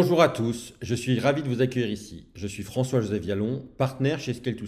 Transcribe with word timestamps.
Bonjour 0.00 0.22
à 0.22 0.28
tous, 0.28 0.74
je 0.80 0.94
suis 0.94 1.18
ravi 1.18 1.42
de 1.42 1.48
vous 1.48 1.60
accueillir 1.60 1.90
ici. 1.90 2.28
Je 2.36 2.46
suis 2.46 2.62
François-Joseph 2.62 3.20
Vialon, 3.20 3.66
partenaire 3.78 4.20
chez 4.20 4.32
scale 4.32 4.54
2 4.54 4.64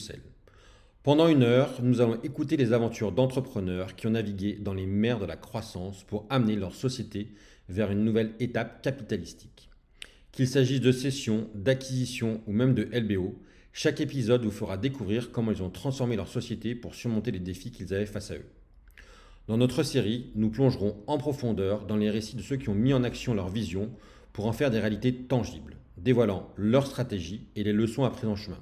Pendant 1.04 1.29
une 1.29 1.45
heure, 1.45 1.71
nous 1.85 2.01
allons 2.01 2.21
écouter 2.24 2.56
les 2.56 2.72
aventures 2.72 3.12
d'entrepreneurs 3.12 3.94
qui 3.94 4.08
ont 4.08 4.11
navigué 4.11 4.58
dans 4.61 4.74
les 4.74 4.87
mers 4.87 5.21
de 5.21 5.26
la 5.26 5.37
croissance 5.37 6.03
pour 6.03 6.26
amener 6.30 6.56
leur 6.56 6.74
société 6.74 7.33
vers 7.69 7.93
une 7.93 8.03
nouvelle 8.03 8.33
étape 8.40 8.83
capitalistique. 8.83 9.71
Qu'il 10.33 10.48
s'agisse 10.48 10.80
de 10.80 10.90
cession, 10.90 11.49
d'acquisition 11.54 12.40
ou 12.49 12.53
même 12.53 12.74
de 12.74 12.88
LBO, 12.92 13.40
chaque 13.72 14.01
épisode 14.01 14.42
vous 14.42 14.51
fera 14.51 14.78
découvrir 14.78 15.31
comment 15.31 15.53
ils 15.53 15.62
ont 15.62 15.71
transformé 15.71 16.16
leur 16.16 16.27
société 16.27 16.74
pour 16.74 16.97
surmonter 16.97 17.30
les 17.30 17.38
défis 17.38 17.70
qu'ils 17.70 17.95
avaient 17.95 18.05
face 18.05 18.33
à 18.33 18.34
eux. 18.34 18.47
Dans 19.47 19.59
notre 19.59 19.84
série, 19.84 20.33
nous 20.34 20.51
plongerons 20.51 20.97
en 21.06 21.19
profondeur 21.19 21.87
dans 21.87 21.97
les 21.97 22.11
récits 22.11 22.37
de 22.37 22.42
ceux 22.42 22.56
qui 22.56 22.69
ont 22.69 22.75
mis 22.75 22.92
en 22.92 23.05
action 23.05 23.33
leur 23.33 23.48
vision 23.48 23.91
pour 24.33 24.47
en 24.47 24.52
faire 24.52 24.70
des 24.70 24.79
réalités 24.79 25.15
tangibles, 25.15 25.77
dévoilant 25.97 26.51
leur 26.57 26.87
stratégie 26.87 27.48
et 27.57 27.65
les 27.65 27.73
leçons 27.73 28.05
apprises 28.05 28.29
en 28.29 28.37
chemin. 28.37 28.59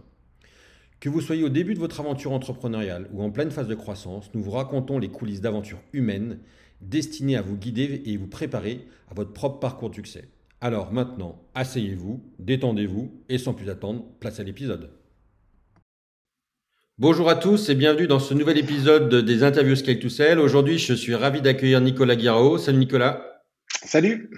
Que 1.01 1.09
vous 1.09 1.21
soyez 1.21 1.45
au 1.45 1.49
début 1.49 1.75
de 1.75 1.79
votre 1.79 2.01
aventure 2.01 2.33
entrepreneuriale 2.33 3.09
ou 3.13 3.23
en 3.23 3.31
pleine 3.31 3.53
phase 3.53 3.69
de 3.69 3.75
croissance, 3.75 4.31
nous 4.35 4.43
vous 4.43 4.51
racontons 4.51 4.99
les 4.99 5.09
coulisses 5.09 5.41
d'aventures 5.41 5.83
humaines 5.93 6.39
destinées 6.81 7.37
à 7.37 7.43
vous 7.43 7.57
guider 7.57 8.03
et 8.07 8.17
vous 8.17 8.27
préparer 8.27 8.87
à 9.11 9.15
votre 9.15 9.33
propre 9.33 9.61
parcours 9.61 9.91
de 9.91 9.95
succès. 9.95 10.29
Alors 10.61 10.93
maintenant, 10.93 11.41
asseyez-vous, 11.55 12.21
détendez-vous 12.41 13.23
et 13.29 13.39
sans 13.39 13.55
plus 13.55 13.71
attendre, 13.71 14.05
place 14.19 14.41
à 14.41 14.43
l'épisode. 14.43 14.91
Bonjour 16.99 17.29
à 17.29 17.37
tous 17.37 17.69
et 17.69 17.77
bienvenue 17.77 18.09
dans 18.09 18.19
ce 18.19 18.35
nouvel 18.35 18.59
épisode 18.59 19.25
des 19.25 19.45
interviews 19.45 19.77
Scale 19.77 20.01
to 20.01 20.09
Sell. 20.09 20.41
Aujourd'hui, 20.41 20.79
je 20.79 20.95
suis 20.95 21.15
ravi 21.15 21.41
d'accueillir 21.41 21.81
Nicolas 21.81 22.17
Guirao. 22.17 22.59
Salut 22.59 22.79
Nicolas. 22.79 23.45
Salut. 23.85 24.31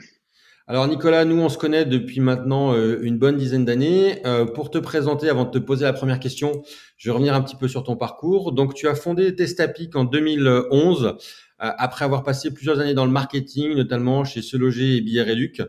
Alors 0.70 0.86
Nicolas, 0.86 1.24
nous 1.24 1.42
on 1.42 1.48
se 1.48 1.58
connaît 1.58 1.84
depuis 1.84 2.20
maintenant 2.20 2.72
euh, 2.72 3.00
une 3.02 3.18
bonne 3.18 3.36
dizaine 3.36 3.64
d'années. 3.64 4.24
Euh, 4.24 4.44
pour 4.44 4.70
te 4.70 4.78
présenter, 4.78 5.28
avant 5.28 5.44
de 5.44 5.50
te 5.50 5.58
poser 5.58 5.84
la 5.84 5.92
première 5.92 6.20
question, 6.20 6.62
je 6.96 7.08
vais 7.08 7.12
revenir 7.12 7.34
un 7.34 7.42
petit 7.42 7.56
peu 7.56 7.66
sur 7.66 7.82
ton 7.82 7.96
parcours. 7.96 8.52
Donc 8.52 8.74
tu 8.74 8.86
as 8.86 8.94
fondé 8.94 9.34
Testapic 9.34 9.96
en 9.96 10.04
2011, 10.04 11.06
euh, 11.06 11.12
après 11.58 12.04
avoir 12.04 12.22
passé 12.22 12.54
plusieurs 12.54 12.78
années 12.78 12.94
dans 12.94 13.04
le 13.04 13.10
marketing, 13.10 13.74
notamment 13.74 14.22
chez 14.22 14.42
Se 14.42 14.56
Loger 14.56 14.98
et 14.98 15.00
Billets 15.00 15.22
Réduc. 15.22 15.60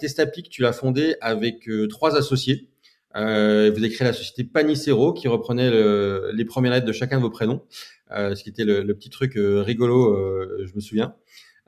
Testapic, 0.00 0.48
tu 0.48 0.62
l'as 0.62 0.72
fondé 0.72 1.14
avec 1.20 1.68
trois 1.90 2.16
associés. 2.16 2.70
vous 3.14 3.20
avez 3.20 3.90
créé 3.90 4.08
la 4.08 4.14
société 4.14 4.44
Panicero 4.44 5.12
qui 5.12 5.28
reprenait 5.28 5.70
les 6.32 6.44
premières 6.46 6.72
lettres 6.72 6.86
de 6.86 6.92
chacun 6.92 7.18
de 7.18 7.22
vos 7.22 7.28
prénoms, 7.28 7.64
ce 8.10 8.42
qui 8.42 8.48
était 8.48 8.64
le 8.64 8.94
petit 8.94 9.10
truc 9.10 9.34
rigolo, 9.36 10.16
je 10.64 10.74
me 10.74 10.80
souviens. 10.80 11.14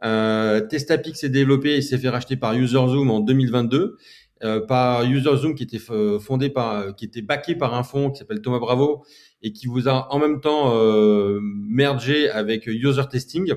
Euh, 0.05 0.61
Testapix 0.61 1.19
s'est 1.19 1.29
développé 1.29 1.77
et 1.77 1.83
s'est 1.83 1.99
fait 1.99 2.09
racheter 2.09 2.37
par 2.37 2.55
UserZoom 2.55 3.11
en 3.11 3.21
2022. 3.21 3.97
Euh, 4.43 4.61
par 4.61 5.05
UserZoom 5.05 5.55
qui 5.55 5.63
était 5.63 5.79
fondé 5.79 6.51
par, 6.51 6.95
qui 6.97 7.05
était 7.05 7.23
backé 7.23 7.55
par 7.55 7.75
un 7.75 7.83
fonds 7.83 8.11
qui 8.11 8.19
s'appelle 8.19 8.43
Thomas 8.43 8.59
Bravo 8.59 9.05
et 9.45 9.53
qui 9.53 9.67
vous 9.67 9.89
a 9.89 10.13
en 10.13 10.19
même 10.19 10.41
temps 10.41 10.75
euh, 10.75 11.39
mergé 11.43 12.31
avec 12.31 12.67
User 12.67 13.05
Testing. 13.11 13.55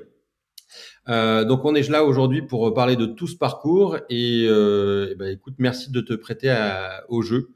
Euh, 1.07 1.45
donc 1.45 1.63
on 1.63 1.73
est 1.73 1.89
là 1.89 2.03
aujourd'hui 2.03 2.41
pour 2.41 2.73
parler 2.73 2.97
de 2.97 3.05
tout 3.05 3.27
ce 3.27 3.37
parcours 3.37 3.97
et, 4.09 4.45
euh, 4.47 5.15
ben, 5.17 5.31
écoute, 5.33 5.55
merci 5.57 5.89
de 5.89 6.01
te 6.01 6.13
prêter 6.13 6.49
à, 6.49 7.05
au 7.07 7.21
jeu 7.21 7.49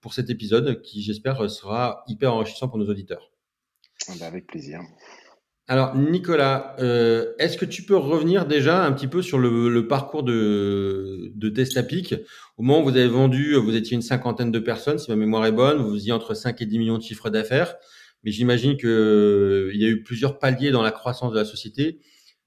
pour 0.00 0.14
cet 0.14 0.30
épisode 0.30 0.82
qui 0.82 1.00
j'espère 1.00 1.48
sera 1.48 2.02
hyper 2.08 2.34
enrichissant 2.34 2.68
pour 2.68 2.78
nos 2.78 2.88
auditeurs. 2.90 3.30
Ah 4.08 4.12
bah, 4.18 4.26
avec 4.26 4.48
plaisir. 4.48 4.80
Alors, 5.68 5.96
Nicolas, 5.96 6.76
euh, 6.78 7.32
est-ce 7.40 7.56
que 7.56 7.64
tu 7.64 7.82
peux 7.82 7.96
revenir 7.96 8.46
déjà 8.46 8.84
un 8.84 8.92
petit 8.92 9.08
peu 9.08 9.20
sur 9.20 9.36
le, 9.38 9.88
parcours 9.88 10.22
de, 10.22 11.32
de 11.34 11.48
Testapic? 11.48 12.14
Au 12.56 12.62
moment 12.62 12.80
où 12.80 12.84
vous 12.84 12.96
avez 12.96 13.08
vendu, 13.08 13.54
vous 13.56 13.74
étiez 13.74 13.96
une 13.96 14.02
cinquantaine 14.02 14.52
de 14.52 14.60
personnes, 14.60 14.98
si 14.98 15.10
ma 15.10 15.16
mémoire 15.16 15.44
est 15.44 15.52
bonne, 15.52 15.78
vous 15.78 15.94
faisiez 15.94 16.12
entre 16.12 16.34
5 16.34 16.62
et 16.62 16.66
10 16.66 16.78
millions 16.78 16.98
de 16.98 17.02
chiffres 17.02 17.30
d'affaires, 17.30 17.74
mais 18.22 18.30
j'imagine 18.30 18.76
qu'il 18.76 18.88
euh, 18.88 19.72
y 19.74 19.84
a 19.84 19.88
eu 19.88 20.04
plusieurs 20.04 20.38
paliers 20.38 20.70
dans 20.70 20.82
la 20.82 20.92
croissance 20.92 21.32
de 21.32 21.38
la 21.38 21.44
société. 21.44 21.98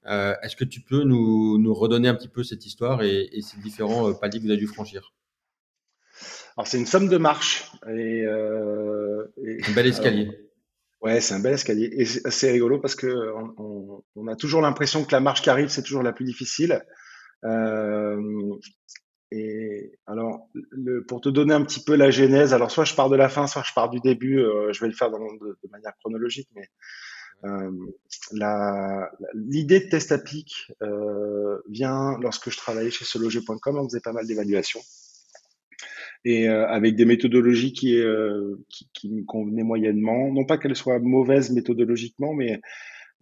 Euh, 0.06 0.34
est-ce 0.42 0.56
que 0.56 0.64
tu 0.64 0.80
peux 0.80 1.02
nous, 1.04 1.74
redonner 1.74 2.08
un 2.08 2.14
petit 2.14 2.28
peu 2.28 2.42
cette 2.42 2.64
histoire 2.64 3.02
et, 3.02 3.28
ces 3.42 3.60
différents 3.60 4.14
paliers 4.14 4.38
que 4.38 4.44
vous 4.44 4.50
avez 4.50 4.58
dû 4.58 4.66
franchir? 4.66 5.12
Alors, 6.56 6.66
c'est 6.66 6.78
une 6.78 6.86
somme 6.86 7.08
de 7.08 7.18
marche. 7.18 7.70
Et, 7.86 8.24
un 8.26 9.72
bel 9.74 9.86
escalier. 9.86 10.49
Ouais, 11.00 11.20
c'est 11.20 11.34
un 11.34 11.40
bel 11.40 11.54
escalier. 11.54 11.90
Et 11.92 12.04
c'est 12.04 12.50
rigolo 12.50 12.78
parce 12.78 12.94
que 12.94 13.32
on, 14.16 14.26
a 14.26 14.36
toujours 14.36 14.60
l'impression 14.60 15.04
que 15.04 15.12
la 15.12 15.20
marche 15.20 15.42
qui 15.42 15.50
arrive, 15.50 15.68
c'est 15.68 15.82
toujours 15.82 16.02
la 16.02 16.12
plus 16.12 16.24
difficile. 16.24 16.84
Euh, 17.44 18.20
et 19.32 19.92
alors, 20.06 20.48
pour 21.06 21.20
te 21.20 21.28
donner 21.28 21.54
un 21.54 21.64
petit 21.64 21.82
peu 21.82 21.94
la 21.94 22.10
genèse, 22.10 22.52
alors 22.52 22.70
soit 22.70 22.84
je 22.84 22.94
pars 22.94 23.08
de 23.08 23.16
la 23.16 23.28
fin, 23.28 23.46
soit 23.46 23.62
je 23.64 23.72
pars 23.72 23.88
du 23.88 24.00
début. 24.00 24.40
Euh, 24.40 24.72
je 24.72 24.80
vais 24.80 24.88
le 24.88 24.94
faire 24.94 25.10
de, 25.10 25.68
manière 25.70 25.92
chronologique, 26.00 26.48
mais 26.54 26.68
euh, 27.44 27.70
l'idée 29.34 29.80
de 29.80 29.88
Testapic 29.88 30.72
euh, 30.82 31.62
vient 31.68 32.18
lorsque 32.20 32.50
je 32.50 32.56
travaillais 32.56 32.90
chez 32.90 33.04
seloger.com. 33.04 33.78
On 33.78 33.84
faisait 33.84 34.00
pas 34.00 34.12
mal 34.12 34.26
d'évaluations 34.26 34.80
et 36.24 36.48
euh, 36.48 36.66
avec 36.68 36.96
des 36.96 37.04
méthodologies 37.04 37.72
qui, 37.72 37.98
euh, 37.98 38.56
qui, 38.68 38.88
qui, 38.92 39.10
me 39.10 39.24
convenaient 39.24 39.62
moyennement. 39.62 40.32
Non 40.32 40.44
pas 40.44 40.58
qu'elles 40.58 40.76
soient 40.76 40.98
mauvaises 40.98 41.50
méthodologiquement, 41.50 42.34
mais 42.34 42.60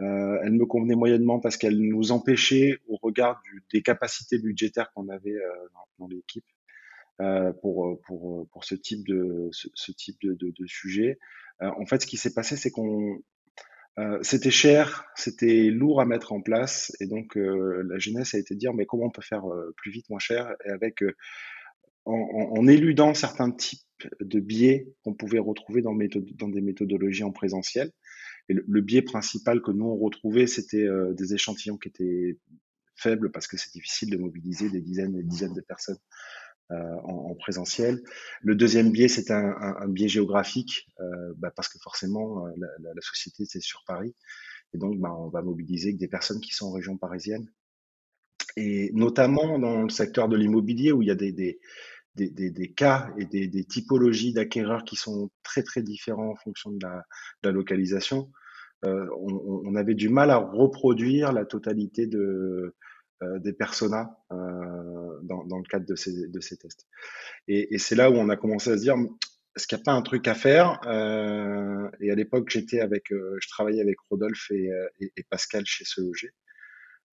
euh, 0.00 0.38
elles 0.44 0.52
me 0.52 0.64
convenaient 0.64 0.94
moyennement 0.94 1.40
parce 1.40 1.56
qu'elles 1.56 1.80
nous 1.80 2.12
empêchaient, 2.12 2.78
au 2.86 2.96
regard 2.96 3.40
du, 3.42 3.64
des 3.72 3.82
capacités 3.82 4.38
budgétaires 4.38 4.92
qu'on 4.92 5.08
avait 5.08 5.34
euh, 5.34 5.68
dans, 5.74 6.04
dans 6.04 6.08
l'équipe, 6.08 6.44
euh, 7.20 7.52
pour, 7.52 8.00
pour, 8.02 8.48
pour 8.50 8.64
ce 8.64 8.76
type 8.76 9.06
de, 9.08 9.48
ce, 9.50 9.92
type 9.92 10.16
de, 10.22 10.34
de, 10.34 10.52
de 10.56 10.66
sujet. 10.66 11.18
en 11.60 11.84
fait, 11.84 12.02
ce 12.02 12.06
qui 12.06 12.16
s'est 12.16 12.34
passé, 12.34 12.56
c'est 12.56 12.70
qu'on 12.70 13.20
c'était 14.22 14.52
cher, 14.52 15.06
c'était 15.16 15.70
lourd 15.70 16.00
à 16.00 16.04
mettre 16.06 16.32
en 16.32 16.40
place, 16.40 16.92
et 17.00 17.06
donc 17.06 17.34
la 17.34 17.98
jeunesse 17.98 18.32
a 18.32 18.38
été 18.38 18.54
de 18.54 18.60
dire 18.60 18.72
mais 18.72 18.86
comment 18.86 19.06
on 19.06 19.10
peut 19.10 19.22
faire 19.22 19.42
plus 19.76 19.90
vite, 19.90 20.08
moins 20.08 20.20
cher, 20.20 20.54
et 20.64 20.70
avec 20.70 21.02
en, 22.08 22.66
éludant 22.66 23.14
certains 23.14 23.50
types 23.50 23.80
de 24.20 24.40
biais 24.40 24.88
qu'on 25.02 25.14
pouvait 25.14 25.38
retrouver 25.38 25.82
dans, 25.82 25.94
des 25.94 26.60
méthodologies 26.60 27.24
en 27.24 27.32
présentiel. 27.32 27.90
Le, 28.48 28.80
biais 28.80 29.02
principal 29.02 29.60
que 29.60 29.70
nous 29.70 29.84
on 29.84 29.96
retrouvait, 29.96 30.46
c'était 30.46 30.84
euh, 30.84 31.12
des 31.12 31.34
échantillons 31.34 31.76
qui 31.76 31.88
étaient 31.88 32.38
faibles 32.96 33.30
parce 33.30 33.46
que 33.46 33.58
c'est 33.58 33.72
difficile 33.72 34.10
de 34.10 34.16
mobiliser 34.16 34.70
des 34.70 34.80
dizaines 34.80 35.14
et 35.14 35.22
des 35.22 35.28
dizaines 35.28 35.52
de 35.52 35.60
personnes 35.60 35.98
euh, 36.70 36.94
en, 37.04 37.34
présentiel. 37.34 38.02
Le 38.40 38.54
deuxième 38.54 38.90
biais, 38.90 39.08
c'est 39.08 39.30
un, 39.30 39.86
biais 39.88 40.08
géographique 40.08 40.88
euh, 41.00 41.34
bah, 41.36 41.52
parce 41.54 41.68
que 41.68 41.78
forcément 41.78 42.46
la, 42.56 43.02
société 43.02 43.44
c'est 43.44 43.60
sur 43.60 43.84
Paris 43.86 44.14
et 44.72 44.78
donc 44.78 44.98
bah, 44.98 45.14
on 45.14 45.28
va 45.28 45.42
mobiliser 45.42 45.92
des 45.92 46.08
personnes 46.08 46.40
qui 46.40 46.54
sont 46.54 46.68
en 46.68 46.72
région 46.72 46.96
parisienne 46.96 47.50
et 48.56 48.90
notamment 48.92 49.58
dans 49.58 49.82
le 49.82 49.88
secteur 49.88 50.28
de 50.28 50.36
l'immobilier 50.36 50.92
où 50.92 51.02
il 51.02 51.08
y 51.08 51.10
a 51.10 51.14
des, 51.14 51.60
cas 52.76 53.10
et 53.18 53.24
des, 53.24 53.64
typologies 53.64 54.32
d'acquéreurs 54.32 54.84
qui 54.84 54.96
sont 54.96 55.30
très 55.42 55.62
très 55.62 55.82
différents 55.82 56.30
en 56.30 56.36
fonction 56.36 56.70
de 56.70 56.84
la, 56.84 57.52
localisation. 57.52 58.30
Euh, 58.84 59.06
on, 59.20 59.74
avait 59.74 59.94
du 59.94 60.08
mal 60.08 60.30
à 60.30 60.36
reproduire 60.36 61.32
la 61.32 61.44
totalité 61.44 62.06
de, 62.06 62.74
euh, 63.22 63.38
des 63.40 63.52
personas 63.52 64.16
euh, 64.30 65.18
dans, 65.22 65.58
le 65.58 65.68
cadre 65.68 65.86
de 65.86 65.96
ces, 65.96 66.56
tests. 66.56 66.86
Et, 67.48 67.78
c'est 67.78 67.96
là 67.96 68.10
où 68.10 68.14
on 68.14 68.28
a 68.28 68.36
commencé 68.36 68.70
à 68.70 68.76
se 68.76 68.82
dire, 68.82 68.96
est-ce 69.56 69.66
qu'il 69.66 69.76
n'y 69.76 69.82
a 69.82 69.84
pas 69.84 69.92
un 69.92 70.02
truc 70.02 70.28
à 70.28 70.34
faire 70.34 70.80
Et 72.00 72.10
à 72.10 72.14
l'époque, 72.14 72.50
j'étais 72.50 72.80
avec, 72.80 73.06
je 73.10 73.48
travaillais 73.48 73.82
avec 73.82 73.98
Rodolphe 74.10 74.50
et, 74.50 74.70
Pascal 75.28 75.64
chez 75.66 75.84
CEG. 75.84 76.32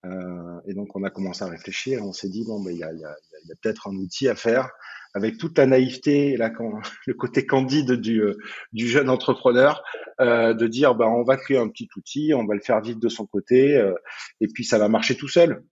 Euh, 0.06 0.60
et 0.68 0.74
donc, 0.74 0.96
on 0.96 1.04
a 1.04 1.10
commencé 1.10 1.44
à 1.44 1.48
réfléchir. 1.48 2.04
On 2.04 2.14
s'est 2.14 2.30
dit, 2.30 2.44
bon, 2.46 2.62
ben, 2.62 2.72
il 2.72 2.80
y 2.80 2.84
a, 2.84 2.94
y 2.94 3.04
a, 3.04 3.10
a 3.10 3.56
peut-être 3.62 3.88
un 3.88 3.96
outil 3.96 4.28
à 4.28 4.36
faire 4.36 4.70
avec 5.16 5.38
toute 5.38 5.58
la 5.58 5.66
naïveté 5.66 6.34
et 6.34 6.38
le 7.08 7.14
côté 7.14 7.46
candide 7.46 7.94
du, 7.94 8.22
euh, 8.22 8.38
du 8.74 8.88
jeune 8.88 9.10
entrepreneur, 9.10 9.82
euh, 10.20 10.54
de 10.54 10.68
dire, 10.68 10.94
ben, 10.94 11.08
on 11.08 11.24
va 11.24 11.38
créer 11.38 11.58
un 11.58 11.70
petit 11.70 11.88
outil, 11.96 12.34
on 12.36 12.46
va 12.46 12.54
le 12.54 12.62
faire 12.62 12.82
vite 12.82 13.00
de 13.00 13.10
son 13.10 13.26
côté, 13.26 13.78
euh, 13.78 13.94
et 14.42 14.48
puis 14.48 14.66
ça 14.66 14.78
va 14.78 14.90
marcher 14.90 15.16
tout 15.16 15.30
seul. 15.30 15.64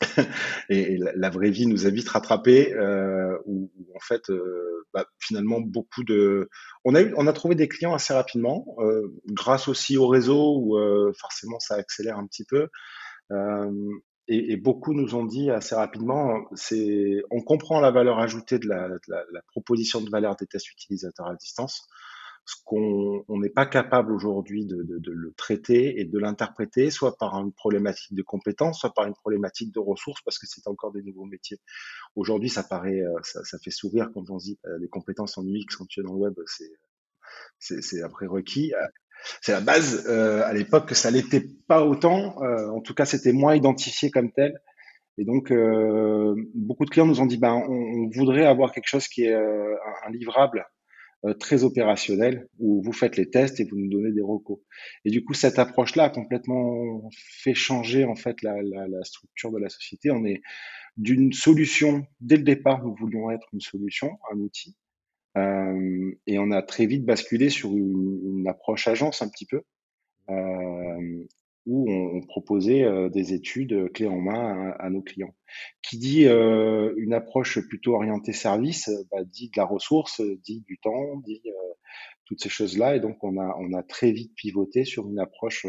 et, 0.68 0.98
la, 0.98 1.30
vraie 1.30 1.50
vie 1.50 1.66
nous 1.66 1.86
a 1.86 1.90
vite 1.90 2.08
rattrapé, 2.08 2.74
euh, 2.74 3.36
où, 3.46 3.70
en 3.94 4.00
fait, 4.00 4.28
euh, 4.30 4.86
bah, 4.92 5.06
finalement, 5.18 5.60
beaucoup 5.60 6.04
de, 6.04 6.48
on 6.84 6.94
a 6.94 7.02
eu, 7.02 7.14
on 7.16 7.26
a 7.26 7.32
trouvé 7.32 7.54
des 7.54 7.68
clients 7.68 7.94
assez 7.94 8.12
rapidement, 8.12 8.64
euh, 8.78 9.12
grâce 9.28 9.68
aussi 9.68 9.96
au 9.96 10.08
réseau 10.08 10.58
où 10.58 10.76
forcément 11.18 11.58
ça 11.60 11.76
accélère 11.76 12.18
un 12.18 12.26
petit 12.26 12.44
peu. 12.44 12.68
Et, 14.26 14.56
beaucoup 14.56 14.94
nous 14.94 15.14
ont 15.14 15.24
dit 15.24 15.50
assez 15.50 15.74
rapidement, 15.74 16.44
c'est, 16.54 17.22
on 17.30 17.42
comprend 17.42 17.80
la 17.80 17.90
valeur 17.90 18.18
ajoutée 18.18 18.58
de 18.58 18.68
la 18.68 18.88
proposition 19.48 20.00
de 20.00 20.10
valeur 20.10 20.36
des 20.36 20.46
tests 20.46 20.70
utilisateurs 20.70 21.28
à 21.28 21.34
distance. 21.34 21.86
Ce 22.46 22.56
qu'on 22.64 23.24
n'est 23.28 23.50
pas 23.50 23.66
capable 23.66 24.12
aujourd'hui 24.12 24.66
de, 24.66 24.82
de, 24.82 24.98
de, 24.98 25.12
le 25.12 25.32
traiter 25.32 26.00
et 26.00 26.04
de 26.04 26.18
l'interpréter, 26.18 26.90
soit 26.90 27.16
par 27.16 27.34
une 27.40 27.52
problématique 27.52 28.14
de 28.14 28.22
compétences, 28.22 28.80
soit 28.80 28.92
par 28.92 29.06
une 29.06 29.14
problématique 29.14 29.72
de 29.72 29.78
ressources, 29.78 30.20
parce 30.22 30.38
que 30.38 30.46
c'est 30.46 30.66
encore 30.66 30.92
des 30.92 31.02
nouveaux 31.02 31.24
métiers. 31.24 31.58
Aujourd'hui, 32.16 32.50
ça 32.50 32.62
paraît, 32.62 33.00
euh, 33.00 33.14
ça, 33.22 33.42
ça, 33.44 33.58
fait 33.58 33.70
sourire 33.70 34.10
quand 34.12 34.28
on 34.28 34.36
dit 34.36 34.58
euh, 34.66 34.78
les 34.78 34.88
compétences 34.88 35.38
en 35.38 35.44
UX 35.44 35.76
quand 35.78 35.86
tu 35.86 36.00
es 36.00 36.02
dans 36.02 36.12
le 36.12 36.18
web, 36.18 36.34
c'est 37.58 38.02
un 38.02 38.08
prérequis. 38.08 38.72
C'est 39.40 39.52
la 39.52 39.60
base. 39.60 40.04
Euh, 40.08 40.42
à 40.44 40.52
l'époque, 40.52 40.90
ça 40.94 41.10
l'était 41.10 41.46
pas 41.66 41.84
autant. 41.84 42.42
Euh, 42.42 42.68
en 42.68 42.80
tout 42.80 42.94
cas, 42.94 43.04
c'était 43.04 43.32
moins 43.32 43.54
identifié 43.54 44.10
comme 44.10 44.32
tel. 44.32 44.60
Et 45.16 45.24
donc, 45.24 45.50
euh, 45.50 46.34
beaucoup 46.54 46.84
de 46.84 46.90
clients 46.90 47.06
nous 47.06 47.20
ont 47.20 47.26
dit, 47.26 47.38
ben, 47.38 47.52
on, 47.52 47.72
on 47.72 48.10
voudrait 48.10 48.44
avoir 48.44 48.72
quelque 48.72 48.88
chose 48.88 49.06
qui 49.06 49.24
est 49.24 49.32
euh, 49.32 49.74
un, 50.06 50.10
livrable 50.10 50.66
très 51.32 51.64
opérationnel 51.64 52.48
où 52.58 52.82
vous 52.82 52.92
faites 52.92 53.16
les 53.16 53.30
tests 53.30 53.58
et 53.60 53.64
vous 53.64 53.76
nous 53.76 53.88
donnez 53.88 54.12
des 54.12 54.20
recos. 54.22 54.58
Et 55.04 55.10
du 55.10 55.24
coup, 55.24 55.32
cette 55.32 55.58
approche-là 55.58 56.04
a 56.04 56.10
complètement 56.10 57.08
fait 57.14 57.54
changer 57.54 58.04
en 58.04 58.14
fait 58.14 58.42
la, 58.42 58.60
la, 58.62 58.86
la 58.88 59.04
structure 59.04 59.50
de 59.50 59.58
la 59.58 59.70
société. 59.70 60.10
On 60.10 60.24
est 60.24 60.42
d'une 60.96 61.32
solution 61.32 62.06
dès 62.20 62.36
le 62.36 62.42
départ, 62.42 62.84
nous 62.84 62.94
voulions 62.94 63.30
être 63.30 63.48
une 63.52 63.60
solution, 63.60 64.18
un 64.32 64.38
outil, 64.38 64.76
euh, 65.36 66.12
et 66.26 66.38
on 66.38 66.50
a 66.50 66.62
très 66.62 66.86
vite 66.86 67.04
basculé 67.04 67.50
sur 67.50 67.74
une, 67.76 68.38
une 68.38 68.48
approche 68.48 68.86
agence 68.86 69.22
un 69.22 69.28
petit 69.28 69.46
peu. 69.46 69.62
Euh, 70.30 71.24
où 71.66 71.90
on, 71.90 72.20
proposait 72.20 72.84
euh, 72.84 73.08
des 73.08 73.32
études 73.32 73.90
clés 73.92 74.06
en 74.06 74.20
main 74.20 74.74
à, 74.78 74.90
nos 74.90 75.02
clients. 75.02 75.34
Qui 75.82 75.98
dit 75.98 76.26
euh, 76.26 76.92
une 76.96 77.14
approche 77.14 77.58
plutôt 77.68 77.94
orientée 77.94 78.32
service, 78.32 78.90
bah, 79.10 79.24
dit 79.24 79.48
de 79.48 79.56
la 79.56 79.64
ressource, 79.64 80.20
dit 80.42 80.60
du 80.66 80.78
temps, 80.78 81.16
dit 81.24 81.42
euh, 81.46 81.74
toutes 82.26 82.42
ces 82.42 82.48
choses-là. 82.48 82.96
Et 82.96 83.00
donc 83.00 83.22
on 83.22 83.38
a, 83.38 83.56
on 83.58 83.72
a 83.72 83.82
très 83.82 84.12
vite 84.12 84.34
pivoté 84.34 84.84
sur 84.84 85.08
une 85.08 85.18
approche, 85.18 85.66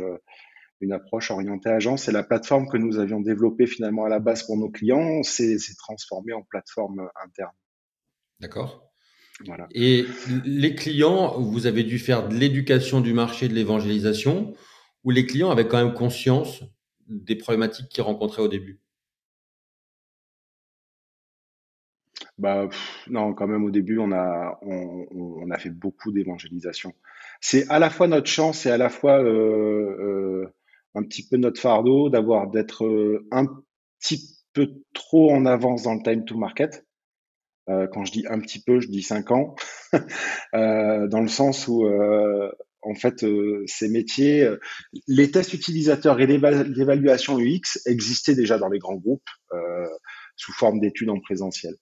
une 0.82 0.92
approche 0.92 1.32
orientée 1.32 1.70
agence. 1.70 2.10
Et 2.10 2.12
la 2.12 2.24
plateforme 2.24 2.68
que 2.68 2.78
nous 2.78 3.00
avions 3.00 3.22
développée 3.22 3.68
finalement 3.68 4.06
à 4.06 4.10
la 4.10 4.20
base 4.20 4.44
pour 4.44 4.58
nos 4.58 4.70
clients 4.70 5.24
s'est 5.24 5.58
transformée 5.78 6.34
en 6.34 6.44
plateforme 6.44 7.10
interne. 7.24 7.56
D'accord. 8.42 8.92
Voilà. 9.46 9.68
Et 9.74 10.06
les 10.46 10.76
clients, 10.76 11.40
vous 11.40 11.68
avez 11.68 11.84
dû 11.84 12.00
faire 12.00 12.30
de 12.30 12.36
l'éducation 12.36 13.02
du 13.02 13.14
marché, 13.14 13.50
de 13.50 13.54
l'évangélisation 13.54 14.54
où 15.06 15.12
les 15.12 15.26
clients 15.26 15.52
avaient 15.52 15.68
quand 15.68 15.84
même 15.84 15.94
conscience 15.94 16.64
des 17.08 17.36
problématiques 17.36 17.88
qu'ils 17.90 18.04
rencontraient 18.04 18.42
au 18.42 18.48
début? 18.48 18.82
Bah, 22.38 22.68
non, 23.08 23.34
quand 23.34 23.48
même 23.48 23.64
au 23.64 23.72
début, 23.72 23.98
on 23.98 24.12
a, 24.12 24.60
on, 24.62 25.50
a 25.52 25.58
fait 25.58 25.70
beaucoup 25.70 26.12
d'évangélisation. 26.12 26.94
C'est 27.40 27.70
à 27.70 27.80
la 27.80 27.90
fois 27.90 28.08
notre 28.08 28.28
chance 28.28 28.66
et 28.66 28.72
à 28.72 28.78
la 28.78 28.90
fois 28.90 29.24
euh, 29.24 29.30
euh, 29.30 30.54
un 30.96 31.04
petit 31.04 31.26
peu 31.28 31.38
notre 31.38 31.62
fardeau 31.62 32.10
d'avoir 32.10 32.50
d'être 32.50 32.86
euh, 32.86 33.26
un 33.32 33.46
petit 34.00 34.38
peu 34.54 34.70
trop 34.94 35.32
en 35.32 35.46
avance 35.46 35.84
dans 35.84 35.94
le 35.94 36.04
time 36.04 36.26
to 36.26 36.38
market. 36.38 36.86
Quand 37.68 38.06
je 38.06 38.12
dis 38.12 38.26
un 38.30 38.40
petit 38.40 38.62
peu, 38.62 38.80
je 38.80 38.88
dis 38.88 39.02
cinq 39.02 39.32
ans, 39.32 39.56
dans 40.54 41.22
le 41.22 41.28
sens 41.28 41.68
où 41.68 41.84
en 42.86 42.94
fait, 42.94 43.24
euh, 43.24 43.64
ces 43.66 43.90
métiers, 43.90 44.44
euh, 44.44 44.58
les 45.08 45.32
tests 45.32 45.54
utilisateurs 45.54 46.20
et 46.22 46.28
l'évaluation 46.28 47.40
UX 47.40 47.80
existaient 47.88 48.36
déjà 48.36 48.58
dans 48.58 48.70
les 48.70 48.80
grands 48.80 48.96
groupes 48.96 49.28
euh, 49.54 49.88
sous 50.36 50.54
forme 50.54 50.80
d'études 50.80 51.10
en 51.10 51.20
présentiel. 51.20 51.74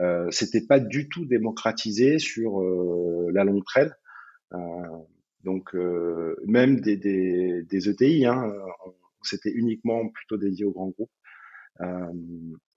Euh, 0.00 0.28
C'était 0.30 0.64
pas 0.66 0.80
du 0.80 1.08
tout 1.08 1.24
démocratisé 1.26 2.18
sur 2.18 2.60
la 3.32 3.44
longue 3.44 3.64
traîne. 3.64 3.92
donc 5.42 5.74
même 6.46 6.80
des, 6.80 6.96
des, 6.96 7.62
des 7.62 7.88
ETI, 7.88 8.26
hein, 8.26 8.52
c'était 9.22 9.52
uniquement 9.52 10.08
plutôt 10.08 10.36
dédié 10.36 10.64
aux 10.64 10.72
grands 10.72 10.90
groupes 10.90 11.10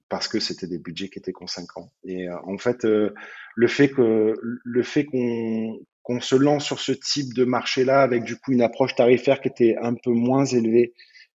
parce 0.10 0.28
que 0.30 0.40
c'était 0.40 0.68
des 0.68 0.80
budgets 0.80 1.10
qui 1.10 1.20
étaient 1.20 1.34
conséquents. 1.34 1.92
Et 2.04 2.30
en 2.30 2.58
fait, 2.58 2.84
le 2.84 3.68
fait 3.68 3.90
que 3.90 4.34
le 4.42 4.84
fait 4.84 5.06
qu'on 5.06 5.80
qu'on 6.08 6.22
se 6.22 6.36
lance 6.36 6.64
sur 6.64 6.80
ce 6.80 6.94
type 6.94 7.34
de 7.34 7.44
marché-là 7.44 8.02
avec 8.02 8.24
du 8.24 8.38
coup 8.38 8.54
une 8.54 8.62
approche 8.62 8.96
tarifaire 8.96 9.42
qui 9.42 9.50
était 9.50 9.76
un 9.82 9.94
peu 9.94 10.12
moins 10.12 10.46
élevée 10.46 10.94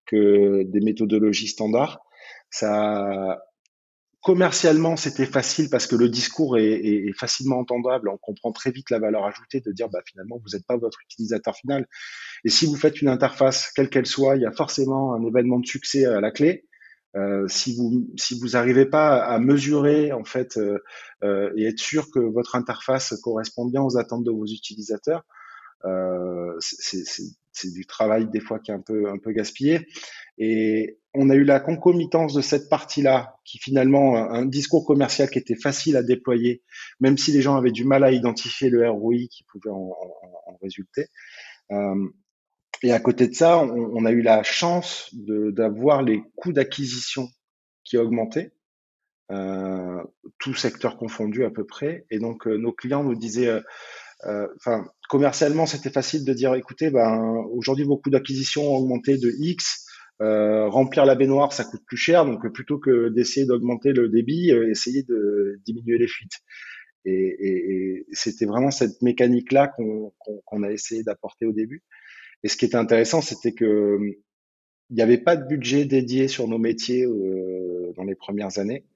que 0.05 0.63
des 0.65 0.81
méthodologies 0.81 1.49
standards. 1.49 2.01
Ça, 2.51 3.39
commercialement, 4.23 4.97
c'était 4.97 5.25
facile 5.25 5.71
parce 5.71 5.87
que 5.87 5.97
le 5.97 6.11
discours 6.11 6.59
est, 6.59 6.85
est, 6.85 7.19
facilement 7.19 7.61
entendable. 7.61 8.11
On 8.11 8.19
comprend 8.19 8.53
très 8.53 8.71
vite 8.71 8.91
la 8.91 8.99
valeur 8.99 9.25
ajoutée 9.25 9.61
de 9.61 9.73
dire, 9.73 9.89
bah, 9.89 10.01
finalement, 10.07 10.37
vous 10.37 10.55
n'êtes 10.55 10.67
pas 10.67 10.77
votre 10.77 10.99
utilisateur 11.01 11.57
final. 11.57 11.87
Et 12.45 12.51
si 12.51 12.67
vous 12.67 12.77
faites 12.77 13.01
une 13.01 13.09
interface, 13.09 13.73
quelle 13.75 13.89
qu'elle 13.89 14.07
soit, 14.07 14.37
il 14.37 14.43
y 14.43 14.47
a 14.47 14.53
forcément 14.53 15.15
un 15.15 15.25
événement 15.25 15.61
de 15.61 15.67
succès 15.67 16.05
à 16.05 16.21
la 16.21 16.31
clé. 16.31 16.68
Euh, 17.17 17.49
si 17.49 17.75
vous 17.75 18.07
si 18.17 18.39
vous 18.39 18.49
n'arrivez 18.49 18.85
pas 18.85 19.25
à 19.25 19.39
mesurer 19.39 20.13
en 20.13 20.25
fait 20.25 20.59
euh, 20.59 20.79
euh, 21.25 21.51
et 21.57 21.65
être 21.65 21.79
sûr 21.79 22.11
que 22.11 22.19
votre 22.19 22.55
interface 22.55 23.15
correspond 23.23 23.65
bien 23.65 23.83
aux 23.83 23.97
attentes 23.97 24.25
de 24.25 24.31
vos 24.31 24.47
utilisateurs, 24.47 25.25
c'est 26.61 27.73
du 27.73 27.87
travail 27.87 28.29
des 28.29 28.41
fois 28.41 28.59
qui 28.59 28.71
est 28.71 28.75
un 28.75 28.81
peu 28.81 29.09
un 29.09 29.19
peu 29.19 29.33
gaspillé. 29.33 29.87
Et 30.37 30.99
on 31.15 31.31
a 31.31 31.35
eu 31.35 31.45
la 31.45 31.61
concomitance 31.61 32.35
de 32.35 32.43
cette 32.43 32.69
partie-là, 32.69 33.39
qui 33.45 33.59
finalement 33.59 34.17
un 34.17 34.45
discours 34.45 34.85
commercial 34.85 35.29
qui 35.31 35.39
était 35.39 35.57
facile 35.57 35.97
à 35.97 36.03
déployer, 36.03 36.63
même 37.01 37.17
si 37.17 37.33
les 37.33 37.43
gens 37.43 37.57
avaient 37.57 37.73
du 37.73 37.85
mal 37.85 38.05
à 38.05 38.13
identifier 38.13 38.71
le 38.71 38.89
ROI 38.89 39.27
qui 39.31 39.45
pouvait 39.45 39.71
en, 39.71 39.97
en, 40.01 40.53
en 40.53 40.59
résulter. 40.63 41.07
Et 42.83 42.93
à 42.93 43.01
côté 43.01 43.29
de 43.29 43.35
ça, 43.35 43.59
on, 43.59 44.05
a 44.05 44.13
eu 44.13 44.23
la 44.23 44.43
chance 44.43 45.11
d'avoir 45.13 46.03
les 46.03 46.23
coûts 46.37 46.53
d'acquisition 46.53 47.29
qui 47.85 47.97
augmentaient, 47.97 48.53
euh, 49.33 50.03
tout 50.39 50.55
secteur 50.55 50.97
confondu 50.97 51.45
à 51.45 51.51
peu 51.51 51.65
près. 51.65 52.07
Et 52.11 52.19
donc, 52.19 52.47
euh, 52.47 52.57
nos 52.57 52.73
clients 52.73 53.03
nous 53.03 53.17
disaient, 53.17 53.49
euh, 53.49 53.61
euh, 54.27 54.47
enfin, 54.57 54.87
commercialement, 55.09 55.67
c'était 55.67 55.91
facile 55.91 56.25
de 56.25 56.33
dire, 56.33 56.55
écoutez, 56.55 56.91
ben, 56.91 57.21
aujourd'hui, 57.53 57.85
vos 57.85 57.97
coûts 57.97 58.11
d'acquisition 58.11 58.63
ont 58.73 58.77
augmenté 58.77 59.19
de 59.19 59.33
X. 59.39 59.87
remplir 60.21 61.05
la 61.05 61.15
baignoire, 61.17 61.53
ça 61.53 61.65
coûte 61.65 61.83
plus 61.87 61.97
cher. 61.97 62.25
Donc, 62.25 62.47
plutôt 62.53 62.79
que 62.79 63.09
d'essayer 63.09 63.47
d'augmenter 63.47 63.93
le 63.93 64.09
débit, 64.09 64.51
essayez 64.51 65.03
de 65.03 65.61
diminuer 65.65 65.99
les 65.99 66.09
fuites. 66.09 66.39
Et, 67.05 67.13
et, 67.13 67.97
et 68.01 68.07
c'était 68.13 68.45
vraiment 68.45 68.71
cette 68.71 69.01
mécanique-là 69.03 69.69
qu'on 69.69 70.13
qu'on 70.45 70.63
a 70.63 70.71
essayé 70.71 71.03
d'apporter 71.03 71.47
au 71.47 71.53
début. 71.53 71.83
Et 72.43 72.49
ce 72.49 72.57
qui 72.57 72.65
était 72.65 72.77
intéressant, 72.77 73.21
c'était 73.21 73.53
que 73.53 73.99
il 74.91 74.97
n'y 74.97 75.03
avait 75.03 75.19
pas 75.19 75.37
de 75.37 75.47
budget 75.47 75.85
dédié 75.85 76.29
sur 76.29 76.49
nos 76.49 76.59
métiers 76.59 77.05
euh, 77.05 77.93
dans 77.97 78.05
les 78.05 78.15
premières 78.15 78.59
années. 78.59 78.87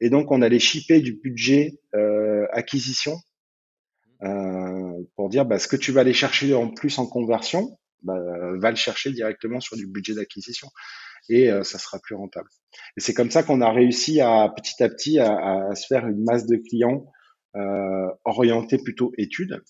Et 0.00 0.10
donc, 0.10 0.30
on 0.30 0.42
allait 0.42 0.58
shipper 0.58 1.00
du 1.00 1.14
budget 1.14 1.78
euh, 1.94 2.46
acquisition 2.52 3.16
euh, 4.22 5.02
pour 5.16 5.28
dire 5.28 5.46
bah, 5.46 5.58
ce 5.58 5.68
que 5.68 5.76
tu 5.76 5.90
vas 5.90 6.02
aller 6.02 6.12
chercher 6.12 6.54
en 6.54 6.68
plus 6.68 6.98
en 6.98 7.06
conversion, 7.06 7.78
bah, 8.02 8.18
va 8.58 8.70
le 8.70 8.76
chercher 8.76 9.10
directement 9.10 9.60
sur 9.60 9.76
du 9.76 9.86
budget 9.86 10.14
d'acquisition 10.14 10.68
et 11.28 11.50
euh, 11.50 11.62
ça 11.62 11.78
sera 11.78 11.98
plus 11.98 12.14
rentable. 12.14 12.48
Et 12.96 13.00
c'est 13.00 13.14
comme 13.14 13.30
ça 13.30 13.42
qu'on 13.42 13.60
a 13.60 13.70
réussi 13.70 14.20
à 14.20 14.48
petit 14.54 14.82
à 14.82 14.88
petit 14.88 15.18
à, 15.18 15.68
à, 15.68 15.74
se 15.74 15.86
faire 15.86 16.06
une 16.06 16.24
masse 16.24 16.46
de 16.46 16.56
clients 16.56 17.06
euh, 17.56 18.08
orientés 18.24 18.78
plutôt 18.78 19.12
études 19.18 19.62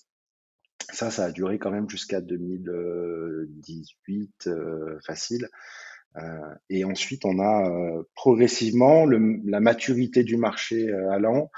ça, 0.91 1.11
ça 1.11 1.25
a 1.25 1.31
duré 1.31 1.59
quand 1.59 1.71
même 1.71 1.89
jusqu'à 1.89 2.21
2018 2.21 4.47
euh, 4.47 4.99
facile. 5.05 5.47
Euh, 6.17 6.55
et 6.69 6.83
ensuite, 6.85 7.25
on 7.25 7.39
a 7.39 7.69
euh, 7.69 8.03
progressivement 8.15 9.05
le, 9.05 9.41
la 9.45 9.59
maturité 9.59 10.23
du 10.23 10.37
marché 10.37 10.89
euh, 10.89 11.11
allant. 11.11 11.51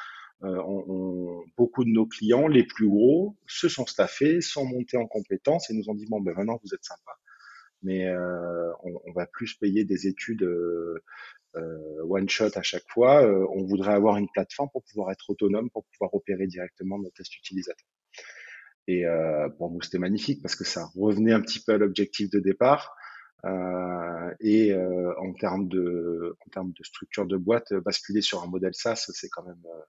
On, 0.44 0.84
on, 0.88 1.44
beaucoup 1.56 1.84
de 1.84 1.92
nos 1.92 2.08
clients, 2.08 2.48
les 2.48 2.64
plus 2.64 2.90
gros, 2.90 3.38
se 3.46 3.70
sont 3.70 3.86
staffés, 3.86 4.42
sont 4.42 4.66
montés 4.66 4.98
en 4.98 5.06
compétences 5.06 5.70
et 5.70 5.74
nous 5.76 5.88
ont 5.88 5.94
dit 5.94 6.08
bon 6.10 6.20
ben 6.20 6.34
maintenant 6.36 6.60
vous 6.64 6.74
êtes 6.74 6.84
sympa, 6.84 7.12
mais 7.84 8.12
on, 8.12 9.00
on, 9.06 9.12
va 9.12 9.28
plus 9.28 9.54
payer 9.54 9.86
des 9.86 10.08
études 10.08 10.44
one 11.54 12.28
shot 12.28 12.50
à 12.56 12.64
chaque 12.64 12.90
fois. 12.90 13.24
on 13.54 13.66
voudrait 13.66 13.94
avoir 13.94 14.18
une 14.18 14.30
plateforme 14.34 14.70
pour 14.74 14.82
pouvoir 14.82 15.12
être 15.12 15.30
autonome, 15.30 15.70
pour 15.70 15.86
pouvoir 15.94 16.12
opérer 16.16 16.48
directement 16.48 16.98
nos 16.98 17.12
tests 17.12 17.38
utilisateurs. 17.38 17.86
Et 18.88 19.06
euh, 19.06 19.50
pour 19.58 19.72
nous, 19.72 19.82
c'était 19.82 20.00
magnifique 20.00 20.42
parce 20.42 20.56
que 20.56 20.64
ça 20.64 20.88
revenait 20.96 21.34
un 21.34 21.42
petit 21.42 21.60
peu 21.60 21.74
à 21.74 21.78
l'objectif 21.78 22.30
de 22.30 22.40
départ. 22.40 22.96
Euh, 23.44 24.32
et 24.40 24.72
euh, 24.72 25.14
en 25.20 25.34
termes 25.34 25.68
de 25.68 26.38
en 26.46 26.50
termes 26.52 26.72
de 26.78 26.84
structure 26.84 27.26
de 27.26 27.38
boîte, 27.38 27.74
basculer 27.74 28.22
sur 28.22 28.44
un 28.44 28.48
modèle 28.48 28.76
SaaS, 28.76 29.10
c'est 29.14 29.30
quand 29.30 29.44
même 29.44 29.64
euh, 29.66 29.82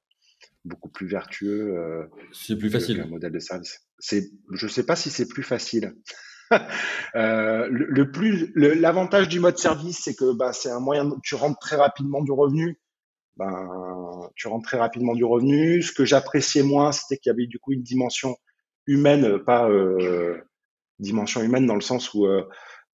beaucoup 0.64 0.88
plus 0.88 1.06
vertueux. 1.06 1.76
Euh, 1.76 2.06
c'est 2.32 2.56
plus 2.56 2.70
facile. 2.70 3.00
Un 3.00 3.06
modèle 3.06 3.32
de 3.32 3.38
service. 3.38 3.80
C'est, 3.98 4.30
je 4.52 4.66
sais 4.66 4.86
pas 4.86 4.96
si 4.96 5.10
c'est 5.10 5.28
plus 5.28 5.42
facile. 5.42 5.94
euh, 7.14 7.68
le, 7.70 7.86
le, 7.86 8.10
plus, 8.10 8.52
l'avantage 8.54 9.28
du 9.28 9.40
mode 9.40 9.58
service, 9.58 10.00
c'est 10.02 10.14
que 10.14 10.32
bah, 10.32 10.52
c'est 10.52 10.70
un 10.70 10.80
moyen, 10.80 11.10
tu 11.22 11.34
rentres 11.34 11.58
très 11.58 11.76
rapidement 11.76 12.22
du 12.22 12.32
revenu. 12.32 12.78
Ben, 13.36 14.30
tu 14.34 14.48
rentres 14.48 14.68
très 14.68 14.78
rapidement 14.78 15.14
du 15.14 15.24
revenu. 15.24 15.82
Ce 15.82 15.92
que 15.92 16.04
j'appréciais 16.04 16.62
moins, 16.62 16.92
c'était 16.92 17.16
qu'il 17.16 17.30
y 17.30 17.34
avait 17.34 17.46
du 17.46 17.58
coup 17.58 17.72
une 17.72 17.82
dimension 17.82 18.36
humaine, 18.86 19.38
pas 19.38 19.68
dimension 20.98 21.42
humaine 21.42 21.66
dans 21.66 21.74
le 21.74 21.80
sens 21.80 22.14
où 22.14 22.26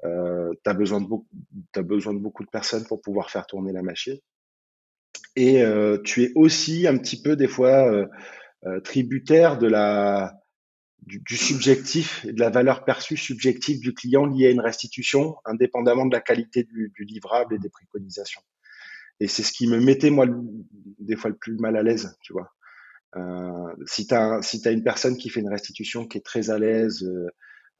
tu 0.02 0.71
as, 0.71 0.75
besoin 0.75 1.00
de 1.00 1.07
beaucoup, 1.07 1.28
besoin 1.76 2.14
de 2.14 2.18
beaucoup 2.18 2.45
de 2.45 2.50
personnes 2.50 2.87
pour 2.87 3.00
pouvoir 3.00 3.30
faire 3.30 3.47
tourner 3.47 3.73
la 3.73 3.83
machine. 3.83 4.18
Et 5.37 5.62
tu 6.04 6.25
es 6.25 6.33
aussi 6.35 6.87
un 6.87 6.97
petit 6.99 7.21
peu 7.21 7.37
des 7.37 7.49
fois 7.49 8.09
tributaire 8.85 9.59
de 9.59 9.66
la, 9.66 10.38
du, 11.02 11.37
subjectif 11.37 12.25
et 12.25 12.33
de 12.33 12.40
la 12.40 12.50
valeur 12.50 12.85
perçue 12.85 13.16
subjective 13.16 13.80
du 13.80 13.95
client 13.95 14.26
liée 14.26 14.47
à 14.47 14.50
une 14.50 14.61
restitution, 14.61 15.37
indépendamment 15.45 16.07
de 16.07 16.14
la 16.14 16.21
qualité 16.21 16.64
du, 16.64 16.92
du 16.95 17.04
livrable 17.04 17.54
et 17.54 17.59
des 17.59 17.71
préconisations. 17.71 18.42
Et 19.21 19.26
c'est 19.26 19.42
ce 19.42 19.52
qui 19.52 19.66
me 19.66 19.80
mettait, 19.80 20.11
moi, 20.11 20.26
des 20.99 21.16
fois 21.16 21.30
le 21.30 21.37
plus 21.37 21.57
mal 21.57 21.76
à 21.76 21.83
l'aise, 21.83 22.16
tu 22.23 22.33
vois. 22.33 22.52
Euh, 23.17 23.75
si 23.87 24.07
tu 24.07 24.15
as, 24.15 24.43
si 24.43 24.67
as 24.67 24.71
une 24.71 24.83
personne 24.83 25.17
qui 25.17 25.31
fait 25.31 25.41
une 25.41 25.49
restitution 25.49 26.07
qui 26.07 26.19
est 26.19 26.25
très 26.25 26.50
à 26.50 26.59
l'aise, 26.59 27.03
euh, 27.03 27.29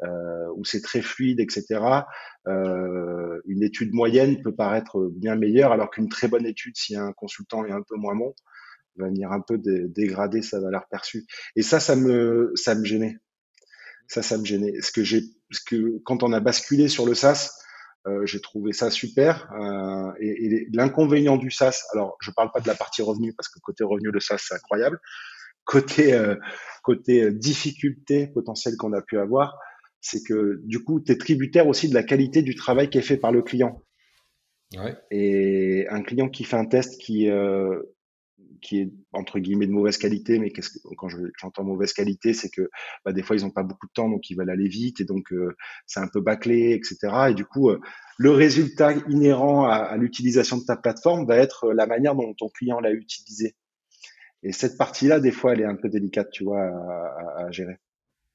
euh, 0.04 0.49
où 0.56 0.64
c'est 0.64 0.80
très 0.80 1.02
fluide, 1.02 1.40
etc., 1.40 1.80
euh, 2.47 3.40
une 3.47 3.62
étude 3.62 3.92
moyenne 3.92 4.40
peut 4.42 4.54
paraître 4.54 5.11
bien 5.12 5.35
meilleure, 5.35 5.73
alors 5.73 5.90
qu'une 5.90 6.08
très 6.08 6.28
bonne 6.28 6.47
étude, 6.47 6.76
si 6.76 6.97
un 6.97 7.12
consultant 7.12 7.64
est 7.64 7.73
un 7.73 7.82
peu 7.82 7.97
moins 7.97 8.14
bon, 8.14 8.32
va 8.97 9.08
venir 9.08 9.32
un 9.32 9.40
peu 9.40 9.58
dégrader 9.58 10.42
sa 10.42 10.61
valeur 10.61 10.87
perçue. 10.90 11.25
Et 11.56 11.62
ça, 11.62 11.80
ça 11.80 11.97
me, 11.97 12.52
ça 12.54 12.75
me 12.75 12.85
gênait. 12.85 13.16
Ça, 14.08 14.23
ça 14.23 14.38
me 14.38 14.44
gênait. 14.44 14.80
Ce 14.80 14.90
que 14.92 15.04
j'ai, 15.04 15.23
ce 15.50 15.61
que 15.64 15.99
quand 16.04 16.23
on 16.23 16.32
a 16.32 16.40
basculé 16.40 16.88
sur 16.88 17.06
le 17.06 17.14
SaaS, 17.14 17.58
euh, 18.08 18.26
j'ai 18.26 18.40
trouvé 18.40 18.72
ça 18.72 18.90
super. 18.90 19.50
Euh, 19.52 20.12
et, 20.20 20.46
et 20.46 20.66
l'inconvénient 20.72 21.36
du 21.36 21.50
SaaS, 21.50 21.82
alors 21.92 22.16
je 22.20 22.30
parle 22.30 22.50
pas 22.52 22.60
de 22.60 22.66
la 22.66 22.74
partie 22.74 23.02
revenu 23.02 23.34
parce 23.34 23.48
que 23.48 23.58
côté 23.60 23.84
revenu 23.84 24.10
le 24.10 24.20
SaaS 24.20 24.38
c'est 24.38 24.54
incroyable. 24.54 24.98
Côté 25.64 26.14
euh, 26.14 26.36
côté 26.82 27.30
difficulté 27.30 28.28
potentielle 28.28 28.76
qu'on 28.76 28.92
a 28.92 29.02
pu 29.02 29.18
avoir, 29.18 29.58
c'est 30.00 30.22
que 30.22 30.60
du 30.64 30.82
coup 30.82 31.00
tu 31.00 31.12
es 31.12 31.18
tributaire 31.18 31.66
aussi 31.68 31.88
de 31.88 31.94
la 31.94 32.02
qualité 32.02 32.42
du 32.42 32.54
travail 32.54 32.88
qui 32.88 32.98
est 32.98 33.02
fait 33.02 33.18
par 33.18 33.32
le 33.32 33.42
client. 33.42 33.82
Ouais. 34.76 34.96
Et 35.10 35.86
un 35.90 36.02
client 36.02 36.28
qui 36.28 36.44
fait 36.44 36.56
un 36.56 36.66
test 36.66 37.00
qui 37.00 37.28
qui 38.61 38.80
est 38.80 38.90
entre 39.12 39.38
guillemets 39.38 39.66
de 39.66 39.73
mauvaise 39.73 39.99
qualité, 39.99 40.38
mais 40.38 40.50
que, 40.50 40.61
quand 40.97 41.09
j'entends 41.09 41.64
mauvaise 41.64 41.92
qualité, 41.92 42.33
c'est 42.35 42.50
que 42.50 42.71
bah, 43.04 43.12
des 43.12 43.23
fois 43.23 43.37
ils 43.37 43.42
n'ont 43.42 43.50
pas 43.50 43.62
beaucoup 43.62 43.87
de 43.87 43.92
temps, 43.92 44.09
donc 44.09 44.28
ils 44.30 44.37
veulent 44.37 44.50
aller 44.50 44.68
vite, 44.68 45.00
et 45.00 45.04
donc 45.04 45.33
euh, 45.33 45.57
c'est 45.87 46.00
un 46.00 46.09
peu 46.09 46.21
bâclé, 46.21 46.73
etc. 46.73 47.30
Et 47.30 47.35
du 47.35 47.45
coup, 47.45 47.71
euh, 47.71 47.80
le 48.16 48.30
résultat 48.30 48.92
inhérent 49.09 49.64
à, 49.64 49.97
l'utilisation 49.97 50.59
de 50.59 50.64
ta 50.64 50.76
plateforme 50.76 51.26
va 51.26 51.37
être 51.37 51.73
la 51.73 51.87
manière 51.87 52.14
dont 52.14 52.35
ton 52.35 52.49
client 52.49 52.80
l'a 52.80 52.92
utilisé. 52.92 53.54
Et 54.42 54.52
cette 54.52 54.76
partie-là, 54.76 55.21
des 55.21 55.33
fois, 55.33 55.52
elle 55.52 55.61
est 55.61 55.66
un 55.66 55.76
peu 55.76 55.88
délicate, 55.88 56.30
tu 56.30 56.45
vois, 56.45 56.62
à, 56.62 57.47
à, 57.47 57.50
gérer. 57.50 57.76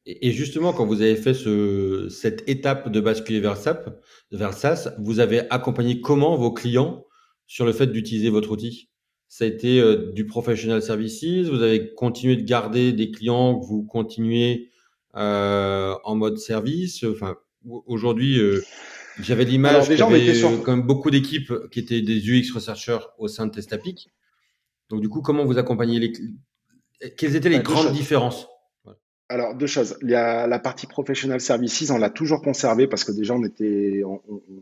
Et 0.05 0.31
justement, 0.31 0.73
quand 0.73 0.85
vous 0.85 1.01
avez 1.01 1.15
fait 1.15 1.33
ce, 1.33 2.09
cette 2.09 2.47
étape 2.49 2.89
de 2.89 2.99
basculer 2.99 3.39
vers 3.39 3.55
SAP, 3.55 3.89
vers 4.31 4.53
SaaS, 4.53 4.93
vous 4.99 5.21
avez 5.21 5.49
accompagné 5.49 6.01
comment 6.01 6.35
vos 6.35 6.51
clients 6.51 7.05
sur 7.47 7.65
le 7.65 7.71
fait 7.71 7.87
d'utiliser 7.87 8.29
votre 8.29 8.51
outil? 8.51 8.89
Ça 9.33 9.45
a 9.45 9.47
été 9.47 9.79
euh, 9.79 10.11
du 10.11 10.27
professional 10.27 10.79
services. 10.83 11.49
Vous 11.49 11.63
avez 11.63 11.91
continué 11.95 12.35
de 12.35 12.43
garder 12.43 12.93
des 12.93 13.09
clients 13.09 13.59
que 13.59 13.65
vous 13.65 13.81
continuez 13.81 14.69
euh, 15.15 15.95
en 16.03 16.13
mode 16.13 16.37
service. 16.37 17.03
Enfin, 17.03 17.37
aujourd'hui, 17.87 18.37
euh, 18.37 18.63
j'avais 19.19 19.45
l'image 19.45 19.87
qu'il 19.87 19.97
y 19.97 20.01
avait 20.03 20.39
quand 20.63 20.75
même 20.75 20.85
beaucoup 20.85 21.09
d'équipes 21.09 21.51
qui 21.71 21.79
étaient 21.79 22.03
des 22.03 22.29
UX 22.29 22.51
researchers 22.53 22.99
au 23.17 23.27
sein 23.27 23.47
de 23.47 23.51
Testapic. 23.51 24.11
Donc, 24.91 25.01
du 25.01 25.09
coup, 25.09 25.23
comment 25.23 25.45
vous 25.45 25.57
accompagnez 25.57 25.99
les 25.99 26.13
Quelles 27.17 27.35
étaient 27.35 27.49
les 27.49 27.57
bah, 27.57 27.63
grandes 27.63 27.91
différences? 27.91 28.45
Alors, 29.33 29.55
deux 29.55 29.65
choses. 29.65 29.97
Il 30.03 30.11
y 30.11 30.15
a 30.15 30.45
la 30.45 30.59
partie 30.59 30.85
professional 30.85 31.41
services, 31.41 31.89
on 31.89 31.97
l'a 31.97 32.11
toujours 32.11 32.43
conservé 32.43 32.85
parce 32.85 33.03
que 33.03 33.11
déjà, 33.11 33.33
on 33.33 33.43
était, 33.43 34.03
on, 34.05 34.21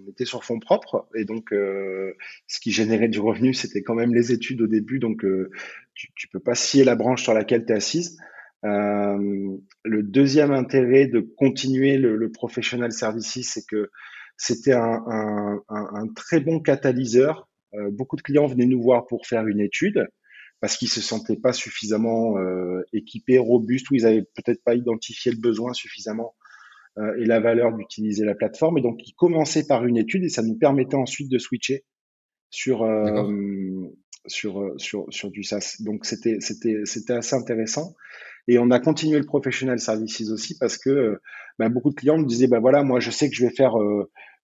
était 0.10 0.24
sur 0.24 0.46
fonds 0.46 0.60
propres. 0.60 1.10
Et 1.14 1.26
donc, 1.26 1.52
euh, 1.52 2.14
ce 2.48 2.62
qui 2.62 2.72
générait 2.72 3.10
du 3.10 3.20
revenu, 3.20 3.54
c'était 3.54 3.84
quand 3.84 3.96
même 3.96 4.14
les 4.14 4.32
études 4.32 4.62
au 4.62 4.68
début. 4.68 5.00
Donc, 5.00 5.26
euh, 5.26 5.50
tu, 5.94 6.14
tu 6.16 6.30
peux 6.30 6.40
pas 6.40 6.56
scier 6.56 6.86
la 6.86 6.96
branche 6.96 7.22
sur 7.22 7.34
laquelle 7.34 7.66
tu 7.66 7.74
es 7.74 7.76
assise. 7.76 8.18
Euh, 8.64 9.58
le 9.84 10.04
deuxième 10.04 10.54
intérêt 10.54 11.06
de 11.08 11.20
continuer 11.20 11.98
le, 11.98 12.16
le 12.16 12.32
professional 12.32 12.94
services, 12.94 13.52
c'est 13.54 13.66
que 13.68 13.92
c'était 14.38 14.72
un, 14.72 15.60
un, 15.68 16.08
très 16.16 16.40
bon 16.40 16.62
catalyseur. 16.62 17.50
beaucoup 17.92 18.16
de 18.16 18.22
clients 18.22 18.48
venaient 18.48 18.66
nous 18.66 18.82
voir 18.82 19.06
pour 19.06 19.28
faire 19.28 19.46
une 19.48 19.60
étude 19.60 20.08
parce 20.62 20.78
qu'ils 20.78 20.90
se 20.90 21.02
sentaient 21.02 21.38
pas 21.38 21.54
suffisamment 21.54 22.38
euh, 22.38 22.84
équipés, 22.94 23.40
robustes, 23.40 23.90
ou 23.90 23.96
ils 23.96 24.06
avaient 24.06 24.24
peut-être 24.36 24.64
pas 24.64 24.76
identifié 24.76 25.32
le 25.32 25.40
besoin 25.40 25.74
suffisamment 25.74 26.36
euh, 26.98 27.16
et 27.18 27.26
la 27.26 27.40
valeur 27.40 27.76
d'utiliser 27.76 28.26
la 28.26 28.36
plateforme. 28.36 28.78
Et 28.78 28.82
donc, 28.82 29.00
ils 29.08 29.14
commençaient 29.14 29.66
par 29.66 29.86
une 29.86 29.98
étude 29.98 30.24
et 30.24 30.30
ça 30.30 30.44
nous 30.44 30.56
permettait 30.56 30.96
ensuite 30.96 31.30
de 31.30 31.40
switcher 31.40 31.84
sur 32.52 32.84
euh, 32.84 33.88
sur, 34.28 34.62
euh, 34.62 34.76
sur 34.78 35.06
sur 35.10 35.32
du 35.32 35.42
SaaS. 35.42 35.78
Donc, 35.80 36.06
c'était 36.06 36.38
c'était 36.42 36.82
c'était 36.86 37.14
assez 37.14 37.36
intéressant. 37.36 37.96
Et 38.48 38.60
on 38.60 38.70
a 38.70 38.80
continué 38.80 39.18
le 39.18 39.26
professional 39.26 39.80
services 39.80 40.30
aussi 40.30 40.58
parce 40.60 40.78
que 40.78 41.20
ben, 41.58 41.70
beaucoup 41.70 41.90
de 41.90 41.96
clients 41.96 42.18
me 42.18 42.26
disaient 42.26 42.48
ben 42.48 42.60
voilà, 42.60 42.84
moi 42.84 43.00
je 43.00 43.10
sais 43.10 43.30
que 43.30 43.36
je 43.36 43.46
vais 43.46 43.54
faire 43.54 43.74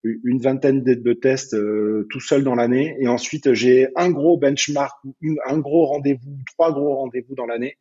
une 0.04 0.40
vingtaine 0.40 0.84
de 0.84 1.14
tests 1.14 1.54
euh, 1.54 2.08
tout 2.10 2.20
seul 2.20 2.44
dans 2.44 2.56
l'année. 2.56 2.96
Et 3.00 3.08
ensuite, 3.08 3.54
j'ai 3.54 3.88
un 3.96 4.12
gros 4.12 4.38
benchmark, 4.38 4.96
un 5.46 5.60
gros 5.60 5.86
rendez-vous, 5.86 6.38
trois 6.54 6.72
gros 6.72 6.96
rendez-vous 6.98 7.36
dans 7.36 7.46
l'année 7.46 7.78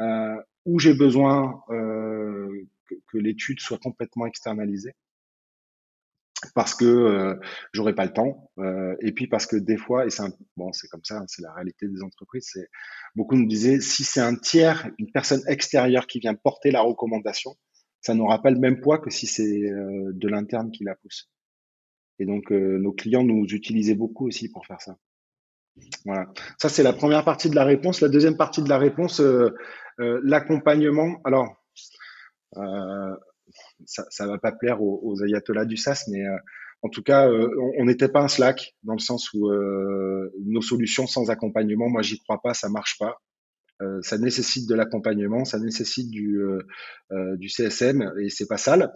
euh, 0.00 0.36
où 0.66 0.78
j'ai 0.78 0.94
besoin 0.94 1.62
euh, 1.70 2.66
que, 3.08 3.18
l'étude 3.18 3.60
soit 3.60 3.78
complètement 3.78 4.26
externalisée 4.26 4.92
parce 6.54 6.72
que 6.72 7.36
j'aurais 7.72 7.96
pas 7.96 8.04
le 8.04 8.12
temps 8.12 8.48
et 9.02 9.10
puis 9.10 9.26
parce 9.26 9.44
que 9.44 9.56
des 9.56 9.76
fois 9.76 10.06
et 10.06 10.10
c'est 10.10 10.22
bon 10.56 10.72
c'est 10.72 10.86
comme 10.86 11.02
ça 11.02 11.18
hein, 11.18 11.24
c'est 11.26 11.42
la 11.42 11.52
réalité 11.52 11.88
des 11.88 12.00
entreprises 12.04 12.50
c'est 12.52 12.68
beaucoup 13.16 13.34
nous 13.34 13.48
disaient 13.48 13.80
si 13.80 14.04
c'est 14.04 14.20
un 14.20 14.36
tiers 14.36 14.88
une 15.00 15.10
personne 15.10 15.42
extérieure 15.48 16.06
qui 16.06 16.20
vient 16.20 16.36
porter 16.36 16.70
la 16.70 16.80
recommandation 16.80 17.56
ça 18.02 18.14
n'aura 18.14 18.40
pas 18.40 18.52
le 18.52 18.60
même 18.60 18.80
poids 18.80 18.98
que 18.98 19.10
si 19.10 19.26
c'est 19.26 19.68
de 19.68 20.28
l'interne 20.28 20.70
qui 20.70 20.84
la 20.84 20.94
pousse 20.94 21.28
et 22.18 22.26
donc, 22.26 22.50
euh, 22.50 22.78
nos 22.78 22.92
clients 22.92 23.24
nous 23.24 23.44
utilisaient 23.46 23.94
beaucoup 23.94 24.26
aussi 24.26 24.50
pour 24.50 24.66
faire 24.66 24.80
ça. 24.80 24.96
Voilà. 26.04 26.26
Ça, 26.58 26.68
c'est 26.68 26.82
la 26.82 26.92
première 26.92 27.24
partie 27.24 27.48
de 27.48 27.54
la 27.54 27.64
réponse. 27.64 28.00
La 28.00 28.08
deuxième 28.08 28.36
partie 28.36 28.62
de 28.62 28.68
la 28.68 28.78
réponse, 28.78 29.20
euh, 29.20 29.54
euh, 30.00 30.20
l'accompagnement. 30.24 31.20
Alors, 31.24 31.54
ça, 33.84 34.04
ça 34.10 34.26
va 34.26 34.38
pas 34.38 34.52
plaire 34.52 34.82
aux, 34.82 35.00
aux 35.02 35.22
ayatollahs 35.22 35.66
du 35.66 35.76
SaaS, 35.76 36.04
mais 36.08 36.22
en 36.82 36.88
tout 36.88 37.02
cas, 37.02 37.28
on 37.78 37.84
n'était 37.84 38.08
pas 38.08 38.22
un 38.22 38.28
Slack 38.28 38.74
dans 38.82 38.94
le 38.94 39.00
sens 39.00 39.32
où 39.34 39.50
nos 39.50 40.62
solutions 40.62 41.06
sans 41.06 41.30
accompagnement, 41.30 41.88
moi, 41.88 42.02
j'y 42.02 42.18
crois 42.18 42.40
pas, 42.42 42.54
ça 42.54 42.70
marche 42.70 42.96
pas. 42.98 43.20
ça 44.00 44.16
nécessite 44.16 44.68
de 44.68 44.74
l'accompagnement, 44.74 45.44
ça 45.44 45.58
nécessite 45.58 46.10
du, 46.10 46.40
du 47.36 47.48
CSM 47.48 48.14
et 48.20 48.30
c'est 48.30 48.48
pas 48.48 48.56
sale. 48.56 48.90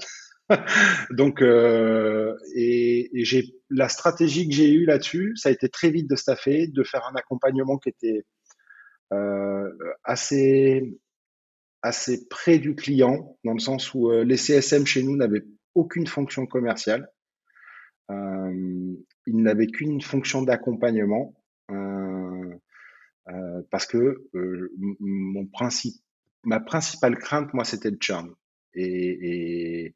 Donc, 1.11 1.43
euh, 1.43 2.37
et, 2.55 3.11
j'ai 3.15 3.55
la 3.71 3.89
stratégie 3.89 4.49
que 4.49 4.55
j'ai 4.55 4.73
eue 4.73 4.85
là-dessus, 4.85 5.35
ça 5.37 5.49
a 5.49 5.53
été 5.53 5.69
très 5.69 5.91
vite 5.91 6.09
de 6.09 6.17
staffer, 6.17 6.67
de 6.67 6.83
faire 6.83 7.07
un 7.07 7.15
accompagnement 7.17 7.79
qui 7.79 7.89
était 7.91 8.25
euh, 9.13 9.71
assez 10.05 10.99
assez 11.85 12.29
près 12.29 12.59
du 12.59 12.77
client, 12.77 13.37
dans 13.45 13.55
le 13.55 13.59
sens 13.59 13.93
où 13.93 14.11
euh, 14.11 14.23
les 14.23 14.37
CSM 14.37 14.87
chez 14.87 15.03
nous 15.03 15.17
n'avaient 15.17 15.45
aucune 15.75 16.07
fonction 16.07 16.47
commerciale, 16.47 17.09
ils 18.09 18.97
n'avaient 19.27 19.69
qu'une 19.69 20.03
fonction 20.03 20.43
d'accompagnement, 20.43 21.35
parce 23.71 23.87
que 23.87 24.29
mon 25.01 25.47
principe, 25.47 25.95
ma 26.45 26.61
principale 26.61 27.17
crainte, 27.17 27.55
moi, 27.55 27.65
c'était 27.65 27.91
le 27.91 27.97
churn. 27.99 28.35
Et, 28.75 29.95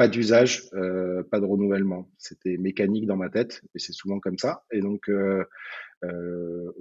pas 0.00 0.08
d'usage, 0.08 0.64
euh, 0.72 1.22
pas 1.30 1.40
de 1.40 1.44
renouvellement. 1.44 2.08
C'était 2.16 2.56
mécanique 2.56 3.04
dans 3.04 3.18
ma 3.18 3.28
tête, 3.28 3.60
et 3.74 3.78
c'est 3.78 3.92
souvent 3.92 4.18
comme 4.18 4.38
ça. 4.38 4.64
Et 4.72 4.80
donc, 4.80 5.10
euh, 5.10 5.44
euh, 6.04 6.72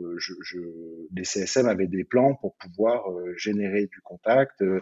les 1.13 1.25
CSM 1.25 1.67
avaient 1.67 1.87
des 1.87 2.05
plans 2.05 2.35
pour 2.35 2.55
pouvoir 2.55 3.03
générer 3.35 3.87
du 3.87 3.99
contact, 4.05 4.63
de 4.63 4.81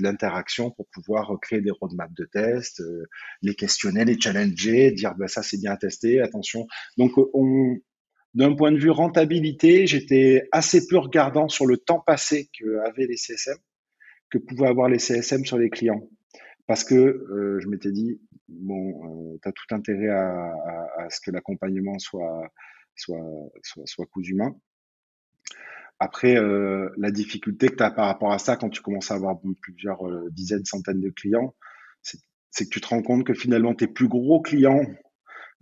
l'interaction, 0.00 0.70
pour 0.70 0.86
pouvoir 0.90 1.36
créer 1.42 1.60
des 1.60 1.72
roadmaps 1.72 2.14
de 2.14 2.24
tests, 2.26 2.84
les 3.42 3.56
questionner, 3.56 4.04
les 4.04 4.20
challenger, 4.20 4.92
dire 4.92 5.16
bah, 5.18 5.26
ça 5.26 5.42
c'est 5.42 5.58
bien 5.58 5.74
testé, 5.74 6.20
attention. 6.20 6.68
Donc, 6.96 7.14
on, 7.34 7.78
d'un 8.34 8.54
point 8.54 8.70
de 8.70 8.78
vue 8.78 8.90
rentabilité, 8.90 9.88
j'étais 9.88 10.48
assez 10.52 10.86
peu 10.86 10.98
regardant 10.98 11.48
sur 11.48 11.66
le 11.66 11.78
temps 11.78 11.98
passé 12.06 12.48
qu'avaient 12.56 13.08
les 13.08 13.16
CSM, 13.16 13.58
que 14.30 14.38
pouvaient 14.38 14.68
avoir 14.68 14.88
les 14.88 15.00
CSM 15.00 15.44
sur 15.44 15.58
les 15.58 15.68
clients 15.68 16.08
parce 16.66 16.84
que 16.84 16.94
euh, 16.94 17.60
je 17.60 17.68
m'étais 17.68 17.92
dit, 17.92 18.20
bon, 18.48 19.32
euh, 19.34 19.38
tu 19.42 19.48
as 19.48 19.52
tout 19.52 19.74
intérêt 19.74 20.08
à, 20.08 20.52
à, 20.52 21.02
à 21.04 21.10
ce 21.10 21.20
que 21.20 21.30
l'accompagnement 21.30 21.98
soit, 21.98 22.50
soit, 22.94 23.50
soit, 23.62 23.86
soit 23.86 24.06
cousu 24.06 24.34
main. 24.34 24.56
Après, 25.98 26.36
euh, 26.36 26.90
la 26.98 27.10
difficulté 27.10 27.68
que 27.68 27.76
tu 27.76 27.82
as 27.82 27.90
par 27.90 28.06
rapport 28.06 28.32
à 28.32 28.38
ça 28.38 28.56
quand 28.56 28.68
tu 28.68 28.82
commences 28.82 29.10
à 29.10 29.14
avoir 29.14 29.38
plusieurs 29.62 30.06
euh, 30.06 30.28
dizaines, 30.30 30.64
centaines 30.64 31.00
de 31.00 31.10
clients, 31.10 31.54
c'est 32.02 32.64
que 32.64 32.70
tu 32.70 32.80
te 32.80 32.88
rends 32.88 33.02
compte 33.02 33.24
que 33.24 33.34
finalement 33.34 33.74
tes 33.74 33.86
plus 33.86 34.08
gros 34.08 34.40
clients, 34.40 34.82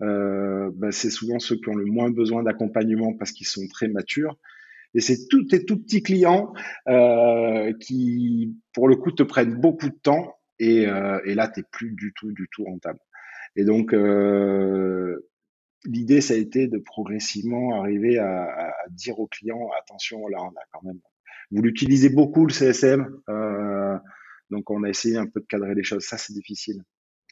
euh, 0.02 0.70
bah, 0.75 0.92
c'est 0.92 1.11
souvent 1.11 1.38
ceux 1.38 1.56
qui 1.56 1.68
ont 1.68 1.75
le 1.75 1.84
moins 1.84 2.11
besoin 2.11 2.42
d'accompagnement 2.42 3.14
parce 3.14 3.32
qu'ils 3.32 3.46
sont 3.46 3.66
très 3.68 3.88
matures. 3.88 4.37
Et 4.94 5.00
c'est 5.00 5.26
tous 5.28 5.44
tes 5.44 5.64
tout 5.64 5.80
petits 5.80 6.02
clients 6.02 6.52
euh, 6.88 7.73
qui, 7.80 8.56
pour 8.73 8.88
le 8.88 8.96
coup, 8.96 9.11
te 9.11 9.25
prennent 9.25 9.61
beaucoup 9.61 9.88
de 9.88 9.96
temps 9.96 10.37
et, 10.58 10.87
euh, 10.87 11.20
et 11.25 11.34
là, 11.34 11.49
tu 11.49 11.61
n'es 11.61 11.66
plus 11.70 11.90
du 11.92 12.12
tout, 12.14 12.32
du 12.32 12.49
tout 12.50 12.64
rentable. 12.64 12.99
Et 13.56 13.64
donc, 13.64 13.92
euh, 13.92 15.28
l'idée, 15.84 16.20
ça 16.20 16.34
a 16.34 16.37
été 16.37 16.66
de 16.66 16.78
progressivement 16.78 17.80
arriver 17.80 18.18
à, 18.18 18.44
à, 18.44 18.73
dire 18.90 19.18
aux 19.18 19.26
clients, 19.26 19.70
attention, 19.80 20.26
là, 20.28 20.38
on 20.42 20.49
a 20.49 20.64
quand 20.73 20.82
même... 20.82 21.00
Vous 21.50 21.62
l'utilisez 21.62 22.08
beaucoup, 22.08 22.46
le 22.46 22.52
CSM. 22.52 23.06
Euh, 23.28 23.96
donc, 24.50 24.70
on 24.70 24.82
a 24.82 24.88
essayé 24.88 25.16
un 25.16 25.26
peu 25.26 25.40
de 25.40 25.46
cadrer 25.46 25.75
les 25.75 25.84
choses. 25.84 26.04
Ça, 26.04 26.16
c'est 26.16 26.32
difficile. 26.32 26.82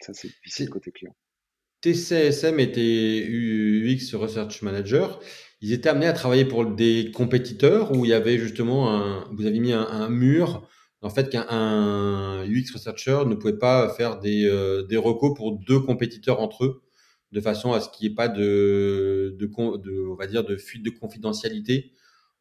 Ça, 0.01 0.13
c'est 0.13 0.29
difficile 0.29 0.69
côté 0.69 0.93
client. 0.93 1.17
Tes 1.81 1.95
CSM 1.95 2.61
et 2.61 2.71
tes 2.71 3.27
UX 3.27 4.15
Research 4.15 4.63
Manager, 4.63 5.21
ils 5.61 5.73
étaient 5.73 5.89
amenés 5.89 6.07
à 6.07 6.13
travailler 6.13 6.45
pour 6.45 6.65
des 6.65 7.11
compétiteurs 7.13 7.93
où 7.93 8.05
il 8.05 8.11
y 8.11 8.15
avait 8.15 8.39
justement 8.39 8.95
un, 8.95 9.29
vous 9.33 9.47
avez 9.47 9.59
mis 9.59 9.73
un, 9.73 9.83
un 9.83 10.09
mur 10.09 10.69
en 11.03 11.11
fait 11.11 11.29
qu'un 11.29 12.45
UX 12.45 12.73
researcher 12.73 13.25
ne 13.27 13.35
pouvait 13.35 13.59
pas 13.59 13.89
faire 13.91 14.19
des, 14.19 14.47
euh, 14.47 14.85
des 14.85 14.97
recos 14.97 15.35
pour 15.37 15.59
deux 15.59 15.81
compétiteurs 15.81 16.41
entre 16.41 16.65
eux, 16.65 16.83
de 17.33 17.41
façon 17.41 17.73
à 17.73 17.81
ce 17.81 17.89
qu'il 17.89 18.07
n'y 18.07 18.13
ait 18.13 18.17
pas 18.17 18.29
de, 18.29 19.37
de, 19.39 19.47
de, 19.47 20.07
on 20.09 20.15
va 20.15 20.27
dire, 20.27 20.45
de 20.45 20.57
fuite 20.57 20.85
de 20.85 20.91
confidentialité 20.91 21.93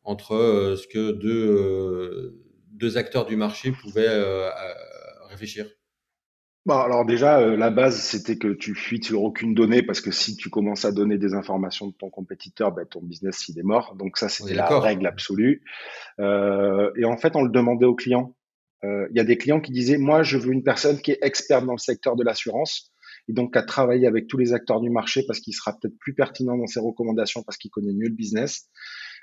entre 0.04 0.34
euh, 0.36 0.76
ce 0.76 0.88
que 0.88 1.12
deux, 1.12 1.48
euh, 1.48 2.44
deux 2.72 2.98
acteurs 2.98 3.26
du 3.26 3.36
marché 3.36 3.72
pouvaient 3.72 4.10
réfléchir. 5.30 5.66
Bon, 6.68 6.78
alors 6.78 7.06
déjà, 7.06 7.44
la 7.56 7.72
base, 7.72 8.00
c'était 8.00 8.38
que 8.38 8.50
tu 8.50 8.76
fuites 8.76 9.06
sur 9.06 9.24
aucune 9.24 9.56
donnée 9.56 9.82
parce 9.82 10.00
que 10.00 10.12
si 10.12 10.36
tu 10.36 10.52
commences 10.52 10.86
à 10.86 10.92
donner 10.92 11.18
des 11.18 11.34
informations 11.34 11.88
de 11.88 11.94
ton 11.94 12.12
compétiteur, 12.12 12.72
ben, 12.72 12.86
ton 12.86 13.02
business, 13.02 13.48
il 13.48 13.58
est 13.58 13.64
mort. 13.64 13.96
Donc 13.96 14.18
ça, 14.18 14.30
c'était 14.30 14.54
la 14.54 14.68
règle 14.80 15.08
absolue. 15.08 15.64
Euh, 16.20 16.92
et 16.96 17.06
en 17.06 17.18
fait, 17.18 17.36
on 17.36 17.42
le 17.42 17.50
demandait 17.50 17.88
aux 17.88 17.96
clients. 17.96 18.36
Euh, 18.84 19.08
il 19.12 19.18
y 19.18 19.20
a 19.20 19.24
des 19.24 19.38
clients 19.38 19.62
qui 19.62 19.72
disaient, 19.72 19.98
moi, 19.98 20.24
je 20.24 20.38
veux 20.38 20.52
une 20.52 20.64
personne 20.64 21.00
qui 21.00 21.12
est 21.12 21.20
experte 21.22 21.66
dans 21.66 21.74
le 21.74 21.78
secteur 21.78 22.16
de 22.16 22.24
l'assurance 22.24 22.92
et 23.28 23.34
donc 23.34 23.56
à 23.56 23.62
travailler 23.62 24.08
avec 24.08 24.28
tous 24.28 24.38
les 24.38 24.54
acteurs 24.54 24.82
du 24.82 24.90
marché 24.90 25.24
parce 25.28 25.40
qu'il 25.40 25.54
sera 25.54 25.78
peut-être 25.78 25.98
plus 26.00 26.14
pertinent 26.14 26.58
dans 26.58 26.68
ses 26.68 26.80
recommandations 26.80 27.44
parce 27.44 27.58
qu'il 27.58 27.70
connaît 27.70 27.94
mieux 27.94 28.08
le 28.08 28.16
business. 28.16 28.70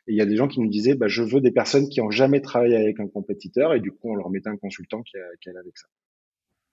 Et 0.07 0.13
il 0.13 0.17
y 0.17 0.21
a 0.21 0.27
des 0.27 0.37
gens 0.37 0.49
qui 0.49 0.61
nous 0.61 0.69
disaient, 0.71 0.95
bah, 0.95 1.09
je 1.09 1.23
veux 1.23 1.41
des 1.41 1.51
personnes 1.51 1.89
qui 1.89 2.01
ont 2.01 2.11
jamais 2.11 2.41
travaillé 2.41 2.77
avec 2.77 3.01
un 3.01 3.09
compétiteur 3.09 3.75
et 3.75 3.81
du 3.81 3.91
coup, 3.91 4.13
on 4.13 4.15
leur 4.15 4.31
mettait 4.31 4.49
un 4.49 4.57
consultant 4.57 5.03
qui, 5.03 5.19
qui 5.41 5.49
allait 5.49 5.59
avec 5.59 5.77
ça. 5.77 5.89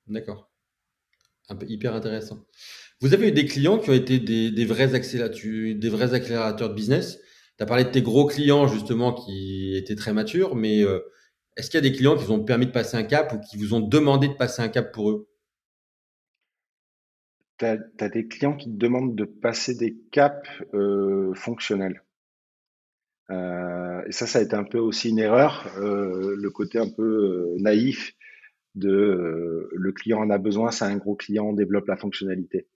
D'accord. 0.08 0.52
Un 1.50 1.56
peu 1.56 1.66
hyper 1.68 1.94
intéressant. 1.94 2.46
Vous 3.02 3.14
avez 3.14 3.30
eu 3.30 3.32
des 3.32 3.46
clients 3.46 3.78
qui 3.78 3.90
ont 3.90 3.94
été 3.94 4.20
des, 4.20 4.52
des 4.52 4.66
vrais, 4.66 4.96
accélérateurs, 4.96 5.76
des 5.76 5.90
vrais 5.90 6.14
accélérateurs 6.14 6.70
de 6.70 6.76
business. 6.76 7.20
Tu 7.58 7.64
as 7.64 7.66
parlé 7.66 7.84
de 7.84 7.90
tes 7.90 8.02
gros 8.02 8.26
clients 8.26 8.68
justement 8.68 9.14
qui 9.14 9.76
étaient 9.76 9.96
très 9.96 10.14
matures, 10.14 10.56
mais 10.56 10.82
euh, 10.82 11.00
est-ce 11.56 11.70
qu'il 11.70 11.78
y 11.84 11.86
a 11.86 11.90
des 11.90 11.96
clients 11.96 12.18
qui 12.18 12.26
vous 12.26 12.34
ont 12.34 12.44
permis 12.44 12.66
de 12.66 12.72
passer 12.72 12.98
un 12.98 13.04
cap 13.04 13.32
ou 13.34 13.40
qui 13.40 13.58
vous 13.58 13.74
ont 13.74 13.80
demandé 13.80 14.28
de 14.28 14.34
passer 14.34 14.62
un 14.62 14.68
cap 14.68 14.92
pour 14.92 15.10
eux? 15.10 15.30
Tu 17.58 17.66
as, 17.66 18.10
des 18.10 18.28
clients 18.28 18.58
qui 18.58 18.66
te 18.66 18.78
demandent 18.78 19.16
de 19.16 19.24
passer 19.24 19.76
des 19.76 19.96
caps 20.12 20.50
euh, 20.74 21.34
fonctionnels. 21.34 22.04
Euh, 23.30 24.04
et 24.06 24.12
ça, 24.12 24.28
ça 24.28 24.40
a 24.40 24.42
été 24.42 24.56
un 24.56 24.66
peu 24.66 24.78
aussi 24.78 25.10
une 25.10 25.20
erreur, 25.20 25.74
euh, 25.78 26.36
le 26.38 26.50
côté 26.52 26.78
un 26.78 26.90
peu 26.90 27.56
naïf 27.58 28.14
de 28.76 29.70
le 29.72 29.92
client 29.94 30.20
en 30.20 30.30
a 30.30 30.38
besoin, 30.38 30.72
c'est 30.72 30.84
un 30.84 30.98
gros 30.98 31.16
client, 31.16 31.46
on 31.46 31.54
développe 31.54 31.88
la 31.88 31.96
fonctionnalité. 31.96 32.68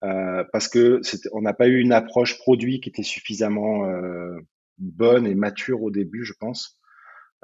Parce 0.00 0.68
que 0.68 1.00
on 1.32 1.42
n'a 1.42 1.54
pas 1.54 1.68
eu 1.68 1.78
une 1.78 1.92
approche 1.92 2.38
produit 2.38 2.80
qui 2.80 2.88
était 2.88 3.04
suffisamment 3.04 3.88
bonne 4.78 5.26
et 5.28 5.36
mature 5.36 5.82
au 5.82 5.92
début, 5.92 6.24
je 6.24 6.32
pense. 6.32 6.77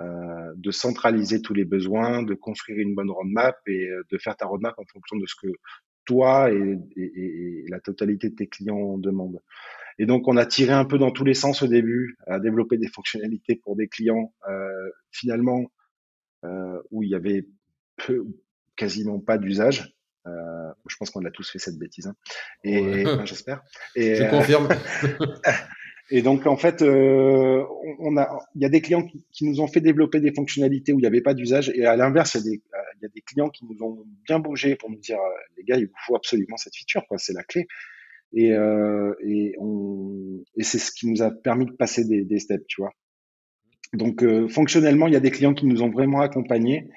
Euh, 0.00 0.52
de 0.57 0.70
centraliser 0.72 1.40
tous 1.40 1.54
les 1.54 1.64
besoins, 1.64 2.24
de 2.24 2.35
construire 2.35 2.80
une 2.80 2.96
bonne 2.96 3.11
roadmap 3.11 3.57
et 3.68 3.88
euh, 3.88 4.02
de 4.11 4.18
faire 4.18 4.37
ta 4.37 4.46
roadmap 4.46 4.74
en 4.76 4.85
fonction 4.92 5.16
de 5.16 5.26
ce 5.26 5.37
que 5.40 5.52
toi 6.04 6.52
et, 6.52 6.78
et, 6.96 7.02
et 7.04 7.64
la 7.68 7.78
totalité 7.78 8.30
de 8.30 8.35
tes 8.35 8.48
clients 8.48 8.98
demandent. 8.98 9.40
Et 9.98 10.07
donc, 10.07 10.26
on 10.26 10.37
a 10.37 10.46
tiré 10.46 10.72
un 10.72 10.85
peu 10.85 10.98
dans 10.98 11.11
tous 11.11 11.24
les 11.24 11.35
sens 11.35 11.62
au 11.62 11.68
début, 11.68 12.16
à 12.26 12.40
développer 12.40 12.76
des 12.76 12.88
fonctionnalités 12.88 13.57
pour 13.57 13.76
des 13.76 13.88
clients, 13.88 14.35
euh, 14.48 14.90
finalement, 15.12 15.70
euh, 16.44 16.80
où 16.90 17.02
il 17.02 17.11
y 17.11 17.14
avait 17.14 17.46
peu, 17.96 18.24
quasiment 18.76 19.20
pas 19.20 19.38
d'usage. 19.38 19.94
Euh, 20.26 20.72
je 20.88 20.96
pense 20.96 21.11
qu'on 21.11 21.24
a 21.24 21.30
tous 21.30 21.48
fait 21.50 21.59
cette 21.59 21.78
bêtise, 21.78 22.07
hein. 22.07 22.16
et 22.64 23.04
j'espère. 23.24 23.62
Et, 23.94 24.14
je 24.14 24.24
confirme. 24.30 24.68
Et 26.10 26.22
donc, 26.22 26.46
en 26.46 26.56
fait, 26.56 26.82
euh, 26.82 27.64
on 27.98 28.16
a, 28.16 28.38
il 28.54 28.62
y 28.62 28.64
a 28.66 28.68
des 28.68 28.82
clients 28.82 29.06
qui, 29.06 29.44
nous 29.44 29.60
ont 29.60 29.66
fait 29.66 29.80
développer 29.80 30.20
des 30.20 30.32
fonctionnalités 30.32 30.92
où 30.92 30.98
il 30.98 31.02
n'y 31.02 31.06
avait 31.06 31.22
pas 31.22 31.34
d'usage. 31.34 31.70
Et 31.74 31.86
à 31.86 31.96
l'inverse, 31.96 32.34
il, 32.34 32.52
il, 32.52 33.02
y 33.02 33.06
a 33.06 33.08
des 33.08 33.22
clients 33.22 33.48
qui 33.48 33.64
nous 33.64 33.82
ont 33.82 34.04
bien 34.26 34.38
bougé 34.38 34.76
pour 34.76 34.90
nous 34.90 34.98
dire, 34.98 35.18
euh, 35.18 35.40
les 35.56 35.64
gars, 35.64 35.76
il 35.76 35.86
vous 35.86 35.92
faut 36.06 36.16
absolument 36.16 36.56
cette 36.56 36.76
feature, 36.76 37.06
quoi. 37.08 37.16
C'est 37.18 37.32
la 37.32 37.42
clé. 37.42 37.66
Et, 38.34 38.52
euh, 38.52 39.14
et, 39.20 39.56
et 40.56 40.62
c'est 40.62 40.78
ce 40.78 40.90
qui 40.92 41.08
nous 41.08 41.22
a 41.22 41.30
permis 41.30 41.66
de 41.66 41.72
passer 41.72 42.04
des, 42.04 42.24
des 42.24 42.38
steps, 42.38 42.66
tu 42.66 42.82
vois. 42.82 42.92
Donc, 43.94 44.22
euh, 44.22 44.48
fonctionnellement, 44.48 45.06
il 45.06 45.14
y 45.14 45.16
a 45.16 45.20
des 45.20 45.30
clients 45.30 45.54
qui 45.54 45.66
nous 45.66 45.82
ont 45.82 45.90
vraiment 45.90 46.20
accompagnés. 46.20 46.90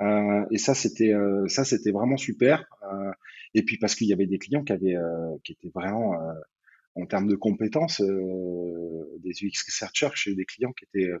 Euh, 0.00 0.44
et 0.52 0.58
ça, 0.58 0.74
c'était 0.74 1.12
euh, 1.12 1.46
ça, 1.48 1.64
c'était 1.64 1.90
vraiment 1.90 2.16
super. 2.16 2.64
et 3.54 3.62
puis 3.62 3.78
parce 3.78 3.94
qu'il 3.94 4.06
y 4.06 4.12
avait 4.12 4.26
des 4.26 4.38
clients 4.38 4.62
qui 4.62 4.72
avaient, 4.72 4.96
qui 5.44 5.52
étaient 5.52 5.70
vraiment 5.74 6.14
en 7.00 7.06
termes 7.06 7.28
de 7.28 7.36
compétences, 7.36 8.00
euh, 8.00 9.18
des 9.20 9.30
UX 9.30 9.64
researchers 9.66 10.10
chez 10.14 10.34
des 10.34 10.44
clients 10.44 10.72
qui 10.72 10.84
étaient 10.84 11.12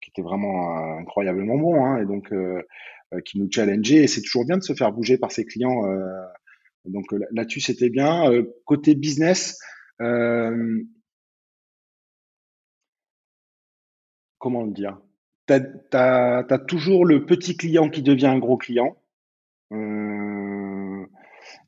qui 0.00 0.10
étaient 0.10 0.22
vraiment 0.22 0.98
incroyablement 0.98 1.56
bons, 1.56 1.84
hein, 1.84 2.02
et 2.02 2.06
donc 2.06 2.32
euh, 2.32 2.60
euh, 3.14 3.20
qui 3.20 3.38
nous 3.38 3.48
challengeaient. 3.50 4.02
Et 4.04 4.08
c'est 4.08 4.20
toujours 4.20 4.44
bien 4.44 4.58
de 4.58 4.62
se 4.62 4.74
faire 4.74 4.92
bouger 4.92 5.16
par 5.16 5.30
ses 5.30 5.44
clients. 5.44 5.82
donc 6.84 7.06
là-dessus, 7.30 7.60
c'était 7.60 7.90
bien. 7.90 8.24
côté 8.64 8.94
business, 8.94 9.58
comment 14.38 14.64
le 14.64 14.72
dire? 14.72 15.00
Tu 15.46 15.54
as, 15.54 16.44
as, 16.48 16.58
toujours 16.58 17.04
le 17.06 17.24
petit 17.24 17.56
client 17.56 17.88
qui 17.88 18.02
devient 18.02 18.26
un 18.26 18.38
gros 18.38 18.56
client. 18.56 18.96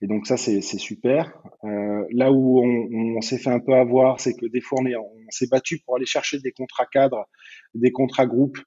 Et 0.02 0.06
donc 0.06 0.26
ça, 0.26 0.36
c'est 0.36 0.60
super. 0.60 1.32
Euh, 1.64 2.04
là 2.10 2.32
où 2.32 2.60
on, 2.60 3.16
on 3.16 3.20
s'est 3.20 3.38
fait 3.38 3.50
un 3.50 3.60
peu 3.60 3.74
avoir, 3.74 4.20
c'est 4.20 4.34
que 4.34 4.46
des 4.46 4.60
fois, 4.60 4.80
on, 4.80 5.30
s'est 5.30 5.48
battu 5.48 5.80
pour 5.84 5.96
aller 5.96 6.06
chercher 6.06 6.38
des 6.40 6.52
contrats 6.52 6.86
cadres, 6.86 7.26
des 7.74 7.90
contrats 7.90 8.26
groupes, 8.26 8.58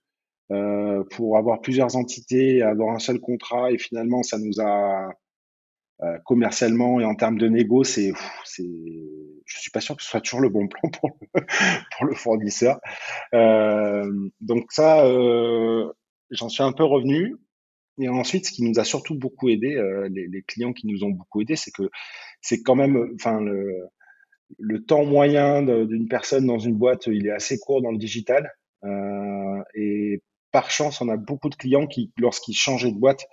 euh, 0.51 1.03
pour 1.11 1.37
avoir 1.37 1.61
plusieurs 1.61 1.95
entités, 1.95 2.61
avoir 2.61 2.95
un 2.95 2.99
seul 2.99 3.19
contrat. 3.19 3.71
Et 3.71 3.77
finalement, 3.77 4.23
ça 4.23 4.37
nous 4.37 4.59
a 4.59 5.09
euh, 6.03 6.15
commercialement 6.25 6.99
et 6.99 7.05
en 7.05 7.15
termes 7.15 7.39
de 7.39 7.47
négo, 7.47 7.83
c'est, 7.83 8.13
c'est, 8.43 8.63
je 8.63 9.59
suis 9.59 9.71
pas 9.71 9.81
sûr 9.81 9.95
que 9.95 10.03
ce 10.03 10.09
soit 10.09 10.21
toujours 10.21 10.41
le 10.41 10.49
bon 10.49 10.67
plan 10.67 10.91
pour 10.91 11.09
le, 11.09 11.41
pour 11.97 12.05
le 12.05 12.13
fournisseur. 12.13 12.79
Euh, 13.33 14.29
donc 14.39 14.71
ça, 14.71 15.03
euh, 15.05 15.91
j'en 16.29 16.49
suis 16.49 16.61
un 16.61 16.71
peu 16.71 16.83
revenu. 16.83 17.35
Et 17.99 18.09
ensuite, 18.09 18.45
ce 18.45 18.51
qui 18.51 18.63
nous 18.63 18.79
a 18.79 18.83
surtout 18.83 19.15
beaucoup 19.15 19.49
aidé, 19.49 19.75
euh, 19.75 20.07
les, 20.09 20.41
clients 20.43 20.73
qui 20.73 20.87
nous 20.87 21.03
ont 21.03 21.09
beaucoup 21.09 21.41
aidé, 21.41 21.55
c'est 21.55 21.71
que 21.71 21.89
c'est 22.41 22.61
quand 22.61 22.75
même, 22.75 23.11
enfin, 23.15 23.41
le, 23.41 23.87
le 24.59 24.83
temps 24.83 25.03
moyen 25.03 25.63
d'une 25.63 26.07
personne 26.07 26.45
dans 26.45 26.59
une 26.59 26.75
boîte, 26.75 27.07
il 27.07 27.27
est 27.27 27.31
assez 27.31 27.57
court 27.57 27.81
dans 27.81 27.91
le 27.91 27.97
digital. 27.97 28.51
Euh, 28.83 29.63
et 29.73 30.21
par 30.51 30.69
chance, 30.69 31.01
on 31.01 31.09
a 31.09 31.17
beaucoup 31.17 31.49
de 31.49 31.55
clients 31.55 31.87
qui, 31.87 32.11
lorsqu'ils 32.17 32.55
changeaient 32.55 32.91
de 32.91 32.99
boîte, 32.99 33.25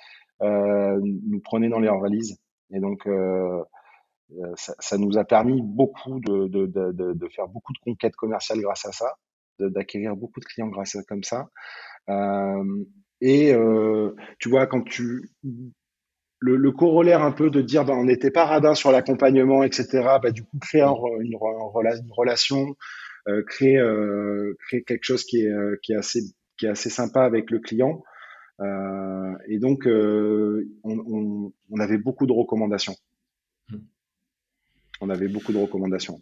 euh, 0.42 0.98
nous 1.03 1.40
prenaient 1.40 1.68
dans 1.68 1.81
leurs 1.81 2.00
valises. 2.00 2.38
Et 2.72 2.81
donc, 2.81 3.07
ça, 4.57 4.98
nous 4.98 5.18
a 5.18 5.24
permis 5.24 5.61
beaucoup 5.62 6.18
de, 6.20 6.48
de, 6.48 6.66
de, 6.66 7.29
faire 7.29 7.48
beaucoup 7.48 7.72
de 7.74 7.79
conquêtes 7.79 8.16
commerciales 8.16 8.61
grâce 8.61 8.87
à 8.87 8.92
ça, 8.92 9.14
d'acquérir 9.59 10.16
beaucoup 10.16 10.40
de 10.40 10.46
clients 10.46 10.68
grâce 10.68 10.96
à 10.96 11.03
comme 11.05 11.22
ça. 11.22 11.50
Et 13.20 13.55
euh, 13.55 14.14
tu 14.38 14.48
vois, 14.48 14.66
quand 14.66 14.83
tu 14.83 15.31
le, 16.40 16.57
le, 16.57 16.72
corollaire 16.72 17.22
un 17.22 17.33
peu 17.33 17.48
de 17.50 17.62
dire 17.62 17.85
ben, 17.85 17.94
on 17.94 18.05
n'était 18.05 18.31
pas 18.31 18.44
radin 18.44 18.74
sur 18.74 18.92
l'accompagnement, 18.92 19.62
etc. 19.62 19.87
Bah, 20.22 20.31
du 20.31 20.42
coup, 20.42 20.59
créer 20.61 20.83
une, 20.83 21.33
une, 21.33 21.37
relation, 22.11 22.77
euh, 23.29 23.42
créer, 23.42 23.79
euh, 23.79 24.55
créer 24.66 24.83
quelque 24.83 25.05
chose 25.05 25.24
qui 25.24 25.42
est, 25.42 25.50
euh, 25.50 25.79
qui 25.83 25.92
est 25.92 25.96
assez 25.96 26.20
qui 26.59 26.66
est 26.66 26.68
assez 26.68 26.90
sympa 26.90 27.24
avec 27.24 27.50
le 27.50 27.59
client. 27.59 28.03
Et 29.48 29.59
donc, 29.59 29.87
on, 29.87 30.62
on, 30.85 31.53
on, 31.70 31.81
avait 31.81 31.98
beaucoup 31.98 32.27
de 32.27 32.33
recommandations. 32.33 32.94
Hmm. 33.68 33.79
On 35.00 35.11
avait 35.11 35.27
beaucoup 35.27 35.53
de 35.53 35.59
recommandations. 35.59 36.20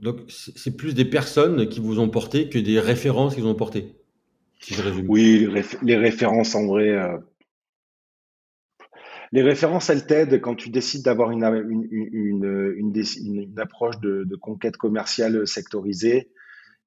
Donc, 0.00 0.18
c'est 0.28 0.76
plus 0.76 0.94
des 0.94 1.04
personnes 1.04 1.68
qui 1.68 1.78
vous 1.78 2.00
ont 2.00 2.08
porté 2.08 2.48
que 2.48 2.58
des 2.58 2.80
références 2.80 3.36
qui 3.36 3.40
vous 3.40 3.48
ont 3.48 3.54
porté. 3.54 3.97
Oui, 5.06 5.48
les, 5.82 5.96
références 5.96 6.54
en 6.54 6.66
vrai. 6.66 6.96
les 9.32 9.42
références, 9.42 9.88
elles 9.88 10.06
t'aident 10.06 10.40
quand 10.40 10.54
tu 10.54 10.70
décides 10.70 11.04
d'avoir 11.04 11.30
une, 11.30 11.44
une, 11.90 12.74
une, 12.76 13.54
approche 13.58 13.98
de, 14.00 14.36
conquête 14.36 14.76
commerciale 14.76 15.46
sectorisée. 15.46 16.30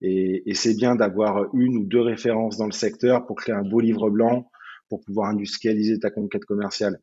Et, 0.01 0.53
c'est 0.53 0.75
bien 0.75 0.95
d'avoir 0.95 1.53
une 1.55 1.77
ou 1.77 1.86
deux 1.86 2.01
références 2.01 2.57
dans 2.57 2.65
le 2.65 2.71
secteur 2.71 3.25
pour 3.25 3.36
créer 3.36 3.55
un 3.55 3.63
beau 3.63 3.79
livre 3.79 4.10
blanc, 4.10 4.49
pour 4.89 5.01
pouvoir 5.01 5.29
industrialiser 5.29 5.99
ta 5.99 6.10
conquête 6.10 6.45
commerciale. 6.45 6.99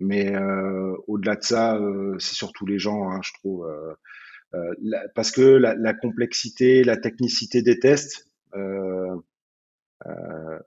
Mais 0.00 0.34
euh, 0.34 0.96
au-delà 1.06 1.36
de 1.36 1.42
ça, 1.42 1.76
euh, 1.76 2.16
c'est 2.18 2.34
surtout 2.34 2.66
les 2.66 2.78
gens, 2.78 3.10
hein, 3.10 3.20
je 3.22 3.32
trouve. 3.34 3.66
Euh, 3.66 3.94
euh 4.54 4.74
parce 5.14 5.30
que 5.30 5.40
la, 5.40 5.94
complexité, 5.94 6.82
la 6.82 6.96
technicité 6.96 7.62
des 7.62 7.78
tests, 7.78 8.26
euh, 8.54 9.02
euh, 9.12 9.16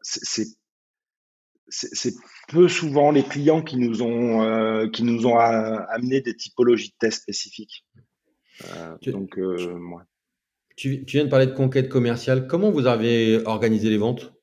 c'est 0.01 0.47
c'est 1.67 2.13
peu 2.47 2.67
souvent 2.67 3.11
les 3.11 3.23
clients 3.23 3.61
qui 3.61 3.77
nous 3.77 4.01
ont 4.01 4.43
euh, 4.43 4.87
qui 4.87 5.03
nous 5.03 5.25
ont 5.25 5.37
amené 5.37 6.21
des 6.21 6.35
typologies 6.35 6.89
de 6.89 6.95
tests 6.99 7.23
spécifiques. 7.23 7.85
Euh, 8.65 8.95
donc, 9.11 9.37
euh, 9.37 9.77
tu, 10.77 11.05
tu, 11.05 11.17
viens 11.17 11.25
de 11.25 11.29
parler 11.29 11.47
de 11.47 11.53
conquête 11.53 11.89
commerciale. 11.89 12.47
Comment 12.47 12.71
vous 12.71 12.87
avez 12.87 13.45
organisé 13.45 13.89
les 13.89 13.97
ventes? 13.97 14.33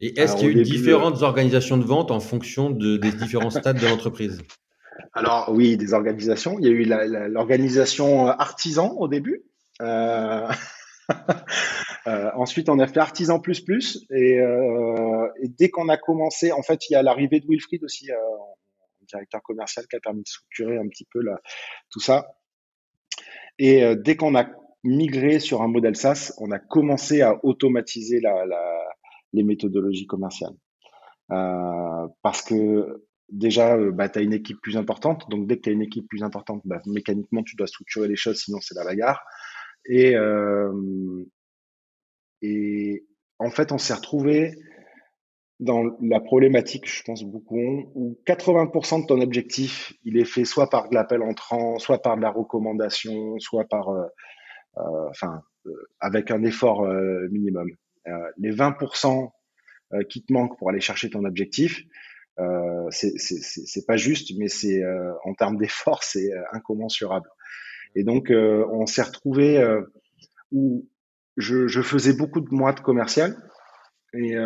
Et 0.00 0.18
est-ce 0.20 0.36
qu'il 0.36 0.46
y 0.46 0.48
a 0.48 0.52
eu 0.52 0.62
différentes 0.62 1.22
organisations 1.22 1.78
de 1.78 1.84
vente 1.84 2.10
en 2.10 2.20
fonction 2.20 2.70
de, 2.70 2.96
des 2.96 3.12
différents 3.12 3.50
stades 3.50 3.80
de 3.80 3.86
l'entreprise? 3.86 4.42
Alors 5.12 5.50
oui, 5.50 5.76
des 5.76 5.94
organisations. 5.94 6.58
Il 6.58 6.66
y 6.66 6.68
a 6.68 6.72
eu 6.72 7.30
l'organisation 7.30 8.26
artisan 8.26 8.92
au 8.98 9.08
début. 9.08 9.44
Euh, 12.06 12.30
ensuite, 12.34 12.68
on 12.68 12.78
a 12.80 12.86
fait 12.86 13.00
artisan 13.00 13.40
plus 13.40 13.60
plus. 13.60 14.04
Et, 14.10 14.38
euh, 14.38 15.26
et 15.42 15.48
dès 15.48 15.70
qu'on 15.70 15.88
a 15.88 15.96
commencé, 15.96 16.52
en 16.52 16.62
fait, 16.62 16.88
il 16.88 16.92
y 16.92 16.96
a 16.96 17.02
l'arrivée 17.02 17.40
de 17.40 17.46
Wilfried 17.48 17.82
aussi, 17.82 18.10
euh, 18.10 18.16
directeur 19.08 19.42
commercial, 19.42 19.86
qui 19.86 19.96
a 19.96 20.00
permis 20.00 20.22
de 20.22 20.28
structurer 20.28 20.76
un 20.76 20.86
petit 20.88 21.06
peu 21.10 21.20
tout 21.90 22.00
ça. 22.00 22.26
Et 23.58 23.82
euh, 23.82 23.94
dès 23.94 24.16
qu'on 24.16 24.34
a 24.34 24.46
migré 24.82 25.40
sur 25.40 25.62
un 25.62 25.68
modèle 25.68 25.96
SaaS, 25.96 26.34
on 26.36 26.50
a 26.50 26.58
commencé 26.58 27.22
à 27.22 27.42
automatiser 27.42 28.20
les 29.32 29.42
méthodologies 29.42 30.06
commerciales. 30.06 30.54
Parce 31.28 32.42
que 32.42 33.06
déjà, 33.30 33.78
bah, 33.92 34.10
tu 34.10 34.18
as 34.18 34.22
une 34.22 34.34
équipe 34.34 34.60
plus 34.60 34.76
importante. 34.76 35.28
Donc, 35.30 35.46
dès 35.46 35.56
que 35.56 35.62
tu 35.62 35.68
as 35.70 35.72
une 35.72 35.82
équipe 35.82 36.06
plus 36.06 36.22
importante, 36.22 36.60
bah, 36.66 36.82
mécaniquement, 36.84 37.42
tu 37.42 37.56
dois 37.56 37.66
structurer 37.66 38.08
les 38.08 38.16
choses, 38.16 38.42
sinon 38.42 38.58
c'est 38.60 38.74
la 38.74 38.84
bagarre. 38.84 39.24
Et, 39.86 40.16
euh, 40.16 40.72
en 43.38 43.50
fait, 43.50 43.72
on 43.72 43.78
s'est 43.78 43.94
retrouvé 43.94 44.54
dans 45.60 45.84
la 46.02 46.20
problématique, 46.20 46.88
je 46.88 47.02
pense 47.04 47.22
beaucoup, 47.22 47.90
où 47.94 48.18
80% 48.26 49.02
de 49.02 49.06
ton 49.06 49.20
objectif, 49.20 49.94
il 50.02 50.18
est 50.18 50.24
fait 50.24 50.44
soit 50.44 50.68
par 50.68 50.88
de 50.88 50.94
l'appel 50.94 51.22
entrant, 51.22 51.78
soit 51.78 52.02
par 52.02 52.16
de 52.16 52.22
la 52.22 52.30
recommandation, 52.30 53.38
soit 53.38 53.64
par, 53.64 53.88
euh, 53.90 54.04
euh, 54.78 55.08
enfin, 55.10 55.42
euh, 55.66 55.70
avec 56.00 56.30
un 56.30 56.42
effort 56.42 56.84
euh, 56.84 57.28
minimum. 57.30 57.70
Euh, 58.06 58.12
les 58.36 58.52
20% 58.52 59.30
qui 60.08 60.24
te 60.24 60.32
manquent 60.32 60.58
pour 60.58 60.70
aller 60.70 60.80
chercher 60.80 61.08
ton 61.08 61.24
objectif, 61.24 61.84
c'est 62.90 63.86
pas 63.86 63.96
juste, 63.96 64.32
mais 64.36 64.48
c'est 64.48 64.82
en 65.24 65.34
termes 65.34 65.56
d'effort, 65.56 66.02
c'est 66.02 66.32
incommensurable. 66.50 67.28
Et 67.94 68.04
donc, 68.04 68.30
on 68.30 68.86
s'est 68.86 69.02
retrouvé 69.02 69.64
où 70.50 70.88
je, 71.36 71.66
je, 71.66 71.82
faisais 71.82 72.14
beaucoup 72.14 72.40
de 72.40 72.48
mois 72.50 72.72
de 72.72 72.80
commercial 72.80 73.36
et 74.12 74.36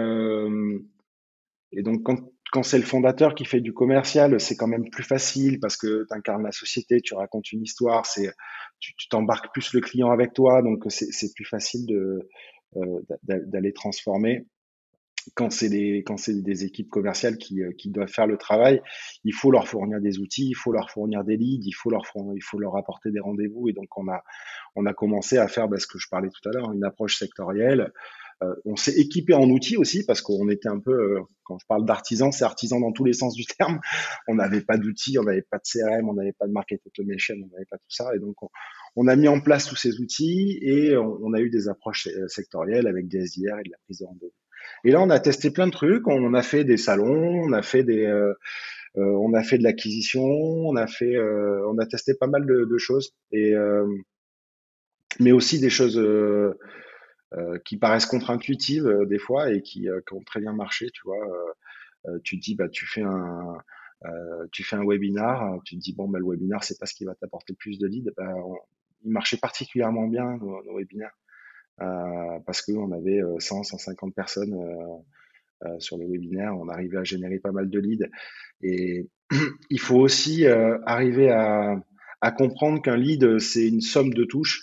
et 1.72 1.82
donc, 1.82 2.02
quand, 2.02 2.18
quand 2.52 2.62
c'est 2.62 2.78
le 2.78 2.84
fondateur 2.84 3.34
qui 3.34 3.44
fait 3.44 3.60
du 3.60 3.74
commercial, 3.74 4.40
c'est 4.40 4.56
quand 4.56 4.66
même 4.66 4.88
plus 4.90 5.02
facile 5.02 5.60
parce 5.60 5.76
que 5.76 6.06
tu 6.08 6.16
incarnes 6.16 6.42
la 6.42 6.52
société, 6.52 7.00
tu 7.00 7.14
racontes 7.14 7.52
une 7.52 7.62
histoire, 7.62 8.06
c'est 8.06 8.32
tu 8.78 9.08
t'embarques 9.08 9.52
plus 9.52 9.72
le 9.74 9.80
client 9.80 10.10
avec 10.10 10.32
toi, 10.32 10.62
donc 10.62 10.84
c'est 10.88 11.34
plus 11.34 11.44
facile 11.44 11.86
de 11.86 12.28
euh, 12.76 13.00
d'aller 13.22 13.72
transformer. 13.72 14.46
Quand 15.34 15.50
c'est 15.50 15.68
des 15.68 16.02
quand 16.06 16.16
c'est 16.16 16.42
des 16.42 16.64
équipes 16.64 16.88
commerciales 16.88 17.38
qui, 17.38 17.62
euh, 17.62 17.72
qui 17.76 17.90
doivent 17.90 18.08
faire 18.08 18.26
le 18.26 18.36
travail, 18.36 18.80
il 19.24 19.34
faut 19.34 19.50
leur 19.50 19.66
fournir 19.66 20.00
des 20.00 20.18
outils, 20.18 20.48
il 20.48 20.54
faut 20.54 20.72
leur 20.72 20.90
fournir 20.90 21.24
des 21.24 21.36
leads, 21.36 21.66
il 21.66 21.72
faut 21.72 21.90
leur 21.90 22.02
il 22.34 22.42
faut 22.42 22.58
leur 22.58 22.76
apporter 22.76 23.10
des 23.10 23.20
rendez-vous 23.20 23.68
et 23.68 23.72
donc 23.72 23.88
on 23.96 24.08
a 24.08 24.22
on 24.76 24.86
a 24.86 24.94
commencé 24.94 25.38
à 25.38 25.48
faire 25.48 25.68
bah, 25.68 25.78
ce 25.78 25.86
que 25.86 25.98
je 25.98 26.08
parlais 26.10 26.28
tout 26.28 26.48
à 26.48 26.52
l'heure, 26.52 26.72
une 26.72 26.84
approche 26.84 27.18
sectorielle. 27.18 27.92
Euh, 28.42 28.54
on 28.64 28.76
s'est 28.76 28.92
équipé 28.92 29.34
en 29.34 29.50
outils 29.50 29.76
aussi 29.76 30.06
parce 30.06 30.20
qu'on 30.20 30.48
était 30.48 30.68
un 30.68 30.78
peu, 30.78 30.92
euh, 30.92 31.20
quand 31.42 31.58
je 31.58 31.66
parle 31.66 31.84
d'artisan, 31.84 32.30
c'est 32.30 32.44
artisan 32.44 32.78
dans 32.78 32.92
tous 32.92 33.04
les 33.04 33.12
sens 33.12 33.34
du 33.34 33.44
terme. 33.44 33.80
On 34.28 34.36
n'avait 34.36 34.60
pas 34.60 34.76
d'outils, 34.76 35.18
on 35.18 35.24
n'avait 35.24 35.42
pas 35.42 35.58
de 35.58 35.64
CRM, 35.64 36.08
on 36.08 36.14
n'avait 36.14 36.32
pas 36.32 36.46
de 36.46 36.52
market 36.52 36.80
automation, 36.86 37.34
on 37.34 37.48
n'avait 37.52 37.66
pas 37.68 37.78
tout 37.78 37.90
ça. 37.90 38.14
Et 38.14 38.20
donc, 38.20 38.36
on, 38.94 39.08
a 39.08 39.16
mis 39.16 39.26
en 39.26 39.40
place 39.40 39.66
tous 39.66 39.76
ces 39.76 40.00
outils 40.00 40.58
et 40.62 40.96
on, 40.96 41.32
a 41.32 41.40
eu 41.40 41.50
des 41.50 41.68
approches 41.68 42.08
sectorielles 42.28 42.86
avec 42.86 43.08
des 43.08 43.26
SDR 43.26 43.58
et 43.58 43.64
de 43.64 43.70
la 43.70 43.78
prise 43.84 43.98
de 43.98 44.04
rendez-vous. 44.04 44.32
Et 44.84 44.90
là, 44.90 45.00
on 45.00 45.10
a 45.10 45.20
testé 45.20 45.50
plein 45.50 45.66
de 45.66 45.72
trucs. 45.72 46.06
On 46.06 46.34
a 46.34 46.42
fait 46.42 46.64
des 46.64 46.76
salons, 46.76 47.42
on 47.44 47.52
a 47.52 47.62
fait 47.62 47.84
des, 47.84 48.06
euh, 48.06 48.34
on 48.94 49.34
a 49.34 49.42
fait 49.42 49.58
de 49.58 49.64
l'acquisition, 49.64 50.22
on 50.22 50.76
a 50.76 50.86
fait, 50.86 51.16
euh, 51.16 51.66
on 51.68 51.78
a 51.78 51.86
testé 51.86 52.14
pas 52.14 52.26
mal 52.26 52.46
de, 52.46 52.78
choses 52.78 53.14
et 53.32 53.54
mais 55.20 55.32
aussi 55.32 55.58
des 55.58 55.70
choses 55.70 55.98
euh, 57.34 57.58
qui 57.66 57.76
paraissent 57.76 58.06
contre-intuitives 58.06 58.86
euh, 58.86 59.04
des 59.04 59.18
fois 59.18 59.52
et 59.52 59.60
qui, 59.60 59.86
euh, 59.90 60.00
ont 60.12 60.22
très 60.22 60.40
bien 60.40 60.54
marché, 60.54 60.88
tu 60.94 61.02
vois. 61.04 61.18
tu 62.24 62.38
te 62.38 62.42
dis, 62.42 62.54
bah, 62.54 62.70
tu 62.70 62.86
fais 62.86 63.02
un, 63.02 63.58
tu 64.50 64.64
fais 64.64 64.76
un 64.76 64.84
webinar, 64.86 65.60
tu 65.64 65.76
te 65.76 65.80
dis, 65.80 65.94
bon, 65.94 66.08
bah, 66.08 66.18
le 66.18 66.24
webinar, 66.24 66.64
c'est 66.64 66.78
pas 66.78 66.86
ce 66.86 66.94
qui 66.94 67.04
va 67.04 67.14
t'apporter 67.14 67.52
le 67.52 67.56
plus 67.56 67.78
de 67.78 67.86
leads. 67.86 68.12
Bah, 68.16 68.32
il 69.04 69.10
marchait 69.12 69.36
particulièrement 69.36 70.08
bien, 70.08 70.38
nos, 70.38 70.62
nos 70.64 70.78
webinaires, 70.78 71.12
parce 71.78 72.62
qu'on 72.62 72.92
avait 72.92 73.20
100, 73.38 73.62
150 73.62 74.14
personnes 74.14 74.54
euh, 75.64 75.78
sur 75.80 75.98
le 75.98 76.06
webinaire, 76.06 76.56
on 76.56 76.68
arrivait 76.68 76.98
à 76.98 77.04
générer 77.04 77.38
pas 77.38 77.50
mal 77.50 77.68
de 77.68 77.80
leads. 77.80 78.08
Et 78.62 79.08
il 79.70 79.80
faut 79.80 79.98
aussi 79.98 80.46
euh, 80.46 80.78
arriver 80.86 81.30
à, 81.30 81.80
à 82.20 82.30
comprendre 82.30 82.80
qu'un 82.80 82.96
lead, 82.96 83.38
c'est 83.38 83.66
une 83.66 83.80
somme 83.80 84.14
de 84.14 84.24
touches. 84.24 84.62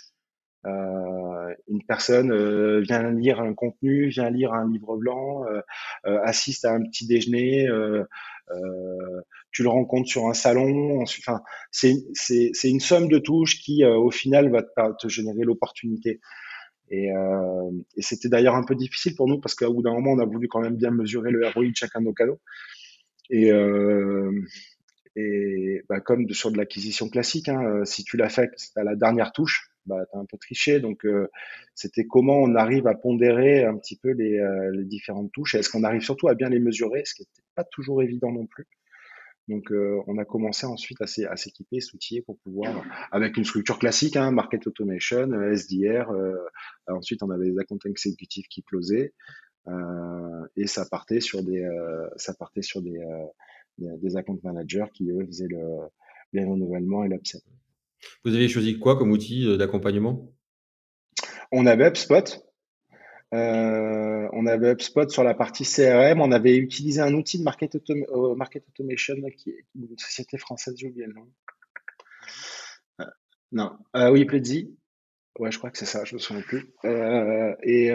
Euh, 0.66 1.54
une 1.68 1.82
personne 1.86 2.32
euh, 2.32 2.80
vient 2.80 3.08
lire 3.12 3.40
un 3.40 3.54
contenu, 3.54 4.08
vient 4.08 4.30
lire 4.30 4.52
un 4.52 4.68
livre 4.68 4.96
blanc, 4.96 5.44
euh, 5.44 6.18
assiste 6.24 6.64
à 6.64 6.72
un 6.72 6.82
petit 6.82 7.06
déjeuner, 7.06 7.68
tu 9.52 9.62
le 9.62 9.68
rencontres 9.68 10.08
sur 10.08 10.28
un 10.28 10.34
salon. 10.34 11.02
Enfin, 11.02 11.42
c'est 11.70 11.94
c'est 12.14 12.70
une 12.70 12.80
somme 12.80 13.08
de 13.08 13.18
touches 13.18 13.60
qui, 13.60 13.84
au 13.84 14.10
final, 14.10 14.50
va 14.50 14.62
te, 14.62 14.96
te 14.98 15.08
générer 15.08 15.44
l'opportunité. 15.44 16.20
Et, 16.90 17.12
euh, 17.12 17.70
et 17.96 18.02
c'était 18.02 18.28
d'ailleurs 18.28 18.54
un 18.54 18.62
peu 18.62 18.74
difficile 18.74 19.14
pour 19.16 19.28
nous 19.28 19.40
parce 19.40 19.54
qu'au 19.54 19.72
bout 19.72 19.82
d'un 19.82 19.92
moment, 19.92 20.12
on 20.12 20.18
a 20.18 20.24
voulu 20.24 20.48
quand 20.48 20.60
même 20.60 20.76
bien 20.76 20.90
mesurer 20.90 21.30
le 21.30 21.46
ROI 21.48 21.70
de 21.70 21.76
chacun 21.76 22.00
de 22.00 22.06
nos 22.06 22.12
cadeaux. 22.12 22.40
Et, 23.30 23.50
euh, 23.50 24.30
bah, 25.88 26.00
comme 26.00 26.28
sur 26.30 26.52
de 26.52 26.58
l'acquisition 26.58 27.08
classique, 27.08 27.48
hein, 27.48 27.84
si 27.84 28.04
tu 28.04 28.18
fait 28.28 28.50
à 28.76 28.84
la 28.84 28.94
dernière 28.94 29.32
touche, 29.32 29.70
bah, 29.86 30.04
tu 30.10 30.16
as 30.16 30.20
un 30.20 30.26
peu 30.26 30.36
triché. 30.36 30.80
Donc, 30.80 31.04
euh, 31.06 31.28
c'était 31.74 32.04
comment 32.06 32.38
on 32.38 32.54
arrive 32.54 32.86
à 32.86 32.94
pondérer 32.94 33.64
un 33.64 33.76
petit 33.76 33.96
peu 33.96 34.10
les, 34.10 34.38
euh, 34.38 34.70
les 34.72 34.84
différentes 34.84 35.32
touches. 35.32 35.54
Est-ce 35.54 35.70
qu'on 35.70 35.84
arrive 35.84 36.02
surtout 36.02 36.28
à 36.28 36.34
bien 36.34 36.48
les 36.48 36.58
mesurer, 36.58 37.02
ce 37.04 37.14
qui 37.14 37.22
n'était 37.22 37.42
pas 37.54 37.64
toujours 37.64 38.02
évident 38.02 38.32
non 38.32 38.46
plus. 38.46 38.66
Donc, 39.48 39.70
euh, 39.70 40.02
on 40.06 40.18
a 40.18 40.24
commencé 40.24 40.66
ensuite 40.66 41.00
à 41.00 41.06
s'équiper, 41.06 41.80
s'outiller 41.80 42.22
pour 42.22 42.38
pouvoir, 42.38 42.82
avec 43.12 43.36
une 43.36 43.44
structure 43.44 43.78
classique, 43.78 44.16
hein, 44.16 44.30
market 44.32 44.66
automation, 44.66 45.30
SDR. 45.52 46.10
ensuite, 46.88 47.22
on 47.22 47.30
avait 47.30 47.50
des 47.50 47.58
account 47.58 47.78
exécutifs 47.84 48.48
qui 48.48 48.62
closaient. 48.62 49.12
et 50.56 50.66
ça 50.66 50.84
partait 50.90 51.20
sur 51.20 51.44
des, 51.44 51.64
ça 52.16 52.34
partait 52.34 52.62
sur 52.62 52.82
des, 52.82 52.98
des, 53.78 54.16
account 54.16 54.40
managers 54.42 54.86
qui, 54.92 55.10
eux, 55.10 55.24
faisaient 55.26 55.48
le, 55.48 55.62
les 56.32 56.44
renouvellements 56.44 57.04
et 57.04 57.08
l'upsell. 57.08 57.40
Vous 58.24 58.34
avez 58.34 58.48
choisi 58.48 58.78
quoi 58.78 58.96
comme 58.96 59.10
outil 59.10 59.46
euh, 59.46 59.56
d'accompagnement? 59.56 60.32
On 61.52 61.66
avait 61.66 61.88
HubSpot. 61.88 62.45
Euh, 63.34 64.28
on 64.32 64.46
avait 64.46 64.72
HubSpot 64.72 65.08
sur 65.08 65.24
la 65.24 65.34
partie 65.34 65.64
CRM. 65.64 66.20
On 66.20 66.32
avait 66.32 66.56
utilisé 66.56 67.00
un 67.00 67.12
outil 67.14 67.38
de 67.38 67.42
market, 67.42 67.74
euh, 67.74 68.04
automation 68.10 69.14
qui 69.36 69.50
est 69.50 69.64
une 69.74 69.98
société 69.98 70.38
française, 70.38 70.74
j'ai 70.76 70.88
oublié 70.88 71.06
le 71.06 71.14
nom. 71.14 71.28
non, 73.52 73.78
oui, 74.12 74.24
Pledzi. 74.24 74.76
Ouais, 75.38 75.50
je 75.50 75.58
crois 75.58 75.70
que 75.70 75.78
c'est 75.78 75.84
ça, 75.86 76.04
je 76.04 76.14
me 76.14 76.18
souviens 76.18 76.42
plus. 76.42 76.72
et, 77.62 77.88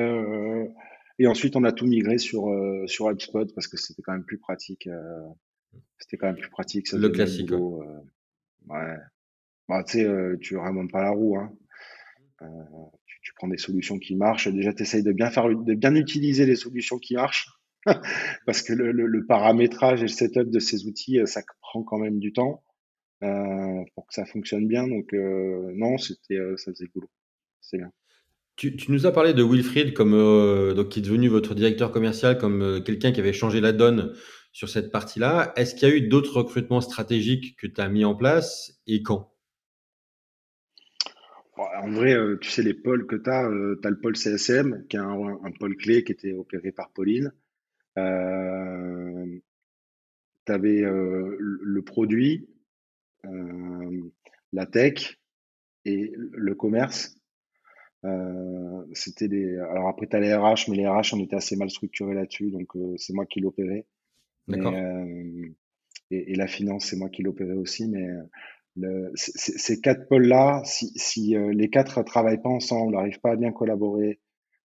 et 1.20 1.28
ensuite, 1.28 1.56
on 1.56 1.64
a 1.64 1.72
tout 1.72 1.88
migré 1.88 2.18
sur, 2.18 2.48
sur 2.88 3.10
HubSpot 3.10 3.46
parce 3.56 3.68
que 3.68 3.78
c'était 3.78 4.02
quand 4.02 4.14
même 4.14 4.26
plus 4.26 4.38
pratique. 4.38 4.88
c'était 5.98 6.18
quand 6.18 6.28
même 6.28 6.38
plus 6.38 6.50
pratique. 6.50 6.88
Ça 6.88 6.98
le 6.98 7.10
classique. 7.10 7.52
ouais. 7.52 8.98
Bah, 9.72 9.86
tu 9.86 10.00
sais, 10.00 10.04
euh, 10.04 10.36
tu 10.42 10.58
remontes 10.58 10.92
pas 10.92 11.02
la 11.02 11.12
roue. 11.12 11.38
Hein. 11.38 11.50
Euh, 13.22 13.24
tu, 13.24 13.34
prends 13.36 13.48
des 13.48 13.58
solutions 13.58 14.00
qui 14.00 14.16
marchent. 14.16 14.48
Déjà, 14.48 14.74
tu 14.74 14.84
essayes 14.84 15.04
de 15.04 15.12
bien 15.12 15.30
faire, 15.30 15.48
de 15.50 15.74
bien 15.74 15.96
utiliser 15.96 16.46
les 16.46 16.56
solutions 16.56 16.98
qui 16.98 17.16
marchent. 17.16 17.50
parce 18.46 18.62
que 18.62 18.74
le, 18.74 19.26
paramétrage 19.26 20.02
et 20.02 20.04
le 20.04 20.08
setup 20.08 20.52
de 20.52 20.60
ces 20.60 20.86
outils, 20.86 21.20
ça 21.26 21.42
prend 21.62 21.82
quand 21.82 21.98
même 21.98 22.20
du 22.20 22.32
temps 22.32 22.64
euh, 23.24 23.84
pour 23.96 24.06
que 24.06 24.14
ça 24.14 24.26
fonctionne 24.26 24.68
bien. 24.68 24.88
Donc 24.88 25.14
euh, 25.14 25.72
non, 25.76 25.98
c'était 25.98 26.38
ça 26.58 26.72
faisait 26.72 26.88
boulot. 26.94 27.10
C'est 27.60 27.78
bien. 27.78 27.92
Tu, 28.56 28.76
tu, 28.76 28.92
nous 28.92 29.08
as 29.08 29.12
parlé 29.12 29.34
de 29.34 29.42
Wilfried 29.42 29.94
comme 29.94 30.12
donc 30.76 30.90
qui 30.90 31.00
est 31.00 31.02
devenu 31.02 31.28
votre 31.28 31.56
directeur 31.56 31.92
commercial 31.92 32.38
comme 32.38 32.84
quelqu'un 32.86 33.12
qui 33.12 33.20
avait 33.20 33.34
changé 33.34 33.62
la 33.62 33.72
donne 33.72 34.14
sur 34.52 34.70
cette 34.70 34.92
partie-là. 34.92 35.52
Est-ce 35.56 35.74
qu'il 35.74 35.90
y 35.90 35.92
a 35.92 35.96
eu 35.96 36.02
d'autres 36.02 36.38
recrutements 36.38 36.82
stratégiques 36.82 37.58
que 37.58 37.66
tu 37.66 37.82
as 37.82 37.90
mis 37.90 38.06
en 38.06 38.14
place 38.14 38.80
et 38.86 39.02
quand? 39.02 39.31
En 41.58 41.92
vrai, 41.92 42.14
euh, 42.14 42.38
tu 42.38 42.50
sais, 42.50 42.64
les 42.64 42.74
pôles 42.74 43.06
que 43.08 43.16
tu 43.16 43.30
as, 43.30 43.50
tu 43.82 43.88
as 43.88 43.90
le 43.90 44.00
pôle 44.00 44.16
CSM, 44.16 44.86
qui 44.88 44.96
est 44.96 45.00
un, 45.00 45.52
pôle 45.60 45.76
clé 45.76 46.04
qui 46.04 46.12
était 46.12 46.34
opéré 46.34 46.72
par 46.72 46.92
Pauline. 46.92 47.34
Euh, 47.98 49.40
tu 50.46 50.52
avais 50.52 50.82
euh, 50.82 51.38
le 51.40 51.82
produit, 51.82 52.48
la 54.54 54.66
tech 54.66 55.20
et 55.86 56.14
le 56.16 56.56
commerce. 56.56 57.18
c'était 58.94 59.28
des. 59.28 59.58
Alors 59.58 59.90
après, 59.90 60.08
tu 60.08 60.16
as 60.16 60.20
les 60.20 60.34
RH, 60.34 60.70
mais 60.70 60.78
les 60.78 60.88
RH, 60.88 61.14
on 61.14 61.20
était 61.20 61.36
assez 61.36 61.56
mal 61.56 61.70
structurés 61.70 62.16
là-dessus, 62.16 62.52
donc 62.52 62.70
c'est 62.98 63.14
moi 63.14 63.26
qui 63.26 63.42
l'opérais. 63.42 63.86
D'accord. 64.48 64.74
Et, 66.14 66.34
et, 66.34 66.36
la 66.36 66.48
finance, 66.48 66.88
c'est 66.88 66.98
moi 66.98 67.10
qui 67.10 67.22
l'opérais 67.22 67.54
aussi, 67.54 67.88
mais 67.88 68.06
le, 68.78 69.12
ces 69.16 69.82
quatre 69.82 70.08
pôles-là, 70.08 70.62
si, 70.66 70.92
si 70.96 71.36
euh, 71.36 71.54
les 71.54 71.70
quatre 71.70 72.00
ne 72.00 72.04
travaillent 72.04 72.42
pas 72.42 72.50
ensemble, 72.50 72.94
n'arrivent 72.94 73.20
pas 73.20 73.32
à 73.32 73.36
bien 73.36 73.52
collaborer, 73.52 74.20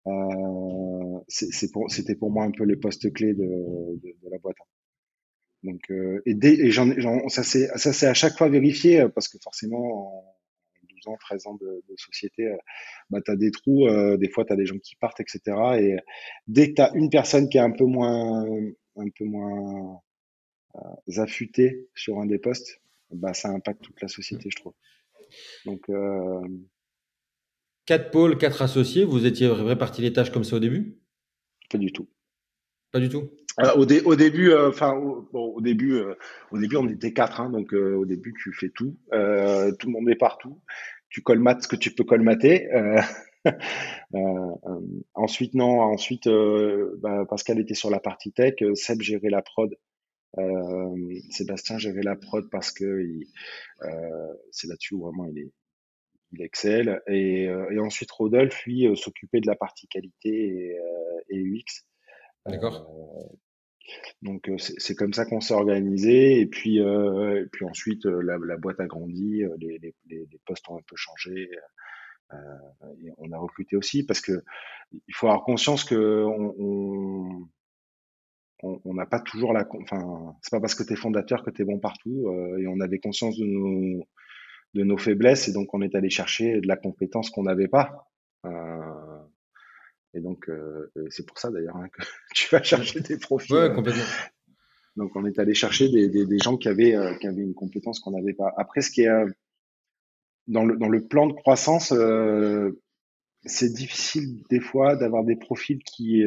euh, 0.06 1.20
c'était 1.28 1.70
pour, 1.70 1.86
pour, 2.18 2.30
moi 2.30 2.44
un 2.44 2.50
peu 2.50 2.64
les 2.64 2.76
postes 2.76 3.12
clés 3.12 3.34
de, 3.34 3.44
de, 3.44 4.16
de 4.22 4.30
la 4.30 4.38
boîte. 4.38 4.56
Donc, 5.62 5.82
euh, 5.90 6.22
et, 6.24 6.34
dès, 6.34 6.54
et 6.54 6.70
j'en, 6.70 6.88
ça 7.28 7.42
c'est 7.42 8.06
à 8.06 8.14
chaque 8.14 8.38
fois 8.38 8.48
vérifié 8.48 9.06
parce 9.14 9.28
que 9.28 9.36
forcément, 9.42 10.20
en 10.20 10.36
12 10.88 11.08
ans, 11.08 11.16
13 11.20 11.46
ans 11.48 11.54
de, 11.54 11.82
de 11.86 11.94
société, 11.96 12.56
bah, 13.10 13.20
tu 13.22 13.30
as 13.30 13.36
des 13.36 13.50
trous, 13.50 13.86
des 14.16 14.30
fois 14.30 14.46
tu 14.46 14.54
as 14.54 14.56
des 14.56 14.64
gens 14.64 14.78
qui 14.78 14.96
partent, 14.96 15.20
etc. 15.20 15.40
Et 15.78 15.96
dès 16.48 16.70
que 16.70 16.76
tu 16.76 16.82
as 16.82 16.94
une 16.94 17.10
personne 17.10 17.50
qui 17.50 17.58
est 17.58 17.60
un 17.60 17.72
peu 17.72 17.84
moins, 17.84 18.46
un 18.96 19.08
peu 19.18 19.26
moins 19.26 20.00
affûtée 21.18 21.88
sur 21.94 22.18
un 22.20 22.26
des 22.26 22.38
postes, 22.38 22.79
bah, 23.12 23.34
ça 23.34 23.48
impacte 23.48 23.82
toute 23.82 24.00
la 24.00 24.08
société, 24.08 24.48
je 24.50 24.56
trouve. 24.56 24.74
Donc, 25.64 25.88
euh... 25.88 26.40
Quatre 27.86 28.10
pôles, 28.10 28.38
quatre 28.38 28.62
associés, 28.62 29.04
vous 29.04 29.26
étiez 29.26 29.48
répartis 29.48 30.02
les 30.02 30.12
tâches 30.12 30.30
comme 30.30 30.44
ça 30.44 30.56
au 30.56 30.60
début? 30.60 30.98
Pas 31.70 31.78
du 31.78 31.92
tout. 31.92 32.08
Pas 32.92 33.00
du 33.00 33.08
tout? 33.08 33.30
Euh, 33.60 33.72
au, 33.74 33.82
au, 33.82 34.16
début, 34.16 34.50
euh, 34.50 34.68
enfin 34.68 34.92
au, 34.94 35.28
bon, 35.32 35.54
au, 35.54 35.60
début, 35.60 35.94
euh, 35.94 36.14
au 36.50 36.58
début, 36.58 36.76
on 36.76 36.88
était 36.88 37.12
quatre, 37.12 37.40
hein, 37.40 37.50
donc 37.50 37.74
euh, 37.74 37.94
au 37.94 38.06
début, 38.06 38.34
tu 38.40 38.52
fais 38.52 38.70
tout. 38.70 38.96
tout 39.10 39.86
le 39.86 39.90
monde 39.90 40.08
est 40.08 40.16
partout. 40.16 40.60
Tu 41.08 41.22
colmates 41.22 41.62
ce 41.62 41.68
que 41.68 41.76
tu 41.76 41.92
peux 41.92 42.04
colmater. 42.04 42.68
ensuite, 45.14 45.54
non. 45.54 45.80
Ensuite, 45.80 46.28
bah, 46.98 47.24
Pascal 47.28 47.58
était 47.58 47.74
sur 47.74 47.90
la 47.90 47.98
partie 47.98 48.32
tech. 48.32 48.54
Seb 48.74 49.00
gérait 49.00 49.30
la 49.30 49.42
prod. 49.42 49.74
Euh, 50.38 51.20
Sébastien 51.30 51.78
gérait 51.78 52.02
la 52.02 52.16
prod 52.16 52.48
parce 52.50 52.70
que 52.70 52.84
euh, 52.84 54.34
c'est 54.52 54.68
là-dessus 54.68 54.94
où 54.94 55.02
vraiment 55.02 55.26
il 55.26 55.38
est 55.38 55.52
il 56.32 56.42
excelle. 56.42 57.02
Et, 57.08 57.48
euh, 57.48 57.68
et 57.72 57.80
ensuite, 57.80 58.08
Rodolphe, 58.12 58.64
lui, 58.64 58.88
s'occupait 58.96 59.40
de 59.40 59.48
la 59.48 59.56
partie 59.56 59.88
qualité 59.88 60.28
et, 60.28 60.78
et 61.28 61.38
UX. 61.40 61.84
D'accord. 62.46 62.86
donc, 64.22 64.48
c'est 64.56 64.94
comme 64.94 65.12
ça 65.12 65.24
qu'on 65.24 65.40
s'est 65.40 65.54
organisé. 65.54 66.38
Et 66.38 66.46
puis, 66.46 66.76
et 66.78 67.46
puis 67.50 67.64
ensuite, 67.64 68.04
la, 68.04 68.38
la, 68.38 68.56
boîte 68.58 68.78
a 68.78 68.86
grandi, 68.86 69.42
les, 69.58 69.78
les, 69.78 69.94
les, 70.08 70.40
postes 70.46 70.68
ont 70.68 70.78
un 70.78 70.82
peu 70.86 70.94
changé. 70.94 71.50
et 72.32 73.10
on 73.18 73.32
a 73.32 73.38
recruté 73.38 73.74
aussi 73.74 74.06
parce 74.06 74.20
que 74.20 74.44
il 74.92 75.14
faut 75.14 75.26
avoir 75.26 75.42
conscience 75.42 75.82
que 75.82 76.24
on, 76.24 76.54
on 76.60 77.48
on 78.62 78.94
n'a 78.94 79.06
pas 79.06 79.20
toujours 79.20 79.52
la, 79.52 79.66
enfin, 79.82 80.34
c'est 80.42 80.50
pas 80.50 80.60
parce 80.60 80.74
que 80.74 80.82
tu 80.82 80.92
es 80.92 80.96
fondateur 80.96 81.42
que 81.42 81.50
tu 81.50 81.62
es 81.62 81.64
bon 81.64 81.78
partout. 81.78 82.28
Euh, 82.28 82.58
et 82.58 82.66
on 82.66 82.80
avait 82.80 82.98
conscience 82.98 83.38
de 83.38 83.44
nos, 83.44 84.06
de 84.74 84.84
nos 84.84 84.98
faiblesses 84.98 85.48
et 85.48 85.52
donc 85.52 85.72
on 85.74 85.82
est 85.82 85.94
allé 85.94 86.10
chercher 86.10 86.60
de 86.60 86.68
la 86.68 86.76
compétence 86.76 87.30
qu'on 87.30 87.44
n'avait 87.44 87.68
pas. 87.68 88.08
Euh, 88.46 89.18
et 90.14 90.20
donc 90.20 90.48
euh, 90.48 90.90
c'est 91.10 91.26
pour 91.26 91.38
ça 91.38 91.50
d'ailleurs 91.50 91.76
hein, 91.76 91.88
que 91.88 92.02
tu 92.34 92.48
vas 92.54 92.62
chercher 92.62 93.00
des 93.00 93.18
profils. 93.18 93.54
Ouais, 93.54 93.72
complètement. 93.72 94.02
Donc 94.96 95.14
on 95.14 95.24
est 95.24 95.38
allé 95.38 95.54
chercher 95.54 95.88
des, 95.88 96.08
des, 96.08 96.26
des 96.26 96.38
gens 96.38 96.56
qui 96.56 96.68
avaient, 96.68 96.96
qui 97.20 97.26
avaient 97.26 97.42
une 97.42 97.54
compétence 97.54 98.00
qu'on 98.00 98.10
n'avait 98.10 98.34
pas. 98.34 98.52
Après, 98.56 98.80
ce 98.80 98.90
qui 98.90 99.02
est 99.02 99.24
dans 100.48 100.64
le, 100.64 100.76
dans 100.76 100.88
le 100.88 101.06
plan 101.06 101.28
de 101.28 101.32
croissance, 101.32 101.94
c'est 103.44 103.72
difficile 103.72 104.42
des 104.50 104.60
fois 104.60 104.96
d'avoir 104.96 105.24
des 105.24 105.36
profils 105.36 105.78
qui 105.84 106.24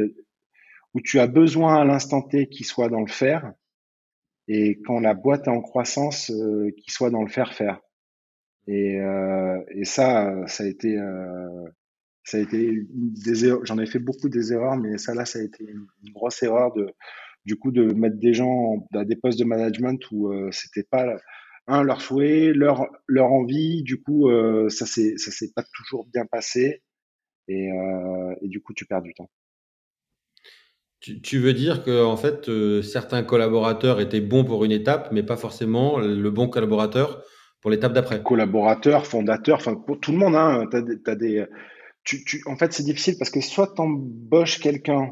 où 0.94 1.02
tu 1.02 1.20
as 1.20 1.28
besoin 1.28 1.82
à 1.82 1.86
l'instant 1.86 2.22
T 2.22 2.48
qu'il 2.48 2.66
soit 2.66 2.90
dans 2.90 3.02
le 3.02 3.08
faire 3.12 3.54
et 4.48 4.82
quand 4.86 5.00
la 5.00 5.14
boîte 5.14 5.48
est 5.48 5.52
en 5.52 5.62
croissance, 5.62 6.30
euh, 6.32 6.70
qu'il 6.78 6.92
soit 6.92 7.10
dans 7.10 7.24
le 7.24 7.30
faire-faire. 7.30 7.80
Et, 8.68 9.00
euh, 9.00 9.62
et 9.70 9.86
ça, 9.86 10.48
ça 10.48 10.64
a 10.64 10.68
été, 10.68 10.98
euh, 10.98 11.66
ça 12.24 12.38
a 12.38 12.42
été 12.42 12.86
des 12.90 13.56
J'en 13.64 13.78
ai 13.80 13.86
fait 13.86 14.00
beaucoup 14.00 14.30
des 14.30 14.54
erreurs, 14.54 14.78
mais 14.78 14.98
ça 14.98 15.14
là, 15.14 15.26
ça 15.26 15.40
a 15.40 15.42
été 15.44 15.64
une, 15.66 15.88
grosse 16.14 16.44
erreur 16.44 16.74
de, 16.74 16.88
du 17.46 17.58
coup, 17.58 17.72
de 17.72 17.94
mettre 17.94 18.18
des 18.18 18.34
gens 18.34 18.88
à 18.94 19.06
des 19.06 19.16
postes 19.16 19.40
de 19.40 19.46
management 19.46 20.00
où 20.12 20.32
euh, 20.32 20.50
c'était 20.52 20.84
pas 20.84 21.18
un 21.68 21.84
leur 21.84 22.02
souhait, 22.02 22.54
leur 22.54 22.88
leur 23.08 23.32
envie. 23.32 23.84
Du 23.84 24.02
coup, 24.02 24.30
euh, 24.30 24.70
ça 24.70 24.86
s'est 24.86 25.18
ça 25.18 25.32
s'est 25.32 25.52
pas 25.56 25.64
toujours 25.76 26.06
bien 26.08 26.26
passé 26.26 26.84
et, 27.48 27.72
euh, 27.72 28.36
et 28.42 28.48
du 28.48 28.62
coup, 28.62 28.74
tu 28.74 28.86
perds 28.86 29.02
du 29.02 29.14
temps. 29.14 29.30
Tu, 31.04 31.39
veux 31.39 31.54
dire 31.54 31.84
que 31.84 32.02
en 32.02 32.16
fait, 32.16 32.48
euh, 32.48 32.82
certains 32.82 33.24
collaborateurs 33.24 34.00
étaient 34.00 34.22
bons 34.22 34.46
pour 34.46 34.63
une 34.63 34.72
étape, 34.72 35.12
mais 35.12 35.22
pas 35.22 35.36
forcément 35.36 36.00
le 36.00 36.30
bon 36.32 36.48
collaborateur 36.48 37.26
pour 37.60 37.72
l'étape 37.72 37.92
d'après? 37.92 38.24
Collaborateur, 38.24 39.06
fondateur, 39.06 39.62
tout 40.02 40.12
le 40.13 40.18
monde. 40.18 40.36
Hein, 40.36 40.66
tu, 42.06 42.42
en 42.46 42.56
fait, 42.56 42.72
c'est 42.72 42.84
difficile 42.84 43.16
parce 43.20 43.32
que 43.32 43.42
soit 43.42 43.74
tu 43.76 43.82
embauches 43.82 44.60
quelqu'un 44.60 45.12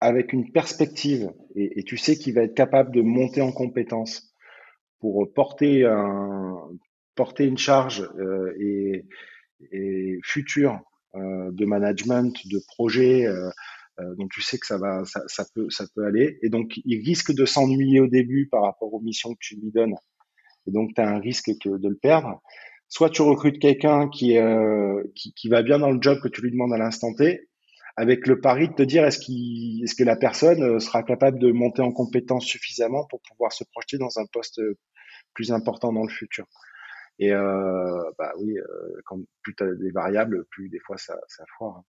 avec 0.00 0.32
une 0.32 0.50
perspective 0.50 1.30
et, 1.54 1.84
tu 1.84 1.96
sais 1.96 2.16
qu'il 2.16 2.34
va 2.34 2.42
être 2.42 2.54
capable 2.54 2.92
de 2.92 3.02
monter 3.02 3.40
en 3.40 3.52
compétences 3.52 4.34
pour 4.98 5.32
porter 5.32 5.84
un, 5.84 6.56
porter 7.14 7.44
une 7.44 7.58
charge 7.58 8.08
euh, 8.18 8.52
et, 8.58 9.04
et 9.70 10.18
future 10.24 10.80
euh, 11.14 11.52
de 11.52 11.66
management, 11.66 12.34
de 12.48 12.60
projet. 12.66 13.26
Euh, 14.00 14.14
donc 14.16 14.30
tu 14.30 14.42
sais 14.42 14.58
que 14.58 14.66
ça 14.66 14.78
va, 14.78 15.02
ça, 15.04 15.44
peut, 15.54 15.68
ça 15.70 15.84
peut 15.94 16.04
aller. 16.04 16.38
Et 16.42 16.48
donc 16.48 16.80
il 16.84 17.04
risque 17.04 17.32
de 17.32 17.44
s'ennuyer 17.44 18.00
au 18.00 18.06
début 18.06 18.48
par 18.48 18.62
rapport 18.62 18.92
aux 18.92 19.00
missions 19.00 19.32
que 19.32 19.40
tu 19.40 19.56
lui 19.56 19.70
donnes. 19.70 19.94
Et 20.66 20.70
donc 20.70 20.94
tu 20.94 21.00
as 21.00 21.08
un 21.08 21.18
risque 21.18 21.50
que, 21.62 21.68
de 21.68 21.88
le 21.88 21.96
perdre. 21.96 22.40
Soit 22.88 23.10
tu 23.10 23.22
recrutes 23.22 23.60
quelqu'un 23.60 24.08
qui, 24.08 24.36
euh, 24.36 25.02
qui, 25.14 25.32
qui, 25.34 25.48
va 25.48 25.62
bien 25.62 25.78
dans 25.78 25.90
le 25.90 26.00
job 26.00 26.18
que 26.22 26.28
tu 26.28 26.42
lui 26.42 26.50
demandes 26.50 26.72
à 26.72 26.78
l'instant 26.78 27.14
T, 27.14 27.48
avec 27.96 28.26
le 28.26 28.40
pari 28.40 28.68
de 28.68 28.74
te 28.74 28.82
dire 28.82 29.04
est-ce 29.04 29.94
que 29.94 30.04
la 30.04 30.16
personne 30.16 30.62
euh, 30.62 30.78
sera 30.80 31.02
capable 31.02 31.38
de 31.38 31.52
monter 31.52 31.82
en 31.82 31.92
compétence 31.92 32.44
suffisamment 32.44 33.06
pour 33.06 33.20
pouvoir 33.28 33.52
se 33.52 33.64
projeter 33.72 33.98
dans 33.98 34.18
un 34.18 34.26
poste 34.32 34.60
plus 35.34 35.52
important 35.52 35.92
dans 35.92 36.02
le 36.02 36.08
futur? 36.08 36.46
Et 37.22 37.32
bah 37.32 38.32
oui, 38.38 38.56
plus 39.42 39.54
tu 39.54 39.62
as 39.62 39.74
des 39.74 39.90
variables, 39.90 40.46
plus 40.46 40.70
des 40.70 40.78
fois 40.78 40.96
ça, 40.96 41.18
ça 41.28 41.44
foire. 41.58 41.82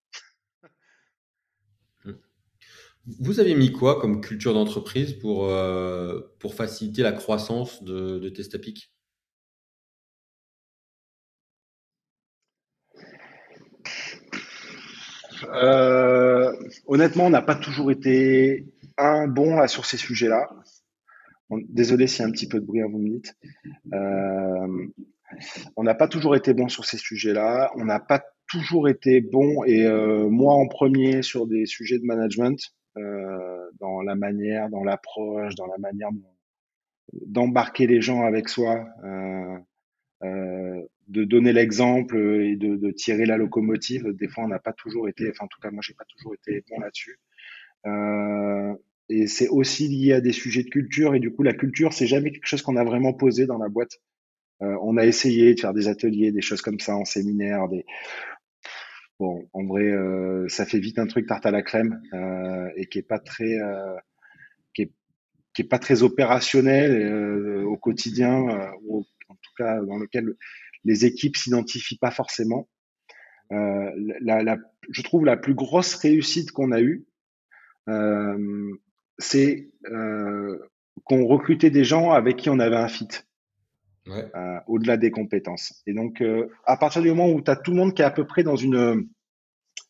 Vous 3.05 3.39
avez 3.39 3.55
mis 3.55 3.71
quoi 3.71 3.99
comme 3.99 4.21
culture 4.21 4.53
d'entreprise 4.53 5.13
pour, 5.13 5.45
euh, 5.45 6.19
pour 6.39 6.53
faciliter 6.53 7.01
la 7.01 7.11
croissance 7.11 7.83
de, 7.83 8.19
de 8.19 8.29
Testapic? 8.29 8.91
Euh, 15.51 16.51
Honnêtement, 16.85 17.25
on 17.25 17.29
n'a 17.31 17.41
pas 17.41 17.55
toujours 17.55 17.91
été 17.91 18.67
un 18.97 19.27
bon 19.27 19.55
là, 19.55 19.67
sur 19.67 19.85
ces 19.85 19.97
sujets-là. 19.97 20.47
Désolé 21.49 22.05
s'il 22.05 22.21
y 22.21 22.25
a 22.25 22.27
un 22.27 22.31
petit 22.31 22.47
peu 22.47 22.59
de 22.59 22.65
bruit, 22.65 22.81
hein, 22.81 22.87
vous 22.91 22.99
me 22.99 23.09
dites. 23.09 23.35
Euh, 23.93 24.87
on 25.75 25.83
n'a 25.83 25.95
pas 25.95 26.07
toujours 26.07 26.35
été 26.35 26.53
bon 26.53 26.69
sur 26.69 26.85
ces 26.85 26.97
sujets-là. 26.97 27.71
On 27.75 27.85
n'a 27.85 27.99
pas 27.99 28.23
toujours 28.47 28.89
été 28.89 29.21
bon, 29.21 29.63
et 29.63 29.87
moi 30.29 30.53
en 30.53 30.67
premier, 30.67 31.23
sur 31.23 31.47
des 31.47 31.65
sujets 31.65 31.97
de 31.97 32.05
management. 32.05 32.59
Euh, 32.97 33.69
dans 33.79 34.01
la 34.01 34.15
manière, 34.15 34.69
dans 34.69 34.83
l'approche, 34.83 35.55
dans 35.55 35.67
la 35.67 35.77
manière 35.77 36.09
d'embarquer 37.13 37.87
les 37.87 38.01
gens 38.01 38.23
avec 38.23 38.49
soi, 38.49 38.85
euh, 39.03 39.57
euh, 40.23 40.81
de 41.07 41.23
donner 41.23 41.51
l'exemple 41.51 42.17
et 42.17 42.55
de, 42.55 42.75
de, 42.75 42.91
tirer 42.91 43.25
la 43.25 43.37
locomotive. 43.37 44.07
Des 44.13 44.27
fois, 44.27 44.45
on 44.45 44.47
n'a 44.47 44.59
pas 44.59 44.73
toujours 44.73 45.09
été, 45.09 45.29
enfin 45.29 45.45
en 45.45 45.47
tout 45.47 45.59
cas 45.61 45.71
moi, 45.71 45.81
j'ai 45.85 45.93
pas 45.93 46.05
toujours 46.05 46.33
été 46.33 46.63
bon 46.69 46.79
là-dessus. 46.79 47.17
Euh, 47.85 48.73
et 49.09 49.27
c'est 49.27 49.49
aussi 49.49 49.87
lié 49.87 50.13
à 50.13 50.21
des 50.21 50.31
sujets 50.31 50.63
de 50.63 50.69
culture. 50.69 51.15
Et 51.15 51.19
du 51.19 51.31
coup, 51.31 51.43
la 51.43 51.53
culture, 51.53 51.91
c'est 51.93 52.07
jamais 52.07 52.31
quelque 52.31 52.47
chose 52.47 52.61
qu'on 52.61 52.77
a 52.77 52.83
vraiment 52.83 53.13
posé 53.13 53.45
dans 53.45 53.57
la 53.57 53.67
boîte. 53.67 53.99
Euh, 54.61 54.77
on 54.81 54.95
a 54.97 55.05
essayé 55.05 55.53
de 55.53 55.59
faire 55.59 55.73
des 55.73 55.87
ateliers, 55.87 56.31
des 56.31 56.41
choses 56.41 56.61
comme 56.61 56.79
ça 56.79 56.95
en 56.95 57.05
séminaire. 57.05 57.67
Des... 57.67 57.85
Bon, 59.21 59.47
en 59.53 59.63
vrai, 59.65 59.83
euh, 59.83 60.49
ça 60.49 60.65
fait 60.65 60.79
vite 60.79 60.97
un 60.97 61.05
truc 61.05 61.27
tarte 61.27 61.45
à 61.45 61.51
la 61.51 61.61
crème 61.61 62.01
euh, 62.11 62.71
et 62.75 62.87
qui 62.87 62.97
est 62.97 63.07
pas 63.07 63.19
très, 63.19 63.53
euh, 63.59 63.95
qui 64.73 64.89
opérationnel 66.01 67.63
au 67.65 67.77
quotidien, 67.77 68.71
ou 68.81 69.05
en 69.29 69.35
tout 69.35 69.51
cas 69.55 69.79
dans 69.81 69.99
lequel 69.99 70.33
les 70.85 71.05
équipes 71.05 71.37
s'identifient 71.37 71.99
pas 71.99 72.09
forcément. 72.09 72.67
Je 73.51 75.01
trouve 75.03 75.23
la 75.23 75.37
plus 75.37 75.53
grosse 75.53 75.93
réussite 75.93 76.51
qu'on 76.51 76.71
a 76.71 76.81
eue, 76.81 77.05
c'est 79.19 79.69
qu'on 81.03 81.25
recrutait 81.27 81.69
des 81.69 81.83
gens 81.83 82.09
avec 82.09 82.37
qui 82.37 82.49
on 82.49 82.57
avait 82.57 82.75
un 82.75 82.87
fit. 82.87 83.09
Euh, 84.11 84.59
au-delà 84.67 84.97
des 84.97 85.11
compétences. 85.11 85.81
Et 85.87 85.93
donc, 85.93 86.21
euh, 86.21 86.47
à 86.65 86.77
partir 86.77 87.01
du 87.01 87.09
moment 87.09 87.29
où 87.29 87.41
tu 87.41 87.49
as 87.51 87.55
tout 87.55 87.71
le 87.71 87.77
monde 87.77 87.93
qui 87.93 88.01
est 88.01 88.05
à 88.05 88.11
peu 88.11 88.25
près 88.25 88.43
dans 88.43 88.55
une... 88.55 89.07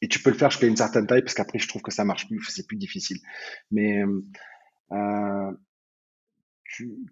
Et 0.01 0.07
tu 0.07 0.21
peux 0.21 0.31
le 0.31 0.37
faire 0.37 0.49
jusqu'à 0.49 0.67
une 0.67 0.77
certaine 0.77 1.05
taille, 1.05 1.21
parce 1.21 1.35
qu'après, 1.35 1.59
je 1.59 1.67
trouve 1.67 1.81
que 1.81 1.91
ça 1.91 2.03
marche 2.03 2.27
plus, 2.27 2.43
c'est 2.49 2.65
plus 2.65 2.77
difficile. 2.77 3.17
Mais 3.69 4.01
euh, 4.91 5.51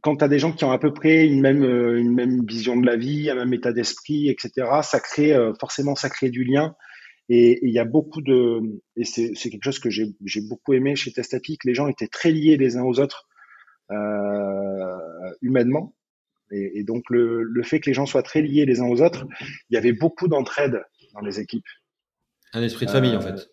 quand 0.01 0.17
tu 0.17 0.23
as 0.23 0.27
des 0.27 0.39
gens 0.39 0.51
qui 0.51 0.65
ont 0.65 0.71
à 0.71 0.79
peu 0.79 0.91
près 0.91 1.27
une 1.27 1.41
même, 1.41 2.45
vision 2.45 2.77
de 2.77 2.85
la 2.85 2.95
vie, 2.95 3.29
un 3.29 3.35
même 3.35 3.53
état 3.53 3.73
d'esprit, 3.73 4.29
etc., 4.29 4.67
ça 4.81 4.99
crée 4.99 5.35
forcément, 5.59 5.95
ça 5.95 6.09
crée 6.09 6.29
du 6.29 6.43
lien. 6.43 6.75
Et 7.27 7.59
il 7.61 7.71
y 7.71 7.77
a 7.77 7.85
beaucoup 7.85 8.21
de, 8.21 8.81
et 8.95 9.03
c'est 9.03 9.33
quelque 9.33 9.63
chose 9.63 9.77
que 9.77 9.91
j'ai 9.91 10.41
beaucoup 10.41 10.73
aimé 10.73 10.95
chez 10.95 11.11
Testapi, 11.11 11.59
les 11.65 11.75
gens 11.75 11.87
étaient 11.87 12.07
très 12.07 12.31
liés 12.31 12.57
les 12.57 12.75
uns 12.75 12.83
aux 12.83 12.99
autres 12.99 13.27
humainement. 15.41 15.93
Et, 16.51 16.79
et 16.79 16.83
donc 16.83 17.03
le, 17.09 17.43
le, 17.43 17.63
fait 17.63 17.79
que 17.79 17.89
les 17.89 17.93
gens 17.93 18.05
soient 18.05 18.23
très 18.23 18.41
liés 18.41 18.65
les 18.65 18.81
uns 18.81 18.87
aux 18.87 19.01
autres, 19.01 19.25
il 19.69 19.75
y 19.75 19.77
avait 19.77 19.93
beaucoup 19.93 20.27
d'entraide 20.27 20.81
dans 21.13 21.21
les 21.21 21.39
équipes. 21.39 21.65
Un 22.53 22.63
esprit 22.63 22.85
de 22.85 22.91
famille 22.91 23.13
euh, 23.13 23.17
en 23.17 23.21
fait. 23.21 23.49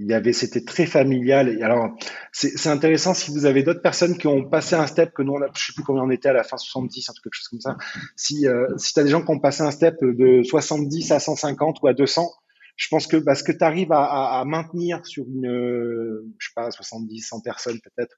Il 0.00 0.06
y 0.06 0.14
avait, 0.14 0.32
c'était 0.32 0.64
très 0.64 0.86
familial. 0.86 1.48
Et 1.48 1.62
alors, 1.62 1.90
c'est 2.30 2.68
intéressant 2.68 3.14
si 3.14 3.32
vous 3.32 3.46
avez 3.46 3.64
d'autres 3.64 3.82
personnes 3.82 4.16
qui 4.16 4.28
ont 4.28 4.48
passé 4.48 4.76
un 4.76 4.86
step 4.86 5.12
que 5.12 5.22
nous, 5.22 5.32
on 5.32 5.42
a, 5.42 5.48
je 5.56 5.66
sais 5.66 5.72
plus 5.72 5.82
combien 5.82 6.04
on 6.04 6.10
était 6.10 6.28
à 6.28 6.32
la 6.32 6.44
fin 6.44 6.56
70, 6.56 7.10
un 7.10 7.12
truc 7.12 7.24
quelque 7.24 7.34
chose 7.34 7.48
comme 7.48 7.60
ça. 7.60 7.76
Si, 8.14 8.46
euh, 8.46 8.68
si 8.76 8.94
tu 8.94 9.00
as 9.00 9.02
des 9.02 9.10
gens 9.10 9.24
qui 9.24 9.30
ont 9.32 9.40
passé 9.40 9.62
un 9.62 9.72
step 9.72 9.96
de 10.00 10.44
70 10.44 11.10
à 11.10 11.18
150 11.18 11.78
ou 11.82 11.88
à 11.88 11.94
200, 11.94 12.30
je 12.76 12.86
pense 12.88 13.08
que 13.08 13.16
bah, 13.16 13.34
ce 13.34 13.42
que 13.42 13.50
tu 13.50 13.64
arrives 13.64 13.90
à, 13.90 14.04
à, 14.04 14.40
à, 14.40 14.44
maintenir 14.44 15.04
sur 15.04 15.24
une, 15.24 15.48
euh, 15.48 16.24
je 16.38 16.46
sais 16.46 16.52
pas, 16.54 16.70
70, 16.70 17.20
100 17.20 17.40
personnes 17.40 17.80
peut-être, 17.80 18.16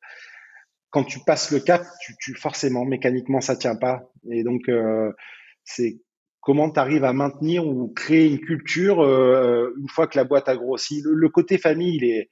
quand 0.90 1.04
tu 1.04 1.20
passes 1.20 1.52
le 1.52 1.60
cap, 1.60 1.84
tu, 2.00 2.14
tu, 2.20 2.34
forcément, 2.34 2.84
mécaniquement, 2.84 3.40
ça 3.40 3.56
tient 3.56 3.76
pas. 3.76 4.12
Et 4.28 4.42
donc, 4.42 4.68
euh, 4.68 5.12
c'est 5.64 6.00
comment 6.40 6.70
tu 6.70 6.80
arrives 6.80 7.04
à 7.04 7.12
maintenir 7.12 7.66
ou 7.66 7.88
créer 7.88 8.26
une 8.26 8.40
culture 8.40 9.00
euh, 9.00 9.72
une 9.78 9.88
fois 9.88 10.06
que 10.08 10.18
la 10.18 10.24
boîte 10.24 10.48
a 10.48 10.56
grossi. 10.56 11.02
Le, 11.04 11.28
côté 11.28 11.58
famille, 11.58 11.96
il 11.96 12.04
est, 12.04 12.28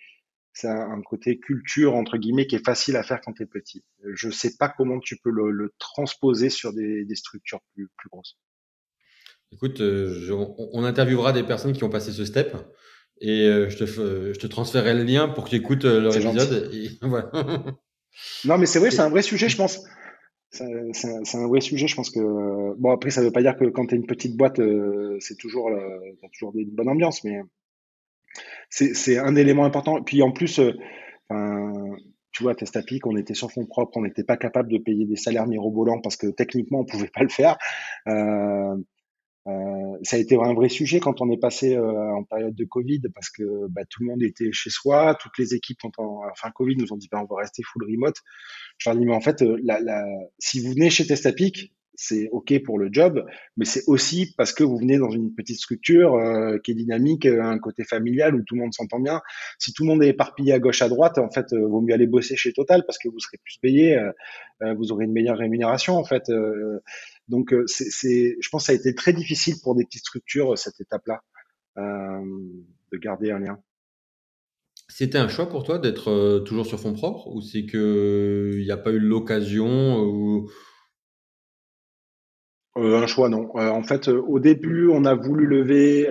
c'est 0.52 0.68
un, 0.68 1.00
côté 1.02 1.38
culture 1.38 1.94
entre 1.94 2.16
guillemets 2.16 2.46
qui 2.46 2.56
est 2.56 2.64
facile 2.64 2.96
à 2.96 3.04
faire 3.04 3.20
quand 3.20 3.32
tu 3.32 3.44
es 3.44 3.46
petit. 3.46 3.84
Je 4.04 4.28
sais 4.28 4.56
pas 4.58 4.68
comment 4.68 4.98
tu 4.98 5.16
peux 5.18 5.30
le, 5.30 5.52
le 5.52 5.72
transposer 5.78 6.50
sur 6.50 6.72
des, 6.72 7.04
des 7.04 7.14
structures 7.14 7.60
plus, 7.74 7.88
plus 7.96 8.08
grosses. 8.08 8.36
Écoute, 9.52 9.80
euh, 9.80 10.30
on, 10.72 10.84
interviewera 10.84 11.32
des 11.32 11.44
personnes 11.44 11.72
qui 11.72 11.84
ont 11.84 11.90
passé 11.90 12.10
ce 12.10 12.24
step 12.24 12.56
et 13.20 13.46
je, 13.46 13.76
te, 13.76 13.84
je 13.86 14.38
te 14.38 14.46
transférerai 14.46 14.94
le 14.94 15.04
lien 15.04 15.28
pour 15.28 15.44
que 15.44 15.50
tu 15.50 15.56
écoutes 15.56 15.84
leur 15.84 16.14
épisode. 16.16 16.70
Et, 16.72 16.90
voilà. 17.02 17.30
Non, 18.44 18.58
mais 18.58 18.66
c'est 18.66 18.78
vrai, 18.78 18.90
c'est 18.90 19.00
un 19.00 19.10
vrai 19.10 19.22
sujet, 19.22 19.48
je 19.48 19.56
pense. 19.56 19.84
C'est 20.50 20.64
un, 20.64 21.46
vrai 21.46 21.60
sujet, 21.60 21.86
je 21.86 21.94
pense 21.94 22.10
que. 22.10 22.74
Bon, 22.78 22.90
après, 22.90 23.10
ça 23.10 23.20
ne 23.20 23.26
veut 23.26 23.32
pas 23.32 23.42
dire 23.42 23.56
que 23.56 23.66
quand 23.66 23.86
tu 23.86 23.94
es 23.94 23.98
une 23.98 24.06
petite 24.06 24.36
boîte, 24.36 24.60
c'est 25.20 25.36
toujours, 25.36 25.70
as 25.70 26.28
toujours 26.32 26.52
une 26.56 26.70
bonne 26.70 26.88
ambiance, 26.88 27.22
mais 27.24 27.40
c'est 28.70 29.18
un 29.18 29.36
élément 29.36 29.64
important. 29.64 30.02
Puis 30.02 30.22
en 30.22 30.32
plus, 30.32 30.60
tu 32.38 32.44
vois, 32.44 32.54
Testapic, 32.54 33.06
on 33.06 33.16
était 33.16 33.34
sur 33.34 33.50
fonds 33.50 33.66
propres, 33.66 33.96
on 33.96 34.02
n'était 34.02 34.24
pas 34.24 34.36
capable 34.36 34.70
de 34.70 34.78
payer 34.78 35.04
des 35.06 35.16
salaires 35.16 35.46
mirobolants 35.46 36.00
parce 36.00 36.16
que 36.16 36.28
techniquement, 36.28 36.80
on 36.80 36.84
pouvait 36.84 37.10
pas 37.12 37.22
le 37.22 37.28
faire. 37.28 37.56
Euh, 38.06 38.76
euh, 39.48 39.96
ça 40.02 40.16
a 40.16 40.18
été 40.18 40.36
un 40.36 40.52
vrai 40.52 40.68
sujet 40.68 41.00
quand 41.00 41.20
on 41.20 41.30
est 41.30 41.38
passé 41.38 41.74
euh, 41.74 42.14
en 42.14 42.24
période 42.24 42.54
de 42.54 42.64
Covid 42.64 43.00
parce 43.14 43.30
que 43.30 43.66
bah, 43.68 43.82
tout 43.88 44.02
le 44.02 44.08
monde 44.08 44.22
était 44.22 44.52
chez 44.52 44.68
soi, 44.68 45.16
toutes 45.20 45.38
les 45.38 45.54
équipes 45.54 45.78
ont 45.84 45.92
en, 45.96 46.22
enfin 46.30 46.50
Covid 46.50 46.76
nous 46.76 46.92
ont 46.92 46.96
dit 46.96 47.08
bah, 47.10 47.20
on 47.22 47.32
va 47.32 47.40
rester 47.40 47.62
full 47.62 47.84
remote. 47.84 48.16
Je 48.78 48.90
leur 48.90 48.98
dis 48.98 49.06
mais 49.06 49.14
en 49.14 49.20
fait 49.20 49.42
euh, 49.42 49.58
la, 49.62 49.80
la, 49.80 50.04
si 50.38 50.60
vous 50.60 50.72
venez 50.72 50.90
chez 50.90 51.06
Testapic, 51.06 51.72
c'est 52.00 52.28
ok 52.30 52.62
pour 52.64 52.78
le 52.78 52.88
job, 52.92 53.26
mais 53.56 53.64
c'est 53.64 53.82
aussi 53.88 54.32
parce 54.36 54.52
que 54.52 54.62
vous 54.62 54.78
venez 54.78 54.98
dans 54.98 55.10
une 55.10 55.34
petite 55.34 55.58
structure 55.58 56.14
euh, 56.14 56.58
qui 56.58 56.70
est 56.70 56.74
dynamique, 56.74 57.26
un 57.26 57.58
côté 57.58 57.84
familial 57.84 58.34
où 58.34 58.42
tout 58.42 58.54
le 58.54 58.60
monde 58.60 58.72
s'entend 58.72 59.00
bien. 59.00 59.20
Si 59.58 59.72
tout 59.72 59.82
le 59.82 59.88
monde 59.88 60.02
est 60.02 60.08
éparpillé 60.08 60.52
à 60.52 60.58
gauche 60.58 60.80
à 60.80 60.88
droite, 60.88 61.18
en 61.18 61.30
fait, 61.30 61.52
euh, 61.52 61.66
vaut 61.66 61.80
mieux 61.80 61.94
aller 61.94 62.06
bosser 62.06 62.36
chez 62.36 62.52
Total 62.52 62.84
parce 62.86 62.98
que 62.98 63.08
vous 63.08 63.18
serez 63.18 63.38
plus 63.42 63.58
payé, 63.60 63.98
vous 64.76 64.90
aurez 64.90 65.04
une 65.04 65.12
meilleure 65.12 65.38
rémunération 65.38 65.96
en 65.96 66.04
fait. 66.04 66.30
Donc, 67.28 67.52
euh, 67.52 67.64
c'est, 67.66 68.36
je 68.40 68.48
pense 68.48 68.62
que 68.62 68.66
ça 68.66 68.72
a 68.72 68.74
été 68.74 68.94
très 68.94 69.12
difficile 69.12 69.56
pour 69.62 69.74
des 69.74 69.84
petites 69.84 70.00
structures, 70.00 70.56
cette 70.58 70.80
étape-là, 70.80 71.22
euh, 71.76 72.24
de 72.92 72.98
garder 72.98 73.30
un 73.30 73.38
lien. 73.38 73.58
C'était 74.88 75.18
un 75.18 75.28
choix 75.28 75.48
pour 75.48 75.64
toi 75.64 75.78
d'être 75.78 76.10
euh, 76.10 76.40
toujours 76.40 76.64
sur 76.64 76.80
fonds 76.80 76.94
propres 76.94 77.28
ou 77.28 77.42
c'est 77.42 77.66
que 77.66 78.52
il 78.54 78.64
n'y 78.64 78.70
a 78.70 78.78
pas 78.78 78.90
eu 78.90 78.98
l'occasion 78.98 80.00
ou... 80.00 80.50
un 82.78 83.06
choix, 83.06 83.28
non. 83.28 83.50
en 83.54 83.82
fait, 83.82 84.08
au 84.08 84.38
début, 84.38 84.88
on 84.88 85.04
a 85.04 85.14
voulu 85.14 85.46
lever, 85.46 86.08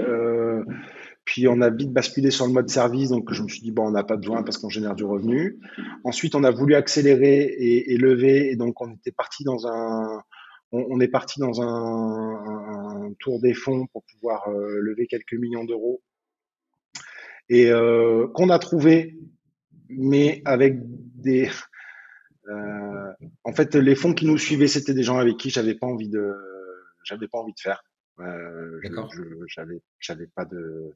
puis 1.28 1.48
on 1.48 1.60
a 1.62 1.70
vite 1.70 1.92
basculé 1.92 2.32
sur 2.32 2.48
le 2.48 2.54
mode 2.54 2.70
service, 2.70 3.10
donc 3.10 3.34
je 3.34 3.44
me 3.44 3.50
suis 3.50 3.62
dit, 3.62 3.72
bon, 3.72 3.88
on 3.88 3.92
n'a 3.92 4.04
pas 4.04 4.16
besoin 4.16 4.44
parce 4.44 4.58
qu'on 4.58 4.70
génère 4.70 4.96
du 4.96 5.04
revenu. 5.04 5.60
Ensuite, 6.06 6.36
on 6.36 6.44
a 6.44 6.52
voulu 6.52 6.74
accélérer 6.74 7.54
et, 7.60 7.98
lever, 7.98 8.50
et 8.50 8.56
donc 8.56 8.80
on 8.82 8.94
était 8.94 9.12
parti 9.12 9.44
dans 9.44 9.68
un, 9.68 10.22
on, 10.72 11.00
est 11.02 11.10
parti 11.10 11.40
dans 11.40 11.62
un, 11.62 13.08
un, 13.08 13.14
tour 13.20 13.42
des 13.42 13.54
fonds 13.54 13.88
pour 13.88 14.04
pouvoir 14.04 14.48
euh, 14.48 14.80
lever 14.80 15.08
quelques 15.08 15.34
millions 15.34 15.66
d'euros 15.66 16.02
et 17.50 17.72
euh, 17.72 18.28
qu'on 18.34 18.50
a 18.50 18.60
trouvé, 18.60 19.18
mais 19.90 20.42
avec 20.46 20.78
des. 20.80 21.50
Euh, 22.50 23.12
en 23.44 23.54
fait, 23.54 23.76
les 23.76 23.96
fonds 23.96 24.14
qui 24.14 24.26
nous 24.26 24.38
suivaient, 24.38 24.68
c'était 24.68 24.94
des 24.94 25.04
gens 25.04 25.18
avec 25.18 25.38
qui 25.38 25.50
j'avais 25.50 25.76
pas 25.76 25.88
envie 25.88 26.10
de, 26.10 26.34
j'avais 27.08 27.28
pas 27.28 27.40
envie 27.40 27.54
de 27.54 27.60
faire. 27.60 27.84
Euh, 28.20 28.80
j'avais, 29.48 29.82
j'avais 30.00 30.28
pas 30.36 30.46
de. 30.46 30.92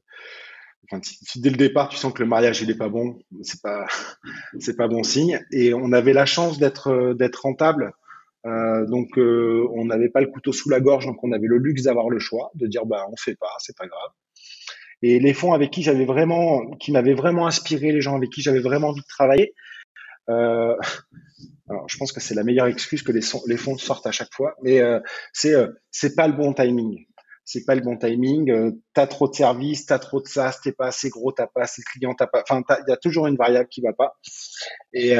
Enfin, 0.84 1.00
si, 1.02 1.40
dès 1.40 1.50
le 1.50 1.56
départ 1.56 1.88
tu 1.88 1.96
sens 1.96 2.12
que 2.12 2.22
le 2.22 2.28
mariage 2.28 2.60
il 2.60 2.70
est 2.70 2.76
pas 2.76 2.88
bon, 2.88 3.20
c'est 3.42 3.62
pas, 3.62 3.86
c'est 4.58 4.76
pas 4.76 4.88
bon 4.88 5.02
signe. 5.02 5.44
Et 5.52 5.74
on 5.74 5.92
avait 5.92 6.12
la 6.12 6.26
chance 6.26 6.58
d'être, 6.58 7.14
d'être 7.14 7.42
rentable 7.42 7.92
euh, 8.44 8.86
donc 8.86 9.18
euh, 9.18 9.68
on 9.72 9.84
n'avait 9.84 10.08
pas 10.08 10.20
le 10.20 10.26
couteau 10.26 10.52
sous 10.52 10.68
la 10.68 10.80
gorge, 10.80 11.06
donc 11.06 11.22
on 11.22 11.32
avait 11.32 11.46
le 11.46 11.58
luxe 11.58 11.84
d'avoir 11.84 12.10
le 12.10 12.18
choix, 12.18 12.50
de 12.54 12.66
dire 12.66 12.86
bah 12.86 13.06
on 13.10 13.16
fait 13.16 13.36
pas, 13.36 13.54
c'est 13.58 13.76
pas 13.76 13.86
grave. 13.86 14.10
Et 15.02 15.18
les 15.20 15.34
fonds 15.34 15.52
avec 15.52 15.70
qui 15.70 15.82
j'avais 15.82 16.04
vraiment, 16.04 16.70
qui 16.76 16.92
m'avaient 16.92 17.14
vraiment 17.14 17.46
inspiré, 17.46 17.92
les 17.92 18.00
gens 18.00 18.16
avec 18.16 18.30
qui 18.30 18.42
j'avais 18.42 18.60
vraiment 18.60 18.88
envie 18.88 19.00
de 19.00 19.06
travailler. 19.06 19.54
Euh, 20.28 20.76
je 21.86 21.96
pense 21.96 22.12
que 22.12 22.20
c'est 22.20 22.34
la 22.34 22.44
meilleure 22.44 22.66
excuse 22.66 23.02
que 23.02 23.12
les, 23.12 23.22
fonds 23.56 23.78
sortent 23.78 24.06
à 24.06 24.12
chaque 24.12 24.32
fois, 24.32 24.54
mais 24.62 24.80
euh, 24.80 25.00
c'est 25.32 25.54
euh, 25.54 25.68
c'est 25.90 26.14
pas 26.14 26.28
le 26.28 26.34
bon 26.34 26.52
timing. 26.52 27.04
C'est 27.44 27.64
pas 27.64 27.74
le 27.74 27.80
bon 27.80 27.96
timing. 27.96 28.50
Euh, 28.50 28.70
t'as 28.94 29.06
trop 29.06 29.28
de 29.28 29.34
services, 29.34 29.86
t'as 29.86 29.98
trop 29.98 30.20
de 30.20 30.28
ça, 30.28 30.52
t'es 30.62 30.72
pas 30.72 30.86
assez 30.86 31.10
gros, 31.10 31.32
t'as 31.32 31.48
pas 31.48 31.62
assez 31.62 31.82
de 31.82 31.86
clients, 31.86 32.14
t'as 32.14 32.28
pas. 32.28 32.42
Enfin, 32.48 32.62
il 32.86 32.90
y 32.90 32.92
a 32.92 32.96
toujours 32.96 33.26
une 33.26 33.36
variable 33.36 33.68
qui 33.68 33.80
va 33.80 33.92
pas. 33.92 34.14
Et 34.92 35.16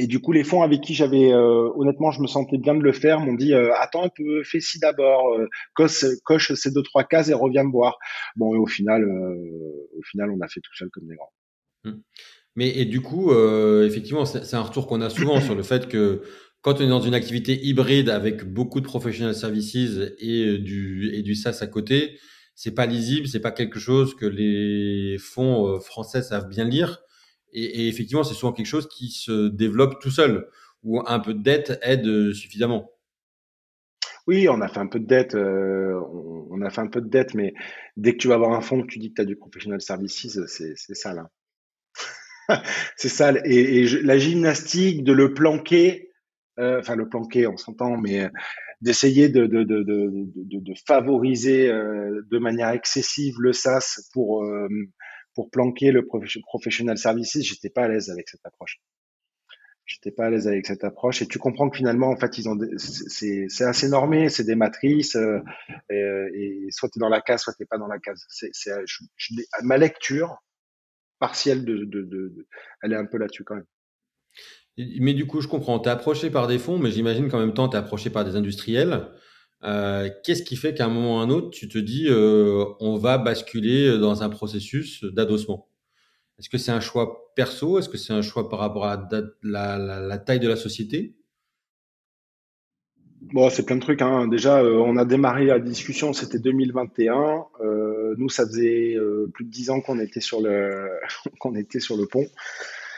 et 0.00 0.06
du 0.06 0.20
coup, 0.20 0.30
les 0.30 0.44
fonds 0.44 0.62
avec 0.62 0.80
qui 0.80 0.94
j'avais, 0.94 1.32
euh, 1.32 1.70
honnêtement, 1.74 2.12
je 2.12 2.22
me 2.22 2.28
sentais 2.28 2.56
bien 2.56 2.76
de 2.76 2.80
le 2.80 2.92
faire, 2.92 3.18
m'ont 3.18 3.34
dit 3.34 3.52
euh, 3.52 3.74
attends 3.74 4.04
un 4.04 4.08
peu, 4.08 4.44
fais 4.44 4.60
ci 4.60 4.78
d'abord, 4.78 5.34
euh, 5.34 5.48
coche, 5.74 6.54
ces 6.54 6.70
deux 6.70 6.84
trois 6.84 7.02
cases 7.02 7.28
et 7.28 7.34
reviens 7.34 7.64
me 7.64 7.72
voir. 7.72 7.98
Bon, 8.36 8.54
et 8.54 8.58
au 8.58 8.66
final, 8.66 9.04
au 9.04 10.02
final, 10.04 10.30
on 10.30 10.40
a 10.40 10.46
fait 10.46 10.60
tout 10.60 10.74
seul 10.74 10.88
comme 10.90 11.08
des 11.08 11.16
grands. 11.16 11.32
Hum. 11.84 12.02
Mais 12.58 12.76
et 12.76 12.86
du 12.86 13.00
coup, 13.00 13.32
effectivement, 13.84 14.24
c'est 14.24 14.54
un 14.56 14.62
retour 14.62 14.88
qu'on 14.88 15.00
a 15.00 15.10
souvent 15.10 15.40
sur 15.40 15.54
le 15.54 15.62
fait 15.62 15.86
que 15.86 16.22
quand 16.60 16.80
on 16.80 16.84
est 16.84 16.88
dans 16.88 17.00
une 17.00 17.14
activité 17.14 17.56
hybride 17.64 18.08
avec 18.08 18.42
beaucoup 18.42 18.80
de 18.80 18.84
professional 18.84 19.32
services 19.32 19.76
et 19.76 20.58
du 20.58 21.08
et 21.14 21.22
du 21.22 21.36
SaaS 21.36 21.58
à 21.60 21.68
côté, 21.68 22.18
c'est 22.56 22.74
pas 22.74 22.86
lisible, 22.86 23.28
c'est 23.28 23.38
pas 23.38 23.52
quelque 23.52 23.78
chose 23.78 24.16
que 24.16 24.26
les 24.26 25.18
fonds 25.18 25.78
français 25.78 26.20
savent 26.20 26.48
bien 26.48 26.64
lire. 26.64 26.98
Et, 27.52 27.86
effectivement, 27.86 28.24
c'est 28.24 28.34
souvent 28.34 28.52
quelque 28.52 28.66
chose 28.66 28.88
qui 28.88 29.10
se 29.10 29.46
développe 29.46 30.00
tout 30.00 30.10
seul, 30.10 30.48
où 30.82 31.00
un 31.06 31.20
peu 31.20 31.34
de 31.34 31.42
dette 31.44 31.78
aide 31.82 32.32
suffisamment. 32.32 32.90
Oui, 34.26 34.48
on 34.48 34.60
a 34.62 34.66
fait 34.66 34.80
un 34.80 34.88
peu 34.88 34.98
de 34.98 35.06
dette, 35.06 35.36
euh, 35.36 35.94
on, 36.12 36.48
on 36.50 36.62
a 36.62 36.70
fait 36.70 36.80
un 36.80 36.88
peu 36.88 37.00
de 37.00 37.08
dette, 37.08 37.34
mais 37.34 37.54
dès 37.96 38.14
que 38.14 38.18
tu 38.18 38.26
vas 38.26 38.34
avoir 38.34 38.50
un 38.50 38.62
fonds 38.62 38.82
que 38.82 38.88
tu 38.88 38.98
dis 38.98 39.10
que 39.10 39.14
tu 39.14 39.22
as 39.22 39.24
du 39.24 39.36
professional 39.36 39.80
services, 39.80 40.26
c'est 40.48 40.72
c'est 40.74 40.94
sale. 40.94 41.22
C'est 42.96 43.08
sale. 43.08 43.42
Et, 43.44 43.86
la 44.02 44.18
gymnastique 44.18 45.04
de 45.04 45.12
le 45.12 45.34
planquer, 45.34 46.10
euh, 46.58 46.80
enfin 46.80 46.96
le 46.96 47.08
planquer, 47.08 47.46
on 47.46 47.56
s'entend, 47.56 47.96
mais 47.96 48.24
euh, 48.24 48.28
d'essayer 48.80 49.28
de, 49.28 49.48
favoriser 50.86 51.68
euh, 51.68 52.22
de 52.30 52.38
manière 52.38 52.70
excessive 52.70 53.34
le 53.40 53.52
SaaS 53.52 54.00
pour, 54.12 54.44
planquer 55.52 55.92
le 55.92 56.02
profe- 56.02 56.40
professional 56.42 56.98
services, 56.98 57.38
j'étais 57.40 57.70
pas 57.70 57.84
à 57.84 57.88
l'aise 57.88 58.10
avec 58.10 58.28
cette 58.28 58.44
approche. 58.44 58.80
J'étais 59.86 60.10
pas 60.10 60.26
à 60.26 60.30
l'aise 60.30 60.46
avec 60.46 60.66
cette 60.66 60.84
approche 60.84 61.22
et 61.22 61.26
tu 61.26 61.38
comprends 61.38 61.70
que 61.70 61.76
finalement 61.78 62.08
en 62.08 62.16
fait 62.16 62.36
ils 62.36 62.46
ont 62.46 62.58
c'est 62.76 63.64
assez 63.64 63.88
normé, 63.88 64.28
c'est 64.28 64.44
des 64.44 64.54
matrices 64.54 65.16
et, 65.88 66.66
soit 66.70 66.90
tu 66.90 66.98
es 66.98 67.00
dans 67.00 67.08
la 67.08 67.22
case 67.22 67.42
soit 67.42 67.54
tu 67.54 67.64
pas 67.64 67.78
dans 67.78 67.86
la 67.86 67.98
case. 67.98 68.26
Ma 69.62 69.78
lecture 69.78 70.42
partielle 71.18 71.64
de, 71.64 71.78
de, 71.78 72.02
de, 72.02 72.28
de- 72.28 72.46
elle 72.82 72.92
est 72.92 72.96
un 72.96 73.06
peu 73.06 73.18
là-dessus 73.18 73.44
quand 73.44 73.56
même. 73.56 73.66
Mais 75.00 75.12
du 75.14 75.26
coup, 75.26 75.40
je 75.40 75.48
comprends. 75.48 75.78
Tu 75.80 75.88
es 75.88 75.92
approché 75.92 76.30
par 76.30 76.46
des 76.46 76.58
fonds, 76.58 76.78
mais 76.78 76.90
j'imagine 76.90 77.28
qu'en 77.28 77.40
même 77.40 77.54
temps, 77.54 77.68
tu 77.68 77.76
es 77.76 77.78
approché 77.80 78.10
par 78.10 78.24
des 78.24 78.36
industriels. 78.36 79.08
Euh, 79.64 80.08
qu'est-ce 80.24 80.44
qui 80.44 80.54
fait 80.54 80.72
qu'à 80.74 80.86
un 80.86 80.88
moment 80.88 81.16
ou 81.16 81.20
à 81.20 81.22
un 81.22 81.30
autre, 81.30 81.50
tu 81.50 81.68
te 81.68 81.78
dis, 81.78 82.06
euh, 82.08 82.64
on 82.78 82.96
va 82.96 83.18
basculer 83.18 83.98
dans 83.98 84.22
un 84.22 84.28
processus 84.28 85.02
d'adossement? 85.04 85.68
Est-ce 86.38 86.50
que 86.50 86.58
c'est 86.58 86.72
un 86.72 86.80
choix 86.80 87.32
perso? 87.36 87.78
Est-ce 87.78 87.88
que 87.88 87.98
c'est 87.98 88.12
un 88.14 88.22
choix 88.22 88.48
par 88.48 88.60
rapport 88.60 88.86
à 88.86 88.96
la, 88.96 89.02
date- 89.04 89.36
la- 89.42 89.78
la- 89.78 90.00
la 90.00 90.18
taille 90.18 90.40
de 90.40 90.48
la 90.48 90.56
société? 90.56 91.16
Bon, 93.20 93.50
c'est 93.50 93.66
plein 93.66 93.76
de 93.76 93.80
trucs. 93.80 94.00
Hein. 94.02 94.28
Déjà, 94.28 94.60
euh, 94.62 94.74
on 94.78 94.96
a 94.96 95.04
démarré 95.04 95.44
la 95.44 95.58
discussion, 95.58 96.12
c'était 96.12 96.38
2021. 96.38 97.46
Euh, 98.08 98.14
nous, 98.18 98.28
ça 98.28 98.46
faisait 98.46 98.94
euh, 98.96 99.30
plus 99.32 99.44
de 99.44 99.50
dix 99.50 99.70
ans 99.70 99.80
qu'on 99.80 99.98
était 99.98 100.20
sur 100.20 100.40
le 100.40 100.88
qu'on 101.40 101.54
était 101.54 101.80
sur 101.80 101.96
le 101.96 102.06
pont. 102.06 102.26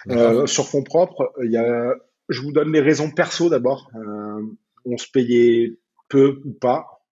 Euh, 0.09 0.47
sur 0.47 0.67
fonds 0.67 0.83
propres, 0.83 1.33
il 1.43 1.51
y 1.51 1.57
a, 1.57 1.95
je 2.29 2.41
vous 2.41 2.53
donne 2.53 2.73
les 2.73 2.81
raisons 2.81 3.11
perso 3.11 3.51
d'abord. 3.51 3.91
Euh, 3.95 4.43
on 4.85 4.97
se 4.97 5.11
payait 5.11 5.79
peu 6.09 6.41
ou 6.45 6.53
pas 6.53 7.05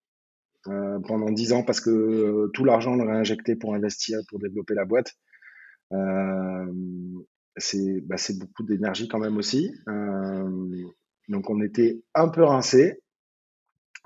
euh, 0.69 0.99
pendant 1.01 1.31
10 1.31 1.53
ans 1.53 1.63
parce 1.63 1.81
que 1.81 2.49
tout 2.55 2.65
l'argent 2.65 2.93
on 2.93 2.97
l'aurait 2.97 3.19
injecté 3.19 3.57
pour 3.57 3.75
investir, 3.75 4.19
pour 4.29 4.39
développer 4.39 4.75
la 4.75 4.85
boîte. 4.85 5.15
C'est 7.57 8.01
bah, 8.03 8.17
c'est 8.17 8.39
beaucoup 8.39 8.63
d'énergie 8.63 9.09
quand 9.09 9.19
même 9.19 9.37
aussi. 9.37 9.75
Donc 11.29 11.51
on 11.51 11.61
était 11.61 12.01
un 12.15 12.29
peu 12.29 12.43
rincé, 12.43 13.03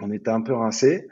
on 0.00 0.10
était 0.10 0.30
un 0.30 0.42
peu 0.42 0.54
rincé. 0.54 1.06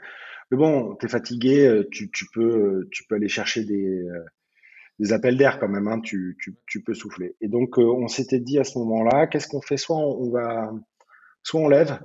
Mais 0.51 0.57
bon, 0.57 0.97
fatigué, 1.07 1.65
euh, 1.65 1.87
tu, 1.89 2.11
tu 2.11 2.25
peux 2.33 2.41
euh, 2.41 2.89
tu 2.91 3.05
peux 3.05 3.15
aller 3.15 3.29
chercher 3.29 3.63
des, 3.63 4.03
euh, 4.03 5.13
appels 5.13 5.37
d'air 5.37 5.59
quand 5.59 5.69
même, 5.69 5.87
hein, 5.87 6.01
tu, 6.01 6.37
peux 6.85 6.93
souffler. 6.93 7.35
Et 7.39 7.47
donc 7.47 7.77
on 7.77 8.07
s'était 8.07 8.39
dit 8.39 8.59
à 8.59 8.65
ce 8.65 8.77
moment-là, 8.79 9.27
qu'est-ce 9.27 9.47
qu'on 9.47 9.61
fait? 9.61 9.77
Soit 9.77 9.97
on, 9.97 10.29
va, 10.29 10.73
soit 11.41 11.61
on 11.61 11.69
lève, 11.69 11.99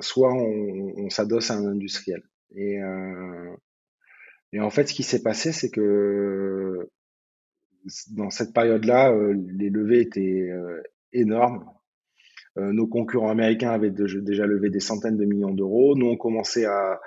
soit 0.00 0.34
on, 0.34 1.08
s'adosse 1.08 1.50
à 1.50 1.54
un 1.54 1.66
industriel. 1.66 2.22
Et, 2.54 2.78
en 4.60 4.70
fait, 4.70 4.88
ce 4.88 4.94
qui 4.94 5.02
s'est 5.02 5.22
passé, 5.22 5.52
c'est 5.52 5.70
que 5.70 6.90
dans 8.10 8.30
cette 8.30 8.52
période-là, 8.52 9.12
les 9.32 9.70
levées 9.70 10.00
étaient 10.00 10.50
énormes. 11.12 11.64
Euh, 12.58 12.72
nos 12.72 12.86
concurrents 12.86 13.30
américains 13.30 13.70
avaient 13.70 13.90
déjà 13.90 14.46
levé 14.46 14.70
des 14.70 14.80
centaines 14.80 15.16
de 15.16 15.24
millions 15.24 15.54
d'euros. 15.54 15.96
Nous, 15.96 16.06
on 16.06 16.16
commençait 16.16 16.66
à, 16.66 17.00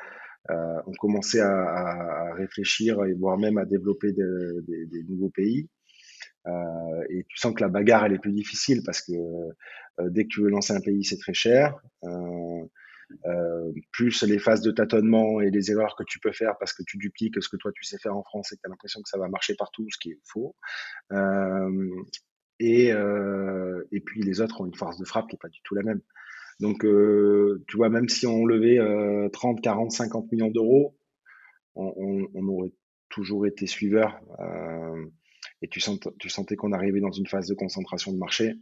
on 0.50 0.92
commençait 0.94 1.42
à, 1.42 2.34
réfléchir 2.34 3.04
et 3.06 3.14
voire 3.14 3.38
même 3.38 3.58
à 3.58 3.66
développer 3.66 4.12
de- 4.12 4.64
des 4.68 5.04
nouveaux 5.08 5.30
pays. 5.30 5.70
Euh, 6.48 7.04
et 7.10 7.26
tu 7.30 7.38
sens 7.38 7.54
que 7.54 7.62
la 7.62 7.70
bagarre, 7.70 8.06
elle 8.06 8.14
est 8.14 8.20
plus 8.20 8.34
difficile 8.34 8.82
parce 8.84 9.02
que 9.02 9.14
euh, 9.14 10.10
dès 10.10 10.24
que 10.24 10.30
tu 10.30 10.42
veux 10.42 10.50
lancer 10.50 10.74
un 10.74 10.82
pays, 10.82 11.04
c'est 11.04 11.18
très 11.18 11.34
cher. 11.34 11.76
Plus 13.92 14.24
les 14.24 14.40
phases 14.40 14.62
de 14.62 14.72
tâtonnement 14.72 15.42
et 15.42 15.52
les 15.52 15.70
erreurs 15.72 15.96
que 15.96 16.04
tu 16.04 16.20
peux 16.20 16.32
faire 16.32 16.56
parce 16.60 16.74
que 16.74 16.84
tu 16.86 16.98
dupliques 16.98 17.42
ce 17.42 17.50
que 17.50 17.58
toi 17.58 17.72
tu 17.74 17.84
sais 17.84 17.98
faire 18.00 18.16
en 18.16 18.24
France 18.24 18.52
et 18.52 18.56
que 18.56 18.62
tu 18.62 18.68
as 18.68 18.70
l'impression 18.70 19.02
que 19.02 19.10
ça 19.10 19.18
va 19.18 19.28
marcher 19.28 19.56
partout, 19.56 19.86
ce 19.90 19.98
qui 20.00 20.12
est 20.12 20.20
faux. 20.26 20.56
Euh, 22.62 23.84
et, 23.92 24.00
puis 24.00 24.22
les 24.22 24.42
autres 24.42 24.62
ont 24.62 24.66
une 24.66 24.76
force 24.76 24.98
de 24.98 25.06
frappe 25.06 25.28
qui 25.30 25.36
est 25.36 25.40
pas 25.40 25.50
du 25.50 25.60
tout 25.64 25.76
la 25.76 25.84
même. 25.84 26.02
Donc, 26.60 26.86
euh, 26.86 27.64
tu 27.68 27.78
vois, 27.78 27.90
même 27.90 28.08
si 28.08 28.28
on 28.28 28.46
levait 28.46 28.78
euh, 28.78 29.30
30, 29.30 29.62
40, 29.62 29.92
50 29.92 30.32
millions 30.32 30.52
d'euros, 30.52 30.96
on, 31.76 32.48
aurait 32.48 32.74
toujours 33.10 33.48
été 33.48 33.66
suiveur. 33.66 34.20
euh, 34.40 35.06
et 35.64 35.68
tu, 35.68 35.80
sent- 35.80 36.00
tu 36.20 36.30
sentais 36.30 36.56
qu'on 36.56 36.74
arrivait 36.74 37.00
dans 37.00 37.12
une 37.12 37.28
phase 37.28 37.48
de 37.48 37.54
concentration 37.56 38.12
de 38.12 38.18
marché. 38.18 38.54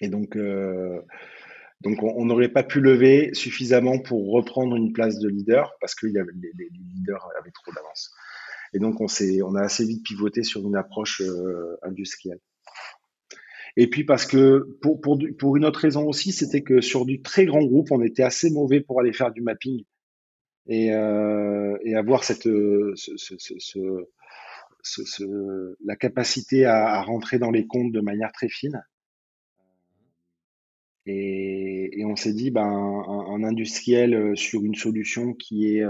Et 0.00 0.08
donc, 0.08 0.36
on 0.36 2.24
n'aurait 2.24 2.48
pas 2.48 2.62
pu 2.62 2.80
lever 2.80 3.32
suffisamment 3.34 3.98
pour 3.98 4.32
reprendre 4.32 4.76
une 4.76 4.92
place 4.92 5.18
de 5.18 5.28
leader 5.28 5.72
parce 5.80 5.94
que 5.94 6.06
les 6.06 6.22
leaders 6.94 7.28
avaient 7.38 7.52
trop 7.52 7.72
d'avance. 7.72 8.12
Et 8.74 8.80
donc, 8.80 9.00
on 9.00 9.06
on 9.06 9.54
a 9.54 9.62
assez 9.62 9.86
vite 9.86 10.02
pivoté 10.04 10.42
sur 10.42 10.60
une 10.66 10.76
approche 10.76 11.22
euh, 11.22 11.76
industrielle. 11.82 12.40
Et 13.76 13.88
puis 13.88 14.04
parce 14.04 14.26
que 14.26 14.76
pour, 14.82 15.00
pour, 15.00 15.18
pour 15.38 15.56
une 15.56 15.64
autre 15.64 15.80
raison 15.80 16.06
aussi, 16.06 16.32
c'était 16.32 16.62
que 16.62 16.80
sur 16.80 17.06
du 17.06 17.22
très 17.22 17.44
grand 17.44 17.64
groupe, 17.64 17.90
on 17.90 18.02
était 18.02 18.22
assez 18.22 18.50
mauvais 18.50 18.80
pour 18.80 19.00
aller 19.00 19.12
faire 19.12 19.32
du 19.32 19.42
mapping 19.42 19.84
et, 20.66 20.92
euh, 20.92 21.76
et 21.82 21.96
avoir 21.96 22.22
cette, 22.24 22.46
euh, 22.46 22.92
ce, 22.94 23.12
ce, 23.16 24.06
ce, 24.82 25.76
la 25.84 25.96
capacité 25.96 26.66
à, 26.66 27.02
rentrer 27.02 27.38
dans 27.38 27.50
les 27.50 27.66
comptes 27.66 27.92
de 27.92 28.00
manière 28.00 28.30
très 28.32 28.48
fine. 28.48 28.84
Et, 31.06 32.00
et 32.00 32.04
on 32.04 32.16
s'est 32.16 32.32
dit, 32.32 32.50
ben, 32.50 32.62
un, 32.62 33.42
industriel 33.42 34.36
sur 34.36 34.62
une 34.62 34.74
solution 34.74 35.34
qui 35.34 35.76
est 35.76 35.84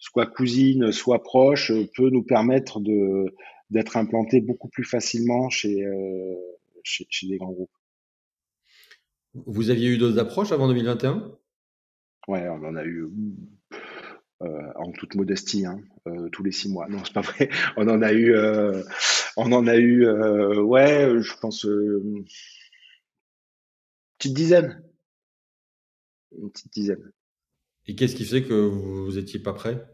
soit 0.00 0.26
cousine, 0.26 0.90
soit 0.90 1.22
proche, 1.22 1.70
euh, 1.70 1.86
peut 1.94 2.10
nous 2.10 2.24
permettre 2.24 2.80
de 2.80 3.32
d'être 3.70 3.96
implanté 3.96 4.40
beaucoup 4.40 4.68
plus 4.68 4.82
facilement 4.82 5.48
chez, 5.48 5.84
euh, 5.84 6.34
chez, 6.82 7.06
chez 7.08 7.28
des 7.28 7.36
grands 7.36 7.52
groupes. 7.52 7.70
Vous 9.34 9.70
aviez 9.70 9.88
eu 9.90 9.96
d'autres 9.96 10.18
approches 10.18 10.50
avant 10.50 10.66
2021? 10.66 11.38
Ouais, 12.26 12.48
on 12.48 12.64
en 12.64 12.74
a 12.74 12.84
eu 12.84 13.06
euh, 14.42 14.72
en 14.76 14.90
toute 14.92 15.14
modestie, 15.14 15.66
hein, 15.66 15.80
euh, 16.08 16.28
tous 16.30 16.42
les 16.42 16.50
six 16.50 16.68
mois. 16.68 16.88
Non, 16.88 16.98
c'est 17.04 17.12
pas 17.12 17.20
vrai. 17.20 17.50
On 17.76 17.86
en 17.88 18.02
a 18.02 18.12
eu, 18.12 18.34
euh, 18.34 18.82
on 19.36 19.52
en 19.52 19.66
a 19.66 19.76
eu, 19.76 20.06
euh, 20.06 20.60
ouais, 20.60 21.20
je 21.20 21.34
pense 21.40 21.66
euh, 21.66 22.02
une 22.04 22.24
petite 24.18 24.34
dizaine, 24.34 24.82
une 26.36 26.50
petite 26.50 26.72
dizaine. 26.72 27.12
Et 27.90 27.96
qu'est-ce 27.96 28.14
qui 28.14 28.24
fait 28.24 28.44
que 28.44 28.54
vous 28.54 29.04
vous 29.06 29.18
étiez 29.18 29.40
pas 29.40 29.52
prêt? 29.52 29.84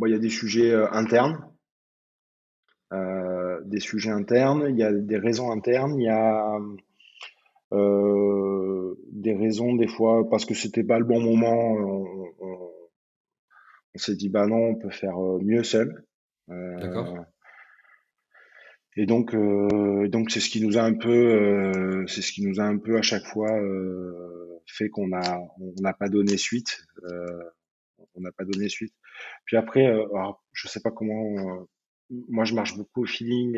Bon, 0.00 0.06
il 0.06 0.10
y 0.10 0.16
a 0.16 0.18
des 0.18 0.28
sujets 0.28 0.72
euh, 0.72 0.90
internes, 0.90 1.48
euh, 2.92 3.60
des 3.64 3.78
sujets 3.78 4.10
internes, 4.10 4.66
il 4.68 4.76
y 4.76 4.82
a 4.82 4.90
des 4.90 5.18
raisons 5.18 5.52
internes, 5.52 5.94
il 6.00 6.06
y 6.06 6.08
a 6.08 6.58
euh, 7.72 8.96
des 9.12 9.36
raisons 9.36 9.76
des 9.76 9.86
fois 9.86 10.28
parce 10.28 10.44
que 10.44 10.54
c'était 10.54 10.82
pas 10.82 10.98
le 10.98 11.04
bon 11.04 11.20
moment. 11.20 11.70
On, 11.70 12.26
on- 12.40 12.70
on 13.94 13.98
s'est 13.98 14.16
dit 14.16 14.28
bah 14.28 14.48
non, 14.48 14.70
on 14.70 14.74
peut 14.74 14.90
faire 14.90 15.16
mieux 15.40 15.62
seul. 15.62 16.04
D'accord? 16.48 17.16
Et 18.96 19.06
donc, 19.06 19.36
donc 19.36 20.32
c'est 20.32 20.40
ce 20.40 20.50
qui 20.50 20.66
nous 20.66 20.78
a 20.78 20.82
un 20.82 20.94
peu, 20.94 22.02
c'est 22.08 22.22
ce 22.22 22.32
qui 22.32 22.44
nous 22.44 22.58
a 22.58 22.64
un 22.64 22.78
peu 22.78 22.98
à 22.98 23.02
chaque 23.02 23.26
fois 23.26 23.48
fait 24.66 24.88
qu'on 24.88 25.12
a, 25.12 25.38
on 25.60 25.74
n'a 25.80 25.92
pas 25.92 26.08
donné 26.08 26.36
suite. 26.36 26.84
Euh, 27.04 27.42
on 28.14 28.20
n'a 28.20 28.32
pas 28.32 28.44
donné 28.44 28.68
suite. 28.68 28.94
Puis 29.44 29.56
après, 29.56 29.86
euh, 29.86 30.06
alors, 30.14 30.44
je 30.52 30.68
sais 30.68 30.80
pas 30.80 30.90
comment. 30.90 31.60
euh, 31.60 31.64
moi, 32.28 32.44
je 32.44 32.54
marche 32.54 32.76
beaucoup 32.76 33.02
au 33.02 33.06
feeling. 33.06 33.56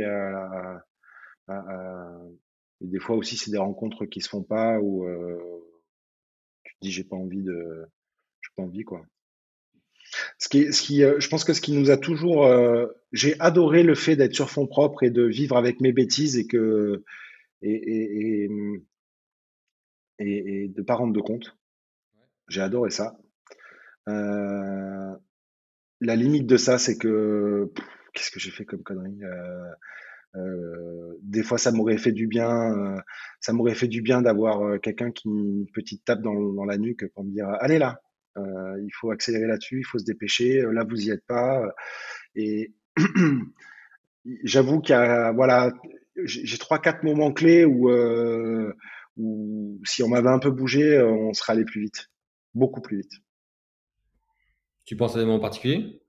et 2.80 2.86
des 2.86 3.00
fois 3.00 3.16
aussi, 3.16 3.36
c'est 3.36 3.50
des 3.50 3.58
rencontres 3.58 4.06
qui 4.06 4.20
se 4.20 4.28
font 4.28 4.42
pas 4.42 4.78
où 4.80 5.06
tu 6.64 6.74
te 6.74 6.78
dis 6.80 6.92
j'ai 6.92 7.04
pas 7.04 7.16
envie 7.16 7.42
de, 7.42 7.86
j'ai 8.42 8.50
pas 8.56 8.62
envie 8.62 8.84
quoi. 8.84 9.04
Ce 10.38 10.48
qui, 10.48 10.70
je 10.70 11.28
pense 11.28 11.42
que 11.44 11.52
ce 11.52 11.60
qui 11.60 11.72
nous 11.72 11.90
a 11.90 11.96
toujours, 11.96 12.48
j'ai 13.12 13.34
adoré 13.40 13.82
le 13.82 13.96
fait 13.96 14.14
d'être 14.14 14.34
sur 14.34 14.50
fond 14.50 14.68
propre 14.68 15.02
et 15.02 15.10
de 15.10 15.24
vivre 15.24 15.56
avec 15.56 15.80
mes 15.80 15.92
bêtises 15.92 16.36
et 16.36 16.46
que 16.46 17.02
et, 20.18 20.64
et 20.64 20.68
de 20.68 20.82
pas 20.82 20.94
rendre 20.94 21.12
de 21.12 21.20
compte. 21.20 21.56
J'ai 22.48 22.60
adoré 22.60 22.90
ça. 22.90 23.16
Euh, 24.08 25.14
la 26.00 26.16
limite 26.16 26.46
de 26.46 26.56
ça, 26.56 26.78
c'est 26.78 26.98
que 26.98 27.70
qu'est-ce 28.12 28.30
que 28.30 28.40
j'ai 28.40 28.50
fait 28.50 28.64
comme 28.64 28.82
connerie? 28.82 29.20
Euh, 30.36 31.14
des 31.22 31.42
fois, 31.42 31.58
ça 31.58 31.72
m'aurait 31.72 31.98
fait 31.98 32.12
du 32.12 32.26
bien, 32.26 32.96
ça 33.40 33.52
m'aurait 33.52 33.74
fait 33.74 33.88
du 33.88 34.02
bien 34.02 34.20
d'avoir 34.20 34.80
quelqu'un 34.80 35.10
qui 35.10 35.28
une 35.28 35.66
petite 35.72 36.04
tape 36.04 36.22
dans, 36.22 36.34
dans, 36.34 36.64
la 36.64 36.76
nuque 36.76 37.06
pour 37.14 37.24
me 37.24 37.30
dire 37.30 37.48
allez 37.60 37.78
là, 37.78 38.00
il 38.36 38.90
faut 38.92 39.12
accélérer 39.12 39.46
là-dessus, 39.46 39.78
il 39.78 39.84
faut 39.84 39.98
se 39.98 40.04
dépêcher, 40.04 40.62
là 40.72 40.84
vous 40.84 41.06
y 41.06 41.10
êtes 41.10 41.24
pas. 41.26 41.62
Et 42.34 42.74
j'avoue 44.44 44.80
qu'il 44.80 44.94
y 44.94 44.98
a 44.98 45.32
voilà, 45.32 45.72
j'ai 46.24 46.58
trois 46.58 46.80
quatre 46.80 47.04
moments 47.04 47.32
clés 47.32 47.64
où 47.64 47.88
où 49.16 49.80
si 49.84 50.02
on 50.02 50.08
m'avait 50.08 50.28
un 50.28 50.38
peu 50.38 50.50
bougé, 50.50 51.00
on 51.00 51.32
serait 51.32 51.54
allé 51.54 51.64
plus 51.64 51.80
vite, 51.80 52.10
beaucoup 52.54 52.80
plus 52.80 52.98
vite. 52.98 53.12
Tu 54.84 54.96
penses 54.96 55.16
à 55.16 55.18
des 55.18 55.24
moments 55.24 55.40
particuliers? 55.40 56.00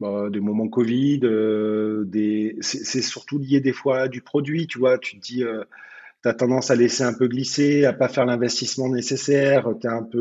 Bah, 0.00 0.28
Des 0.30 0.40
moments 0.40 0.68
Covid, 0.68 1.20
euh, 1.24 2.04
des... 2.04 2.56
c'est 2.60 3.02
surtout 3.02 3.38
lié 3.38 3.60
des 3.60 3.72
fois 3.72 4.00
à 4.00 4.08
du 4.08 4.22
produit, 4.22 4.66
tu 4.66 4.78
vois. 4.78 4.98
Tu 4.98 5.18
te 5.18 5.20
dis, 5.20 5.44
euh, 5.44 5.64
tu 6.22 6.28
as 6.28 6.34
tendance 6.34 6.70
à 6.70 6.76
laisser 6.76 7.02
un 7.02 7.14
peu 7.14 7.28
glisser, 7.28 7.84
à 7.84 7.92
pas 7.92 8.08
faire 8.08 8.24
l'investissement 8.24 8.88
nécessaire. 8.88 9.68
Tu 9.80 9.86
es 9.86 9.90
un 9.90 10.02
peu 10.02 10.18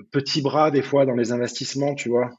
euh, 0.00 0.04
petit 0.10 0.42
bras 0.42 0.70
des 0.70 0.82
fois 0.82 1.06
dans 1.06 1.14
les 1.14 1.32
investissements, 1.32 1.94
tu 1.94 2.08
vois. 2.08 2.32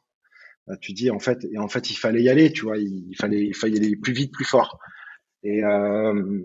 Bah, 0.68 0.78
tu 0.78 0.94
dis, 0.94 1.12
en 1.12 1.20
fait, 1.20 1.46
et 1.52 1.58
en 1.60 1.68
fait, 1.68 1.92
il 1.92 1.96
fallait 1.96 2.24
y 2.24 2.30
aller, 2.30 2.52
tu 2.52 2.64
vois. 2.66 2.78
Il 2.78 3.16
fallait, 3.16 3.46
il 3.46 3.56
fallait 3.56 3.78
aller 3.78 3.96
plus 3.96 4.14
vite, 4.14 4.32
plus 4.32 4.46
fort. 4.46 4.80
Et, 5.44 5.64
euh, 5.64 6.42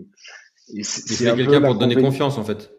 c'est 0.83 1.35
quelqu'un 1.35 1.61
pour 1.61 1.75
te 1.75 1.79
donner 1.79 1.95
confiance, 1.95 2.37
en 2.37 2.43
fait. 2.43 2.71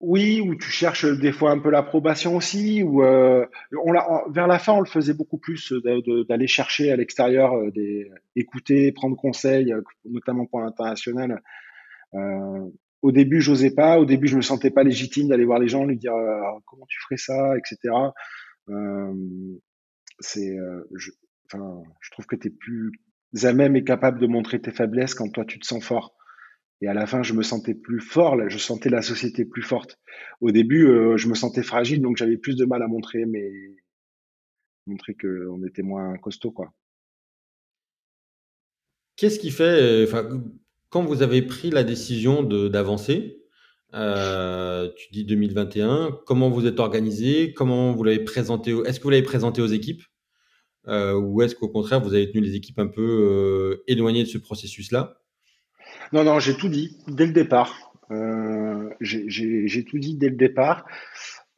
Oui, 0.00 0.40
ou 0.40 0.54
tu 0.54 0.70
cherches 0.70 1.06
des 1.06 1.32
fois 1.32 1.52
un 1.52 1.58
peu 1.58 1.70
l'approbation 1.70 2.36
aussi. 2.36 2.82
Ou 2.82 3.02
euh, 3.02 3.46
on 3.84 3.92
vers 4.30 4.46
la 4.46 4.58
fin, 4.58 4.74
on 4.74 4.80
le 4.80 4.86
faisait 4.86 5.14
beaucoup 5.14 5.38
plus 5.38 5.72
d'aller 6.28 6.46
chercher 6.46 6.92
à 6.92 6.96
l'extérieur, 6.96 7.54
euh, 7.54 7.70
des, 7.70 8.10
écouter, 8.36 8.92
prendre 8.92 9.16
conseil, 9.16 9.72
euh, 9.72 9.80
notamment 10.04 10.44
pour 10.46 10.60
l'international. 10.60 11.42
Euh, 12.14 12.68
au 13.00 13.10
début, 13.10 13.40
j'osais 13.40 13.74
pas. 13.74 13.98
Au 13.98 14.04
début, 14.04 14.28
je 14.28 14.36
me 14.36 14.42
sentais 14.42 14.70
pas 14.70 14.82
légitime 14.82 15.28
d'aller 15.28 15.44
voir 15.46 15.58
les 15.58 15.68
gens, 15.68 15.84
lui 15.84 15.96
dire 15.96 16.14
comment 16.66 16.86
tu 16.86 17.00
ferais 17.00 17.16
ça, 17.16 17.56
etc. 17.56 17.94
Euh, 18.68 19.14
c'est, 20.20 20.56
je, 20.94 21.10
enfin, 21.46 21.82
je 22.00 22.10
trouve 22.10 22.26
que 22.26 22.36
tu 22.36 22.48
es 22.48 22.50
plus 22.50 22.92
à 23.44 23.52
même 23.52 23.76
et 23.76 23.84
capable 23.84 24.20
de 24.20 24.26
montrer 24.26 24.60
tes 24.60 24.70
faiblesses 24.70 25.14
quand 25.14 25.28
toi 25.28 25.44
tu 25.44 25.58
te 25.58 25.66
sens 25.66 25.84
fort. 25.84 26.14
Et 26.80 26.88
à 26.88 26.94
la 26.94 27.06
fin, 27.06 27.22
je 27.22 27.32
me 27.32 27.42
sentais 27.42 27.74
plus 27.74 28.00
fort, 28.00 28.36
je 28.48 28.58
sentais 28.58 28.90
la 28.90 29.02
société 29.02 29.44
plus 29.44 29.62
forte. 29.62 29.98
Au 30.40 30.50
début, 30.50 30.86
euh, 30.86 31.16
je 31.16 31.28
me 31.28 31.34
sentais 31.34 31.62
fragile, 31.62 32.02
donc 32.02 32.16
j'avais 32.16 32.36
plus 32.36 32.54
de 32.56 32.64
mal 32.64 32.82
à 32.82 32.86
montrer, 32.86 33.24
mais 33.24 33.50
montrer 34.86 35.14
qu'on 35.14 35.64
était 35.64 35.82
moins 35.82 36.16
costaud, 36.18 36.52
quoi. 36.52 36.72
Qu'est-ce 39.16 39.38
qui 39.38 39.50
fait, 39.50 40.04
enfin, 40.04 40.28
quand 40.90 41.02
vous 41.02 41.22
avez 41.22 41.40
pris 41.42 41.70
la 41.70 41.84
décision 41.84 42.42
d'avancer, 42.42 43.46
euh, 43.94 44.90
tu 44.96 45.08
dis 45.12 45.24
2021, 45.24 46.20
comment 46.26 46.50
vous 46.50 46.66
êtes 46.66 46.80
organisé, 46.80 47.52
comment 47.54 47.92
vous 47.92 48.04
l'avez 48.04 48.24
présenté, 48.24 48.72
est-ce 48.84 48.98
que 48.98 49.04
vous 49.04 49.10
l'avez 49.10 49.22
présenté 49.22 49.62
aux 49.62 49.66
équipes, 49.66 50.02
euh, 50.02 50.15
ou 50.86 51.42
est-ce 51.42 51.54
qu'au 51.54 51.68
contraire 51.68 52.00
vous 52.00 52.14
avez 52.14 52.30
tenu 52.30 52.42
les 52.42 52.54
équipes 52.54 52.78
un 52.78 52.86
peu 52.86 53.82
éloignées 53.86 54.24
de 54.24 54.28
ce 54.28 54.38
processus-là? 54.38 55.20
Non, 56.12 56.24
non, 56.24 56.38
j'ai 56.38 56.56
tout 56.56 56.68
dit 56.68 56.96
dès 57.08 57.26
le 57.26 57.32
départ. 57.32 57.92
Euh, 58.10 58.90
j'ai 59.00 59.84
tout 59.84 59.98
dit 59.98 60.16
dès 60.16 60.28
le 60.28 60.36
départ. 60.36 60.86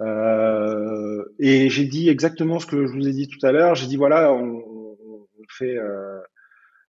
Euh, 0.00 1.24
et 1.38 1.68
j'ai 1.70 1.84
dit 1.84 2.08
exactement 2.08 2.60
ce 2.60 2.66
que 2.66 2.86
je 2.86 2.92
vous 2.92 3.08
ai 3.08 3.12
dit 3.12 3.28
tout 3.28 3.44
à 3.44 3.52
l'heure. 3.52 3.74
J'ai 3.74 3.86
dit 3.86 3.96
voilà, 3.96 4.32
on, 4.32 4.64
fait, 5.48 5.76
euh, 5.76 6.20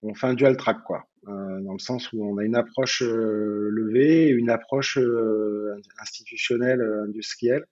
on 0.02 0.14
fait 0.14 0.26
un 0.26 0.34
dual 0.34 0.56
track 0.56 0.82
quoi, 0.84 1.04
euh, 1.28 1.60
dans 1.60 1.72
le 1.72 1.78
sens 1.78 2.12
où 2.12 2.24
on 2.24 2.38
a 2.38 2.44
une 2.44 2.56
approche 2.56 3.02
euh, 3.02 3.68
levée 3.70 4.28
une 4.28 4.50
approche 4.50 4.98
euh, 4.98 5.80
institutionnelle 5.98 6.82
industrielle. 7.04 7.64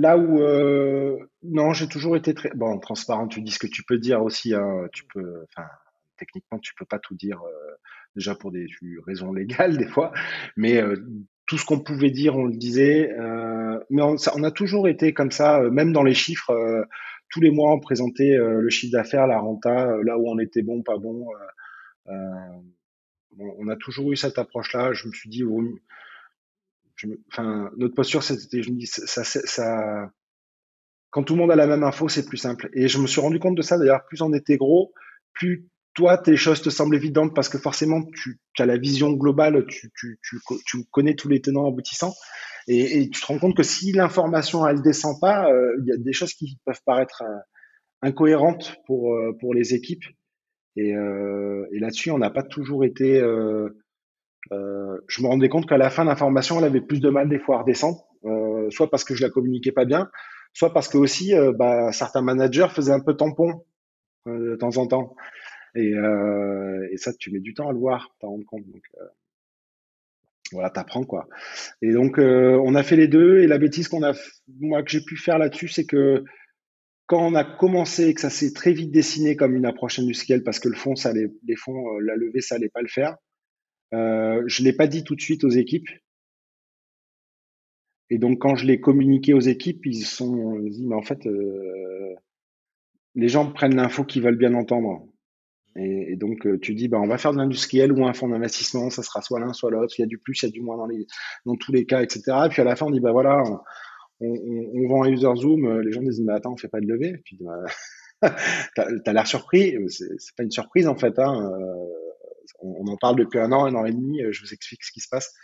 Là 0.00 0.16
où 0.16 0.40
non, 1.42 1.72
j'ai 1.72 1.88
toujours 1.88 2.16
été 2.16 2.34
très 2.34 2.50
bon 2.54 2.78
transparent. 2.78 3.26
Tu 3.28 3.42
dis 3.42 3.50
ce 3.50 3.58
que 3.58 3.66
tu 3.66 3.82
peux 3.82 3.98
dire 3.98 4.22
aussi. 4.22 4.54
Hein, 4.54 4.88
tu 4.92 5.04
peux, 5.12 5.44
techniquement, 6.18 6.58
tu 6.58 6.74
peux 6.74 6.84
pas 6.84 6.98
tout 6.98 7.14
dire 7.14 7.40
euh, 7.42 7.74
déjà 8.14 8.34
pour 8.34 8.50
des 8.50 8.66
raisons 9.06 9.32
légales 9.32 9.76
des 9.78 9.86
fois, 9.86 10.12
mais 10.56 10.82
euh, 10.82 10.96
tout 11.46 11.56
ce 11.56 11.64
qu'on 11.64 11.80
pouvait 11.80 12.10
dire, 12.10 12.36
on 12.36 12.44
le 12.44 12.56
disait. 12.56 13.10
Euh, 13.18 13.80
mais 13.90 14.02
on, 14.02 14.16
on, 14.34 14.42
a 14.42 14.50
toujours 14.50 14.88
été 14.88 15.14
comme 15.14 15.30
ça, 15.30 15.60
même 15.70 15.92
dans 15.92 16.02
les 16.02 16.14
chiffres. 16.14 16.52
tous 17.30 17.40
les 17.40 17.50
mois, 17.50 17.72
on 17.72 17.80
présentait 17.80 18.36
le 18.36 18.68
chiffre 18.68 18.92
d'affaires, 18.92 19.26
la 19.26 19.38
renta, 19.38 19.96
là 20.04 20.18
où 20.18 20.28
on 20.28 20.38
était 20.38 20.62
bon, 20.62 20.82
pas 20.82 20.98
bon. 20.98 21.26
on 22.06 23.68
a 23.68 23.76
toujours 23.76 24.12
eu 24.12 24.16
cette 24.16 24.38
approche-là. 24.38 24.92
Je 24.92 25.06
me 25.08 25.12
suis 25.12 25.30
dit, 25.30 25.42
je 26.98 27.08
enfin, 27.32 27.70
notre 27.76 27.94
posture, 27.94 28.22
c'était, 28.22 28.62
je 28.62 28.70
me 28.70 28.76
dis, 28.76 28.86
ça, 28.86 29.24
ça, 29.24 30.10
quand 31.10 31.22
tout 31.22 31.34
le 31.34 31.40
monde 31.40 31.50
a 31.50 31.56
la 31.56 31.66
même 31.66 31.84
info, 31.84 32.08
c'est 32.08 32.26
plus 32.26 32.36
simple. 32.36 32.68
Et 32.74 32.88
je 32.88 32.98
me 32.98 33.06
suis 33.06 33.20
rendu 33.20 33.38
compte 33.38 33.56
de 33.56 33.62
ça. 33.62 33.78
D'ailleurs, 33.78 34.04
plus 34.06 34.20
on 34.20 34.32
était 34.32 34.56
gros, 34.56 34.92
plus 35.32 35.68
toi, 35.94 36.18
tes 36.18 36.36
choses 36.36 36.60
te 36.60 36.70
semblent 36.70 36.94
évidentes 36.94 37.34
parce 37.34 37.48
que 37.48 37.58
forcément, 37.58 38.02
tu, 38.04 38.38
as 38.58 38.66
la 38.66 38.76
vision 38.76 39.12
globale, 39.12 39.66
tu, 39.66 40.18
connais 40.90 41.14
tous 41.14 41.28
les 41.28 41.40
tenants 41.40 41.66
aboutissants. 41.66 42.14
Et, 42.66 43.08
tu 43.10 43.20
te 43.20 43.26
rends 43.26 43.38
compte 43.38 43.56
que 43.56 43.62
si 43.62 43.92
l'information, 43.92 44.66
elle 44.66 44.82
descend 44.82 45.18
pas, 45.20 45.50
euh, 45.50 45.76
il 45.80 45.88
y 45.88 45.92
a 45.92 45.96
des 45.96 46.12
choses 46.12 46.34
qui 46.34 46.58
peuvent 46.64 46.82
paraître 46.84 47.22
euh, 47.22 47.38
incohérentes 48.02 48.76
pour, 48.86 49.14
euh, 49.14 49.32
pour 49.40 49.54
les 49.54 49.74
équipes. 49.74 50.04
Et, 50.76 50.92
là-dessus, 50.92 52.10
on 52.10 52.18
n'a 52.18 52.30
pas 52.30 52.42
toujours 52.42 52.84
été... 52.84 53.20
je 54.50 55.22
me 55.22 55.26
rendais 55.26 55.48
compte 55.48 55.68
qu'à 55.68 55.78
la 55.78 55.90
fin, 55.90 56.04
l'information, 56.04 56.58
elle 56.58 56.64
avait 56.64 56.80
plus 56.80 57.00
de 57.00 57.10
mal 57.10 57.28
des 57.28 57.38
fois 57.38 57.56
à 57.56 57.62
redescendre, 57.62 58.06
soit 58.70 58.90
parce 58.90 59.04
que 59.04 59.14
je 59.14 59.22
la 59.22 59.30
communiquais 59.30 59.72
pas 59.72 59.84
bien, 59.84 60.08
soit 60.52 60.72
parce 60.72 60.88
que 60.88 60.98
aussi, 60.98 61.34
bah, 61.56 61.92
certains 61.92 62.22
managers 62.22 62.68
faisaient 62.70 62.92
un 62.92 63.00
peu 63.00 63.14
tampon 63.14 63.64
de 64.26 64.56
temps 64.56 64.76
en 64.76 64.86
temps. 64.86 65.14
Et, 65.74 65.94
euh, 65.94 66.88
et, 66.90 66.96
ça, 66.96 67.12
tu 67.12 67.30
mets 67.30 67.40
du 67.40 67.54
temps 67.54 67.68
à 67.68 67.72
le 67.72 67.78
voir, 67.78 68.14
t'en 68.20 68.30
rendre 68.30 68.44
compte. 68.46 68.66
Donc, 68.66 68.82
euh, 69.00 69.04
voilà, 70.52 70.70
t'apprends 70.70 71.04
quoi. 71.04 71.28
Et 71.82 71.92
donc, 71.92 72.18
euh, 72.18 72.60
on 72.64 72.74
a 72.74 72.82
fait 72.82 72.96
les 72.96 73.08
deux. 73.08 73.40
Et 73.40 73.46
la 73.46 73.58
bêtise 73.58 73.88
qu'on 73.88 74.02
a, 74.02 74.12
moi, 74.60 74.82
que 74.82 74.90
j'ai 74.90 75.02
pu 75.02 75.16
faire 75.16 75.38
là-dessus, 75.38 75.68
c'est 75.68 75.86
que 75.86 76.24
quand 77.06 77.24
on 77.24 77.34
a 77.34 77.44
commencé 77.44 78.12
que 78.12 78.20
ça 78.20 78.30
s'est 78.30 78.52
très 78.52 78.72
vite 78.72 78.90
dessiné 78.90 79.36
comme 79.36 79.54
une 79.54 79.66
approche 79.66 79.98
industrielle, 79.98 80.42
parce 80.42 80.58
que 80.58 80.68
le 80.68 80.76
fond, 80.76 80.96
ça 80.96 81.10
allait, 81.10 81.30
les 81.46 81.56
fonds, 81.56 81.96
euh, 81.96 82.00
la 82.00 82.16
levée, 82.16 82.40
ça 82.40 82.56
allait 82.56 82.70
pas 82.70 82.82
le 82.82 82.88
faire. 82.88 83.16
Euh, 83.94 84.42
je 84.46 84.62
l'ai 84.62 84.72
pas 84.72 84.86
dit 84.86 85.04
tout 85.04 85.14
de 85.14 85.20
suite 85.20 85.44
aux 85.44 85.50
équipes. 85.50 85.88
Et 88.10 88.18
donc, 88.18 88.38
quand 88.38 88.56
je 88.56 88.66
l'ai 88.66 88.80
communiqué 88.80 89.34
aux 89.34 89.40
équipes, 89.40 89.84
ils 89.86 90.04
se 90.04 90.16
sont 90.16 90.58
dit, 90.60 90.86
mais 90.86 90.94
en 90.94 91.02
fait, 91.02 91.26
euh, 91.26 92.14
les 93.14 93.28
gens 93.28 93.50
prennent 93.50 93.76
l'info 93.76 94.04
qu'ils 94.04 94.22
veulent 94.22 94.38
bien 94.38 94.54
entendre. 94.54 95.06
Et, 95.76 96.16
donc, 96.16 96.46
euh, 96.46 96.58
tu 96.58 96.74
dis, 96.74 96.88
bah, 96.88 96.98
on 97.00 97.06
va 97.06 97.18
faire 97.18 97.32
de 97.32 97.38
l'industriel 97.38 97.92
ou 97.92 98.04
un 98.04 98.12
fonds 98.12 98.28
d'investissement, 98.28 98.90
ça 98.90 99.02
sera 99.02 99.22
soit 99.22 99.38
l'un, 99.38 99.52
soit 99.52 99.70
l'autre. 99.70 99.94
Il 99.98 100.02
y 100.02 100.04
a 100.04 100.08
du 100.08 100.18
plus, 100.18 100.42
il 100.42 100.46
y 100.46 100.48
a 100.48 100.52
du 100.52 100.60
moins 100.60 100.76
dans, 100.76 100.86
les, 100.86 101.06
dans 101.46 101.54
tous 101.56 101.72
les 101.72 101.84
cas, 101.84 102.02
etc. 102.02 102.22
Et 102.46 102.48
puis 102.48 102.62
à 102.62 102.64
la 102.64 102.74
fin, 102.74 102.86
on 102.86 102.90
dit, 102.90 103.00
bah 103.00 103.12
voilà, 103.12 103.42
on, 104.20 104.28
on, 104.74 104.88
vend 104.88 105.04
un 105.04 105.10
user 105.10 105.30
Zoom. 105.36 105.66
Euh, 105.66 105.82
les 105.82 105.92
gens 105.92 106.02
disent, 106.02 106.20
mais 106.20 106.32
attends, 106.32 106.54
on 106.54 106.56
fait 106.56 106.68
pas 106.68 106.80
de 106.80 106.86
levée. 106.86 107.10
Et 107.10 107.18
puis, 107.18 107.38
bah, 107.40 107.64
t'as 108.74 108.88
as, 109.06 109.12
l'air 109.12 109.26
surpris. 109.26 109.76
C'est 109.88 110.34
pas 110.36 110.42
une 110.42 110.50
surprise, 110.50 110.88
en 110.88 110.96
fait. 110.96 111.18
Hein. 111.18 111.52
Euh, 112.62 112.66
on, 112.80 112.86
en 112.86 112.96
parle 112.96 113.16
depuis 113.16 113.38
un 113.38 113.52
an, 113.52 113.66
un 113.66 113.74
an 113.74 113.84
et 113.84 113.92
demi. 113.92 114.20
Je 114.30 114.40
vous 114.42 114.52
explique 114.52 114.84
ce 114.84 114.92
qui 114.92 115.00
se 115.00 115.08
passe. 115.08 115.34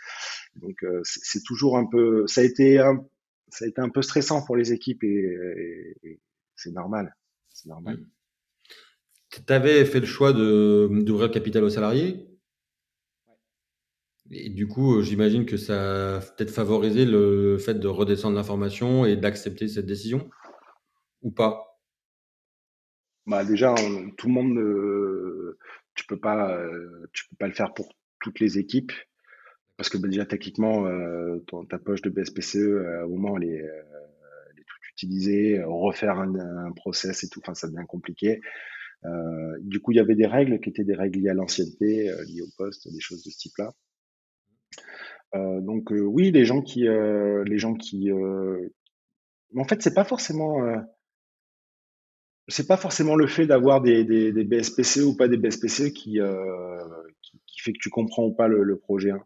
Donc, 0.55 0.85
c'est 1.03 1.43
toujours 1.43 1.77
un 1.77 1.85
peu, 1.85 2.27
ça 2.27 2.41
a 2.41 2.43
été 2.43 2.79
un, 2.79 3.05
ça 3.49 3.65
a 3.65 3.67
été 3.67 3.81
un 3.81 3.89
peu 3.89 4.01
stressant 4.01 4.45
pour 4.45 4.55
les 4.55 4.73
équipes 4.73 5.03
et, 5.03 5.37
et 6.03 6.19
c'est 6.55 6.71
normal. 6.71 7.15
C'est 7.49 7.69
normal. 7.69 7.97
Mmh. 7.97 8.05
Tu 9.45 9.53
avais 9.53 9.83
fait 9.85 9.99
le 9.99 10.05
choix 10.05 10.33
d'ouvrir 10.33 11.27
le 11.27 11.33
capital 11.33 11.63
aux 11.63 11.69
salariés? 11.69 12.27
Et 14.31 14.49
du 14.49 14.67
coup, 14.67 15.01
j'imagine 15.01 15.45
que 15.45 15.57
ça 15.57 16.17
a 16.17 16.19
peut-être 16.19 16.51
favorisé 16.51 17.05
le 17.05 17.57
fait 17.59 17.75
de 17.75 17.87
redescendre 17.87 18.35
l'information 18.35 19.05
et 19.05 19.15
d'accepter 19.15 19.67
cette 19.67 19.85
décision? 19.85 20.29
Ou 21.21 21.31
pas? 21.31 21.79
Bah 23.27 23.43
déjà, 23.43 23.73
tout 24.17 24.27
le 24.27 24.33
monde, 24.33 24.57
euh, 24.57 24.94
tu 25.95 26.05
peux 26.05 26.19
pas, 26.19 26.57
euh, 26.57 27.07
tu 27.13 27.27
peux 27.29 27.35
pas 27.37 27.47
le 27.47 27.53
faire 27.53 27.73
pour 27.73 27.93
toutes 28.21 28.39
les 28.39 28.57
équipes 28.57 28.91
parce 29.77 29.89
que 29.89 29.97
bah, 29.97 30.07
déjà 30.07 30.25
techniquement, 30.25 30.87
euh, 30.87 31.43
ta 31.69 31.77
poche 31.77 32.01
de 32.01 32.09
BSPCE, 32.09 33.03
au 33.03 33.09
moment, 33.09 33.37
elle 33.37 33.49
est, 33.49 33.57
elle 33.57 34.59
est 34.59 34.65
toute 34.65 34.89
utilisée, 34.91 35.61
refaire 35.63 36.19
un, 36.19 36.33
un, 36.35 36.71
process 36.71 37.23
et 37.23 37.29
tout, 37.29 37.41
enfin, 37.43 37.53
ça 37.53 37.67
devient 37.67 37.85
compliqué. 37.87 38.39
Euh, 39.05 39.57
du 39.61 39.79
coup, 39.79 39.91
il 39.91 39.97
y 39.97 39.99
avait 39.99 40.15
des 40.15 40.25
règles 40.25 40.59
qui 40.59 40.69
étaient 40.69 40.83
des 40.83 40.95
règles 40.95 41.19
liées 41.19 41.29
à 41.29 41.33
l'ancienneté, 41.33 42.09
euh, 42.09 42.23
liées 42.25 42.41
au 42.41 42.49
poste, 42.57 42.91
des 42.91 42.99
choses 42.99 43.23
de 43.23 43.29
ce 43.29 43.37
type-là. 43.37 43.71
Euh, 45.35 45.61
donc 45.61 45.91
oui, 45.91 46.31
les 46.31 46.45
gens 46.45 46.61
qui, 46.61 46.81
les 46.81 47.57
gens 47.57 47.73
qui, 47.73 48.11
en 48.11 49.63
fait, 49.65 49.81
c'est 49.81 49.93
pas 49.93 50.05
forcément 50.05 50.61
c'est 52.47 52.67
pas 52.67 52.77
forcément 52.77 53.15
le 53.15 53.27
fait 53.27 53.47
d'avoir 53.47 53.81
des, 53.81 54.03
BSPCE 54.31 55.03
ou 55.03 55.15
pas 55.15 55.27
des 55.27 55.37
BSPCE 55.37 55.91
qui, 55.93 56.19
euh, 56.19 56.77
qui, 57.21 57.59
fait 57.59 57.73
que 57.73 57.79
tu 57.79 57.89
comprends 57.89 58.25
ou 58.25 58.33
pas 58.33 58.47
le, 58.47 58.77
projet. 58.77 59.11
Hein. 59.11 59.23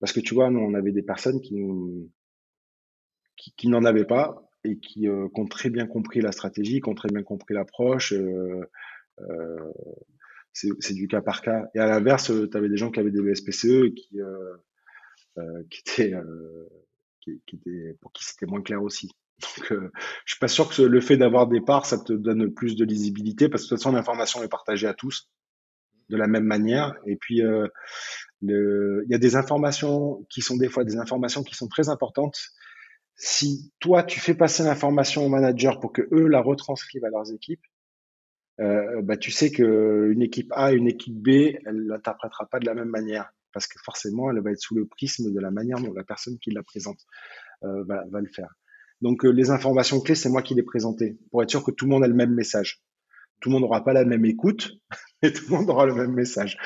Parce 0.00 0.12
que 0.12 0.20
tu 0.20 0.34
vois, 0.34 0.50
nous, 0.50 0.60
on 0.60 0.74
avait 0.74 0.92
des 0.92 1.02
personnes 1.02 1.40
qui, 1.40 1.56
qui, 3.36 3.52
qui 3.56 3.68
n'en 3.68 3.84
avaient 3.84 4.04
pas 4.04 4.50
et 4.64 4.78
qui, 4.78 5.08
euh, 5.08 5.28
qui, 5.32 5.40
ont 5.40 5.46
très 5.46 5.70
bien 5.70 5.86
compris 5.86 6.20
la 6.20 6.32
stratégie, 6.32 6.80
qui 6.80 6.88
ont 6.88 6.94
très 6.94 7.08
bien 7.08 7.22
compris 7.22 7.54
l'approche. 7.54 8.12
Euh, 8.12 8.68
euh 9.20 9.72
c'est 10.58 10.94
du 10.94 11.06
cas 11.06 11.20
par 11.20 11.42
cas. 11.42 11.68
Et 11.74 11.78
à 11.78 11.86
l'inverse, 11.86 12.32
tu 12.32 12.56
avais 12.56 12.70
des 12.70 12.78
gens 12.78 12.90
qui 12.90 12.98
avaient 12.98 13.10
des 13.10 13.20
BSPCE 13.20 13.92
qui, 13.94 14.22
euh, 14.22 14.56
euh, 15.36 15.62
qui 15.68 15.80
étaient, 15.80 16.14
qui 17.20 17.56
étaient, 17.56 17.94
pour 18.00 18.10
qui 18.12 18.24
c'était 18.24 18.46
moins 18.46 18.62
clair 18.62 18.82
aussi. 18.82 19.10
Donc, 19.42 19.72
euh, 19.72 19.90
je 20.24 20.32
suis 20.32 20.40
pas 20.40 20.48
sûr 20.48 20.68
que 20.68 20.82
le 20.82 21.00
fait 21.00 21.16
d'avoir 21.16 21.46
des 21.46 21.60
parts, 21.60 21.86
ça 21.86 21.98
te 21.98 22.12
donne 22.12 22.52
plus 22.52 22.76
de 22.76 22.84
lisibilité 22.84 23.48
parce 23.48 23.62
que 23.62 23.66
de 23.66 23.68
toute 23.70 23.78
façon, 23.82 23.94
l'information 23.94 24.42
est 24.42 24.48
partagée 24.48 24.86
à 24.86 24.94
tous 24.94 25.28
de 26.08 26.16
la 26.16 26.26
même 26.26 26.44
manière. 26.44 26.94
Et 27.06 27.16
puis, 27.16 27.42
euh, 27.42 27.68
il 28.42 29.06
y 29.08 29.14
a 29.14 29.18
des 29.18 29.36
informations 29.36 30.24
qui 30.30 30.40
sont 30.40 30.56
des 30.56 30.68
fois 30.68 30.84
des 30.84 30.96
informations 30.96 31.42
qui 31.42 31.54
sont 31.54 31.68
très 31.68 31.88
importantes. 31.88 32.38
Si 33.16 33.72
toi, 33.80 34.02
tu 34.02 34.20
fais 34.20 34.34
passer 34.34 34.62
l'information 34.62 35.24
au 35.24 35.28
manager 35.28 35.80
pour 35.80 35.92
que 35.92 36.02
eux 36.12 36.28
la 36.28 36.40
retranscrivent 36.40 37.04
à 37.04 37.10
leurs 37.10 37.32
équipes, 37.32 37.64
euh, 38.60 39.02
bah, 39.02 39.16
tu 39.16 39.30
sais 39.30 39.50
que 39.50 40.10
une 40.10 40.22
équipe 40.22 40.50
A 40.54 40.72
et 40.72 40.76
une 40.76 40.88
équipe 40.88 41.14
B, 41.14 41.28
elle 41.66 41.86
l'interprétera 41.86 42.46
pas 42.46 42.58
de 42.58 42.66
la 42.66 42.74
même 42.74 42.88
manière 42.88 43.30
parce 43.52 43.66
que 43.66 43.78
forcément, 43.82 44.30
elle 44.30 44.40
va 44.40 44.50
être 44.50 44.60
sous 44.60 44.74
le 44.74 44.86
prisme 44.86 45.32
de 45.32 45.40
la 45.40 45.50
manière 45.50 45.78
dont 45.78 45.92
la 45.94 46.04
personne 46.04 46.38
qui 46.38 46.50
la 46.50 46.62
présente 46.62 47.00
euh, 47.64 47.84
va 47.84 48.20
le 48.20 48.28
faire. 48.28 48.54
Donc 49.02 49.24
euh, 49.24 49.30
les 49.30 49.50
informations 49.50 50.00
clés, 50.00 50.14
c'est 50.14 50.28
moi 50.28 50.42
qui 50.42 50.54
les 50.54 50.62
présentais 50.62 51.16
pour 51.30 51.42
être 51.42 51.50
sûr 51.50 51.64
que 51.64 51.70
tout 51.70 51.84
le 51.84 51.90
monde 51.90 52.04
a 52.04 52.08
le 52.08 52.14
même 52.14 52.34
message. 52.34 52.82
Tout 53.40 53.50
le 53.50 53.54
monde 53.54 53.62
n'aura 53.62 53.84
pas 53.84 53.92
la 53.92 54.04
même 54.04 54.24
écoute, 54.24 54.72
mais 55.22 55.32
tout 55.32 55.44
le 55.48 55.56
monde 55.56 55.70
aura 55.70 55.86
le 55.86 55.94
même 55.94 56.12
message. 56.12 56.56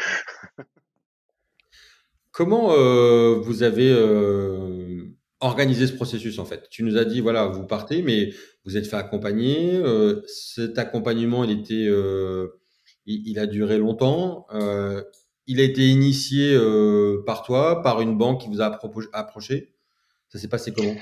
Comment 2.31 2.73
euh, 2.73 3.41
vous 3.41 3.65
avez 3.65 3.91
euh, 3.91 5.03
organisé 5.41 5.89
ce 5.89 5.93
processus 5.93 6.39
en 6.39 6.45
fait? 6.45 6.69
Tu 6.71 6.85
nous 6.85 6.97
as 6.97 7.05
dit 7.05 7.21
voilà, 7.21 7.47
vous 7.47 7.67
partez, 7.67 8.03
mais 8.03 8.31
vous 8.65 8.77
êtes 8.77 8.87
fait 8.87 8.97
accompagner. 8.97 9.83
Cet 10.27 10.79
accompagnement, 10.79 11.43
il 11.43 11.51
était, 11.51 11.89
il, 13.05 13.39
a 13.39 13.47
duré 13.47 13.79
longtemps. 13.79 14.47
Il 15.47 15.61
a 15.61 15.65
été 15.65 15.89
initié 15.89 16.57
par 17.27 17.43
toi, 17.43 17.83
par 17.83 18.01
une 18.01 18.17
banque 18.17 18.43
qui 18.43 18.49
vous 18.49 18.63
a 18.63 18.79
approché? 19.13 19.75
Ça 20.29 20.39
s'est 20.39 20.49
passé 20.49 20.73
comment? 20.73 20.95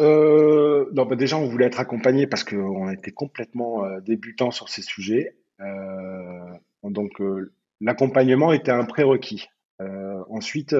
Euh, 0.00 0.86
non, 0.92 1.04
déjà, 1.14 1.36
on 1.36 1.46
voulait 1.46 1.66
être 1.66 1.80
accompagné 1.80 2.26
parce 2.26 2.44
qu'on 2.44 2.90
était 2.90 3.12
complètement 3.12 3.84
euh, 3.84 4.00
débutants 4.00 4.50
sur 4.50 4.68
ces 4.68 4.82
sujets. 4.82 5.36
Euh, 5.60 6.54
donc, 6.82 7.20
euh, 7.20 7.52
l'accompagnement 7.80 8.52
était 8.52 8.72
un 8.72 8.84
prérequis. 8.84 9.48
Ensuite, 10.28 10.74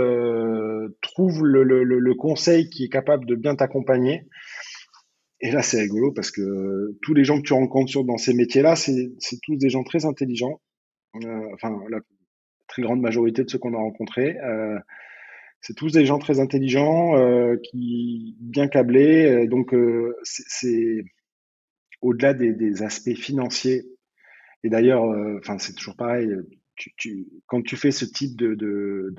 trouve 1.00 1.44
le, 1.44 2.14
conseil 2.14 2.68
qui 2.68 2.84
est 2.84 2.88
capable 2.88 3.24
de 3.24 3.34
bien 3.34 3.56
t'accompagner. 3.56 4.28
Et 5.40 5.50
là, 5.50 5.62
c'est 5.62 5.80
rigolo 5.80 6.12
parce 6.12 6.30
que 6.30 6.98
tous 7.00 7.14
les 7.14 7.24
gens 7.24 7.38
que 7.38 7.46
tu 7.46 7.54
rencontres 7.54 8.04
dans 8.04 8.18
ces 8.18 8.34
métiers-là, 8.34 8.76
c'est 8.76 9.10
tous 9.42 9.56
des 9.56 9.70
gens 9.70 9.84
très 9.84 10.04
intelligents. 10.04 10.60
enfin, 11.54 11.80
la 11.88 12.00
très 12.68 12.82
grande 12.82 13.00
majorité 13.00 13.42
de 13.42 13.50
ceux 13.50 13.58
qu'on 13.58 13.72
a 13.72 13.78
rencontrés. 13.78 14.36
C'est 15.60 15.74
tous 15.74 15.92
des 15.92 16.06
gens 16.06 16.18
très 16.18 16.40
intelligents, 16.40 17.16
euh, 17.16 17.56
qui 17.56 18.34
bien 18.40 18.66
câblés. 18.68 19.26
Euh, 19.26 19.46
donc, 19.46 19.74
euh, 19.74 20.16
c'est 20.22 21.04
au-delà 22.00 22.32
des, 22.32 22.82
aspects 22.82 23.14
financiers. 23.14 23.84
Et 24.64 24.70
d'ailleurs, 24.70 25.04
c'est 25.58 25.74
toujours 25.74 25.96
pareil. 25.96 26.30
Quand 27.46 27.62
tu 27.62 27.76
fais 27.76 27.90
ce 27.90 28.06
type 28.06 28.36
de, 28.36 29.14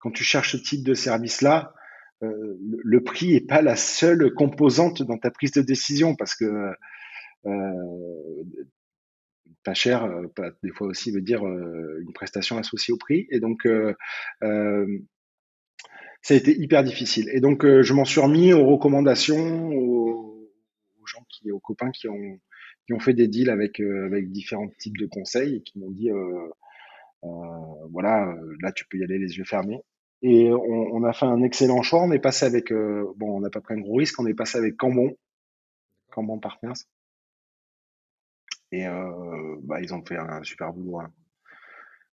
quand 0.00 0.10
tu 0.10 0.24
cherches 0.24 0.52
ce 0.52 0.56
type 0.56 0.84
de 0.84 0.94
service-là, 0.94 1.72
le, 2.20 3.00
prix 3.00 3.34
est 3.34 3.46
pas 3.46 3.62
la 3.62 3.76
seule 3.76 4.32
composante 4.34 5.02
dans 5.02 5.18
ta 5.18 5.30
prise 5.30 5.52
de 5.52 5.62
décision 5.62 6.16
parce 6.16 6.34
que 6.34 6.72
pas 9.64 9.74
cher, 9.74 10.08
des 10.64 10.70
fois 10.70 10.88
aussi 10.88 11.12
veut 11.12 11.22
dire 11.22 11.44
une 11.44 12.12
prestation 12.12 12.58
associée 12.58 12.92
au 12.92 12.98
prix. 12.98 13.28
Et 13.30 13.38
donc, 13.38 13.66
ça 16.22 16.34
a 16.34 16.36
été 16.36 16.58
hyper 16.58 16.84
difficile. 16.84 17.28
Et 17.32 17.40
donc, 17.40 17.64
euh, 17.64 17.82
je 17.82 17.94
m'en 17.94 18.04
suis 18.04 18.20
remis 18.20 18.52
aux 18.52 18.66
recommandations, 18.66 19.70
aux, 19.70 20.50
gens 21.06 21.24
qui, 21.28 21.50
aux 21.50 21.58
copains 21.58 21.90
qui 21.90 22.08
ont, 22.08 22.38
qui 22.86 22.92
ont 22.92 23.00
fait 23.00 23.14
des 23.14 23.26
deals 23.26 23.50
avec, 23.50 23.80
euh, 23.80 24.06
avec 24.06 24.30
différents 24.30 24.68
types 24.78 24.98
de 24.98 25.06
conseils 25.06 25.56
et 25.56 25.62
qui 25.62 25.78
m'ont 25.78 25.90
dit, 25.90 26.10
euh, 26.10 26.48
voilà, 27.90 28.34
là, 28.60 28.72
tu 28.72 28.86
peux 28.86 28.98
y 28.98 29.04
aller 29.04 29.18
les 29.18 29.36
yeux 29.38 29.44
fermés. 29.44 29.80
Et 30.22 30.50
on, 30.52 30.94
on 30.94 31.04
a 31.04 31.12
fait 31.12 31.26
un 31.26 31.42
excellent 31.42 31.82
choix. 31.82 32.02
On 32.02 32.12
est 32.12 32.18
passé 32.18 32.44
avec, 32.44 32.72
bon, 32.72 33.36
on 33.36 33.40
n'a 33.40 33.50
pas 33.50 33.60
pris 33.60 33.74
un 33.74 33.80
gros 33.80 33.96
risque, 33.96 34.20
on 34.20 34.26
est 34.26 34.34
passé 34.34 34.58
avec 34.58 34.76
Cambon, 34.76 35.16
Cambon 36.10 36.38
Partners. 36.38 36.84
Et 38.72 38.84
bah, 39.62 39.80
ils 39.80 39.92
ont 39.92 40.04
fait 40.04 40.16
un 40.16 40.42
super 40.42 40.72
boulot. 40.72 41.00
Hein. 41.00 41.10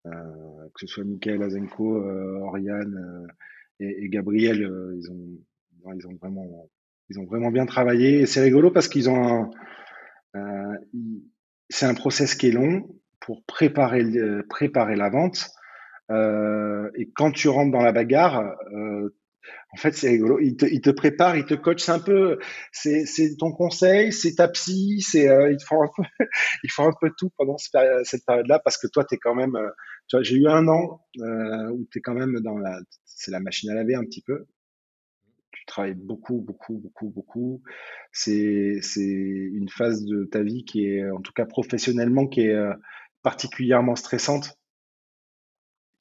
que 0.05 0.79
ce 0.79 0.87
soit 0.87 1.03
Michael 1.03 1.43
Azenko, 1.43 1.97
Oriane, 2.43 3.27
et, 3.79 4.05
et 4.05 4.09
Gabriel, 4.09 4.63
euh, 4.63 4.95
ils 4.97 5.11
ont, 5.11 5.93
ils 5.95 6.07
ont 6.07 6.15
vraiment, 6.15 6.69
ils 7.09 7.19
ont 7.19 7.25
vraiment 7.25 7.51
bien 7.51 7.65
travaillé. 7.65 8.21
Et 8.21 8.25
c'est 8.25 8.41
rigolo 8.41 8.71
parce 8.71 8.87
qu'ils 8.87 9.09
ont 9.09 9.51
euh, 10.35 10.75
c'est 11.69 11.85
un 11.85 11.93
process 11.93 12.35
qui 12.35 12.47
est 12.47 12.51
long 12.51 12.87
pour 13.19 13.43
préparer, 13.45 14.03
préparer 14.49 14.95
la 14.95 15.09
vente. 15.09 15.49
Euh, 16.11 16.89
et 16.95 17.09
quand 17.15 17.31
tu 17.31 17.49
rentres 17.49 17.71
dans 17.71 17.81
la 17.81 17.91
bagarre, 17.91 18.55
euh, 18.73 19.15
en 19.75 19.77
fait, 19.77 19.93
c'est 19.93 20.07
rigolo. 20.07 20.39
Il 20.39 20.55
te, 20.55 20.65
il 20.65 20.79
te 20.79 20.89
prépare, 20.89 21.35
il 21.35 21.43
te 21.43 21.53
coach 21.53 21.89
un 21.89 21.99
peu. 21.99 22.39
C'est, 22.71 23.05
c'est 23.05 23.35
ton 23.35 23.51
conseil, 23.51 24.13
c'est 24.13 24.35
ta 24.35 24.47
psy, 24.47 25.01
c'est, 25.01 25.27
euh, 25.27 25.51
il 25.51 25.61
faut 25.61 25.83
un 25.83 25.89
peu, 25.93 26.03
il 26.63 26.71
faut 26.71 26.83
un 26.83 26.93
peu 27.01 27.11
tout 27.17 27.29
pendant 27.37 27.57
cette 27.57 28.25
période-là 28.25 28.59
parce 28.63 28.77
que 28.77 28.87
toi, 28.87 29.03
t'es 29.03 29.17
quand 29.17 29.35
même, 29.35 29.57
euh, 29.57 29.69
tu 30.07 30.15
vois, 30.15 30.23
j'ai 30.23 30.37
eu 30.37 30.47
un 30.47 30.65
an 30.69 31.01
euh, 31.19 31.69
où 31.71 31.85
t'es 31.91 31.99
quand 31.99 32.13
même 32.13 32.39
dans 32.39 32.57
la, 32.57 32.79
c'est 33.03 33.31
la 33.31 33.41
machine 33.41 33.69
à 33.69 33.73
laver 33.73 33.95
un 33.95 34.05
petit 34.05 34.21
peu. 34.21 34.45
Tu 35.51 35.65
travailles 35.65 35.95
beaucoup, 35.95 36.39
beaucoup, 36.39 36.77
beaucoup, 36.77 37.09
beaucoup. 37.09 37.61
C'est, 38.13 38.79
c'est 38.81 39.01
une 39.01 39.67
phase 39.67 40.05
de 40.05 40.23
ta 40.23 40.41
vie 40.41 40.63
qui 40.63 40.87
est, 40.87 41.09
en 41.11 41.19
tout 41.19 41.33
cas 41.33 41.45
professionnellement, 41.45 42.27
qui 42.27 42.43
est 42.47 42.53
euh, 42.53 42.73
particulièrement 43.23 43.97
stressante. 43.97 44.57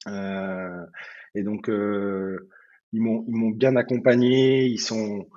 Euh, 0.07 0.85
et 1.33 1.43
donc, 1.43 1.69
euh, 1.69 2.49
ils 2.95 3.01
m'ont 3.01 3.25
ils 3.27 3.35
m'ont 3.35 3.51
bien 3.51 3.75
accompagné, 3.75 4.65
ils 4.65 4.79
sont 4.79 5.27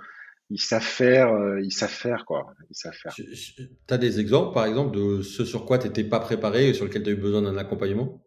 ils 0.50 0.60
savent 0.60 0.82
faire, 0.82 1.32
euh, 1.32 1.60
ils 1.62 1.72
savent 1.72 1.90
faire 1.90 2.24
quoi, 2.24 2.54
ils 2.70 2.76
savent 2.76 2.94
faire. 2.94 3.14
Tu 3.14 3.68
as 3.90 3.98
des 3.98 4.20
exemples 4.20 4.54
par 4.54 4.66
exemple 4.66 4.96
de 4.96 5.22
ce 5.22 5.44
sur 5.44 5.66
quoi 5.66 5.78
tu 5.78 5.86
n'étais 5.86 6.04
pas 6.04 6.20
préparé 6.20 6.68
et 6.68 6.74
sur 6.74 6.84
lequel 6.84 7.02
tu 7.02 7.10
as 7.10 7.12
eu 7.12 7.16
besoin 7.16 7.42
d'un 7.42 7.56
accompagnement? 7.58 8.22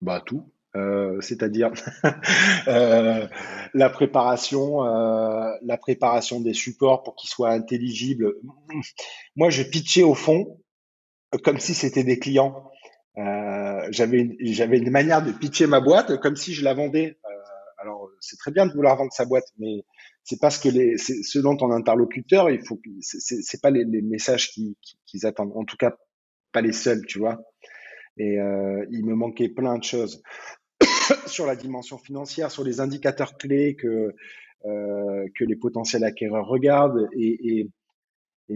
Bah 0.00 0.22
tout. 0.24 0.52
Euh, 0.76 1.20
c'est-à-dire 1.20 1.72
euh, 2.68 3.26
la 3.74 3.90
préparation, 3.90 4.84
euh, 4.84 5.50
la 5.62 5.76
préparation 5.78 6.40
des 6.40 6.52
supports 6.52 7.02
pour 7.02 7.16
qu'ils 7.16 7.30
soient 7.30 7.50
intelligibles. 7.50 8.34
Moi, 9.34 9.50
je 9.50 9.62
pitchais 9.62 10.02
au 10.02 10.14
fond 10.14 10.60
comme 11.42 11.58
si 11.58 11.74
c'était 11.74 12.04
des 12.04 12.18
clients. 12.18 12.70
J'avais 13.90 14.36
j'avais 14.40 14.78
une 14.78 14.90
manière 14.90 15.22
de 15.22 15.32
pitcher 15.32 15.66
ma 15.66 15.80
boîte 15.80 16.20
comme 16.20 16.36
si 16.36 16.54
je 16.54 16.62
la 16.62 16.74
vendais 16.74 17.18
c'est 18.20 18.36
très 18.36 18.50
bien 18.50 18.66
de 18.66 18.72
vouloir 18.72 18.96
vendre 18.96 19.12
sa 19.12 19.24
boîte, 19.24 19.46
mais 19.58 19.84
c'est 20.24 20.40
parce 20.40 20.58
que 20.58 20.68
les, 20.68 20.98
selon 20.98 21.56
ton 21.56 21.70
interlocuteur, 21.72 22.50
il 22.50 22.64
faut, 22.64 22.80
c'est, 23.00 23.60
pas 23.62 23.70
les, 23.70 23.84
messages 24.02 24.50
qu'ils 24.50 24.74
qui, 25.06 25.24
attendent, 25.26 25.52
en 25.54 25.64
tout 25.64 25.76
cas 25.76 25.96
pas 26.52 26.60
les 26.60 26.72
seuls, 26.72 27.04
tu 27.06 27.18
vois. 27.18 27.40
Et 28.16 28.38
euh, 28.40 28.84
il 28.90 29.06
me 29.06 29.14
manquait 29.14 29.48
plein 29.48 29.78
de 29.78 29.84
choses 29.84 30.22
sur 31.26 31.46
la 31.46 31.56
dimension 31.56 31.98
financière, 31.98 32.50
sur 32.50 32.64
les 32.64 32.80
indicateurs 32.80 33.36
clés 33.36 33.76
que 33.76 34.14
euh, 34.64 35.28
que 35.36 35.44
les 35.44 35.54
potentiels 35.54 36.02
acquéreurs 36.02 36.46
regardent 36.46 37.08
et, 37.12 37.68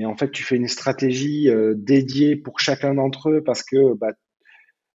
en 0.04 0.16
fait, 0.16 0.32
tu 0.32 0.42
fais 0.42 0.56
une 0.56 0.66
stratégie 0.66 1.48
euh, 1.48 1.74
dédiée 1.76 2.34
pour 2.34 2.58
chacun 2.58 2.94
d'entre 2.94 3.30
eux 3.30 3.44
parce 3.44 3.62
que 3.62 3.94
bah, 3.94 4.12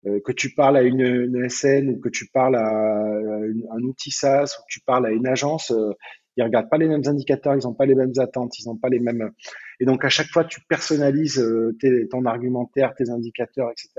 que 0.03 0.31
tu 0.31 0.53
parles 0.53 0.77
à 0.77 0.81
une, 0.81 1.49
SN 1.49 1.89
ou 1.89 1.99
que 1.99 2.09
tu 2.09 2.27
parles 2.27 2.55
à, 2.55 2.67
un 2.67 3.81
outil 3.83 4.11
SaaS 4.11 4.57
ou 4.59 4.61
que 4.63 4.67
tu 4.69 4.81
parles 4.81 5.05
à 5.05 5.11
une 5.11 5.27
agence, 5.27 5.71
euh, 5.71 5.93
ils 6.35 6.43
regardent 6.43 6.69
pas 6.69 6.77
les 6.77 6.87
mêmes 6.87 7.03
indicateurs, 7.05 7.55
ils 7.55 7.63
n'ont 7.63 7.73
pas 7.73 7.85
les 7.85 7.95
mêmes 7.95 8.13
attentes, 8.17 8.57
ils 8.59 8.67
n'ont 8.67 8.77
pas 8.77 8.89
les 8.89 8.99
mêmes. 8.99 9.31
Et 9.79 9.85
donc 9.85 10.03
à 10.03 10.09
chaque 10.09 10.27
fois, 10.27 10.43
tu 10.43 10.61
personnalises 10.67 11.39
euh, 11.39 11.77
ton 12.09 12.25
argumentaire, 12.25 12.93
tes 12.95 13.09
indicateurs, 13.09 13.69
etc. 13.71 13.89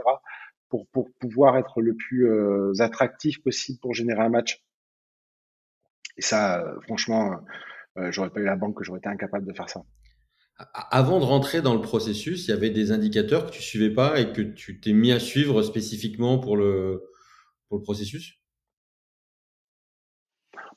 pour 0.69 0.87
pouvoir 1.21 1.57
être 1.57 1.81
le 1.81 1.95
plus 1.95 2.29
euh, 2.29 2.73
attractif 2.81 3.43
possible 3.43 3.79
pour 3.81 3.95
générer 3.95 4.21
un 4.21 4.31
match. 4.31 4.63
Et 6.17 6.23
ça, 6.23 6.65
franchement, 6.83 7.41
j'aurais 7.97 8.31
pas 8.31 8.41
eu 8.41 8.45
la 8.45 8.55
banque 8.55 8.77
que 8.77 8.85
j'aurais 8.85 8.99
été 8.99 9.09
incapable 9.09 9.47
de 9.47 9.53
faire 9.53 9.69
ça. 9.69 9.83
Avant 10.57 11.19
de 11.19 11.25
rentrer 11.25 11.63
dans 11.63 11.75
le 11.75 11.81
processus, 11.81 12.47
il 12.47 12.51
y 12.51 12.55
avait 12.55 12.71
des 12.71 12.93
indicateurs 12.93 13.47
que 13.47 13.51
tu 13.51 13.63
suivais 13.63 13.93
pas 13.93 14.21
et 14.21 14.33
que 14.33 14.41
tu 14.41 14.81
t'es 14.81 14.93
mis 14.93 15.11
à 15.11 15.19
suivre 15.19 15.63
spécifiquement 15.63 16.39
pour 16.39 16.57
le, 16.57 17.03
pour 17.69 17.79
le 17.79 17.83
processus? 17.83 18.39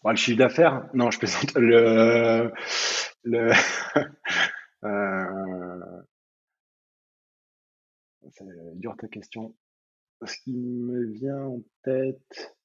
Le 0.03 0.15
chiffre 0.15 0.37
d'affaires? 0.37 0.89
Non, 0.93 1.11
je 1.11 1.19
plaisante. 1.19 1.53
Le, 1.55 2.51
le, 3.23 3.51
euh, 4.83 6.01
c'est 8.31 8.45
dur 8.79 8.95
ta 8.97 9.07
question. 9.07 9.55
Ce 10.25 10.35
qui 10.43 10.53
me 10.53 11.05
vient 11.11 11.43
en 11.43 11.61
tête, 11.83 12.55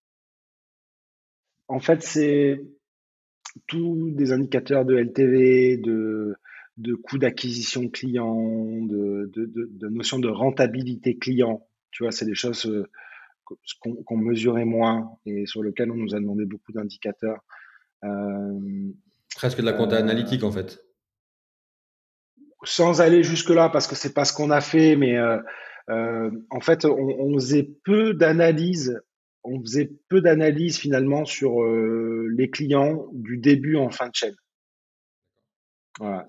en 1.68 1.80
fait, 1.80 2.02
c'est 2.02 2.60
tous 3.66 4.10
des 4.12 4.32
indicateurs 4.32 4.84
de 4.84 4.96
LTV, 4.96 5.76
de, 5.78 6.36
de 6.76 6.94
coût 6.94 7.18
d'acquisition 7.18 7.88
client, 7.88 8.34
de, 8.82 9.30
de, 9.34 9.46
de, 9.46 9.88
notion 9.88 10.18
de 10.18 10.28
rentabilité 10.28 11.18
client. 11.18 11.66
Tu 11.90 12.02
vois, 12.02 12.12
c'est 12.12 12.24
des 12.24 12.34
choses 12.34 12.66
euh, 12.66 12.88
qu'on 13.80 14.16
mesurait 14.16 14.64
moins 14.64 15.18
et 15.26 15.46
sur 15.46 15.62
lesquelles 15.62 15.90
on 15.90 15.96
nous 15.96 16.14
a 16.14 16.20
demandé 16.20 16.44
beaucoup 16.44 16.72
d'indicateurs. 16.72 17.44
Euh, 18.04 18.90
Presque 19.36 19.58
de 19.58 19.66
la 19.66 19.72
compta 19.72 19.96
euh, 19.96 20.00
analytique, 20.00 20.44
en 20.44 20.52
fait. 20.52 20.82
Sans 22.64 23.00
aller 23.00 23.22
jusque-là, 23.22 23.68
parce 23.68 23.86
que 23.86 23.94
c'est 23.94 24.14
pas 24.14 24.24
ce 24.24 24.32
qu'on 24.32 24.50
a 24.50 24.60
fait, 24.60 24.96
mais 24.96 25.18
en 25.88 26.60
fait, 26.60 26.84
on, 26.84 26.96
on 26.96 27.34
faisait 27.34 27.68
peu 27.84 28.14
d'analyses 28.14 29.00
on 29.44 29.60
faisait 29.60 29.90
peu 30.08 30.20
d'analyses 30.20 30.78
finalement 30.78 31.24
sur 31.24 31.62
euh, 31.62 32.28
les 32.36 32.50
clients 32.50 33.06
du 33.12 33.38
début 33.38 33.76
en 33.76 33.90
fin 33.90 34.08
de 34.08 34.14
chaîne. 34.14 34.36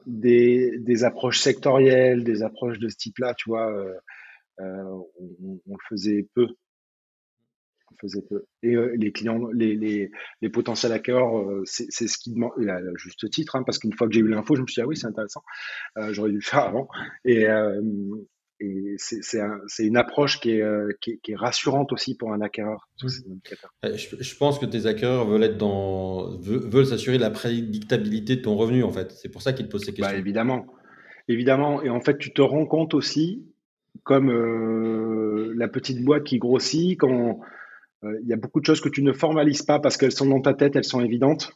Des, 0.06 0.78
des 0.78 1.04
approches 1.04 1.40
sectorielles, 1.40 2.24
des 2.24 2.44
approches 2.44 2.80
de 2.80 2.90
ce 2.90 2.98
type-là, 2.98 3.34
tu 3.34 3.50
vois, 3.50 3.72
euh, 3.72 3.94
euh, 4.60 5.00
on, 5.20 5.60
le 5.68 5.78
faisait 5.90 6.28
peu. 6.36 6.48
On 7.92 7.96
faisait 8.02 8.22
peu. 8.22 8.46
Et 8.62 8.76
les 8.98 9.12
clients, 9.12 9.48
les, 9.54 9.76
les, 9.76 10.12
les 10.42 10.50
potentiels 10.50 10.92
hackers, 10.92 11.32
c'est 11.66 12.08
ce 12.08 12.18
qui 12.18 12.34
demande, 12.34 12.52
à 12.68 12.80
juste 12.96 13.30
titre, 13.30 13.56
hein, 13.56 13.64
parce 13.64 13.80
qu'une 13.80 13.94
fois 13.94 14.08
que 14.08 14.14
j'ai 14.14 14.20
eu 14.20 14.28
l'info, 14.28 14.56
je 14.56 14.62
me 14.62 14.68
suis 14.68 14.76
dit, 14.76 14.82
ah 14.82 14.88
oui, 14.88 14.98
c'est 14.98 15.08
intéressant, 15.08 15.44
j'aurais 16.12 16.32
dû 16.32 16.38
le 16.38 16.42
faire 16.42 16.66
avant. 16.66 16.88
Et 18.64 18.96
c'est 18.98 19.86
une 19.86 19.98
approche 19.98 20.40
euh, 20.46 20.90
qui 21.02 21.12
est, 21.12 21.18
qui, 21.18 21.32
est, 21.34 21.36
rassurante 21.36 21.92
aussi 21.92 22.16
pour 22.16 22.32
un 22.32 22.40
acquéreur. 22.40 22.88
Mmh. 23.02 23.08
Euh, 23.86 23.98
je, 23.98 24.38
pense 24.38 24.58
que 24.58 24.66
tes 24.66 24.86
acquéreurs 24.86 25.28
veulent 25.28 25.44
être 25.44 25.58
dans, 25.58 26.38
veulent 26.38 26.86
s'assurer 26.86 27.18
de 27.18 27.22
la 27.22 27.32
prédictabilité 27.32 28.38
de 28.38 28.42
ton 28.42 28.56
revenu 28.56 28.84
en 28.84 28.92
fait. 28.92 29.12
C'est 29.12 29.30
pour 29.30 29.42
ça 29.42 29.52
qu'ils 29.52 29.66
te 29.66 29.72
posent 29.72 29.84
ces 29.84 29.92
bah, 29.92 29.98
questions. 29.98 30.18
évidemment, 30.18 30.68
évidemment. 31.28 31.84
Et 31.84 31.90
en 31.90 32.00
fait, 32.00 32.18
tu 32.18 32.32
te 32.32 32.42
rends 32.42 32.66
compte 32.66 32.94
aussi, 32.94 33.46
comme 34.04 34.30
euh, 34.30 35.54
la 35.58 35.68
petite 35.68 36.04
boîte 36.04 36.24
qui 36.24 36.38
grossit, 36.38 36.98
quand 36.98 37.42
il 38.22 38.28
y 38.28 38.34
a 38.34 38.38
beaucoup 38.38 38.60
de 38.60 38.66
choses 38.66 38.82
que 38.82 38.90
tu 38.90 39.02
ne 39.02 39.14
formalises 39.14 39.64
pas 39.64 39.80
parce 39.80 39.96
qu'elles 39.96 40.12
sont 40.12 40.26
dans 40.26 40.42
ta 40.42 40.54
tête, 40.54 40.76
elles 40.76 40.84
sont 40.84 41.02
évidentes. 41.02 41.54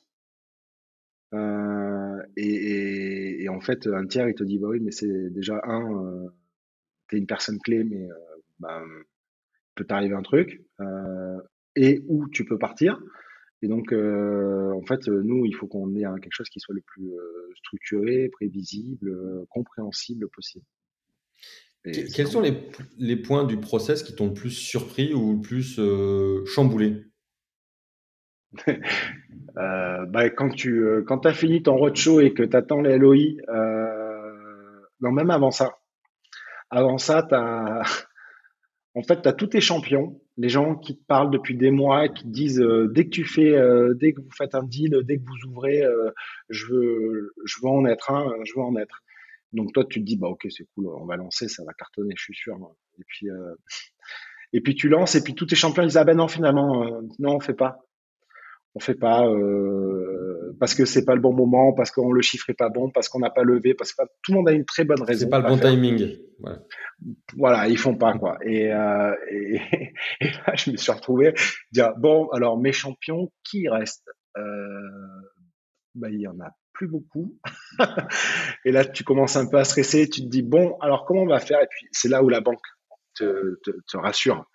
et, 1.33 3.43
et, 3.43 3.49
en 3.49 3.59
fait, 3.59 3.87
un 3.87 4.05
tiers, 4.05 4.29
il 4.29 4.35
te 4.35 4.43
dit, 4.43 4.57
bah 4.57 4.67
oui, 4.69 4.79
mais 4.81 4.91
c'est 4.91 5.29
déjà 5.29 5.59
un 5.65 6.29
tu 7.09 7.15
es 7.15 7.19
une 7.19 7.27
personne 7.27 7.59
clé, 7.59 7.83
mais 7.83 8.09
euh, 8.09 8.15
ben, 8.59 8.83
peut 9.75 9.85
t'arriver 9.85 10.15
un 10.15 10.21
truc, 10.21 10.61
euh, 10.81 11.39
et 11.75 12.03
où 12.07 12.27
tu 12.29 12.45
peux 12.45 12.57
partir. 12.57 12.99
Et 13.61 13.67
donc, 13.67 13.91
euh, 13.91 14.71
en 14.73 14.83
fait, 14.83 15.07
nous, 15.07 15.45
il 15.45 15.53
faut 15.53 15.67
qu'on 15.67 15.95
ait 15.95 16.03
quelque 16.21 16.33
chose 16.33 16.49
qui 16.49 16.59
soit 16.59 16.75
le 16.75 16.81
plus 16.81 17.11
structuré, 17.55 18.29
prévisible, 18.29 19.45
compréhensible 19.49 20.27
possible. 20.29 20.65
Quels 21.83 22.27
sont 22.27 22.41
les, 22.41 22.53
les, 22.97 23.15
points 23.15 23.45
du 23.45 23.57
process 23.57 24.03
qui 24.03 24.13
t'ont 24.13 24.27
le 24.27 24.33
plus 24.33 24.51
surpris 24.51 25.13
ou 25.13 25.33
le 25.35 25.41
plus 25.41 25.79
chamboulé? 26.45 27.03
Euh, 29.57 30.05
bah, 30.05 30.29
quand 30.29 30.49
tu 30.49 30.85
quand 31.07 31.25
as 31.25 31.33
fini 31.33 31.63
ton 31.63 31.77
roadshow 31.77 32.19
et 32.19 32.31
que 32.31 32.43
tu 32.43 32.55
attends 32.55 32.79
les 32.79 32.99
LOI, 32.99 33.41
non, 35.01 35.11
même 35.11 35.31
avant 35.31 35.49
ça, 35.49 35.79
avant 36.69 36.97
ça, 36.97 37.23
tu 37.23 37.35
as, 37.35 37.81
en 38.95 39.03
fait, 39.03 39.21
tu 39.21 39.27
as 39.27 39.33
tous 39.33 39.47
tes 39.47 39.61
champions, 39.61 40.19
les 40.37 40.49
gens 40.49 40.75
qui 40.75 40.97
te 40.97 41.03
parlent 41.05 41.31
depuis 41.31 41.55
des 41.55 41.71
mois, 41.71 42.07
qui 42.09 42.23
te 42.23 42.29
disent 42.29 42.61
euh, 42.61 42.87
dès 42.93 43.05
que 43.05 43.09
tu 43.09 43.25
fais, 43.25 43.55
euh, 43.55 43.93
dès 43.95 44.13
que 44.13 44.21
vous 44.21 44.31
faites 44.37 44.55
un 44.55 44.63
deal, 44.63 44.99
dès 45.03 45.17
que 45.17 45.23
vous 45.23 45.49
ouvrez, 45.49 45.83
euh, 45.83 46.11
je 46.49 46.65
veux, 46.65 47.33
en 47.63 47.85
être 47.85 48.11
un, 48.11 48.33
je 48.43 48.53
veux 48.55 48.63
en 48.63 48.75
être. 48.75 49.01
Donc 49.53 49.73
toi, 49.73 49.85
tu 49.85 49.99
te 50.01 50.05
dis 50.05 50.17
bah 50.17 50.27
ok, 50.27 50.47
c'est 50.49 50.67
cool, 50.75 50.87
on 50.87 51.05
va 51.05 51.15
lancer, 51.15 51.47
ça 51.47 51.63
va 51.63 51.73
cartonner, 51.73 52.13
je 52.17 52.23
suis 52.23 52.35
sûr. 52.35 52.57
Et 52.99 53.03
puis, 53.07 53.27
et 54.53 54.61
puis 54.61 54.75
tu 54.75 54.89
lances, 54.89 55.15
et 55.15 55.23
puis 55.23 55.35
tous 55.35 55.45
tes 55.45 55.55
champions 55.55 55.83
ils 55.83 55.87
disent 55.87 55.97
ah 55.97 56.03
ben 56.03 56.17
non 56.17 56.27
finalement, 56.27 57.01
non 57.19 57.35
on 57.35 57.39
fait 57.39 57.53
pas 57.53 57.86
on 58.75 58.79
fait 58.79 58.95
pas 58.95 59.27
euh, 59.27 60.55
parce 60.59 60.75
que 60.75 60.85
c'est 60.85 61.05
pas 61.05 61.15
le 61.15 61.21
bon 61.21 61.33
moment, 61.33 61.73
parce 61.73 61.91
qu'on 61.91 62.11
le 62.11 62.21
chiffre 62.21 62.49
est 62.49 62.57
pas 62.57 62.69
bon, 62.69 62.89
parce 62.91 63.09
qu'on 63.09 63.19
n'a 63.19 63.29
pas 63.29 63.43
levé, 63.43 63.73
parce 63.73 63.93
que 63.93 64.03
tout 64.21 64.31
le 64.31 64.37
monde 64.37 64.49
a 64.49 64.51
une 64.51 64.65
très 64.65 64.83
bonne 64.83 65.01
raison. 65.01 65.25
C'est 65.25 65.29
pas 65.29 65.39
le 65.39 65.47
bon 65.47 65.57
timing. 65.57 66.15
Voilà. 67.35 67.67
ils 67.67 67.77
font 67.77 67.95
pas 67.95 68.13
quoi. 68.17 68.37
Et, 68.43 68.71
euh, 68.71 69.13
et, 69.31 69.59
là, 70.21 70.55
je 70.55 70.71
me 70.71 70.77
suis 70.77 70.91
retrouvé 70.91 71.33
dire 71.71 71.93
bon, 71.97 72.27
alors 72.29 72.59
mes 72.59 72.71
champions, 72.71 73.31
qui 73.43 73.67
restent? 73.67 74.09
Euh, 74.37 74.41
bah, 75.95 76.09
il 76.11 76.21
y 76.21 76.27
en 76.27 76.39
a 76.39 76.51
plus 76.73 76.87
beaucoup. 76.87 77.35
et 78.65 78.71
là, 78.71 78.85
tu 78.85 79.03
commences 79.03 79.35
un 79.35 79.47
peu 79.47 79.57
à 79.57 79.63
stresser. 79.63 80.07
Tu 80.09 80.21
te 80.21 80.27
dis 80.27 80.43
bon, 80.43 80.77
alors 80.79 81.05
comment 81.05 81.23
on 81.23 81.27
va 81.27 81.39
faire? 81.39 81.61
Et 81.61 81.67
puis 81.67 81.87
c'est 81.91 82.09
là 82.09 82.23
où 82.23 82.29
la 82.29 82.41
banque 82.41 82.61
te, 83.15 83.59
te, 83.63 83.71
te 83.87 83.97
rassure 83.97 84.45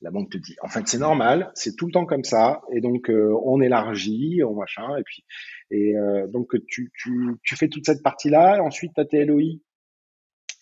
la 0.00 0.10
banque 0.10 0.30
te 0.30 0.38
dit, 0.38 0.56
en 0.62 0.68
fait, 0.68 0.86
c'est 0.86 0.98
normal, 0.98 1.50
c'est 1.54 1.74
tout 1.76 1.86
le 1.86 1.92
temps 1.92 2.06
comme 2.06 2.24
ça, 2.24 2.62
et 2.72 2.80
donc 2.80 3.10
euh, 3.10 3.36
on 3.44 3.60
élargit, 3.60 4.42
on 4.44 4.54
machin, 4.54 4.96
et 4.96 5.02
puis 5.02 5.24
et 5.70 5.96
euh, 5.96 6.26
donc 6.28 6.54
tu, 6.66 6.90
tu, 6.94 7.36
tu 7.42 7.56
fais 7.56 7.68
toute 7.68 7.84
cette 7.84 8.02
partie-là, 8.02 8.62
ensuite 8.62 8.92
tu 8.94 9.00
as 9.00 9.04
tes 9.04 9.24
LOI. 9.24 9.58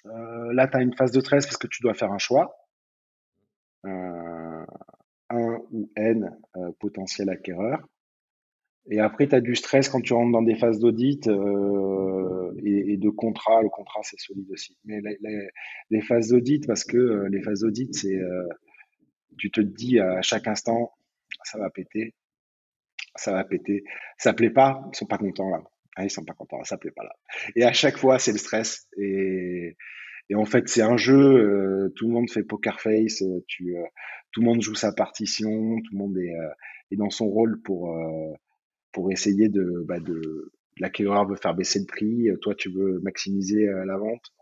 Euh, 0.07 0.53
là, 0.53 0.69
tu 0.69 0.77
as 0.77 0.83
une 0.83 0.95
phase 0.95 1.11
de 1.11 1.21
stress 1.21 1.47
parce 1.47 1.59
que 1.59 1.67
tu 1.67 1.83
dois 1.83 1.95
faire 1.95 2.13
un 2.13 2.19
choix. 2.19 2.57
un 3.85 4.67
ou 5.73 5.91
N 5.97 6.37
potentiel 6.79 7.29
acquéreur. 7.29 7.87
Et 8.89 9.01
après, 9.01 9.27
tu 9.27 9.35
as 9.35 9.41
du 9.41 9.57
stress 9.57 9.89
quand 9.89 10.01
tu 10.01 10.13
rentres 10.13 10.31
dans 10.31 10.43
des 10.43 10.55
phases 10.55 10.79
d'audit 10.79 11.27
et, 11.27 11.31
de 12.97 13.09
contrat. 13.11 13.63
Le 13.63 13.69
contrat, 13.69 14.01
c'est 14.05 14.19
solide 14.19 14.49
aussi. 14.53 14.77
Mais 14.85 15.01
les 15.91 16.01
phases 16.03 16.29
d'audit, 16.29 16.65
parce 16.67 16.85
que 16.85 17.27
les 17.29 17.43
phases 17.43 17.61
d'audit, 17.61 17.93
c'est 17.93 18.21
tu 19.39 19.51
te 19.51 19.61
dis 19.61 19.99
à 20.01 20.23
chaque 20.23 20.47
instant, 20.47 20.93
ça 21.45 21.59
va 21.59 21.71
péter, 21.71 22.15
ça 23.17 23.33
va 23.33 23.45
péter. 23.45 23.85
Ça 24.19 24.33
plaît 24.33 24.51
pas, 24.51 24.83
ils 24.93 24.97
sont 24.97 25.07
pas 25.07 25.19
contents 25.19 25.51
là. 25.51 25.63
Ah, 25.97 26.05
ils 26.05 26.11
sont 26.11 26.25
pas 26.25 26.35
contents, 26.35 26.63
ça 26.65 26.77
plaît 26.77 26.91
pas 26.91 27.05
là. 27.05 27.15
Et 27.55 27.65
à 27.65 27.73
chaque 27.73 27.97
fois, 27.97 28.19
c'est 28.19 28.33
le 28.33 28.39
stress. 28.39 28.87
Et, 28.99 29.77
et 30.29 30.35
en 30.35 30.45
fait, 30.45 30.69
c'est 30.69 30.83
un 30.83 30.97
jeu. 30.97 31.15
Euh, 31.17 31.93
tout 31.97 32.07
le 32.07 32.13
monde 32.13 32.31
fait 32.31 32.43
poker 32.43 32.81
face. 32.81 33.23
Euh, 33.23 33.43
tu, 33.49 33.77
euh, 33.77 33.83
tout 34.33 34.41
le 34.41 34.47
monde 34.47 34.61
joue 34.61 34.75
sa 34.75 34.93
partition. 34.93 35.49
Tout 35.49 35.93
le 35.93 35.99
monde 35.99 36.19
est, 36.19 36.97
dans 36.97 37.11
son 37.11 37.27
rôle 37.27 37.61
pour 37.63 37.95
pour 38.93 39.13
essayer 39.13 39.49
de, 39.49 39.85
bah, 39.87 40.01
de 40.01 40.53
l'acquéreur 40.79 41.27
veut 41.27 41.37
faire 41.37 41.55
baisser 41.55 41.81
le 41.81 41.87
prix. 41.87 42.29
Toi, 42.43 42.55
tu 42.55 42.71
veux 42.71 43.01
maximiser 43.01 43.67
la 43.67 43.97
vente. 43.97 44.33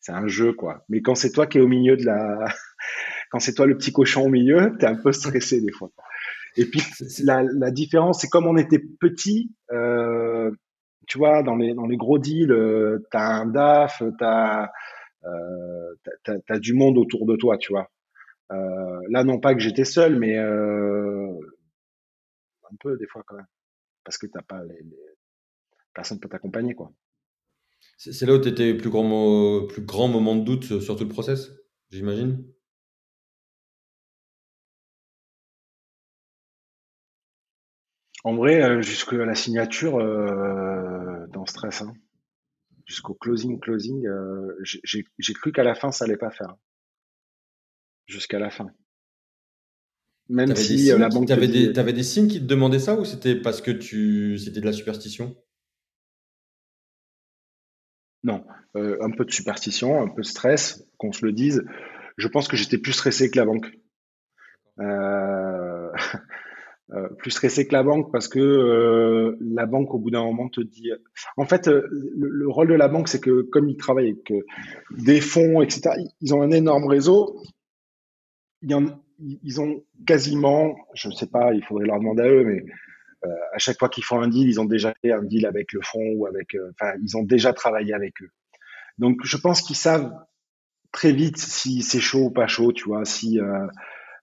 C'est 0.00 0.12
un 0.12 0.26
jeu 0.26 0.54
quoi. 0.54 0.84
Mais 0.88 1.02
quand 1.02 1.14
c'est 1.14 1.30
toi 1.30 1.46
qui 1.46 1.58
es 1.58 1.60
au 1.60 1.68
milieu 1.68 1.96
de 1.96 2.06
la 2.06 2.46
quand 3.30 3.38
c'est 3.38 3.54
toi 3.54 3.66
le 3.66 3.78
petit 3.78 3.92
cochon 3.92 4.26
au 4.26 4.28
milieu, 4.28 4.76
tu 4.78 4.84
es 4.84 4.88
un 4.88 4.96
peu 4.96 5.12
stressé 5.12 5.60
des 5.60 5.72
fois. 5.72 5.90
Et 6.56 6.66
puis 6.66 6.82
la, 7.22 7.42
la 7.42 7.70
différence, 7.70 8.20
c'est 8.20 8.28
comme 8.28 8.46
on 8.46 8.56
était 8.56 8.82
petit, 9.00 9.54
euh, 9.72 10.50
tu 11.06 11.18
vois, 11.18 11.42
dans 11.42 11.56
les, 11.56 11.74
dans 11.74 11.86
les 11.86 11.96
gros 11.96 12.18
deals, 12.18 12.52
euh, 12.52 12.98
tu 13.10 13.16
as 13.16 13.26
un 13.26 13.46
DAF, 13.46 14.02
tu 14.18 14.24
as, 14.24 14.70
euh, 15.24 15.94
as, 16.48 16.58
du 16.58 16.74
monde 16.74 16.98
autour 16.98 17.24
de 17.26 17.36
toi, 17.36 17.56
tu 17.56 17.72
vois. 17.72 17.88
Là, 18.50 19.22
non 19.22 19.38
pas 19.38 19.54
que 19.54 19.60
j'étais 19.60 19.84
seul, 19.84 20.18
mais 20.18 20.36
un 20.36 21.36
peu 22.80 22.96
des 22.96 23.06
fois 23.06 23.22
quand 23.26 23.36
même. 23.36 23.46
Parce 24.02 24.18
que 24.18 24.26
t'as 24.26 24.42
pas 24.42 24.64
les, 24.64 24.82
les... 24.82 24.96
personne 25.94 26.18
peut 26.18 26.28
t'accompagner, 26.28 26.74
quoi. 26.74 26.90
C'est 27.96 28.26
là 28.26 28.34
où 28.34 28.40
tu 28.40 28.48
étais 28.48 28.74
plus 28.74 28.90
grand, 28.90 29.66
plus 29.68 29.82
grand 29.82 30.08
moment 30.08 30.34
de 30.34 30.44
doute 30.44 30.80
sur 30.80 30.96
tout 30.96 31.04
le 31.04 31.10
process, 31.10 31.52
j'imagine? 31.90 32.44
En 38.24 38.34
vrai, 38.34 38.62
euh, 38.62 38.82
jusqu'à 38.82 39.16
la 39.16 39.34
signature, 39.34 39.98
euh, 39.98 41.26
dans 41.28 41.46
stress, 41.46 41.82
hein. 41.82 41.94
Jusqu'au 42.86 43.14
closing, 43.14 43.60
closing, 43.60 44.04
euh, 44.06 44.58
j'ai 44.64 45.32
cru 45.32 45.52
qu'à 45.52 45.62
la 45.62 45.76
fin, 45.76 45.92
ça 45.92 46.06
allait 46.06 46.16
pas 46.16 46.30
faire. 46.30 46.56
Jusqu'à 48.06 48.40
la 48.40 48.50
fin. 48.50 48.66
Même 50.28 50.54
si 50.56 50.86
la 50.86 51.08
banque. 51.08 51.28
T'avais 51.28 51.46
des, 51.48 51.72
des 51.72 52.02
signes 52.02 52.28
qui 52.28 52.40
te 52.40 52.46
demandaient 52.46 52.80
ça 52.80 52.98
ou 52.98 53.04
c'était 53.04 53.36
parce 53.36 53.60
que 53.60 53.70
tu, 53.70 54.38
c'était 54.38 54.60
de 54.60 54.66
la 54.66 54.72
superstition? 54.72 55.36
Non, 58.22 58.44
euh, 58.76 58.98
un 59.00 59.10
peu 59.10 59.24
de 59.24 59.30
superstition, 59.30 60.00
un 60.00 60.08
peu 60.08 60.22
de 60.22 60.26
stress, 60.26 60.84
qu'on 60.98 61.12
se 61.12 61.24
le 61.24 61.32
dise. 61.32 61.64
Je 62.16 62.28
pense 62.28 62.48
que 62.48 62.56
j'étais 62.56 62.78
plus 62.78 62.92
stressé 62.92 63.30
que 63.30 63.38
la 63.38 63.44
banque. 63.44 63.70
Euh, 64.78 65.90
euh, 66.92 67.08
plus 67.18 67.30
stressé 67.30 67.66
que 67.66 67.72
la 67.72 67.82
banque 67.82 68.10
parce 68.12 68.26
que 68.28 68.38
euh, 68.40 69.36
la 69.40 69.66
banque, 69.66 69.94
au 69.94 69.98
bout 69.98 70.10
d'un 70.10 70.24
moment, 70.24 70.48
te 70.48 70.60
dit. 70.60 70.90
En 71.36 71.44
fait, 71.44 71.68
euh, 71.68 71.86
le, 71.90 72.28
le 72.28 72.48
rôle 72.48 72.68
de 72.68 72.74
la 72.74 72.88
banque, 72.88 73.08
c'est 73.08 73.20
que 73.20 73.42
comme 73.42 73.68
ils 73.68 73.76
travaillent 73.76 74.10
avec 74.10 74.32
des 74.96 75.20
fonds, 75.20 75.62
etc., 75.62 75.90
ils 76.20 76.34
ont 76.34 76.42
un 76.42 76.50
énorme 76.50 76.86
réseau. 76.86 77.40
Il 78.62 78.70
y 78.70 78.74
en- 78.74 79.00
ils 79.18 79.60
ont 79.60 79.84
quasiment, 80.06 80.76
je 80.94 81.08
ne 81.08 81.12
sais 81.14 81.26
pas, 81.26 81.52
il 81.54 81.62
faudrait 81.64 81.86
leur 81.86 81.98
demander 81.98 82.22
à 82.22 82.28
eux, 82.28 82.44
mais 82.44 82.64
à 83.52 83.58
chaque 83.58 83.78
fois 83.78 83.90
qu'ils 83.90 84.04
font 84.04 84.20
un 84.20 84.28
deal, 84.28 84.48
ils 84.48 84.60
ont 84.60 84.64
déjà 84.64 84.94
fait 85.02 85.12
un 85.12 85.22
deal 85.22 85.44
avec 85.46 85.72
le 85.74 85.80
fonds 85.82 86.12
ou 86.16 86.26
avec, 86.26 86.56
enfin, 86.70 86.92
ils 87.02 87.16
ont 87.18 87.22
déjà 87.22 87.52
travaillé 87.52 87.92
avec 87.92 88.14
eux. 88.22 88.30
Donc, 88.98 89.18
je 89.24 89.36
pense 89.36 89.60
qu'ils 89.62 89.76
savent 89.76 90.12
très 90.90 91.12
vite 91.12 91.36
si 91.36 91.82
c'est 91.82 92.00
chaud 92.00 92.26
ou 92.26 92.30
pas 92.30 92.46
chaud, 92.46 92.72
tu 92.72 92.84
vois, 92.84 93.04
si 93.04 93.38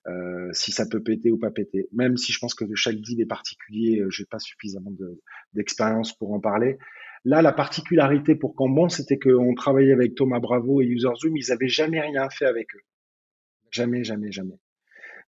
euh, 0.08 0.50
si 0.54 0.72
ça 0.72 0.86
peut 0.86 1.02
péter 1.04 1.32
ou 1.32 1.38
pas 1.38 1.52
péter. 1.52 1.88
Même 1.92 2.18
si 2.18 2.32
je 2.32 2.40
pense 2.40 2.54
que 2.54 2.66
de 2.66 2.76
chaque 2.76 2.96
deal 2.98 3.20
est 3.22 3.26
particulier, 3.26 4.00
euh, 4.00 4.10
j'ai 4.10 4.26
pas 4.26 4.40
suffisamment 4.40 4.92
de- 4.92 5.22
d'expérience 5.54 6.14
pour 6.18 6.34
en 6.34 6.40
parler. 6.40 6.78
Là, 7.26 7.42
la 7.42 7.52
particularité 7.52 8.36
pour 8.36 8.56
Cambon, 8.56 8.90
c'était 8.90 9.20
qu'on 9.20 9.54
travaillait 9.54 9.92
avec 9.92 10.16
Thomas 10.16 10.40
Bravo 10.40 10.82
et 10.82 10.86
UserZoom, 10.86 11.36
ils 11.36 11.52
avaient 11.52 11.68
jamais 11.68 12.00
rien 12.00 12.30
fait 12.30 12.46
avec 12.46 12.74
eux. 12.76 12.82
Jamais, 13.72 14.04
jamais, 14.04 14.32
jamais. 14.32 14.56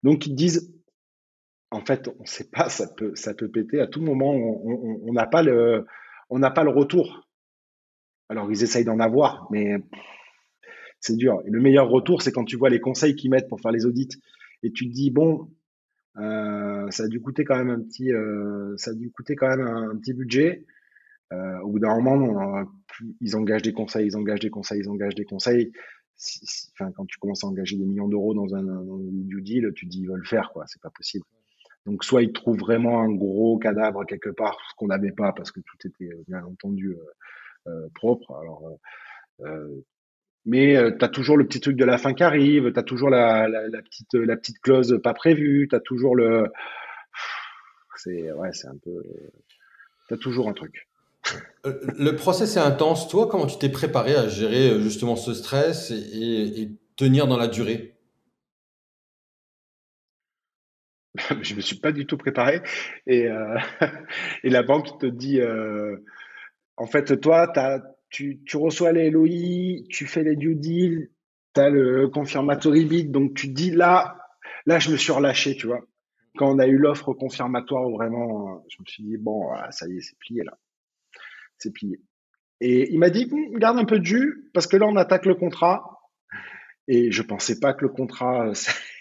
Donc 0.03 0.25
ils 0.25 0.35
disent, 0.35 0.73
en 1.71 1.81
fait, 1.81 2.09
on 2.19 2.25
sait 2.25 2.49
pas, 2.49 2.69
ça 2.69 2.87
peut, 2.87 3.13
ça 3.15 3.33
peut 3.33 3.49
péter 3.49 3.81
à 3.81 3.87
tout 3.87 4.01
moment. 4.01 4.33
On 4.33 5.11
n'a 5.11 5.27
pas 5.27 5.43
le, 5.43 5.85
pas 6.29 6.63
le 6.63 6.69
retour. 6.69 7.27
Alors 8.29 8.49
ils 8.51 8.63
essayent 8.63 8.85
d'en 8.85 8.99
avoir, 8.99 9.47
mais 9.51 9.75
c'est 11.01 11.17
dur. 11.17 11.41
Le 11.45 11.59
meilleur 11.59 11.89
retour, 11.89 12.21
c'est 12.21 12.31
quand 12.31 12.45
tu 12.45 12.55
vois 12.55 12.69
les 12.69 12.79
conseils 12.79 13.15
qu'ils 13.15 13.31
mettent 13.31 13.49
pour 13.49 13.59
faire 13.59 13.71
les 13.71 13.85
audits 13.85 14.09
et 14.63 14.71
tu 14.71 14.87
te 14.87 14.93
dis 14.93 15.11
bon, 15.11 15.49
euh, 16.17 16.89
ça 16.91 17.03
a 17.03 17.07
dû 17.07 17.21
coûter 17.21 17.43
quand 17.45 17.57
même 17.57 17.69
un 17.69 17.81
petit, 17.81 18.11
euh, 18.11 18.75
ça 18.77 18.91
a 18.91 18.93
dû 18.93 19.11
coûter 19.11 19.35
quand 19.35 19.47
même 19.47 19.65
un, 19.65 19.95
petit 19.97 20.13
budget. 20.13 20.65
Euh, 21.31 21.59
au 21.59 21.71
bout 21.71 21.79
d'un 21.79 21.99
moment, 21.99 22.65
ils 23.21 23.35
engagent 23.35 23.61
des 23.61 23.73
conseils, 23.73 24.07
ils 24.07 24.17
engagent 24.17 24.39
des 24.39 24.49
conseils, 24.49 24.81
ils 24.81 24.89
engagent 24.89 25.15
des 25.15 25.25
conseils. 25.25 25.71
Enfin, 26.73 26.91
quand 26.91 27.05
tu 27.05 27.17
commences 27.19 27.43
à 27.43 27.47
engager 27.47 27.77
des 27.77 27.85
millions 27.85 28.09
d'euros 28.09 28.33
dans 28.33 28.53
un, 28.53 28.63
dans 28.63 28.99
due 28.99 29.41
deal, 29.41 29.71
tu 29.75 29.85
te 29.85 29.91
dis 29.91 30.01
ils 30.01 30.07
veulent 30.07 30.19
le 30.19 30.25
faire 30.25 30.51
quoi, 30.51 30.65
c'est 30.67 30.81
pas 30.81 30.89
possible. 30.89 31.23
Donc 31.85 32.03
soit 32.03 32.21
ils 32.23 32.33
trouvent 32.33 32.59
vraiment 32.59 33.01
un 33.01 33.11
gros 33.11 33.57
cadavre 33.57 34.05
quelque 34.05 34.29
part, 34.29 34.57
ce 34.69 34.75
qu'on 34.75 34.87
n'avait 34.87 35.11
pas 35.11 35.31
parce 35.31 35.51
que 35.51 35.61
tout 35.61 35.87
était 35.87 36.13
euh, 36.13 36.23
bien 36.27 36.43
entendu 36.43 36.89
euh, 36.89 36.97
euh, 37.67 37.89
propre. 37.95 38.35
Alors 38.35 38.63
mais 40.45 40.75
euh, 40.75 40.91
tu 40.97 41.03
as 41.05 41.09
toujours 41.09 41.37
le 41.37 41.45
petit 41.45 41.59
truc 41.59 41.75
de 41.75 41.85
la 41.85 41.97
fin 41.97 42.13
qui 42.13 42.23
arrive, 42.23 42.71
tu 42.71 42.79
as 42.79 42.83
toujours 42.83 43.09
la, 43.09 43.47
la, 43.47 43.67
la 43.67 43.81
petite, 43.81 44.13
la 44.13 44.37
petite 44.37 44.59
clause 44.59 44.99
pas 45.03 45.13
prévue, 45.13 45.67
tu 45.69 45.75
as 45.75 45.79
toujours 45.79 46.15
le. 46.15 46.47
C'est 47.95 48.31
ouais, 48.31 48.49
c'est 48.53 48.67
un 48.67 48.77
peu. 48.77 49.03
Tu 50.07 50.13
as 50.13 50.17
toujours 50.17 50.47
un 50.49 50.53
truc. 50.53 50.87
Euh, 51.65 51.79
Le 51.97 52.15
process 52.15 52.55
est 52.57 52.61
intense. 52.61 53.07
Toi, 53.07 53.27
comment 53.27 53.45
tu 53.45 53.57
t'es 53.57 53.69
préparé 53.69 54.15
à 54.15 54.27
gérer 54.27 54.71
euh, 54.71 54.79
justement 54.81 55.15
ce 55.15 55.33
stress 55.33 55.91
et, 55.91 56.69
tenir 56.95 57.27
dans 57.27 57.37
la 57.37 57.47
durée? 57.47 57.95
je 61.41 61.55
me 61.55 61.61
suis 61.61 61.77
pas 61.77 61.91
du 61.91 62.05
tout 62.05 62.17
préparé. 62.17 62.61
Et, 63.07 63.27
euh, 63.27 63.57
et 64.43 64.49
la 64.49 64.63
banque 64.63 64.99
te 64.99 65.05
dit 65.05 65.41
euh, 65.41 65.97
en 66.77 66.85
fait, 66.87 67.19
toi, 67.19 67.47
t'as, 67.47 67.79
tu, 68.09 68.41
reçois 68.55 68.91
les 68.91 69.09
LOI, 69.09 69.85
tu 69.89 70.05
fais 70.05 70.23
les 70.23 70.35
due 70.35 70.55
deals, 70.55 71.11
tu 71.53 71.61
as 71.61 71.69
le 71.69 72.07
confirmatory 72.07 72.85
bid, 72.85 73.11
donc 73.11 73.35
tu 73.35 73.47
dis 73.47 73.71
là, 73.71 74.17
là, 74.65 74.79
je 74.79 74.91
me 74.91 74.97
suis 74.97 75.11
relâché, 75.11 75.55
tu 75.55 75.67
vois. 75.67 75.81
Quand 76.37 76.55
on 76.55 76.59
a 76.59 76.67
eu 76.67 76.77
l'offre 76.77 77.13
confirmatoire, 77.13 77.89
vraiment, 77.89 78.63
je 78.69 78.77
me 78.81 78.85
suis 78.85 79.03
dit, 79.03 79.17
bon, 79.17 79.45
voilà, 79.45 79.71
ça 79.71 79.87
y 79.87 79.97
est, 79.97 80.01
c'est 80.01 80.17
plié 80.19 80.43
là, 80.43 80.57
c'est 81.57 81.73
plié. 81.73 82.01
Et 82.61 82.91
il 82.91 82.99
m'a 82.99 83.09
dit, 83.09 83.27
Hum, 83.31 83.57
garde 83.57 83.77
un 83.77 83.85
peu 83.85 83.99
de 83.99 84.05
jus, 84.05 84.49
parce 84.53 84.67
que 84.67 84.77
là, 84.77 84.85
on 84.87 84.95
attaque 84.95 85.25
le 85.25 85.35
contrat. 85.35 85.83
Et 86.87 87.11
je 87.11 87.21
pensais 87.21 87.59
pas 87.59 87.73
que 87.73 87.85
le 87.85 87.89
contrat, 87.89 88.51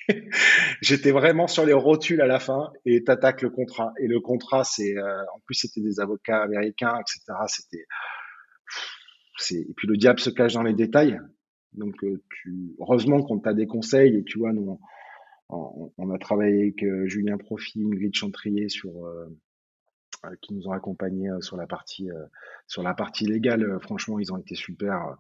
j'étais 0.83 1.11
vraiment 1.11 1.47
sur 1.47 1.65
les 1.65 1.73
rotules 1.73 2.21
à 2.21 2.27
la 2.27 2.39
fin, 2.39 2.71
et 2.85 3.03
t'attaques 3.03 3.43
le 3.43 3.51
contrat. 3.51 3.93
Et 3.99 4.07
le 4.07 4.21
contrat, 4.21 4.63
c'est, 4.63 4.97
euh, 4.97 5.23
en 5.35 5.41
plus, 5.47 5.55
c'était 5.55 5.81
des 5.81 5.99
avocats 5.99 6.43
américains, 6.43 6.99
etc. 7.01 7.39
C'était, 7.47 7.87
et 9.51 9.72
puis 9.76 9.89
le 9.89 9.97
diable 9.97 10.20
se 10.20 10.30
cache 10.30 10.55
dans 10.55 10.62
les 10.62 10.74
détails. 10.74 11.18
Donc, 11.74 12.03
euh, 12.05 12.22
tu, 12.30 12.74
heureusement 12.80 13.22
qu'on 13.22 13.39
t'a 13.39 13.55
des 13.55 13.66
conseils, 13.66 14.16
et 14.16 14.24
tu 14.24 14.39
vois, 14.39 14.53
nous, 14.53 14.80
on, 15.51 15.93
on 15.97 16.11
a 16.11 16.18
travaillé 16.18 16.62
avec 16.62 16.82
euh, 16.82 17.07
Julien 17.07 17.36
Profit, 17.39 17.82
Ingrid 17.82 18.14
Chantrier 18.14 18.68
sur, 18.68 19.07
euh, 19.07 19.26
qui 20.43 20.55
nous 20.55 20.66
ont 20.68 20.72
accompagnés 20.72 21.30
sur 21.41 21.57
la 21.57 21.66
partie, 21.66 22.11
euh, 22.11 22.24
sur 22.66 22.82
la 22.82 22.95
partie 22.95 23.26
légale. 23.26 23.78
Franchement, 23.80 24.18
ils 24.18 24.32
ont 24.32 24.39
été 24.39 24.55
super. 24.55 25.16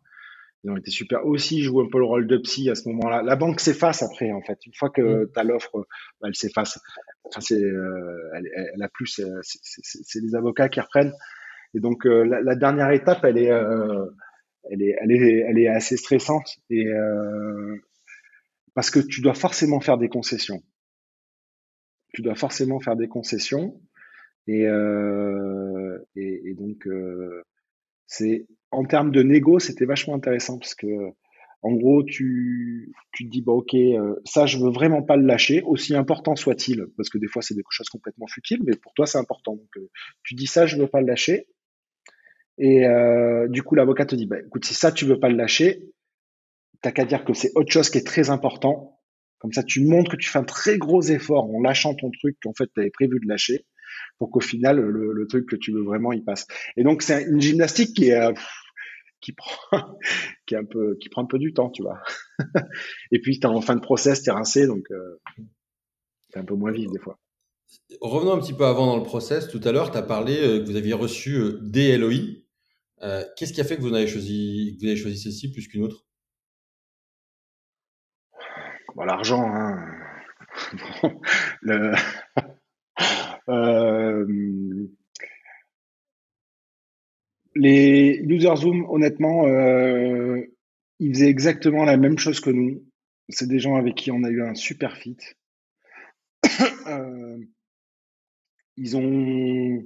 Ils 0.64 0.70
ont 0.70 0.76
été 0.76 0.90
super. 0.90 1.24
Aussi, 1.24 1.60
je 1.62 1.66
joue 1.66 1.80
un 1.80 1.88
peu 1.88 1.98
le 1.98 2.04
rôle 2.04 2.26
de 2.26 2.36
psy 2.38 2.68
à 2.68 2.74
ce 2.74 2.88
moment-là. 2.88 3.22
La 3.22 3.36
banque 3.36 3.60
s'efface 3.60 4.02
après, 4.02 4.32
en 4.32 4.42
fait. 4.42 4.58
Une 4.66 4.74
fois 4.74 4.88
Mm. 4.88 4.92
que 4.92 5.30
tu 5.32 5.38
as 5.38 5.44
l'offre, 5.44 5.86
bah, 6.20 6.28
elle 6.28 6.34
s'efface. 6.34 6.80
Enfin, 7.24 7.40
c'est, 7.40 7.62
euh, 7.62 8.32
elle, 8.34 8.82
a 8.82 8.88
plus, 8.88 9.20
c'est 9.42 10.20
les 10.20 10.34
avocats 10.34 10.68
qui 10.68 10.80
reprennent. 10.80 11.12
Et 11.78 11.80
donc, 11.80 12.06
euh, 12.06 12.24
la, 12.24 12.56
dernière 12.56 12.90
étape, 12.90 13.24
elle 13.24 13.38
est, 13.38 13.52
euh, 13.52 14.04
elle 14.68 14.82
est, 14.82 14.96
elle 15.00 15.12
est, 15.12 15.44
elle 15.48 15.58
est 15.60 15.68
assez 15.68 15.96
stressante. 15.96 16.56
Et 16.70 16.88
euh, 16.88 17.76
parce 18.74 18.90
que 18.90 18.98
tu 18.98 19.20
dois 19.20 19.34
forcément 19.34 19.78
faire 19.78 19.96
des 19.96 20.08
concessions. 20.08 20.60
Tu 22.14 22.22
dois 22.22 22.34
forcément 22.34 22.80
faire 22.80 22.96
des 22.96 23.06
concessions. 23.06 23.80
Et, 24.48 24.62
et, 26.16 26.54
donc, 26.54 26.88
c'est 28.06 28.46
en 28.72 28.84
termes 28.84 29.12
de 29.12 29.22
négo, 29.22 29.60
c'était 29.60 29.84
vachement 29.84 30.14
intéressant 30.14 30.58
parce 30.58 30.74
que 30.74 30.86
en 31.60 31.72
gros, 31.72 32.02
tu, 32.02 32.92
tu 33.12 33.26
te 33.26 33.30
dis 33.30 33.42
bah 33.42 33.52
ok, 33.52 33.76
ça 34.24 34.46
je 34.46 34.58
veux 34.58 34.70
vraiment 34.70 35.02
pas 35.02 35.16
le 35.16 35.26
lâcher, 35.26 35.60
aussi 35.62 35.94
important 35.94 36.34
soit-il, 36.34 36.86
parce 36.96 37.10
que 37.10 37.18
des 37.18 37.26
fois 37.26 37.42
c'est 37.42 37.54
des 37.54 37.62
choses 37.68 37.90
complètement 37.90 38.26
futiles, 38.26 38.62
mais 38.64 38.74
pour 38.74 38.94
toi 38.94 39.06
c'est 39.06 39.18
important. 39.18 39.56
Donc 39.56 39.84
tu 40.22 40.34
dis 40.34 40.46
ça 40.46 40.66
je 40.66 40.76
veux 40.76 40.88
pas 40.88 41.02
le 41.02 41.08
lâcher, 41.08 41.46
et 42.58 42.86
euh, 42.86 43.48
du 43.48 43.62
coup 43.62 43.74
l'avocat 43.74 44.06
te 44.06 44.14
dit 44.14 44.26
bah 44.26 44.38
écoute 44.40 44.64
si 44.64 44.74
ça 44.74 44.92
tu 44.92 45.04
veux 45.04 45.18
pas 45.18 45.28
le 45.28 45.36
lâcher, 45.36 45.82
t'as 46.82 46.92
qu'à 46.92 47.04
dire 47.04 47.24
que 47.24 47.34
c'est 47.34 47.52
autre 47.54 47.72
chose 47.72 47.90
qui 47.90 47.98
est 47.98 48.06
très 48.06 48.30
important. 48.30 49.00
Comme 49.38 49.52
ça 49.52 49.62
tu 49.62 49.84
montres 49.84 50.10
que 50.10 50.16
tu 50.16 50.28
fais 50.28 50.38
un 50.38 50.44
très 50.44 50.78
gros 50.78 51.02
effort 51.02 51.44
en 51.44 51.60
lâchant 51.60 51.94
ton 51.94 52.10
truc 52.10 52.36
qu'en 52.42 52.52
fait 52.54 52.68
tu 52.74 52.80
avais 52.80 52.90
prévu 52.90 53.20
de 53.20 53.28
lâcher, 53.28 53.64
pour 54.18 54.30
qu'au 54.30 54.40
final 54.40 54.80
le, 54.80 55.26
truc 55.28 55.48
que 55.48 55.56
tu 55.56 55.72
veux 55.72 55.82
vraiment 55.82 56.12
il 56.12 56.24
passe. 56.24 56.46
Et 56.76 56.82
donc 56.82 57.02
c'est 57.02 57.22
une 57.22 57.40
gymnastique 57.40 57.94
qui 57.94 59.32
prend 59.32 59.96
un 60.56 61.26
peu 61.26 61.38
du 61.38 61.52
temps, 61.52 61.70
tu 61.70 61.82
vois. 61.82 62.00
Et 63.12 63.20
puis 63.20 63.38
t'es 63.38 63.46
en 63.46 63.60
fin 63.60 63.76
de 63.76 63.80
process, 63.80 64.22
t'es 64.22 64.32
rincé, 64.32 64.66
donc 64.66 64.84
euh, 64.90 65.20
t'es 66.32 66.40
un 66.40 66.44
peu 66.44 66.54
moins 66.54 66.72
vif 66.72 66.90
des 66.90 66.98
fois. 66.98 67.18
Revenons 68.00 68.32
un 68.32 68.38
petit 68.38 68.52
peu 68.52 68.64
avant 68.64 68.86
dans 68.86 68.96
le 68.96 69.02
process. 69.02 69.48
Tout 69.48 69.60
à 69.64 69.72
l'heure, 69.72 69.90
tu 69.90 69.98
as 69.98 70.02
parlé 70.02 70.36
euh, 70.38 70.60
que 70.60 70.64
vous 70.64 70.76
aviez 70.76 70.94
reçu 70.94 71.36
euh, 71.36 71.58
des 71.62 71.96
LOI. 71.96 72.42
Euh, 73.02 73.24
Qu'est-ce 73.36 73.52
qui 73.52 73.60
a 73.60 73.64
fait 73.64 73.76
que 73.76 73.82
vous 73.82 73.94
avez 73.94 74.06
choisi, 74.06 74.76
que 74.80 74.96
celle-ci 74.96 75.52
plus 75.52 75.68
qu'une 75.68 75.84
autre? 75.84 76.04
Bon, 78.94 79.04
l'argent, 79.04 79.44
hein. 79.44 79.94
euh, 83.48 84.26
les 87.54 88.20
user 88.24 88.56
Zoom, 88.56 88.86
honnêtement, 88.90 89.46
euh, 89.46 90.40
ils 90.98 91.14
faisaient 91.14 91.28
exactement 91.28 91.84
la 91.84 91.96
même 91.96 92.18
chose 92.18 92.40
que 92.40 92.50
nous. 92.50 92.84
C'est 93.28 93.46
des 93.46 93.60
gens 93.60 93.76
avec 93.76 93.94
qui 93.94 94.10
on 94.10 94.24
a 94.24 94.30
eu 94.30 94.42
un 94.42 94.54
super 94.54 94.96
fit. 94.96 95.18
Ils 98.80 98.96
ont 98.96 99.82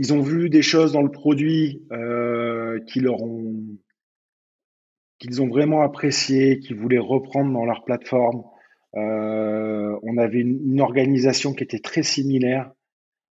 ils 0.00 0.14
ont 0.14 0.22
vu 0.22 0.48
des 0.48 0.62
choses 0.62 0.92
dans 0.92 1.02
le 1.02 1.10
produit 1.10 1.82
euh, 1.92 2.80
qu'ils 2.86 3.06
ont 5.42 5.48
vraiment 5.48 5.82
apprécié, 5.82 6.58
qu'ils 6.58 6.76
voulaient 6.76 6.98
reprendre 6.98 7.52
dans 7.52 7.66
leur 7.66 7.84
plateforme. 7.84 8.42
Euh, 8.94 9.94
on 10.02 10.16
avait 10.16 10.40
une, 10.40 10.80
organisation 10.80 11.52
qui 11.52 11.64
était 11.64 11.80
très 11.80 12.02
similaire. 12.02 12.72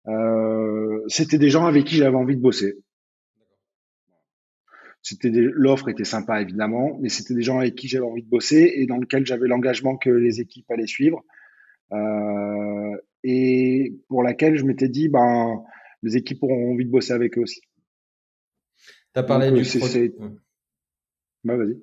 Euh, 0.08 1.06
c'était 1.08 1.38
des 1.38 1.50
gens 1.50 1.68
avec 1.68 1.86
qui 1.86 1.96
j'avais 1.96 2.18
envie 2.18 2.36
de 2.36 2.42
bosser. 2.42 2.76
L'offre 5.24 5.88
était 5.88 6.04
sympa 6.04 6.42
évidemment, 6.42 6.98
mais 7.00 7.08
c'était 7.08 7.34
des 7.34 7.44
gens 7.44 7.60
avec 7.60 7.76
qui 7.76 7.88
j'avais 7.88 8.06
envie 8.06 8.24
de 8.24 8.30
bosser 8.30 8.74
et 8.76 8.88
dans 8.88 8.98
lequel 8.98 9.26
j'avais 9.26 9.48
l'engagement 9.48 9.96
que 9.96 10.10
les 10.10 10.42
équipes 10.42 10.70
allaient 10.70 10.86
suivre 10.86 11.24
et 13.24 13.94
pour 14.10 14.22
laquelle 14.22 14.58
je 14.58 14.66
m'étais 14.66 14.90
dit 14.90 15.08
ben 15.08 15.64
les 16.04 16.18
équipes 16.18 16.44
auront 16.44 16.74
envie 16.74 16.86
de 16.86 16.92
bosser 16.92 17.14
avec 17.14 17.38
eux 17.38 17.42
aussi. 17.42 17.62
Tu 19.14 19.20
as 19.20 19.24
parlé 19.24 19.52
du 19.52 19.64
produit. 19.80 20.14
Bah, 21.44 21.56
vas-y. 21.56 21.82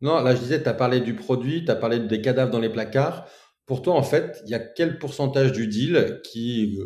Non, 0.00 0.22
là, 0.22 0.34
je 0.34 0.40
disais, 0.40 0.62
tu 0.62 0.68
as 0.68 0.74
parlé 0.74 1.00
du 1.00 1.14
produit, 1.14 1.64
tu 1.64 1.70
as 1.70 1.76
parlé 1.76 2.00
des 2.00 2.20
cadavres 2.20 2.50
dans 2.50 2.60
les 2.60 2.68
placards. 2.68 3.28
Pour 3.64 3.82
toi, 3.82 3.94
en 3.94 4.02
fait, 4.02 4.40
il 4.44 4.50
y 4.50 4.54
a 4.54 4.60
quel 4.60 4.98
pourcentage 4.98 5.52
du 5.52 5.66
deal 5.66 6.20
qui, 6.22 6.78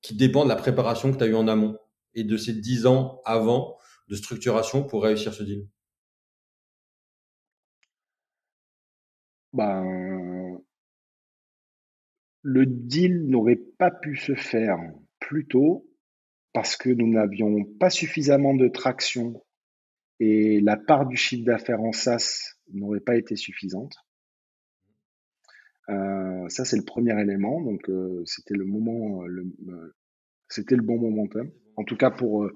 qui 0.00 0.16
dépend 0.16 0.44
de 0.44 0.48
la 0.48 0.56
préparation 0.56 1.12
que 1.12 1.18
tu 1.18 1.24
as 1.24 1.28
eu 1.28 1.34
en 1.34 1.46
amont 1.46 1.78
et 2.14 2.24
de 2.24 2.36
ces 2.36 2.54
10 2.54 2.86
ans 2.86 3.20
avant 3.24 3.76
de 4.08 4.16
structuration 4.16 4.84
pour 4.84 5.02
réussir 5.02 5.34
ce 5.34 5.42
deal? 5.42 5.66
Ben, 9.52 10.04
Le 12.46 12.66
deal 12.66 13.26
n'aurait 13.26 13.60
pas 13.78 13.90
pu 13.90 14.16
se 14.16 14.34
faire 14.34 14.78
plus 15.28 15.46
tôt 15.46 15.86
parce 16.52 16.76
que 16.76 16.90
nous 16.90 17.08
n'avions 17.08 17.64
pas 17.64 17.90
suffisamment 17.90 18.54
de 18.54 18.68
traction 18.68 19.42
et 20.20 20.60
la 20.60 20.76
part 20.76 21.06
du 21.06 21.16
chiffre 21.16 21.44
d'affaires 21.44 21.80
en 21.80 21.92
SaaS 21.92 22.56
n'aurait 22.72 23.00
pas 23.00 23.16
été 23.16 23.36
suffisante. 23.36 23.96
Euh, 25.90 26.48
ça, 26.48 26.64
c'est 26.64 26.76
le 26.76 26.84
premier 26.84 27.20
élément. 27.20 27.60
Donc, 27.60 27.88
euh, 27.88 28.22
c'était 28.24 28.54
le 28.54 28.64
moment, 28.64 29.24
euh, 29.24 29.94
c'était 30.48 30.76
le 30.76 30.82
bon 30.82 30.98
momentum. 30.98 31.50
En 31.76 31.84
tout 31.84 31.96
cas, 31.96 32.10
pour 32.10 32.48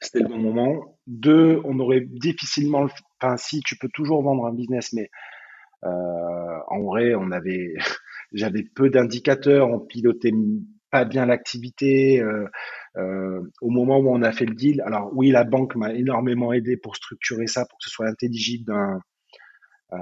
c'était 0.00 0.20
le 0.20 0.28
bon 0.28 0.38
moment. 0.38 0.98
Deux, 1.06 1.60
on 1.64 1.80
aurait 1.80 2.02
difficilement, 2.02 2.86
enfin, 3.20 3.36
si 3.36 3.60
tu 3.60 3.76
peux 3.76 3.88
toujours 3.92 4.22
vendre 4.22 4.46
un 4.46 4.54
business, 4.54 4.92
mais 4.92 5.10
en 5.82 6.82
vrai, 6.82 7.14
on 7.14 7.30
avait, 7.30 7.74
j'avais 8.32 8.62
peu 8.62 8.90
d'indicateurs, 8.90 9.68
on 9.68 9.80
pilotait 9.80 10.32
pas 10.90 11.04
bien 11.04 11.26
l'activité. 11.26 12.20
Euh, 12.20 13.42
au 13.60 13.70
moment 13.70 13.98
où 13.98 14.08
on 14.08 14.22
a 14.22 14.32
fait 14.32 14.46
le 14.46 14.54
deal, 14.54 14.80
alors 14.82 15.10
oui, 15.14 15.30
la 15.30 15.44
banque 15.44 15.76
m'a 15.76 15.92
énormément 15.92 16.52
aidé 16.52 16.76
pour 16.76 16.96
structurer 16.96 17.46
ça, 17.46 17.66
pour 17.66 17.78
que 17.78 17.84
ce 17.84 17.90
soit 17.90 18.06
intelligible 18.06 18.64
d'un 18.64 19.00
euh, 19.92 19.98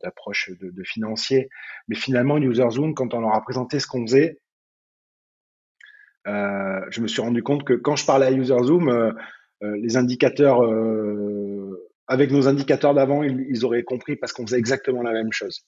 d'approche 0.00 0.50
de, 0.60 0.82
financier. 0.84 1.48
Mais 1.88 1.96
finalement, 1.96 2.38
UserZoom, 2.38 2.94
quand 2.94 3.14
on 3.14 3.20
leur 3.20 3.34
a 3.34 3.42
présenté 3.42 3.80
ce 3.80 3.86
qu'on 3.86 4.06
faisait, 4.06 4.38
euh, 6.26 6.80
je 6.90 7.00
me 7.00 7.08
suis 7.08 7.22
rendu 7.22 7.42
compte 7.42 7.64
que 7.64 7.74
quand 7.74 7.96
je 7.96 8.06
parlais 8.06 8.26
à 8.26 8.32
UserZoom, 8.32 8.88
euh, 8.88 9.12
euh, 9.62 9.76
les 9.82 9.96
indicateurs, 9.96 10.62
euh, 10.62 11.88
avec 12.06 12.30
nos 12.30 12.48
indicateurs 12.48 12.94
d'avant, 12.94 13.22
ils, 13.22 13.64
auraient 13.64 13.82
compris 13.82 14.16
parce 14.16 14.32
qu'on 14.32 14.46
faisait 14.46 14.58
exactement 14.58 15.02
la 15.02 15.12
même 15.12 15.32
chose. 15.32 15.66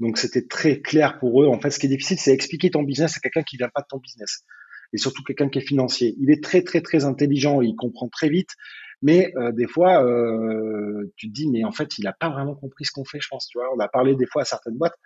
Donc 0.00 0.16
c'était 0.16 0.46
très 0.46 0.80
clair 0.80 1.18
pour 1.18 1.42
eux. 1.42 1.46
En 1.46 1.60
fait, 1.60 1.70
ce 1.70 1.78
qui 1.78 1.86
est 1.86 1.90
difficile, 1.90 2.18
c'est 2.18 2.32
expliquer 2.32 2.70
ton 2.70 2.82
business 2.82 3.16
à 3.16 3.20
quelqu'un 3.20 3.42
qui 3.42 3.56
vient 3.56 3.68
pas 3.68 3.82
de 3.82 3.86
ton 3.88 3.98
business. 3.98 4.44
Et 4.92 4.98
surtout 4.98 5.22
quelqu'un 5.22 5.48
qui 5.48 5.58
est 5.58 5.66
financier. 5.66 6.16
Il 6.18 6.30
est 6.30 6.42
très 6.42 6.62
très 6.62 6.80
très 6.80 7.04
intelligent, 7.04 7.60
il 7.60 7.76
comprend 7.76 8.08
très 8.08 8.28
vite, 8.28 8.50
mais 9.02 9.32
euh, 9.36 9.52
des 9.52 9.66
fois, 9.66 10.04
euh, 10.04 11.12
tu 11.16 11.28
te 11.28 11.32
dis, 11.32 11.48
mais 11.48 11.64
en 11.64 11.72
fait, 11.72 11.98
il 11.98 12.06
a 12.06 12.12
pas 12.12 12.28
vraiment 12.28 12.54
compris 12.54 12.84
ce 12.84 12.92
qu'on 12.92 13.04
fait, 13.04 13.20
je 13.20 13.28
pense. 13.28 13.46
Tu 13.46 13.58
vois, 13.58 13.68
on 13.74 13.78
a 13.78 13.88
parlé 13.88 14.16
des 14.16 14.26
fois 14.26 14.42
à 14.42 14.44
certaines 14.44 14.76
boîtes. 14.76 14.96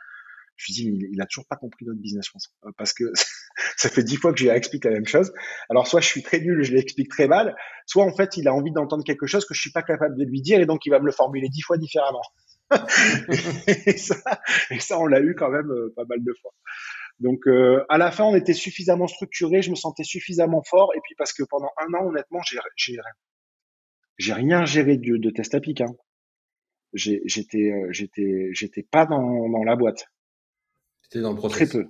Je 0.57 0.73
me 0.73 0.75
dis, 0.75 0.91
mais 0.91 1.09
il, 1.13 1.21
a 1.21 1.27
toujours 1.27 1.47
pas 1.49 1.57
compris 1.57 1.85
notre 1.85 2.01
business, 2.01 2.27
je 2.27 2.31
pense, 2.31 2.49
euh, 2.65 2.71
parce 2.79 2.93
que 2.93 3.05
ça 3.77 3.89
fait 3.89 4.05
dix 4.05 4.17
fois 4.17 4.33
que 4.33 4.39
je 4.39 4.45
lui 4.45 4.51
explique 4.51 4.85
la 4.85 4.93
même 4.93 5.07
chose. 5.07 5.33
Alors 5.69 5.87
soit 5.89 6.01
je 6.01 6.07
suis 6.07 6.23
très 6.23 6.41
nul, 6.41 6.63
je 6.63 6.73
l'explique 6.73 7.11
très 7.11 7.27
mal, 7.27 7.57
soit 7.87 8.05
en 8.05 8.15
fait 8.15 8.37
il 8.37 8.47
a 8.47 8.55
envie 8.55 8.71
d'entendre 8.71 9.03
quelque 9.03 9.27
chose 9.27 9.45
que 9.45 9.55
je 9.55 9.61
suis 9.61 9.73
pas 9.73 9.83
capable 9.83 10.17
de 10.17 10.25
lui 10.25 10.41
dire 10.41 10.61
et 10.61 10.67
donc 10.67 10.87
il 10.87 10.91
va 10.91 11.01
me 11.01 11.07
le 11.07 11.13
formuler 11.13 11.49
dix 11.49 11.63
fois 11.63 11.77
différemment. 11.77 12.23
et, 13.87 13.97
ça, 13.97 14.17
et, 14.71 14.81
ça, 14.81 14.99
on 14.99 15.07
l'a 15.07 15.21
eu 15.21 15.35
quand 15.35 15.51
même 15.51 15.71
euh, 15.71 15.93
pas 15.95 16.05
mal 16.05 16.23
de 16.23 16.33
fois. 16.41 16.53
Donc 17.21 17.47
euh, 17.47 17.85
à 17.89 17.99
la 17.99 18.11
fin, 18.11 18.25
on 18.25 18.35
était 18.35 18.55
suffisamment 18.55 19.07
structuré, 19.07 19.63
je 19.63 19.71
me 19.71 19.77
sentais 19.77 20.05
suffisamment 20.05 20.63
fort, 20.69 20.93
et 20.97 21.01
puis 21.03 21.15
parce 21.17 21.33
que 21.33 21.45
pendant 21.45 21.71
un 21.79 21.95
an, 21.95 22.07
honnêtement, 22.09 22.41
j'ai 22.43 22.59
j'ai 24.17 24.33
rien 24.33 24.65
géré 24.65 24.97
de, 24.97 25.17
de 25.17 25.31
test 25.31 25.55
à 25.55 25.61
pic. 25.61 25.81
Hein. 25.81 25.95
J'étais 26.93 27.73
euh, 27.73 27.89
j'étais 27.91 28.51
j'étais 28.53 28.83
pas 28.83 29.07
dans, 29.07 29.49
dans 29.49 29.65
la 29.65 29.77
boîte. 29.77 30.07
J'étais 31.03 31.21
dans 31.21 31.33
le 31.33 31.37
process. 31.37 31.69
Très 31.69 31.79
peu. 31.79 31.89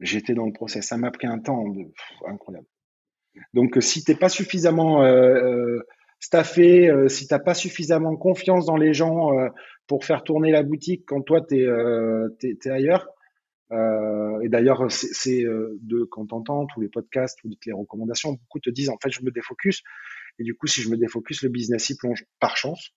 J'étais 0.00 0.34
dans 0.34 0.46
le 0.46 0.52
process. 0.52 0.86
Ça 0.86 0.96
m'a 0.96 1.10
pris 1.10 1.26
un 1.26 1.38
temps 1.38 1.68
de, 1.68 1.82
incroyable. 2.26 2.66
Donc 3.54 3.76
si 3.80 4.02
t'es 4.02 4.14
pas 4.14 4.28
suffisamment 4.28 5.04
euh, 5.04 5.78
staffé, 6.20 6.88
euh, 6.88 7.08
si 7.08 7.26
t'as 7.26 7.38
pas 7.38 7.54
suffisamment 7.54 8.16
confiance 8.16 8.66
dans 8.66 8.76
les 8.76 8.94
gens 8.94 9.30
pour 9.90 10.04
faire 10.04 10.22
tourner 10.22 10.52
la 10.52 10.62
boutique 10.62 11.02
quand 11.04 11.20
toi 11.20 11.44
euh, 11.50 12.28
es, 12.44 12.70
ailleurs. 12.70 13.08
Euh, 13.72 14.38
et 14.40 14.48
d'ailleurs, 14.48 14.88
c'est 14.88 15.42
de 15.42 16.04
quand 16.04 16.26
t'entends 16.26 16.64
tous 16.66 16.80
les 16.80 16.88
podcasts, 16.88 17.40
toutes 17.42 17.66
les 17.66 17.72
recommandations, 17.72 18.34
beaucoup 18.34 18.60
te 18.60 18.70
disent 18.70 18.88
en 18.88 18.98
fait 19.02 19.10
je 19.10 19.24
me 19.24 19.32
défocus. 19.32 19.82
Et 20.38 20.44
du 20.44 20.54
coup, 20.54 20.68
si 20.68 20.80
je 20.80 20.90
me 20.90 20.96
défocus, 20.96 21.42
le 21.42 21.48
business 21.48 21.90
y 21.90 21.96
plonge 21.96 22.24
par 22.38 22.56
chance. 22.56 22.92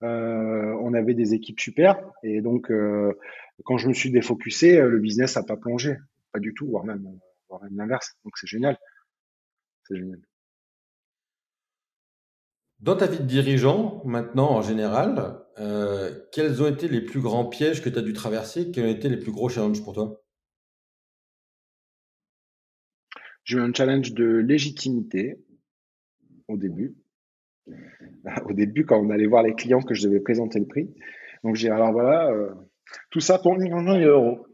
on 0.00 0.94
avait 0.94 1.12
des 1.12 1.34
équipes 1.34 1.60
super 1.60 2.00
et 2.22 2.40
donc 2.40 2.72
quand 3.66 3.76
je 3.76 3.88
me 3.88 3.92
suis 3.92 4.10
défocusé, 4.10 4.80
le 4.80 5.00
business 5.00 5.36
a 5.36 5.42
pas 5.42 5.58
plongé, 5.58 5.96
pas 6.32 6.38
du 6.38 6.54
tout, 6.54 6.68
voire 6.68 6.84
même, 6.84 7.04
voire 7.50 7.62
même 7.64 7.76
l'inverse. 7.76 8.16
Donc 8.24 8.38
c'est 8.38 8.46
génial, 8.46 8.78
c'est 9.86 9.96
génial. 9.98 10.20
Dans 12.80 12.96
ta 12.96 13.08
vie 13.08 13.18
de 13.18 13.24
dirigeant, 13.24 14.00
maintenant 14.06 14.52
en 14.52 14.62
général, 14.62 15.44
euh, 15.60 16.12
quels 16.32 16.62
ont 16.62 16.68
été 16.68 16.88
les 16.88 17.00
plus 17.00 17.20
grands 17.20 17.46
pièges 17.46 17.82
que 17.82 17.88
tu 17.88 17.98
as 17.98 18.02
dû 18.02 18.12
traverser? 18.12 18.70
Quels 18.70 18.86
ont 18.86 18.94
été 18.94 19.08
les 19.08 19.16
plus 19.16 19.32
gros 19.32 19.48
challenges 19.48 19.82
pour 19.82 19.94
toi? 19.94 20.22
J'ai 23.44 23.56
eu 23.56 23.60
un 23.60 23.72
challenge 23.72 24.12
de 24.12 24.26
légitimité 24.26 25.40
au 26.48 26.56
début. 26.56 26.96
Au 28.46 28.52
début, 28.52 28.84
quand 28.84 29.00
on 29.00 29.10
allait 29.10 29.26
voir 29.26 29.42
les 29.42 29.54
clients 29.54 29.82
que 29.82 29.94
je 29.94 30.06
devais 30.06 30.20
présenter 30.20 30.58
le 30.58 30.66
prix. 30.66 30.94
Donc 31.44 31.56
j'ai 31.56 31.70
alors 31.70 31.92
voilà, 31.92 32.30
euh, 32.30 32.50
tout 33.10 33.20
ça 33.20 33.38
pour 33.38 33.54
1 33.54 33.58
million 33.58 33.82
d'euros. 33.82 34.46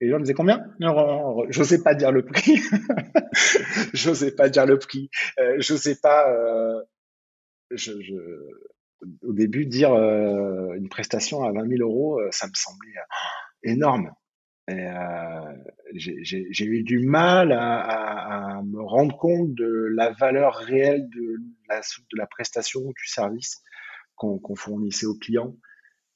Et 0.00 0.06
les 0.06 0.10
gens 0.10 0.18
me 0.18 0.24
disaient 0.24 0.34
combien? 0.34 0.66
Je 0.80 1.58
n'osais 1.58 1.82
pas 1.82 1.94
dire 1.94 2.12
le 2.12 2.24
prix. 2.24 2.56
Je 3.94 4.08
n'osais 4.08 4.32
pas 4.32 4.48
dire 4.48 4.66
le 4.66 4.78
prix. 4.78 5.10
Euh, 5.38 5.58
pas 6.02 6.30
euh, 6.30 6.82
je, 7.70 7.92
je, 8.02 8.14
au 9.22 9.32
début, 9.32 9.66
dire 9.66 9.92
euh, 9.92 10.74
une 10.74 10.88
prestation 10.88 11.44
à 11.44 11.52
20 11.52 11.68
000 11.68 11.82
euros, 11.82 12.20
euh, 12.20 12.28
ça 12.30 12.46
me 12.46 12.52
semblait 12.54 12.90
euh, 12.96 13.70
énorme. 13.72 14.10
J'ai 15.94 16.64
eu 16.64 16.82
du 16.82 17.00
mal 17.00 17.52
à, 17.52 18.62
me 18.64 18.80
rendre 18.80 19.16
compte 19.18 19.54
de 19.54 19.88
la 19.94 20.12
valeur 20.12 20.54
réelle 20.54 21.08
de 21.10 21.36
la, 21.68 21.80
de 21.80 22.16
la 22.16 22.26
prestation 22.26 22.80
ou 22.80 22.92
du 22.92 23.06
service 23.06 23.62
qu'on 24.16 24.54
fournissait 24.54 25.06
aux 25.06 25.18
clients. 25.18 25.56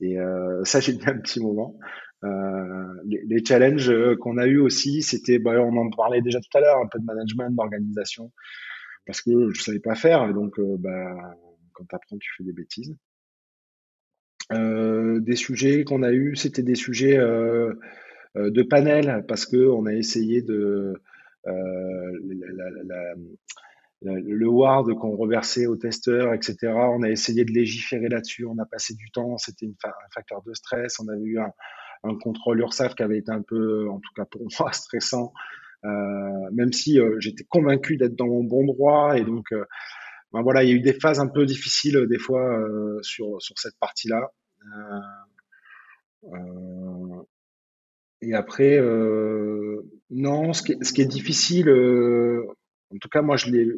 Et 0.01 0.17
ça, 0.63 0.81
j'ai 0.81 0.93
mis 0.95 1.07
un 1.07 1.19
petit 1.19 1.41
moment. 1.41 1.77
Les, 2.23 3.45
challenges 3.45 3.93
qu'on 4.21 4.39
a 4.39 4.47
eu 4.47 4.59
aussi, 4.59 5.03
c'était, 5.03 5.39
bah, 5.39 5.61
on 5.61 5.77
en 5.77 5.91
parlait 5.91 6.23
déjà 6.23 6.41
tout 6.41 6.57
à 6.57 6.61
l'heure, 6.61 6.79
un 6.79 6.87
peu 6.87 7.01
de 7.01 7.05
management, 7.05 7.51
d'organisation, 7.51 8.33
parce 9.07 9.21
que 9.21 9.53
je 9.53 9.61
savais 9.61 9.81
pas 9.81 9.97
faire. 9.97 10.33
Donc, 10.33 10.59
bah, 10.79 11.35
quand 11.77 11.85
tu 11.85 11.95
apprends, 11.95 12.19
tu 12.19 12.31
fais 12.37 12.45
des 12.45 12.53
bêtises. 12.53 12.97
Euh, 14.53 15.21
des 15.21 15.37
sujets 15.37 15.85
qu'on 15.85 16.03
a 16.03 16.13
eu, 16.13 16.37
c'était 16.37 16.63
des 16.63 16.77
sujets 16.77 17.19
euh, 17.19 17.75
euh, 18.37 18.51
de 18.51 18.63
panel 18.63 19.25
parce 19.27 19.45
que 19.45 19.69
on 19.69 19.87
a 19.87 19.93
essayé 19.93 20.41
de 20.43 20.95
le 24.03 24.49
ward 24.49 24.95
qu'on 24.95 25.17
reversait 25.17 25.67
aux 25.67 25.77
testeurs, 25.77 26.33
etc. 26.33 26.57
On 26.75 27.03
a 27.03 27.11
essayé 27.11 27.45
de 27.45 27.51
légiférer 27.51 28.09
là-dessus. 28.09 28.45
On 28.47 28.59
a 28.59 28.67
passé 28.67 28.95
du 28.95 29.11
temps. 29.11 29.37
C'était 29.39 29.67
un 29.67 29.91
facteur 30.15 30.43
de 30.43 30.55
stress. 30.55 31.01
On 31.01 31.09
avait 31.09 31.25
eu 31.25 31.39
un, 31.39 31.51
un, 32.05 32.15
contrôle 32.17 32.61
URSAF 32.61 32.95
qui 32.95 33.03
avait 33.03 33.19
été 33.19 33.33
un 33.33 33.43
peu, 33.43 33.89
en 33.89 33.99
tout 33.99 34.13
cas 34.15 34.25
pour 34.25 34.43
moi, 34.61 34.73
stressant. 34.73 35.33
Même 35.83 36.73
si 36.73 36.99
j'étais 37.19 37.45
convaincu 37.45 37.97
d'être 37.97 38.17
dans 38.17 38.27
mon 38.27 38.45
bon 38.45 38.65
droit 38.65 39.17
et 39.19 39.25
donc 39.25 39.47
voilà, 40.43 40.63
il 40.65 40.69
y 40.71 40.73
a 40.73 40.75
eu 40.75 40.81
des 40.81 40.99
phases 40.99 41.21
un 41.21 41.29
peu 41.29 41.47
difficiles 41.47 41.97
euh, 41.97 42.07
des 42.07 42.19
fois 42.19 42.43
euh, 42.43 42.99
sur, 43.03 43.41
sur 43.41 43.59
cette 43.59 43.79
partie-là. 43.79 44.33
Euh, 46.25 47.23
et 48.23 48.35
après, 48.35 48.81
non, 50.11 50.53
ce 50.53 50.63
qui, 50.63 50.73
est, 50.73 50.83
ce 50.83 50.93
qui 50.93 51.03
est 51.03 51.07
difficile, 51.07 51.69
en 51.71 52.99
tout 52.99 53.09
cas 53.09 53.23
moi 53.23 53.37
je 53.37 53.51
l'ai, 53.51 53.69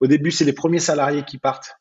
au 0.00 0.06
début 0.06 0.30
c'est 0.30 0.44
les 0.44 0.52
premiers 0.52 0.80
salariés 0.80 1.24
qui 1.24 1.38
partent 1.38 1.76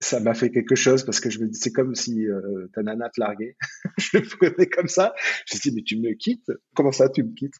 ça 0.00 0.20
m'a 0.20 0.34
fait 0.34 0.50
quelque 0.50 0.74
chose 0.74 1.04
parce 1.04 1.20
que 1.20 1.30
je 1.30 1.38
me 1.38 1.46
dis 1.46 1.56
c'est 1.58 1.70
comme 1.70 1.94
si 1.94 2.26
ta 2.72 2.82
nana 2.82 3.08
te 3.10 3.20
larguait. 3.20 3.56
je 3.98 4.18
le 4.18 4.24
prenais 4.24 4.68
comme 4.68 4.88
ça. 4.88 5.14
Je 5.46 5.56
me 5.56 5.60
dis 5.60 5.72
mais 5.72 5.82
tu 5.82 5.98
me 5.98 6.14
quittes? 6.14 6.50
Comment 6.74 6.92
ça 6.92 7.08
tu 7.08 7.22
me 7.22 7.32
quittes? 7.34 7.54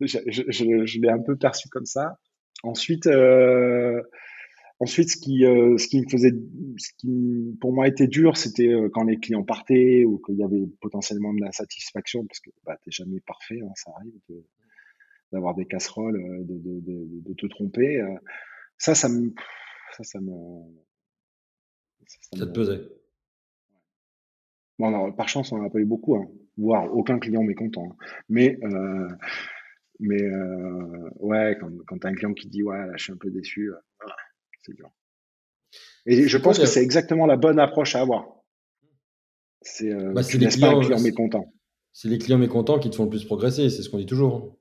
Je 0.00 0.98
l'ai 1.00 1.10
un 1.10 1.22
peu 1.22 1.36
perçu 1.36 1.68
comme 1.68 1.86
ça. 1.86 2.16
Ensuite, 2.62 3.06
euh, 3.06 4.02
ensuite, 4.78 5.10
ce 5.10 5.16
qui, 5.16 5.44
euh, 5.44 5.76
ce 5.78 5.88
qui 5.88 6.00
me 6.00 6.08
faisait, 6.08 6.32
ce 6.78 6.90
qui 6.98 7.56
pour 7.60 7.72
moi 7.72 7.88
était 7.88 8.06
dur, 8.06 8.36
c'était 8.36 8.68
euh, 8.68 8.88
quand 8.92 9.04
les 9.04 9.18
clients 9.18 9.42
partaient 9.42 10.04
ou 10.04 10.18
qu'il 10.18 10.36
y 10.36 10.44
avait 10.44 10.66
potentiellement 10.80 11.34
de 11.34 11.40
l'insatisfaction, 11.40 12.24
parce 12.26 12.40
que 12.40 12.50
bah, 12.64 12.78
t'es 12.84 12.90
jamais 12.90 13.20
parfait, 13.20 13.60
hein, 13.62 13.72
ça 13.74 13.90
arrive 13.96 14.14
de, 14.28 14.44
d'avoir 15.32 15.54
des 15.54 15.66
casseroles, 15.66 16.20
de, 16.46 16.58
de, 16.58 16.80
de, 16.80 17.34
te 17.34 17.46
tromper. 17.46 18.00
ça, 18.78 18.94
ça 18.94 19.08
me, 19.08 19.34
ça, 19.96 20.04
ça 20.04 20.20
me, 20.20 20.32
ça, 22.06 22.46
te 22.46 22.52
pesait. 22.52 22.80
Bon, 24.78 24.88
alors, 24.88 25.14
par 25.14 25.28
chance, 25.28 25.52
on 25.52 25.58
n'en 25.58 25.66
a 25.66 25.70
pas 25.70 25.78
eu 25.78 25.84
beaucoup, 25.84 26.16
hein, 26.16 26.28
voire 26.56 26.92
aucun 26.94 27.18
client 27.18 27.42
mécontent. 27.42 27.84
Hein. 27.90 27.96
Mais, 28.28 28.58
euh, 28.64 29.08
mais 30.00 30.22
euh, 30.22 31.10
ouais, 31.16 31.56
quand, 31.60 31.70
quand 31.86 31.98
tu 31.98 32.06
as 32.06 32.10
un 32.10 32.14
client 32.14 32.34
qui 32.34 32.48
dit 32.48 32.62
ouais, 32.62 32.78
là, 32.78 32.92
je 32.96 33.04
suis 33.04 33.12
un 33.12 33.16
peu 33.16 33.30
déçu, 33.30 33.70
euh, 33.70 34.08
c'est 34.62 34.74
dur. 34.74 34.90
Et 36.06 36.28
je 36.28 36.38
pense 36.38 36.58
que 36.58 36.66
c'est 36.66 36.82
exactement 36.82 37.26
la 37.26 37.36
bonne 37.36 37.58
approche 37.58 37.94
à 37.94 38.00
avoir. 38.00 38.26
C'est 39.60 39.92
euh, 39.92 40.12
bah, 40.12 40.22
les 40.22 40.48
clients, 40.48 40.80
client 40.80 41.00
mécontent. 41.00 41.52
C'est 41.92 42.08
les 42.08 42.18
clients 42.18 42.38
mécontents 42.38 42.78
qui 42.78 42.90
te 42.90 42.96
font 42.96 43.04
le 43.04 43.10
plus 43.10 43.24
progresser, 43.24 43.70
c'est 43.70 43.82
ce 43.82 43.90
qu'on 43.90 43.98
dit 43.98 44.06
toujours. 44.06 44.58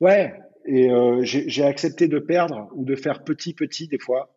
Ouais, 0.00 0.34
et 0.66 0.90
euh, 0.90 1.22
j'ai 1.22 1.64
accepté 1.64 2.08
de 2.08 2.18
perdre 2.18 2.68
ou 2.74 2.84
de 2.84 2.96
faire 2.96 3.24
petit 3.24 3.54
petit 3.54 3.88
des 3.88 3.98
fois. 3.98 4.36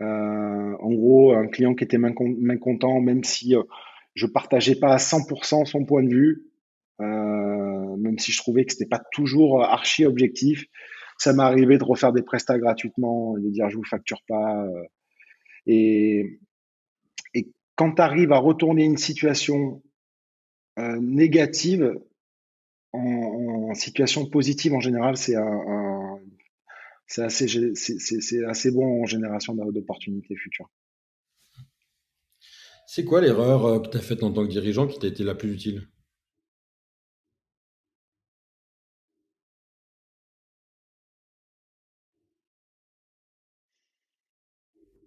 En 0.00 0.92
gros, 0.92 1.32
un 1.32 1.46
client 1.46 1.74
qui 1.74 1.84
était 1.84 1.96
mécontent, 1.98 3.00
même 3.00 3.24
si 3.24 3.54
je 4.14 4.26
partageais 4.26 4.74
pas 4.74 4.92
à 4.92 4.98
100% 4.98 5.64
son 5.64 5.84
point 5.86 6.02
de 6.02 6.10
vue, 6.10 6.44
euh, 7.00 7.04
même 8.04 8.18
si 8.18 8.32
je 8.32 8.38
trouvais 8.38 8.64
que 8.64 8.72
c'était 8.72 8.86
pas 8.86 9.02
toujours 9.12 9.62
archi 9.62 10.04
objectif. 10.04 10.64
Ça 11.18 11.32
m'est 11.32 11.42
arrivé 11.42 11.78
de 11.78 11.84
refaire 11.84 12.12
des 12.12 12.22
prestats 12.22 12.58
gratuitement 12.58 13.36
et 13.36 13.40
de 13.40 13.50
dire 13.50 13.70
je 13.70 13.76
vous 13.76 13.84
facture 13.84 14.20
pas. 14.28 14.64
Euh, 14.64 14.84
et, 15.66 16.38
quand 17.76 17.94
tu 17.96 18.02
arrives 18.02 18.30
à 18.30 18.38
retourner 18.38 18.84
une 18.84 18.98
situation 18.98 19.82
euh, 20.78 20.96
négative 21.00 21.98
en, 22.92 23.74
situation 23.74 24.26
positive 24.26 24.74
en 24.74 24.80
général, 24.80 25.16
c'est 25.16 25.34
assez, 27.18 27.74
c'est 27.74 28.44
assez 28.44 28.70
bon 28.70 29.02
en 29.02 29.06
génération 29.06 29.56
d'opportunités 29.56 30.36
futures. 30.36 30.70
C'est 32.86 33.04
quoi 33.04 33.20
l'erreur 33.20 33.66
euh, 33.66 33.80
que 33.80 33.88
tu 33.88 33.96
as 33.96 34.00
faite 34.00 34.22
en 34.22 34.32
tant 34.32 34.46
que 34.46 34.52
dirigeant 34.52 34.86
qui 34.86 35.00
t'a 35.00 35.08
été 35.08 35.24
la 35.24 35.34
plus 35.34 35.52
utile? 35.52 35.88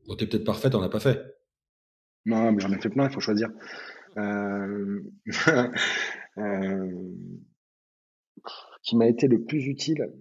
Bon, 0.07 0.15
t'es 0.15 0.25
peut-être 0.25 0.45
parfait, 0.45 0.69
t'en 0.69 0.81
as 0.81 0.89
pas 0.89 0.99
fait. 1.01 1.21
Non, 2.25 2.51
mais 2.51 2.61
j'en 2.61 2.71
ai 2.71 2.79
fait 2.79 2.89
plein, 2.89 3.07
il 3.07 3.13
faut 3.13 3.19
choisir. 3.19 3.49
Euh, 4.17 5.01
euh, 6.37 7.13
qui 8.83 8.95
m'a 8.95 9.07
été 9.07 9.27
le 9.27 9.43
plus 9.43 9.65
utile. 9.67 10.11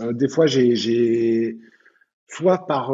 Euh, 0.00 0.12
des 0.12 0.28
fois, 0.28 0.46
j'ai, 0.46 1.58
soit 2.28 2.66
par 2.66 2.92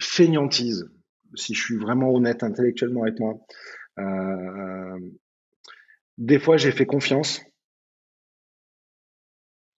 feignantise, 0.00 0.90
si 1.34 1.54
je 1.54 1.62
suis 1.62 1.76
vraiment 1.76 2.12
honnête 2.12 2.42
intellectuellement 2.42 3.02
avec 3.02 3.20
moi, 3.20 3.38
des 6.18 6.38
fois 6.38 6.56
j'ai 6.56 6.72
fait 6.72 6.86
confiance. 6.86 7.40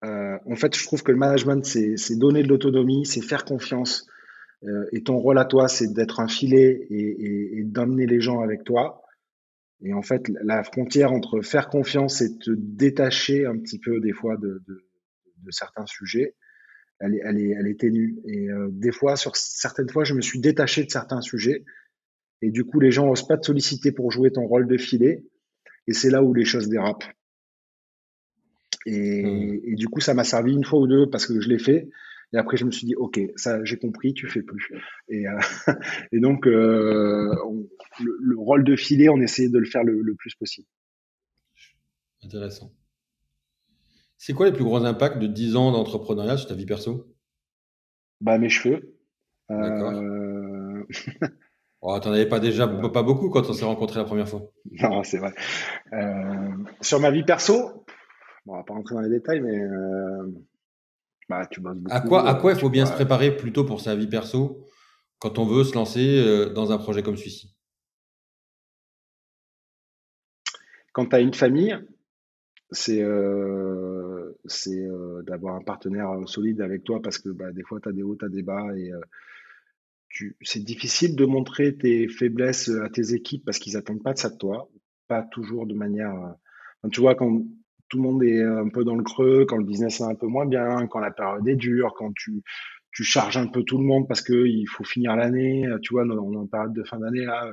En 0.02 0.56
fait, 0.56 0.76
je 0.76 0.84
trouve 0.84 1.02
que 1.02 1.12
le 1.12 1.18
management, 1.18 1.64
c'est 1.64 2.18
donner 2.18 2.42
de 2.42 2.48
l'autonomie, 2.48 3.04
c'est 3.06 3.20
faire 3.20 3.44
confiance. 3.44 4.06
et 4.92 5.02
ton 5.02 5.18
rôle 5.18 5.38
à 5.38 5.44
toi, 5.44 5.68
c'est 5.68 5.92
d'être 5.92 6.20
un 6.20 6.28
filet 6.28 6.86
et, 6.90 7.62
d'emmener 7.64 8.06
les 8.06 8.20
gens 8.20 8.40
avec 8.40 8.64
toi. 8.64 9.02
Et 9.80 9.92
en 9.92 10.02
fait, 10.02 10.28
la 10.42 10.64
frontière 10.64 11.12
entre 11.12 11.40
faire 11.40 11.68
confiance 11.68 12.20
et 12.20 12.36
te 12.38 12.50
détacher 12.50 13.46
un 13.46 13.58
petit 13.58 13.78
peu 13.78 14.00
des 14.00 14.12
fois 14.12 14.36
de, 14.36 14.62
de 14.66 15.50
certains 15.50 15.86
sujets, 15.86 16.34
elle 17.00 17.14
est, 17.14 17.20
elle 17.24 17.38
est, 17.38 17.50
elle 17.50 17.66
est 17.66 17.80
ténue. 17.80 18.18
Et 18.26 18.50
euh, 18.50 18.68
des 18.70 18.92
fois, 18.92 19.16
sur 19.16 19.36
certaines 19.36 19.88
fois, 19.88 20.04
je 20.04 20.14
me 20.14 20.20
suis 20.20 20.40
détaché 20.40 20.84
de 20.84 20.90
certains 20.90 21.20
sujets. 21.20 21.64
Et 22.42 22.50
du 22.50 22.64
coup, 22.64 22.80
les 22.80 22.90
gens 22.90 23.06
n'osent 23.06 23.26
pas 23.26 23.36
te 23.36 23.46
solliciter 23.46 23.92
pour 23.92 24.10
jouer 24.10 24.30
ton 24.32 24.46
rôle 24.46 24.66
de 24.66 24.76
filet. 24.76 25.24
Et 25.86 25.92
c'est 25.92 26.10
là 26.10 26.22
où 26.22 26.34
les 26.34 26.44
choses 26.44 26.68
dérapent. 26.68 27.04
Et, 28.88 29.22
hmm. 29.22 29.60
et 29.64 29.74
du 29.74 29.88
coup, 29.88 30.00
ça 30.00 30.14
m'a 30.14 30.24
servi 30.24 30.52
une 30.52 30.64
fois 30.64 30.80
ou 30.80 30.86
deux 30.86 31.08
parce 31.10 31.26
que 31.26 31.40
je 31.40 31.48
l'ai 31.48 31.58
fait. 31.58 31.90
Et 32.32 32.36
après, 32.38 32.56
je 32.56 32.64
me 32.64 32.70
suis 32.70 32.86
dit, 32.86 32.94
OK, 32.94 33.20
ça, 33.36 33.62
j'ai 33.64 33.78
compris, 33.78 34.12
tu 34.12 34.28
fais 34.28 34.42
plus. 34.42 34.70
Et, 35.08 35.26
euh, 35.26 35.38
et 36.12 36.20
donc, 36.20 36.46
euh, 36.46 37.34
le, 38.00 38.38
rôle 38.38 38.64
de 38.64 38.76
filet, 38.76 39.08
on 39.08 39.20
essayait 39.20 39.48
de 39.48 39.58
le 39.58 39.66
faire 39.66 39.82
le, 39.82 40.00
le 40.02 40.14
plus 40.14 40.34
possible. 40.34 40.66
Intéressant. 42.22 42.72
C'est 44.16 44.32
quoi 44.32 44.46
les 44.46 44.52
plus 44.52 44.64
gros 44.64 44.84
impacts 44.84 45.18
de 45.18 45.26
10 45.26 45.56
ans 45.56 45.72
d'entrepreneuriat 45.72 46.36
sur 46.36 46.48
ta 46.48 46.54
vie 46.54 46.66
perso? 46.66 47.06
Bah 48.20 48.36
mes 48.38 48.48
cheveux. 48.48 48.96
D'accord. 49.48 49.92
Euh... 49.92 50.86
oh, 51.80 51.98
T'en 52.00 52.12
avais 52.12 52.26
pas 52.26 52.40
déjà 52.40 52.66
pas 52.66 53.02
beaucoup 53.02 53.30
quand 53.30 53.48
on 53.48 53.52
s'est 53.52 53.64
rencontrés 53.64 54.00
la 54.00 54.04
première 54.04 54.28
fois. 54.28 54.50
Non, 54.82 55.04
c'est 55.04 55.18
vrai. 55.18 55.32
Euh... 55.92 56.50
Sur 56.80 56.98
ma 57.00 57.12
vie 57.12 57.22
perso, 57.22 57.84
on 58.48 58.56
va 58.56 58.62
pas 58.62 58.74
rentrer 58.74 58.94
dans 58.94 59.00
les 59.00 59.10
détails, 59.10 59.40
mais 59.40 59.60
euh... 59.60 60.26
bah, 61.28 61.46
tu 61.46 61.60
bosses 61.60 61.76
beaucoup. 61.76 61.96
À 61.96 62.00
quoi, 62.00 62.28
à 62.28 62.34
quoi 62.34 62.52
il 62.52 62.58
faut 62.58 62.70
bien 62.70 62.86
se 62.86 62.92
préparer 62.92 63.36
plutôt 63.36 63.64
pour 63.64 63.80
sa 63.80 63.94
vie 63.94 64.08
perso 64.08 64.64
quand 65.18 65.38
on 65.38 65.46
veut 65.46 65.64
se 65.64 65.74
lancer 65.74 66.18
euh, 66.18 66.52
dans 66.52 66.72
un 66.72 66.78
projet 66.78 67.02
comme 67.02 67.16
celui-ci? 67.16 67.54
Quand 70.92 71.06
tu 71.06 71.16
as 71.16 71.20
une 71.20 71.34
famille, 71.34 71.78
c'est 72.70 73.02
euh, 73.02 74.32
euh, 74.66 75.22
d'avoir 75.22 75.56
un 75.56 75.62
partenaire 75.62 76.10
euh, 76.10 76.26
solide 76.26 76.60
avec 76.60 76.84
toi 76.84 77.00
parce 77.00 77.18
que 77.18 77.30
bah, 77.30 77.52
des 77.52 77.62
fois, 77.62 77.80
tu 77.80 77.88
as 77.88 77.92
des 77.92 78.02
hauts, 78.02 78.16
tu 78.16 78.24
as 78.24 78.28
des 78.28 78.42
bas 78.42 78.66
et 78.76 78.90
c'est 80.42 80.64
difficile 80.64 81.14
de 81.14 81.24
montrer 81.24 81.76
tes 81.76 82.08
faiblesses 82.08 82.70
à 82.70 82.88
tes 82.88 83.14
équipes 83.14 83.44
parce 83.44 83.58
qu'ils 83.58 83.76
attendent 83.76 84.02
pas 84.02 84.14
de 84.14 84.18
ça 84.18 84.30
de 84.30 84.36
toi, 84.36 84.68
pas 85.06 85.22
toujours 85.22 85.66
de 85.66 85.74
manière. 85.74 86.34
tu 86.90 87.00
vois, 87.00 87.14
quand 87.14 87.42
tout 87.88 87.98
le 87.98 88.02
monde 88.02 88.22
est 88.22 88.42
un 88.42 88.68
peu 88.68 88.84
dans 88.84 88.96
le 88.96 89.02
creux, 89.02 89.46
quand 89.46 89.56
le 89.56 89.64
business 89.64 90.00
est 90.00 90.04
un 90.04 90.14
peu 90.14 90.26
moins 90.26 90.46
bien, 90.46 90.86
quand 90.86 91.00
la 91.00 91.10
période 91.10 91.46
est 91.48 91.56
dure, 91.56 91.94
quand 91.96 92.12
tu, 92.14 92.42
tu 92.92 93.04
charges 93.04 93.36
un 93.36 93.46
peu 93.46 93.62
tout 93.62 93.78
le 93.78 93.84
monde 93.84 94.08
parce 94.08 94.22
que 94.22 94.46
il 94.46 94.66
faut 94.66 94.84
finir 94.84 95.16
l'année, 95.16 95.66
tu 95.82 95.94
vois, 95.94 96.04
on 96.04 96.32
est 96.32 96.36
en 96.36 96.46
période 96.46 96.72
de 96.72 96.82
fin 96.84 96.98
d'année 96.98 97.24
là. 97.24 97.50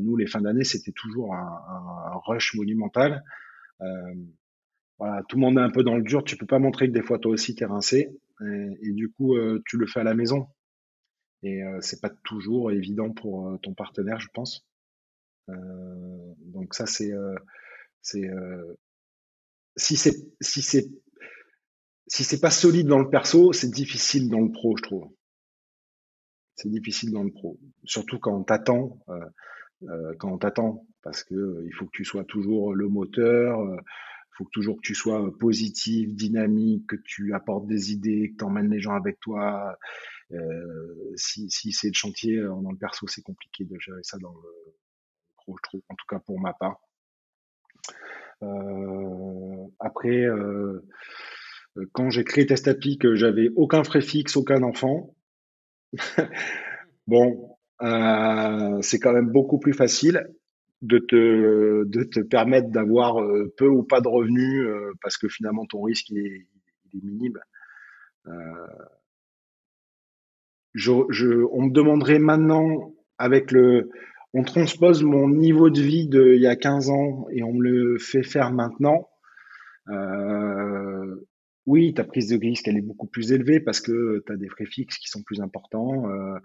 nous, 0.00 0.16
les 0.16 0.26
fins 0.26 0.40
d'année, 0.40 0.64
c'était 0.64 0.92
toujours 0.92 1.34
un, 1.34 2.20
rush 2.26 2.54
monumental. 2.54 3.22
Euh, 3.80 4.14
voilà, 4.98 5.22
tout 5.28 5.36
le 5.36 5.42
monde 5.42 5.58
est 5.58 5.62
un 5.62 5.70
peu 5.70 5.84
dans 5.84 5.96
le 5.96 6.02
dur. 6.02 6.24
Tu 6.24 6.36
peux 6.36 6.46
pas 6.46 6.58
montrer 6.58 6.88
que 6.88 6.92
des 6.92 7.02
fois 7.02 7.18
toi 7.18 7.30
aussi 7.32 7.54
t'es 7.54 7.66
rincé. 7.66 8.10
Et, 8.40 8.92
du 8.92 9.10
coup, 9.10 9.36
euh, 9.36 9.62
tu 9.66 9.78
le 9.78 9.86
fais 9.86 10.00
à 10.00 10.04
la 10.04 10.14
maison. 10.14 10.48
Et 11.42 11.62
euh, 11.62 11.78
c'est 11.80 12.00
pas 12.00 12.10
toujours 12.24 12.72
évident 12.72 13.10
pour 13.12 13.58
ton 13.62 13.74
partenaire, 13.74 14.20
je 14.20 14.28
pense. 14.34 14.66
donc 15.48 16.74
ça, 16.74 16.86
c'est, 16.86 17.12
c'est, 18.02 18.28
si 19.78 19.96
c'est, 19.96 20.16
si 20.40 20.62
c'est, 20.62 20.86
si 22.06 22.24
c'est 22.24 22.40
pas 22.40 22.50
solide 22.50 22.86
dans 22.86 22.98
le 22.98 23.08
perso, 23.08 23.52
c'est 23.52 23.70
difficile 23.70 24.28
dans 24.28 24.40
le 24.40 24.52
pro, 24.52 24.76
je 24.76 24.82
trouve. 24.82 25.10
C'est 26.56 26.70
difficile 26.70 27.12
dans 27.12 27.22
le 27.22 27.30
pro, 27.30 27.58
surtout 27.84 28.18
quand 28.18 28.36
on 28.36 28.42
t'attend, 28.42 28.98
quand 30.18 30.32
on 30.32 30.38
t'attend 30.38 30.84
parce 31.02 31.24
que 31.24 31.34
euh, 31.34 31.64
il 31.66 31.72
faut 31.72 31.86
que 31.86 31.92
tu 31.96 32.04
sois 32.04 32.24
toujours 32.24 32.74
le 32.74 32.88
moteur, 32.88 33.60
il 33.64 33.78
euh, 33.78 33.80
faut 34.36 34.44
que 34.44 34.50
toujours 34.50 34.76
que 34.76 34.82
tu 34.82 34.94
sois 34.94 35.24
euh, 35.24 35.30
positif, 35.30 36.14
dynamique, 36.14 36.86
que 36.86 36.96
tu 36.96 37.34
apportes 37.34 37.66
des 37.66 37.92
idées, 37.92 38.32
que 38.32 38.36
tu 38.36 38.44
emmènes 38.44 38.70
les 38.70 38.80
gens 38.80 38.94
avec 38.94 39.18
toi. 39.20 39.76
si, 41.16 41.48
si 41.50 41.72
c'est 41.72 41.88
le 41.88 41.94
chantier 41.94 42.42
dans 42.42 42.70
le 42.70 42.76
perso, 42.76 43.06
c'est 43.06 43.22
compliqué 43.22 43.64
de 43.64 43.78
gérer 43.80 44.02
ça 44.02 44.18
dans 44.18 44.34
le 44.34 44.74
pro, 45.36 45.56
je 45.56 45.62
trouve, 45.62 45.82
en 45.88 45.94
tout 45.94 46.06
cas 46.08 46.18
pour 46.18 46.38
ma 46.38 46.52
part. 46.52 46.78
Après, 49.80 50.26
quand 51.92 52.10
j'ai 52.10 52.24
créé 52.24 52.46
Testapi, 52.46 52.98
que 52.98 53.14
j'avais 53.14 53.50
aucun 53.56 53.84
frais 53.84 54.00
fixe, 54.00 54.36
aucun 54.36 54.62
enfant. 54.62 55.14
bon, 57.06 57.56
euh, 57.82 58.82
c'est 58.82 58.98
quand 58.98 59.12
même 59.12 59.30
beaucoup 59.30 59.58
plus 59.58 59.72
facile 59.72 60.28
de 60.82 60.98
te, 60.98 61.84
de 61.84 62.02
te 62.04 62.20
permettre 62.20 62.70
d'avoir 62.70 63.20
euh, 63.20 63.52
peu 63.56 63.66
ou 63.66 63.82
pas 63.82 64.00
de 64.00 64.08
revenus 64.08 64.66
euh, 64.66 64.92
parce 65.02 65.16
que 65.16 65.28
finalement 65.28 65.66
ton 65.66 65.82
risque 65.82 66.10
est, 66.12 66.46
minime. 67.02 67.38
Euh, 68.26 68.32
je, 70.74 70.92
on 70.92 71.66
me 71.66 71.72
demanderait 71.72 72.18
maintenant 72.18 72.94
avec 73.18 73.50
le, 73.50 73.90
on 74.34 74.42
transpose 74.42 75.02
mon 75.02 75.28
niveau 75.28 75.70
de 75.70 75.80
vie 75.80 76.06
de 76.06 76.34
il 76.34 76.40
y 76.40 76.46
a 76.46 76.56
15 76.56 76.90
ans 76.90 77.26
et 77.30 77.42
on 77.42 77.52
me 77.54 77.62
le 77.62 77.98
fait 77.98 78.22
faire 78.22 78.52
maintenant. 78.52 79.08
Euh, 79.88 81.26
oui, 81.66 81.94
ta 81.94 82.04
prise 82.04 82.28
de 82.28 82.38
risque 82.38 82.68
elle 82.68 82.76
est 82.76 82.82
beaucoup 82.82 83.06
plus 83.06 83.32
élevée 83.32 83.60
parce 83.60 83.80
que 83.80 84.22
tu 84.26 84.32
as 84.32 84.36
des 84.36 84.48
frais 84.48 84.66
fixes 84.66 84.98
qui 84.98 85.08
sont 85.08 85.22
plus 85.22 85.40
importants. 85.40 86.10
Euh, 86.10 86.38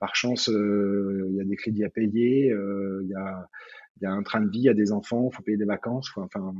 par 0.00 0.14
chance, 0.14 0.48
il 0.48 1.34
y 1.34 1.40
a 1.40 1.44
des 1.44 1.56
crédits 1.56 1.84
à 1.84 1.90
payer, 1.90 2.46
il 2.46 3.08
y 3.08 4.06
a, 4.06 4.12
un 4.12 4.22
train 4.22 4.40
de 4.40 4.48
vie, 4.48 4.60
il 4.60 4.64
y 4.64 4.68
a 4.68 4.74
des 4.74 4.92
enfants, 4.92 5.28
il 5.32 5.34
faut 5.34 5.42
payer 5.42 5.58
des 5.58 5.64
vacances. 5.64 6.08
Enfin, 6.16 6.54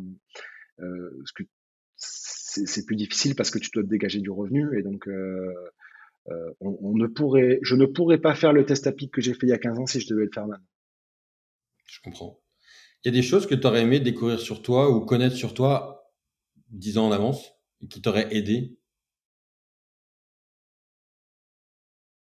c'est 1.94 2.84
plus 2.84 2.96
difficile 2.96 3.36
parce 3.36 3.52
que 3.52 3.60
tu 3.60 3.70
dois 3.72 3.84
te 3.84 3.88
dégager 3.88 4.18
du 4.18 4.30
revenu 4.30 4.76
et 4.76 4.82
donc 4.82 5.08
on, 6.60 6.78
on, 6.80 6.96
ne 6.96 7.06
pourrait, 7.06 7.58
je 7.62 7.74
ne 7.74 7.86
pourrais 7.86 8.18
pas 8.18 8.34
faire 8.34 8.52
le 8.52 8.64
test 8.66 8.86
à 8.86 8.92
pic 8.92 9.12
que 9.12 9.20
j'ai 9.20 9.34
fait 9.34 9.46
il 9.46 9.50
y 9.50 9.52
a 9.52 9.58
15 9.58 9.78
ans 9.78 9.86
si 9.86 10.00
je 10.00 10.08
devais 10.08 10.24
le 10.24 10.30
faire 10.32 10.46
maintenant. 10.46 10.66
Je 11.86 12.00
comprends. 12.02 12.40
Il 13.04 13.08
y 13.08 13.16
a 13.16 13.20
des 13.20 13.26
choses 13.26 13.46
que 13.46 13.54
tu 13.54 13.66
aurais 13.66 13.82
aimé 13.82 14.00
découvrir 14.00 14.40
sur 14.40 14.62
toi 14.62 14.90
ou 14.90 15.04
connaître 15.04 15.36
sur 15.36 15.54
toi 15.54 16.12
dix 16.70 16.98
ans 16.98 17.06
en 17.06 17.12
avance 17.12 17.52
et 17.80 17.88
qui 17.88 18.02
t'auraient 18.02 18.34
aidé? 18.34 18.76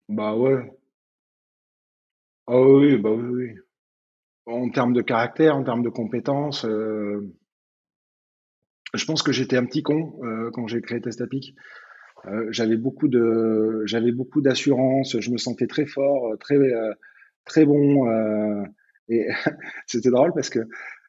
Bah 0.10 0.36
ouais. 0.36 0.72
Ah 2.48 2.60
oui, 2.60 2.98
bah 2.98 3.12
oui, 3.12 3.26
oui. 3.26 3.60
En 4.46 4.70
termes 4.70 4.94
de 4.94 5.02
caractère, 5.02 5.56
en 5.56 5.64
termes 5.64 5.84
de 5.84 5.90
compétences, 5.90 6.66
euh, 6.66 7.34
je 8.94 9.06
pense 9.06 9.24
que 9.24 9.32
j'étais 9.32 9.58
un 9.58 9.66
petit 9.66 9.82
con 9.82 10.20
euh, 10.24 10.52
quand 10.52 10.68
j'ai 10.68 10.82
créé 10.82 11.00
Testapic. 11.00 11.56
Euh, 12.26 12.48
j'avais 12.52 12.78
beaucoup 12.78 13.08
de, 13.08 13.84
j'avais 13.86 14.12
beaucoup 14.12 14.42
d'assurance, 14.42 15.20
je 15.20 15.32
me 15.32 15.38
sentais 15.38 15.68
très 15.68 15.86
fort, 15.86 16.38
très, 16.40 16.58
très 17.46 17.66
bon. 17.66 18.66
et 19.10 19.28
c'était 19.88 20.10
drôle 20.10 20.32
parce 20.34 20.50
que 20.50 20.60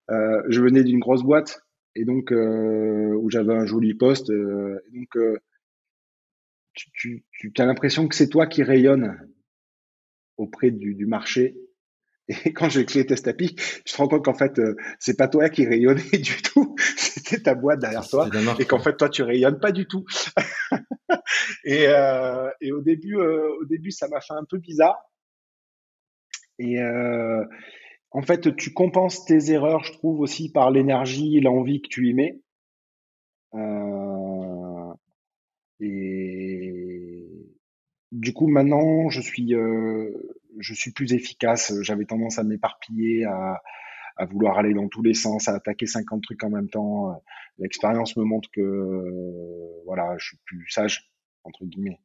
je 0.08 0.60
venais 0.60 0.82
d'une 0.84 1.00
grosse 1.00 1.22
boîte 1.22 1.62
et 1.94 2.04
donc 2.04 2.32
où 2.32 3.30
j'avais 3.30 3.54
un 3.54 3.66
joli 3.66 3.94
poste. 3.94 4.30
et 4.30 4.96
donc 4.98 5.16
tu, 6.74 7.24
as 7.58 7.66
l'impression 7.66 8.08
que 8.08 8.14
c'est 8.14 8.28
toi 8.28 8.46
qui 8.46 8.62
rayonne 8.62 9.16
auprès 10.36 10.70
du, 10.70 11.06
marché. 11.06 11.56
Et 12.28 12.52
quand 12.52 12.70
j'ai 12.70 12.84
créé 12.86 13.04
Testapi, 13.04 13.54
tu 13.54 13.92
te 13.92 13.96
rends 13.96 14.08
compte 14.08 14.24
qu'en 14.24 14.34
fait, 14.34 14.58
euh, 14.58 14.76
c'est 14.98 15.16
pas 15.16 15.28
toi 15.28 15.48
qui 15.50 15.66
rayonnais 15.66 16.02
du 16.12 16.42
tout, 16.42 16.74
c'était 16.96 17.40
ta 17.40 17.54
boîte 17.54 17.80
derrière 17.80 18.08
toi, 18.08 18.28
et 18.58 18.64
qu'en 18.64 18.78
fait, 18.78 18.96
toi, 18.96 19.08
tu 19.08 19.22
rayonnes 19.22 19.60
pas 19.60 19.72
du 19.72 19.86
tout. 19.86 20.04
et, 21.64 21.86
euh, 21.88 22.50
et, 22.60 22.72
au 22.72 22.80
début, 22.80 23.18
euh, 23.18 23.54
au 23.60 23.64
début, 23.66 23.90
ça 23.90 24.08
m'a 24.08 24.20
fait 24.20 24.34
un 24.34 24.44
peu 24.48 24.58
bizarre. 24.58 24.98
Et 26.58 26.80
euh, 26.80 27.44
en 28.10 28.22
fait, 28.22 28.56
tu 28.56 28.72
compenses 28.72 29.24
tes 29.24 29.50
erreurs, 29.50 29.84
je 29.84 29.92
trouve 29.92 30.20
aussi 30.20 30.50
par 30.50 30.70
l'énergie, 30.70 31.40
l'envie 31.40 31.82
que 31.82 31.88
tu 31.88 32.08
y 32.08 32.14
mets. 32.14 32.40
Et 35.80 37.28
du 38.12 38.32
coup, 38.32 38.46
maintenant, 38.46 39.10
je 39.10 39.20
suis, 39.20 39.54
euh, 39.54 40.33
je 40.58 40.74
suis 40.74 40.92
plus 40.92 41.12
efficace. 41.12 41.72
J'avais 41.82 42.04
tendance 42.04 42.38
à 42.38 42.44
m'éparpiller, 42.44 43.24
à, 43.24 43.62
à 44.16 44.24
vouloir 44.26 44.58
aller 44.58 44.74
dans 44.74 44.88
tous 44.88 45.02
les 45.02 45.14
sens, 45.14 45.48
à 45.48 45.54
attaquer 45.54 45.86
50 45.86 46.22
trucs 46.22 46.42
en 46.44 46.50
même 46.50 46.68
temps. 46.68 47.22
L'expérience 47.58 48.16
me 48.16 48.24
montre 48.24 48.48
que, 48.52 49.84
voilà, 49.86 50.16
je 50.18 50.28
suis 50.28 50.38
plus 50.44 50.68
sage, 50.68 51.10
entre 51.44 51.64
guillemets. 51.64 52.00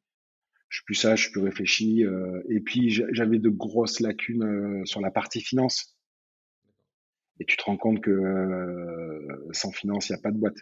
Je 0.69 0.77
suis 0.77 0.85
plus 0.85 0.95
sage, 0.95 1.19
je 1.19 1.23
suis 1.23 1.31
plus 1.31 1.41
réfléchi. 1.41 2.05
Euh, 2.05 2.43
et 2.49 2.59
puis, 2.59 2.89
j'avais 2.89 3.39
de 3.39 3.49
grosses 3.49 3.99
lacunes 3.99 4.43
euh, 4.43 4.85
sur 4.85 5.01
la 5.01 5.09
partie 5.09 5.41
finance. 5.41 5.97
Et 7.39 7.45
tu 7.45 7.57
te 7.57 7.63
rends 7.63 7.77
compte 7.77 8.01
que 8.01 9.26
sans 9.51 9.71
finance, 9.71 10.09
il 10.09 10.11
n'y 10.11 10.19
a 10.19 10.21
pas 10.21 10.31
de 10.31 10.38
boîte 10.38 10.57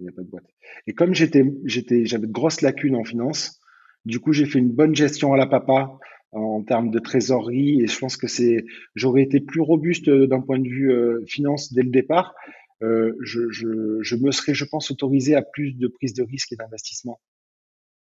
il 0.00 0.04
n'y 0.04 0.08
a 0.08 0.12
pas 0.12 0.22
de 0.22 0.28
boîte. 0.28 0.46
Et 0.86 0.94
comme 0.94 1.14
j'étais, 1.14 1.44
j'étais, 1.64 2.06
j'avais 2.06 2.26
de 2.26 2.32
grosses 2.32 2.62
lacunes 2.62 2.96
en 2.96 3.04
finance, 3.04 3.60
du 4.04 4.18
coup, 4.18 4.32
j'ai 4.32 4.46
fait 4.46 4.58
une 4.58 4.72
bonne 4.72 4.94
gestion 4.94 5.32
à 5.32 5.36
la 5.36 5.46
papa 5.46 5.98
en 6.32 6.62
termes 6.62 6.90
de 6.90 6.98
trésorerie 6.98 7.82
et 7.82 7.86
je 7.86 7.98
pense 7.98 8.16
que 8.16 8.28
c'est, 8.28 8.64
j'aurais 8.94 9.22
été 9.22 9.40
plus 9.40 9.60
robuste 9.60 10.08
d'un 10.08 10.40
point 10.40 10.58
de 10.58 10.68
vue 10.68 10.92
euh, 10.92 11.24
finance 11.26 11.72
dès 11.72 11.82
le 11.82 11.90
départ. 11.90 12.34
Euh, 12.82 13.12
je, 13.20 13.50
je, 13.50 13.98
je, 14.00 14.16
me 14.16 14.30
serais, 14.30 14.54
je 14.54 14.64
pense, 14.64 14.90
autorisé 14.90 15.34
à 15.34 15.42
plus 15.42 15.74
de 15.74 15.88
prise 15.88 16.14
de 16.14 16.22
risque 16.22 16.52
et 16.52 16.56
d'investissement, 16.56 17.20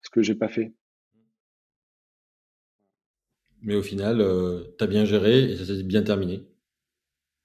ce 0.02 0.10
que 0.10 0.22
j'ai 0.22 0.36
pas 0.36 0.48
fait. 0.48 0.74
Mais 3.62 3.76
au 3.76 3.84
final, 3.84 4.20
euh, 4.20 4.64
tu 4.78 4.84
as 4.84 4.88
bien 4.88 5.06
géré 5.06 5.52
et 5.52 5.58
ça 5.58 5.66
s'est 5.66 5.84
bien 5.84 6.04
terminé. 6.04 6.44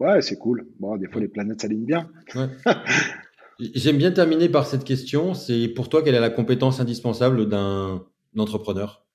Ouais, 0.01 0.23
c'est 0.23 0.39
cool. 0.39 0.69
Bon, 0.79 0.97
des 0.97 1.09
fois, 1.09 1.21
les 1.21 1.29
planètes 1.29 1.61
s'alignent 1.61 1.85
bien. 1.85 2.11
Ouais. 2.35 2.49
J'aime 3.75 3.99
bien 3.99 4.13
terminer 4.13 4.49
par 4.49 4.67
cette 4.67 4.85
question. 4.85 5.35
C'est 5.35 5.69
pour 5.69 5.89
toi, 5.89 6.03
quelle 6.03 6.15
est 6.15 6.21
la 6.21 6.31
compétence 6.31 6.81
indispensable 6.81 7.49
d'un 7.49 8.05
entrepreneur? 8.37 9.08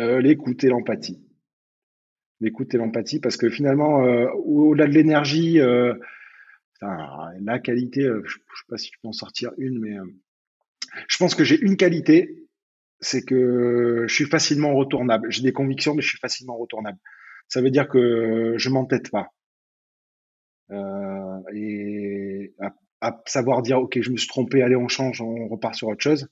Euh, 0.00 0.20
L'écoute 0.20 0.64
et 0.64 0.68
l'empathie. 0.68 1.20
L'écoute 2.40 2.74
et 2.74 2.78
l'empathie, 2.78 3.20
parce 3.20 3.36
que 3.36 3.50
finalement, 3.50 4.04
euh, 4.04 4.28
au-delà 4.44 4.86
de 4.86 4.92
l'énergie, 4.92 5.60
euh, 5.60 5.94
la 6.80 7.58
qualité, 7.58 8.02
je 8.02 8.10
ne 8.10 8.22
sais 8.22 8.64
pas 8.68 8.78
si 8.78 8.90
tu 8.90 8.98
peux 9.02 9.08
en 9.08 9.12
sortir 9.12 9.52
une, 9.58 9.78
mais 9.78 9.96
je 11.08 11.18
pense 11.18 11.34
que 11.34 11.44
j'ai 11.44 11.60
une 11.60 11.76
qualité, 11.76 12.46
c'est 13.00 13.22
que 13.22 14.06
je 14.08 14.14
suis 14.14 14.24
facilement 14.24 14.74
retournable. 14.74 15.30
J'ai 15.30 15.42
des 15.42 15.52
convictions, 15.52 15.94
mais 15.94 16.00
je 16.00 16.08
suis 16.08 16.18
facilement 16.18 16.56
retournable. 16.56 16.98
Ça 17.48 17.60
veut 17.60 17.70
dire 17.70 17.86
que 17.86 18.54
je 18.56 18.70
m'entête 18.70 19.10
pas. 19.10 19.28
Et 21.52 22.54
à, 23.00 23.22
savoir 23.26 23.62
dire 23.62 23.80
ok 23.80 24.00
je 24.00 24.10
me 24.10 24.16
suis 24.16 24.28
trompé 24.28 24.62
allez 24.62 24.76
on 24.76 24.88
change 24.88 25.20
on 25.20 25.48
repart 25.48 25.74
sur 25.74 25.88
autre 25.88 26.02
chose 26.02 26.28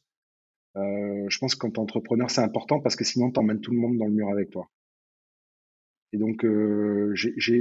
euh, 0.78 1.26
je 1.28 1.38
pense 1.38 1.54
que 1.54 1.60
quand 1.60 1.78
entrepreneur 1.78 2.30
c'est 2.30 2.40
important 2.40 2.80
parce 2.80 2.96
que 2.96 3.04
sinon 3.04 3.30
tu 3.30 3.40
emmènes 3.40 3.60
tout 3.60 3.72
le 3.72 3.78
monde 3.78 3.98
dans 3.98 4.06
le 4.06 4.12
mur 4.12 4.28
avec 4.28 4.50
toi. 4.50 4.70
Et 6.12 6.18
donc 6.18 6.44
euh, 6.44 7.14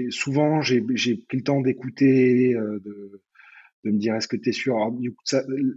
souvent 0.09 0.61
j'ai 0.61 0.81
pris 0.81 1.37
le 1.37 1.43
temps 1.43 1.61
d'écouter 1.61 2.53
euh, 2.55 2.79
de, 2.83 3.21
me 3.85 3.97
dire 3.97 4.15
est-ce 4.15 4.27
que 4.27 4.37
tu 4.37 4.49
es 4.49 4.51
sûr 4.51 4.75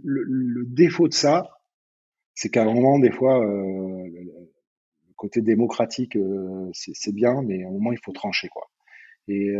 le, 0.03 0.65
défaut 0.65 1.07
de 1.07 1.13
ça 1.13 1.49
c'est 2.33 2.49
qu'à 2.49 2.63
un 2.63 2.73
moment 2.73 2.99
des 2.99 3.11
fois 3.11 3.43
le 3.43 5.13
côté 5.15 5.41
démocratique 5.41 6.17
c'est 6.73 7.13
bien 7.13 7.41
mais 7.41 7.63
à 7.63 7.67
un 7.67 7.71
moment 7.71 7.91
il 7.91 7.99
faut 7.99 8.11
trancher 8.11 8.49
quoi. 8.49 8.69
Et 9.27 9.53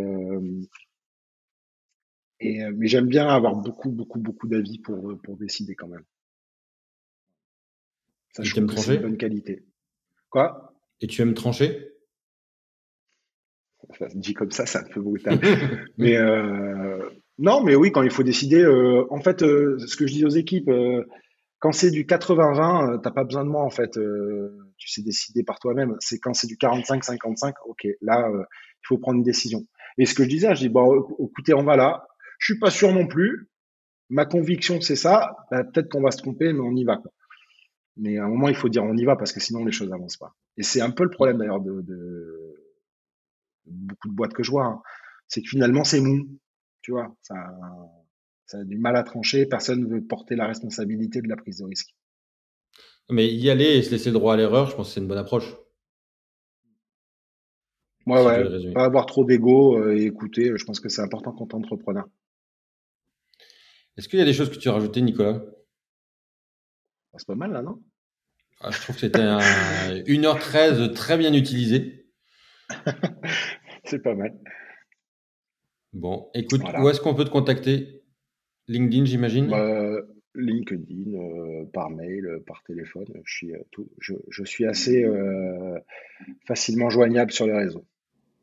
mais 2.42 2.88
j'aime 2.88 3.08
bien 3.08 3.28
avoir 3.28 3.56
beaucoup, 3.56 3.92
beaucoup, 3.92 4.20
beaucoup 4.20 4.48
d'avis 4.48 4.80
pour, 4.80 5.18
pour 5.22 5.38
décider 5.38 5.76
quand 5.76 5.88
même. 5.88 6.04
Ça, 8.34 8.44
je 8.44 8.56
trouve 8.56 8.68
que 8.68 8.80
c'est 8.80 8.96
une 8.96 9.02
bonne 9.02 9.18
qualité. 9.18 9.66
Quoi? 10.30 10.74
Et 11.02 11.08
tu 11.08 11.22
aimes 11.22 11.34
trancher? 11.34 11.90
Enfin, 13.90 14.08
Dit 14.16 14.34
comme 14.34 14.52
ça, 14.52 14.66
c'est 14.66 14.80
un 14.80 14.84
peu 14.84 15.02
brutal. 15.02 15.40
mais 15.98 16.16
euh, 16.16 17.10
non, 17.42 17.64
mais 17.64 17.76
oui, 17.76 17.92
quand 17.92 18.04
il 18.04 18.12
faut 18.12 18.24
décider. 18.24 18.62
Euh, 18.62 19.06
en 19.10 19.20
fait, 19.20 19.42
euh, 19.42 19.78
ce 19.80 19.96
que 19.96 20.06
je 20.06 20.14
dis 20.14 20.26
aux 20.26 20.30
équipes, 20.30 20.70
euh, 20.70 21.04
quand 21.60 21.72
c'est 21.72 21.90
du 21.90 22.06
80-20, 22.06 23.02
t'as 23.02 23.12
pas 23.12 23.24
besoin 23.24 23.44
de 23.44 23.50
moi 23.50 23.64
en 23.64 23.70
fait. 23.70 24.00
tu 24.78 24.90
sais 24.90 25.02
décider 25.02 25.44
par 25.44 25.60
toi-même. 25.60 25.96
C'est 26.00 26.20
quand 26.20 26.34
c'est 26.34 26.48
du 26.48 26.56
45-55, 26.56 27.54
ok, 27.66 27.88
là, 28.02 28.28
il 28.32 28.88
faut 28.88 28.98
prendre 28.98 29.18
une 29.18 29.24
décision. 29.24 29.66
Et 29.98 30.06
ce 30.06 30.14
que 30.14 30.24
je 30.24 30.30
disais, 30.30 30.56
je 30.56 30.62
dis 30.62 30.70
bon, 30.70 31.08
écoutez, 31.20 31.54
on 31.54 31.64
va 31.64 31.76
là. 31.76 32.08
Je 32.40 32.54
suis 32.54 32.60
pas 32.60 32.72
sûr 32.72 32.92
non 32.94 33.08
plus. 33.08 33.50
Ma 34.10 34.26
conviction, 34.26 34.82
c'est 34.82 34.96
ça. 34.96 35.36
Bah, 35.52 35.64
peut-être 35.64 35.90
qu'on 35.90 36.02
va 36.02 36.12
se 36.12 36.18
tromper, 36.18 36.52
mais 36.54 36.62
on 36.62 36.76
y 36.76 36.84
va. 36.84 36.98
Quoi. 36.98 37.12
Mais 37.98 38.18
à 38.18 38.26
un 38.26 38.30
moment, 38.30 38.48
il 38.48 38.56
faut 38.56 38.70
dire 38.70 38.84
on 38.84 38.96
y 38.96 39.06
va 39.06 39.16
parce 39.16 39.32
que 39.34 39.40
sinon 39.40 39.66
les 39.66 39.72
choses 39.72 39.90
n'avancent 39.90 40.18
pas. 40.18 40.36
Et 40.58 40.64
c'est 40.64 40.82
un 40.82 40.92
peu 40.92 41.04
le 41.04 41.10
problème 41.10 41.38
d'ailleurs 41.38 41.62
de, 41.62 41.82
de, 41.82 42.56
beaucoup 43.66 44.08
de 44.08 44.14
boîtes 44.14 44.34
que 44.34 44.44
je 44.44 44.52
vois. 44.52 44.66
Hein. 44.66 44.82
C'est 45.28 45.42
que 45.42 45.50
finalement, 45.50 45.84
c'est 45.84 46.02
mou. 46.02 46.40
Tu 46.82 46.92
vois, 46.92 47.16
ça, 47.22 47.36
ça 48.48 48.60
a 48.60 48.64
du 48.64 48.78
mal 48.78 48.96
à 48.96 49.04
trancher. 49.04 49.46
Personne 49.46 49.82
ne 49.82 49.88
veut 49.88 50.04
porter 50.04 50.36
la 50.36 50.48
responsabilité 50.48 51.22
de 51.22 51.28
la 51.28 51.36
prise 51.36 51.60
de 51.60 51.66
risque. 51.66 51.96
Mais 53.10 53.28
y 53.28 53.50
aller 53.50 53.78
et 53.78 53.84
se 53.84 53.92
laisser 53.92 54.10
le 54.10 54.14
droit 54.14 54.34
à 54.34 54.38
l'erreur, 54.38 54.70
je 54.70 54.76
pense 54.76 54.88
que 54.88 54.94
c'est 54.94 55.02
une 55.02 55.08
bonne 55.08 55.18
approche. 55.18 55.56
Ouais, 58.08 58.26
ouais. 58.26 58.74
Pas 58.74 58.86
avoir 58.86 59.06
trop 59.06 59.26
d'ego 59.26 59.78
euh, 59.78 59.96
et 59.96 60.06
écouter. 60.06 60.52
Je 60.56 60.66
pense 60.66 60.80
que 60.80 60.90
c'est 60.90 61.02
important 61.02 61.34
quand 61.34 61.48
tu 61.48 61.56
es 61.56 61.60
entrepreneur. 61.60 62.06
Est-ce 63.98 64.08
qu'il 64.08 64.20
y 64.20 64.22
a 64.22 64.26
des 64.26 64.34
choses 64.34 64.50
que 64.50 64.58
tu 64.58 64.70
as 64.70 64.74
rajoutées, 64.74 65.02
Nicolas? 65.02 65.44
C'est 67.18 67.28
pas 67.28 67.36
mal, 67.36 67.52
là, 67.52 67.62
non? 67.62 67.82
Ah, 68.62 68.72
Je 68.72 68.80
trouve 68.82 68.96
que 68.96 69.02
c'était 69.02 69.20
un 69.20 69.40
1h13 70.08 70.94
très 70.94 71.18
bien 71.18 71.34
utilisé. 71.34 72.06
c'est 73.84 74.02
pas 74.02 74.16
mal. 74.16 74.38
Bon, 75.94 76.30
écoute, 76.34 76.62
où 76.80 76.90
est-ce 76.90 77.02
qu'on 77.02 77.16
peut 77.16 77.26
te 77.26 77.30
contacter? 77.30 78.04
LinkedIn, 78.68 79.06
j'imagine? 79.06 79.50
Bah, 79.50 80.02
LinkedIn, 80.36 81.14
euh, 81.14 81.66
par 81.74 81.90
mail, 81.90 82.26
euh, 82.26 82.40
par 82.46 82.64
téléphone. 82.64 83.08
Je 83.26 83.34
suis, 83.34 83.54
euh, 83.54 83.60
tout, 83.72 83.90
je, 84.00 84.14
je, 84.30 84.44
suis 84.44 84.66
assez 84.66 85.06
facilement 86.46 86.90
joignable 86.90 87.32
sur 87.32 87.46
les 87.46 87.54
réseaux. 87.54 87.86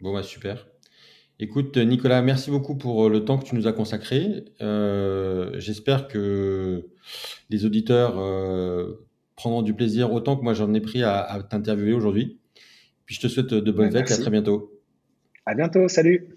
Bon, 0.01 0.13
bah 0.13 0.23
super. 0.23 0.69
Écoute, 1.41 1.77
Nicolas, 1.77 2.21
merci 2.21 2.51
beaucoup 2.51 2.77
pour 2.77 3.07
euh, 3.07 3.11
le 3.11 3.25
temps 3.25 3.39
que 3.39 3.45
tu 3.45 3.55
nous 3.55 3.69
as 3.69 3.73
consacré. 3.73 4.45
Euh, 4.61 5.53
J'espère 5.61 6.09
que 6.09 6.87
les 7.49 7.65
auditeurs 7.65 8.19
euh, 8.19 9.07
prendront 9.37 9.63
du 9.63 9.73
plaisir 9.73 10.13
autant 10.13 10.37
que 10.37 10.43
moi 10.43 10.55
j'en 10.55 10.75
ai 10.75 10.81
pris 10.81 11.05
à, 11.05 11.47
t'interviewer 11.49 11.93
aujourd'hui. 11.93 12.41
Puis 13.07 13.15
je 13.15 13.21
te 13.21 13.29
souhaite 13.29 13.55
de 13.55 13.71
bonnes 13.71 13.93
fêtes 13.93 14.11
et 14.11 14.15
à 14.15 14.17
très 14.17 14.31
bientôt. 14.31 14.81
À 15.47 15.55
bientôt, 15.55 15.87
salut. 15.89 16.29